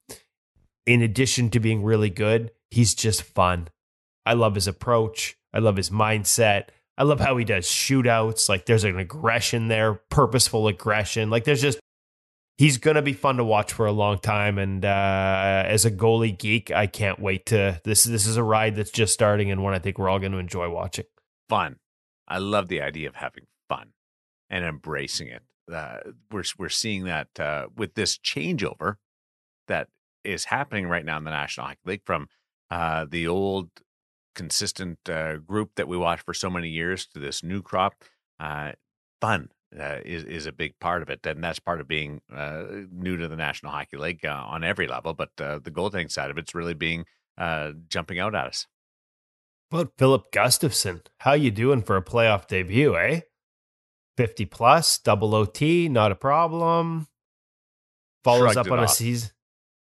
in 0.86 1.02
addition 1.02 1.50
to 1.50 1.60
being 1.60 1.82
really 1.82 2.10
good, 2.10 2.50
he's 2.70 2.94
just 2.94 3.22
fun. 3.22 3.68
I 4.26 4.34
love 4.34 4.54
his 4.54 4.66
approach. 4.66 5.36
I 5.52 5.58
love 5.58 5.76
his 5.76 5.90
mindset. 5.90 6.68
I 6.96 7.02
love 7.02 7.20
how 7.20 7.36
he 7.36 7.44
does 7.44 7.66
shootouts. 7.66 8.48
Like 8.48 8.66
there's 8.66 8.84
an 8.84 8.98
aggression 8.98 9.68
there, 9.68 9.94
purposeful 9.94 10.68
aggression. 10.68 11.30
Like 11.30 11.44
there's 11.44 11.62
just 11.62 11.80
he's 12.56 12.78
to 12.78 13.02
be 13.02 13.12
fun 13.12 13.36
to 13.36 13.44
watch 13.44 13.72
for 13.72 13.86
a 13.86 13.92
long 13.92 14.18
time. 14.18 14.58
And 14.58 14.84
uh, 14.84 15.64
as 15.66 15.84
a 15.84 15.90
goalie 15.90 16.36
geek, 16.36 16.70
I 16.70 16.86
can't 16.86 17.18
wait 17.18 17.46
to 17.46 17.80
this. 17.84 18.04
This 18.04 18.26
is 18.26 18.36
a 18.36 18.42
ride 18.42 18.76
that's 18.76 18.90
just 18.90 19.12
starting 19.12 19.50
and 19.50 19.62
one 19.62 19.74
I 19.74 19.78
think 19.78 19.98
we're 19.98 20.08
all 20.08 20.20
going 20.20 20.32
to 20.32 20.38
enjoy 20.38 20.68
watching. 20.68 21.06
Fun. 21.48 21.76
I 22.28 22.38
love 22.38 22.68
the 22.68 22.80
idea 22.80 23.08
of 23.08 23.16
having 23.16 23.44
fun 23.68 23.92
and 24.48 24.64
embracing 24.64 25.28
it. 25.28 25.42
Uh, 25.70 25.98
we're 26.30 26.44
we're 26.58 26.68
seeing 26.68 27.04
that 27.04 27.28
uh, 27.40 27.66
with 27.76 27.94
this 27.94 28.18
changeover 28.18 28.96
that 29.66 29.88
is 30.22 30.44
happening 30.44 30.86
right 30.86 31.04
now 31.04 31.18
in 31.18 31.24
the 31.24 31.30
National 31.30 31.66
Hockey 31.66 31.80
League 31.84 32.04
from 32.04 32.28
uh, 32.70 33.06
the 33.08 33.26
old 33.26 33.70
consistent 34.34 34.98
uh, 35.08 35.36
group 35.36 35.72
that 35.76 35.88
we 35.88 35.96
watched 35.96 36.24
for 36.24 36.34
so 36.34 36.50
many 36.50 36.68
years 36.68 37.06
to 37.06 37.18
this 37.18 37.42
new 37.42 37.62
crop. 37.62 37.94
Uh, 38.38 38.72
fun 39.20 39.50
uh, 39.78 39.98
is 40.04 40.24
is 40.24 40.46
a 40.46 40.52
big 40.52 40.78
part 40.78 41.02
of 41.02 41.10
it, 41.10 41.24
and 41.26 41.42
that's 41.42 41.58
part 41.58 41.80
of 41.80 41.88
being 41.88 42.20
uh, 42.34 42.64
new 42.90 43.16
to 43.16 43.28
the 43.28 43.36
National 43.36 43.72
Hockey 43.72 43.96
League 43.96 44.24
uh, 44.24 44.44
on 44.46 44.64
every 44.64 44.86
level. 44.86 45.14
But 45.14 45.30
uh, 45.38 45.58
the 45.58 45.70
goaltending 45.70 46.10
side 46.10 46.30
of 46.30 46.38
it's 46.38 46.54
really 46.54 46.74
being 46.74 47.04
uh, 47.38 47.72
jumping 47.88 48.18
out 48.18 48.34
at 48.34 48.46
us. 48.46 48.66
About 49.70 49.92
Filip 49.98 50.30
Gustavsson, 50.32 51.00
how 51.18 51.32
you 51.32 51.50
doing 51.50 51.82
for 51.82 51.96
a 51.96 52.04
playoff 52.04 52.46
debut, 52.46 52.96
eh? 52.96 53.20
Fifty 54.16 54.44
plus, 54.44 54.98
double 54.98 55.34
OT, 55.34 55.88
not 55.88 56.12
a 56.12 56.16
problem. 56.16 57.08
Follows 58.22 58.52
Shrugged 58.52 58.68
up 58.68 58.78
on 58.78 58.84
a 58.84 58.88
season. 58.88 59.30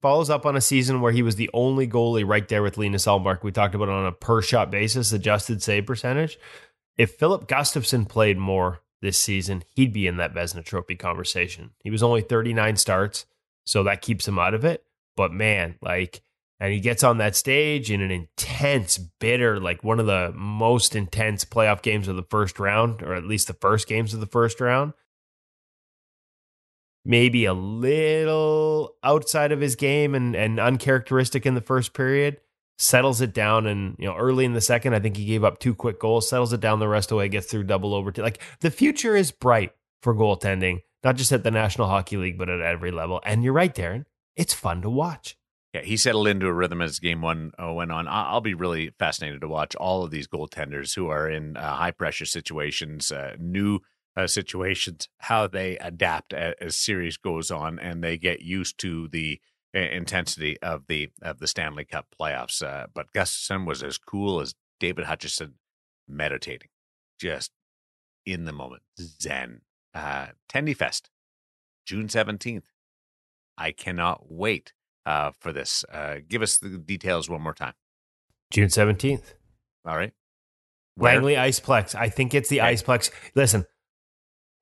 Follows 0.01 0.31
up 0.31 0.47
on 0.47 0.57
a 0.57 0.63
season 0.63 1.01
where 1.01 1.13
he 1.13 1.23
was 1.23 1.37
the 1.37 1.51
only 1.53 1.87
goalie 1.87 2.27
right 2.27 2.49
there 2.49 2.63
with 2.63 2.79
Linus 2.79 3.05
Ullmark. 3.05 3.43
We 3.43 3.53
talked 3.53 3.75
about 3.75 3.89
it 3.89 3.95
on 3.95 4.07
a 4.07 4.13
per 4.13 4.41
shot 4.41 4.71
basis, 4.71 5.13
adjusted 5.13 5.63
save 5.63 5.87
percentage. 5.87 6.39
If 6.97 7.17
Filip 7.17 7.47
Gustavsson 7.47 8.09
played 8.09 8.39
more 8.39 8.81
this 9.03 9.19
season, 9.19 9.63
he'd 9.75 9.93
be 9.93 10.07
in 10.07 10.17
that 10.17 10.35
Vezina 10.35 10.65
Trophy 10.65 10.97
conversation. 10.97 11.71
He 11.83 11.91
was 11.91 12.03
only 12.03 12.23
39 12.23 12.77
starts, 12.77 13.27
so 13.65 13.83
that 13.83 14.03
keeps 14.03 14.27
him 14.27 14.39
out 14.39 14.55
of 14.55 14.65
it. 14.65 14.85
But 15.17 15.33
man, 15.33 15.77
like, 15.83 16.23
and 16.59 16.73
he 16.73 16.81
gets 16.81 17.05
on 17.05 17.19
that 17.19 17.37
stage 17.37 17.91
in 17.91 18.01
an 18.01 18.11
intense, 18.11 18.97
bitter, 18.97 19.61
like 19.61 19.85
one 19.85 20.01
of 20.01 20.07
the 20.07 20.33
most 20.35 20.97
intense 20.97 21.45
playoff 21.45 21.83
games 21.83 22.09
of 22.09 22.17
the 22.17 22.23
first 22.23 22.59
round, 22.59 23.03
or 23.03 23.15
at 23.15 23.25
least 23.25 23.49
the 23.49 23.55
first 23.55 23.89
games 23.89 24.15
of 24.15 24.21
the 24.21 24.27
first 24.27 24.61
round. 24.61 24.93
Maybe 27.05 27.45
a 27.47 27.55
little 27.55 28.95
outside 29.03 29.53
of 29.53 29.61
his 29.61 29.75
game 29.75 30.15
and, 30.15 30.37
and 30.37 30.61
uncharacteristic 30.61 31.47
in 31.47 31.55
the 31.55 31.61
first 31.61 31.93
period 31.95 32.39
settles 32.79 33.21
it 33.21 33.35
down 33.35 33.67
and 33.67 33.95
you 33.99 34.07
know 34.07 34.17
early 34.17 34.43
in 34.47 34.55
the 34.55 34.61
second 34.61 34.95
i 34.95 34.99
think 34.99 35.15
he 35.15 35.27
gave 35.27 35.45
up 35.45 35.59
two 35.59 35.75
quick 35.75 36.01
goals 36.01 36.27
settles 36.27 36.51
it 36.55 36.61
down 36.61 36.79
the 36.79 36.89
rest 36.89 37.09
of 37.09 37.11
the 37.11 37.17
way 37.17 37.29
gets 37.29 37.47
through 37.47 37.63
double 37.63 37.93
overtime 37.93 38.25
like 38.25 38.41
the 38.61 38.71
future 38.71 39.15
is 39.15 39.31
bright 39.31 39.75
for 40.01 40.15
goaltending 40.15 40.81
not 41.05 41.15
just 41.15 41.31
at 41.31 41.43
the 41.43 41.51
national 41.51 41.89
hockey 41.89 42.17
league 42.17 42.39
but 42.39 42.49
at 42.49 42.63
every 42.63 42.91
level 42.91 43.21
and 43.27 43.45
you're 43.45 43.53
right 43.53 43.75
darren 43.75 44.07
it's 44.35 44.55
fun 44.55 44.81
to 44.81 44.89
watch 44.89 45.37
Yeah, 45.75 45.83
he 45.83 45.99
settled 45.99 46.27
into 46.27 46.47
a 46.47 46.53
rhythm 46.55 46.81
as 46.81 46.99
game 46.99 47.21
one 47.21 47.53
uh, 47.63 47.71
went 47.73 47.93
on. 47.93 48.09
I'll 48.09 48.41
be 48.41 48.55
really 48.55 48.93
fascinated 48.99 49.43
to 49.43 49.49
watch 49.49 49.75
all 49.77 50.03
of 50.03 50.11
these 50.11 50.27
goaltenders 50.27 50.97
who 50.97 51.09
are 51.09 51.29
in 51.29 51.57
uh, 51.57 51.75
high 51.75 51.91
pressure 51.93 52.25
situations, 52.25 53.13
uh, 53.13 53.37
new 53.39 53.81
uh, 54.17 54.27
situations, 54.27 55.09
how 55.19 55.47
they 55.47 55.77
adapt 55.79 56.33
a- 56.33 56.61
as 56.63 56.77
series 56.77 57.17
goes 57.17 57.51
on, 57.51 57.79
and 57.79 58.03
they 58.03 58.17
get 58.19 58.41
used 58.41 58.79
to 58.81 59.09
the 59.09 59.41
uh, 59.75 59.79
intensity 59.79 60.61
of 60.63 60.87
the 60.89 61.11
of 61.23 61.39
the 61.39 61.47
Stanley 61.47 61.85
Cup 61.85 62.07
playoffs. 62.21 62.63
Uh, 62.63 62.87
but 62.95 63.13
Gustavsson 63.13 63.67
was 63.67 63.83
as 63.83 63.99
cool 63.99 64.41
as 64.41 64.55
David 64.81 65.05
Hutchison, 65.07 65.55
meditating, 66.09 66.69
just 67.21 67.53
in 68.27 68.45
the 68.45 68.53
moment, 68.53 68.83
zen. 69.01 69.61
Uh, 69.95 70.29
Tendy 70.53 70.77
Fest, 70.77 71.09
June 71.87 72.09
seventeenth. 72.09 72.65
I 73.59 73.73
cannot 73.73 74.31
wait 74.33 74.73
uh, 75.07 75.33
for 75.39 75.53
this. 75.53 75.85
Uh, 75.93 76.17
give 76.27 76.41
us 76.43 76.57
the 76.59 76.79
details 76.79 77.29
one 77.29 77.43
more 77.43 77.53
time. 77.55 77.75
june 78.51 78.69
17th 78.69 79.35
All 79.85 79.97
right. 79.97 80.13
Where? 80.97 81.15
langley 81.15 81.35
iceplex 81.35 81.95
i 81.95 82.09
think 82.09 82.35
it's 82.35 82.49
the 82.49 82.61
Okay. 82.61 82.75
iceplex 82.75 83.11
listen 83.35 83.65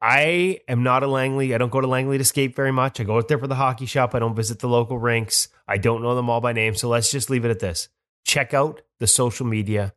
I 0.00 0.60
am 0.68 0.82
not 0.82 1.02
a 1.02 1.08
Langley. 1.08 1.54
I 1.54 1.58
don't 1.58 1.72
go 1.72 1.80
to 1.80 1.86
Langley 1.86 2.18
to 2.18 2.24
skate 2.24 2.54
very 2.54 2.70
much. 2.72 3.00
I 3.00 3.04
go 3.04 3.16
out 3.16 3.28
there 3.28 3.38
for 3.38 3.48
the 3.48 3.56
hockey 3.56 3.86
shop. 3.86 4.14
I 4.14 4.20
don't 4.20 4.36
visit 4.36 4.60
the 4.60 4.68
local 4.68 4.98
rinks. 4.98 5.48
I 5.66 5.78
don't 5.78 6.02
know 6.02 6.14
them 6.14 6.30
all 6.30 6.40
by 6.40 6.52
name. 6.52 6.74
So 6.74 6.88
let's 6.88 7.10
just 7.10 7.30
leave 7.30 7.44
it 7.44 7.50
at 7.50 7.58
this. 7.58 7.88
Check 8.24 8.54
out 8.54 8.80
the 9.00 9.06
social 9.06 9.46
media 9.46 9.94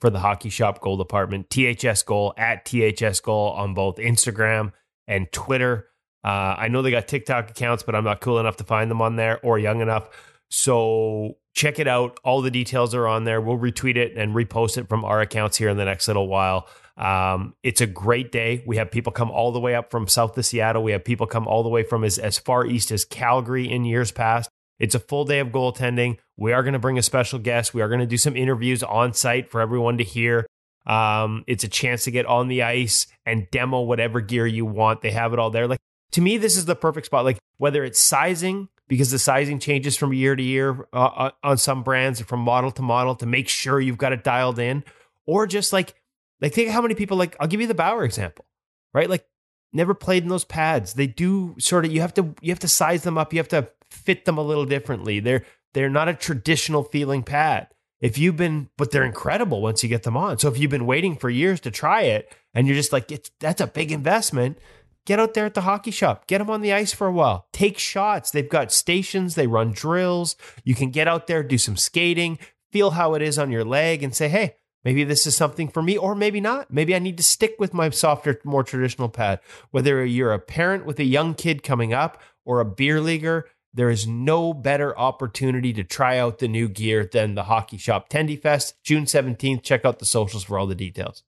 for 0.00 0.08
the 0.10 0.20
hockey 0.20 0.48
shop 0.48 0.80
goal 0.80 0.96
department, 0.96 1.50
THS 1.50 2.02
goal 2.04 2.32
at 2.36 2.64
THS 2.64 3.20
goal 3.20 3.50
on 3.50 3.74
both 3.74 3.96
Instagram 3.96 4.72
and 5.06 5.30
Twitter. 5.30 5.88
Uh, 6.22 6.54
I 6.58 6.68
know 6.68 6.80
they 6.80 6.90
got 6.90 7.06
TikTok 7.06 7.50
accounts, 7.50 7.82
but 7.82 7.94
I'm 7.94 8.04
not 8.04 8.20
cool 8.20 8.38
enough 8.38 8.56
to 8.56 8.64
find 8.64 8.90
them 8.90 9.02
on 9.02 9.16
there 9.16 9.40
or 9.44 9.58
young 9.58 9.82
enough. 9.82 10.08
So 10.50 11.36
check 11.54 11.78
it 11.78 11.88
out. 11.88 12.18
All 12.24 12.42
the 12.42 12.50
details 12.50 12.94
are 12.94 13.06
on 13.06 13.24
there. 13.24 13.40
We'll 13.40 13.58
retweet 13.58 13.96
it 13.96 14.16
and 14.16 14.34
repost 14.34 14.76
it 14.76 14.88
from 14.88 15.04
our 15.04 15.20
accounts 15.20 15.56
here 15.56 15.68
in 15.68 15.76
the 15.76 15.84
next 15.84 16.08
little 16.08 16.28
while. 16.28 16.68
Um, 16.96 17.54
it's 17.62 17.80
a 17.80 17.86
great 17.86 18.30
day. 18.30 18.62
We 18.66 18.76
have 18.76 18.90
people 18.90 19.12
come 19.12 19.30
all 19.30 19.52
the 19.52 19.60
way 19.60 19.74
up 19.74 19.90
from 19.90 20.06
south 20.06 20.36
of 20.36 20.44
Seattle. 20.44 20.82
We 20.82 20.92
have 20.92 21.04
people 21.04 21.26
come 21.26 21.46
all 21.48 21.62
the 21.62 21.68
way 21.68 21.82
from 21.82 22.04
as, 22.04 22.18
as 22.18 22.38
far 22.38 22.66
east 22.66 22.90
as 22.90 23.04
Calgary 23.04 23.70
in 23.70 23.84
years 23.84 24.12
past. 24.12 24.50
It's 24.78 24.94
a 24.94 25.00
full 25.00 25.24
day 25.24 25.38
of 25.38 25.48
goaltending. 25.48 26.18
We 26.36 26.52
are 26.52 26.62
going 26.62 26.72
to 26.72 26.78
bring 26.78 26.98
a 26.98 27.02
special 27.02 27.38
guest. 27.38 27.74
We 27.74 27.82
are 27.82 27.88
going 27.88 28.00
to 28.00 28.06
do 28.06 28.16
some 28.16 28.36
interviews 28.36 28.82
on 28.82 29.12
site 29.12 29.50
for 29.50 29.60
everyone 29.60 29.98
to 29.98 30.04
hear. 30.04 30.46
Um, 30.86 31.44
it's 31.46 31.64
a 31.64 31.68
chance 31.68 32.04
to 32.04 32.10
get 32.10 32.26
on 32.26 32.48
the 32.48 32.62
ice 32.62 33.06
and 33.24 33.48
demo 33.50 33.80
whatever 33.80 34.20
gear 34.20 34.46
you 34.46 34.66
want. 34.66 35.00
They 35.00 35.12
have 35.12 35.32
it 35.32 35.38
all 35.38 35.50
there. 35.50 35.66
Like 35.66 35.80
to 36.12 36.20
me, 36.20 36.36
this 36.36 36.56
is 36.56 36.66
the 36.66 36.76
perfect 36.76 37.06
spot. 37.06 37.24
Like 37.24 37.38
whether 37.56 37.84
it's 37.84 38.00
sizing, 38.00 38.68
because 38.88 39.10
the 39.10 39.18
sizing 39.18 39.58
changes 39.58 39.96
from 39.96 40.12
year 40.12 40.36
to 40.36 40.42
year 40.42 40.86
uh, 40.92 41.30
on 41.42 41.58
some 41.58 41.82
brands, 41.82 42.20
or 42.20 42.24
from 42.24 42.40
model 42.40 42.70
to 42.72 42.82
model, 42.82 43.14
to 43.16 43.26
make 43.26 43.48
sure 43.48 43.80
you've 43.80 43.98
got 43.98 44.12
it 44.12 44.24
dialed 44.24 44.58
in, 44.58 44.84
or 45.26 45.46
just 45.46 45.72
like 45.72 45.94
like 46.40 46.52
think 46.52 46.70
how 46.70 46.82
many 46.82 46.94
people 46.94 47.16
like 47.16 47.36
I'll 47.40 47.48
give 47.48 47.60
you 47.60 47.66
the 47.66 47.74
Bauer 47.74 48.04
example, 48.04 48.44
right? 48.92 49.08
Like 49.08 49.26
never 49.72 49.94
played 49.94 50.22
in 50.22 50.28
those 50.28 50.44
pads. 50.44 50.94
They 50.94 51.06
do 51.06 51.56
sort 51.58 51.84
of 51.84 51.92
you 51.92 52.00
have 52.00 52.14
to 52.14 52.34
you 52.40 52.50
have 52.50 52.60
to 52.60 52.68
size 52.68 53.02
them 53.02 53.18
up. 53.18 53.32
You 53.32 53.38
have 53.38 53.48
to 53.48 53.68
fit 53.90 54.24
them 54.24 54.38
a 54.38 54.42
little 54.42 54.66
differently. 54.66 55.20
They're 55.20 55.44
they're 55.74 55.90
not 55.90 56.08
a 56.08 56.14
traditional 56.14 56.84
feeling 56.84 57.22
pad. 57.22 57.68
If 58.00 58.18
you've 58.18 58.36
been, 58.36 58.68
but 58.76 58.90
they're 58.90 59.04
incredible 59.04 59.62
once 59.62 59.82
you 59.82 59.88
get 59.88 60.02
them 60.02 60.16
on. 60.16 60.38
So 60.38 60.48
if 60.48 60.58
you've 60.58 60.70
been 60.70 60.86
waiting 60.86 61.16
for 61.16 61.30
years 61.30 61.60
to 61.60 61.70
try 61.70 62.02
it, 62.02 62.30
and 62.52 62.66
you're 62.66 62.76
just 62.76 62.92
like, 62.92 63.10
it's 63.10 63.30
that's 63.40 63.60
a 63.60 63.66
big 63.66 63.92
investment. 63.92 64.58
Get 65.06 65.20
out 65.20 65.34
there 65.34 65.44
at 65.44 65.54
the 65.54 65.62
hockey 65.62 65.90
shop. 65.90 66.26
Get 66.26 66.38
them 66.38 66.48
on 66.48 66.62
the 66.62 66.72
ice 66.72 66.94
for 66.94 67.06
a 67.06 67.12
while. 67.12 67.46
Take 67.52 67.78
shots. 67.78 68.30
They've 68.30 68.48
got 68.48 68.72
stations. 68.72 69.34
They 69.34 69.46
run 69.46 69.72
drills. 69.72 70.36
You 70.64 70.74
can 70.74 70.90
get 70.90 71.08
out 71.08 71.26
there, 71.26 71.42
do 71.42 71.58
some 71.58 71.76
skating, 71.76 72.38
feel 72.72 72.92
how 72.92 73.14
it 73.14 73.22
is 73.22 73.38
on 73.38 73.50
your 73.50 73.64
leg, 73.64 74.02
and 74.02 74.14
say, 74.14 74.28
hey, 74.28 74.56
maybe 74.82 75.04
this 75.04 75.26
is 75.26 75.36
something 75.36 75.68
for 75.68 75.82
me, 75.82 75.98
or 75.98 76.14
maybe 76.14 76.40
not. 76.40 76.72
Maybe 76.72 76.94
I 76.94 77.00
need 77.00 77.18
to 77.18 77.22
stick 77.22 77.56
with 77.58 77.74
my 77.74 77.90
softer, 77.90 78.40
more 78.44 78.64
traditional 78.64 79.10
pad. 79.10 79.40
Whether 79.70 80.04
you're 80.06 80.32
a 80.32 80.38
parent 80.38 80.86
with 80.86 80.98
a 80.98 81.04
young 81.04 81.34
kid 81.34 81.62
coming 81.62 81.92
up 81.92 82.22
or 82.46 82.60
a 82.60 82.64
beer 82.64 83.00
leaguer, 83.00 83.46
there 83.74 83.90
is 83.90 84.06
no 84.06 84.54
better 84.54 84.96
opportunity 84.98 85.72
to 85.74 85.84
try 85.84 86.16
out 86.16 86.38
the 86.38 86.48
new 86.48 86.68
gear 86.68 87.04
than 87.04 87.34
the 87.34 87.44
Hockey 87.44 87.76
Shop 87.76 88.08
Tendy 88.08 88.40
Fest, 88.40 88.82
June 88.82 89.04
17th. 89.04 89.62
Check 89.62 89.84
out 89.84 89.98
the 89.98 90.06
socials 90.06 90.44
for 90.44 90.58
all 90.58 90.66
the 90.66 90.74
details. 90.74 91.24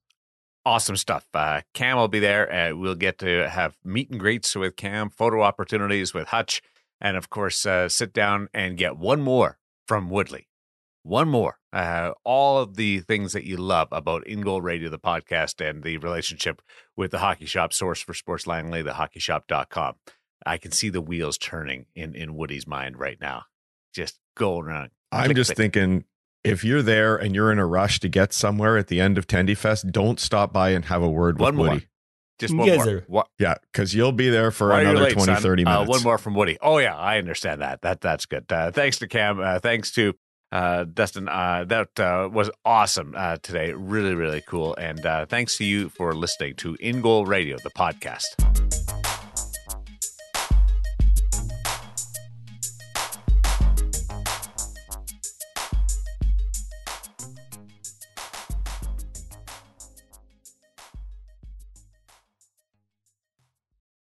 Awesome 0.67 0.97
stuff. 0.97 1.25
Uh, 1.33 1.61
Cam 1.75 1.97
will 1.97 2.09
be 2.09 2.19
there. 2.19 2.53
Uh, 2.53 2.75
we'll 2.75 2.97
get 2.97 3.19
to 3.19 3.49
have 3.49 3.77
meet 3.85 4.11
and 4.11 4.19
greets 4.19 4.57
with 4.57 4.75
Cam, 4.75 5.11
photo 5.11 5.41
opportunities 5.43 6.13
with 6.13 6.27
Hutch, 6.27 6.61
and 7.01 7.17
of 7.17 7.31
course, 7.31 7.65
uh, 7.65 7.89
sit 7.89 8.13
down 8.13 8.49
and 8.53 8.77
get 8.77 8.97
one 8.97 9.21
more 9.21 9.59
from 9.87 10.11
Woodley. 10.11 10.49
One 11.05 11.29
more. 11.29 11.59
Uh, 11.73 12.15
all 12.25 12.59
of 12.59 12.75
the 12.75 12.99
things 12.99 13.33
that 13.33 13.45
you 13.45 13.57
love 13.59 13.87
about 13.93 14.25
InGoal 14.25 14.61
Radio, 14.61 14.91
the 14.91 14.99
podcast, 14.99 15.65
and 15.65 15.85
the 15.85 15.99
relationship 15.99 16.61
with 16.97 17.13
the 17.13 17.19
Hockey 17.21 17.47
Shop, 17.47 17.73
source 17.73 18.01
for 18.03 18.13
Sports 18.13 18.49
Langley, 18.49 18.83
the 18.83 18.91
thehockeyshop.com. 18.91 19.95
I 20.45 20.59
can 20.59 20.73
see 20.73 20.89
the 20.89 21.01
wheels 21.01 21.39
turning 21.39 21.87
in, 21.95 22.17
in 22.17 22.35
Woody's 22.35 22.67
mind 22.67 22.99
right 22.99 23.19
now. 23.21 23.45
Just 23.95 24.19
going 24.37 24.67
around. 24.67 24.91
I'm 25.13 25.27
Click, 25.27 25.37
just 25.37 25.49
click. 25.51 25.59
thinking 25.59 26.05
if 26.47 26.65
you're 26.65 26.83
there 26.83 27.17
and 27.17 27.35
you're 27.35 27.53
in 27.53 27.59
a 27.59 27.67
rush 27.67 28.01
to 28.01 28.09
get 28.09 28.33
somewhere 28.33 28.77
at 28.79 28.87
the 28.89 29.01
end 29.01 29.19
of 29.19 29.27
Tendy 29.27 29.57
Fest, 29.57 29.91
don't 29.93 30.19
stop 30.21 30.53
by 30.53 30.71
and 30.71 30.85
have 30.87 31.03
a 31.03 31.09
word 31.11 31.39
One 31.39 31.57
with 31.57 31.67
more. 31.67 31.75
Woody. 31.77 31.87
Just 32.39 32.53
You 32.53 32.59
one 32.59 32.69
guys 32.69 32.77
more. 32.79 32.89
are- 32.97 33.05
What? 33.07 33.29
Yeah, 33.39 33.55
because 33.73 33.95
you'll 33.95 34.13
be 34.13 34.29
there 34.29 34.51
for 34.51 34.69
Why 34.69 34.83
another 34.83 35.01
late, 35.05 35.13
20, 35.15 35.33
son? 35.35 35.43
30 35.43 35.65
minutes. 35.65 35.89
Uh, 35.89 35.91
one 35.91 36.03
more 36.03 36.19
from 36.19 36.35
Woody. 36.35 36.59
Oh 36.61 36.79
yeah, 36.79 36.95
I 36.97 37.19
understand 37.19 37.63
that. 37.63 37.81
That 37.83 38.01
that's 38.01 38.27
good. 38.27 38.45
Uh, 38.51 38.71
thanks 38.71 38.99
to 38.99 39.09
Cam. 39.09 39.41
Uh, 39.41 39.59
thanks 39.59 39.91
to 39.93 40.13
uh, 40.53 40.85
Dustin. 40.85 41.29
Uh, 41.31 41.65
that 41.69 41.99
uh, 41.99 42.29
was 42.31 42.51
awesome 42.65 43.15
uh, 43.17 43.37
today. 43.43 43.73
Really, 43.73 44.15
really 44.15 44.43
cool. 44.47 44.75
And 44.77 45.05
uh, 45.07 45.25
thanks 45.27 45.57
to 45.59 45.65
you 45.65 45.89
for 45.89 46.15
listening 46.15 46.55
to 46.57 46.75
InGoal 46.77 47.27
Radio, 47.27 47.57
the 47.65 47.71
podcast. 47.71 48.76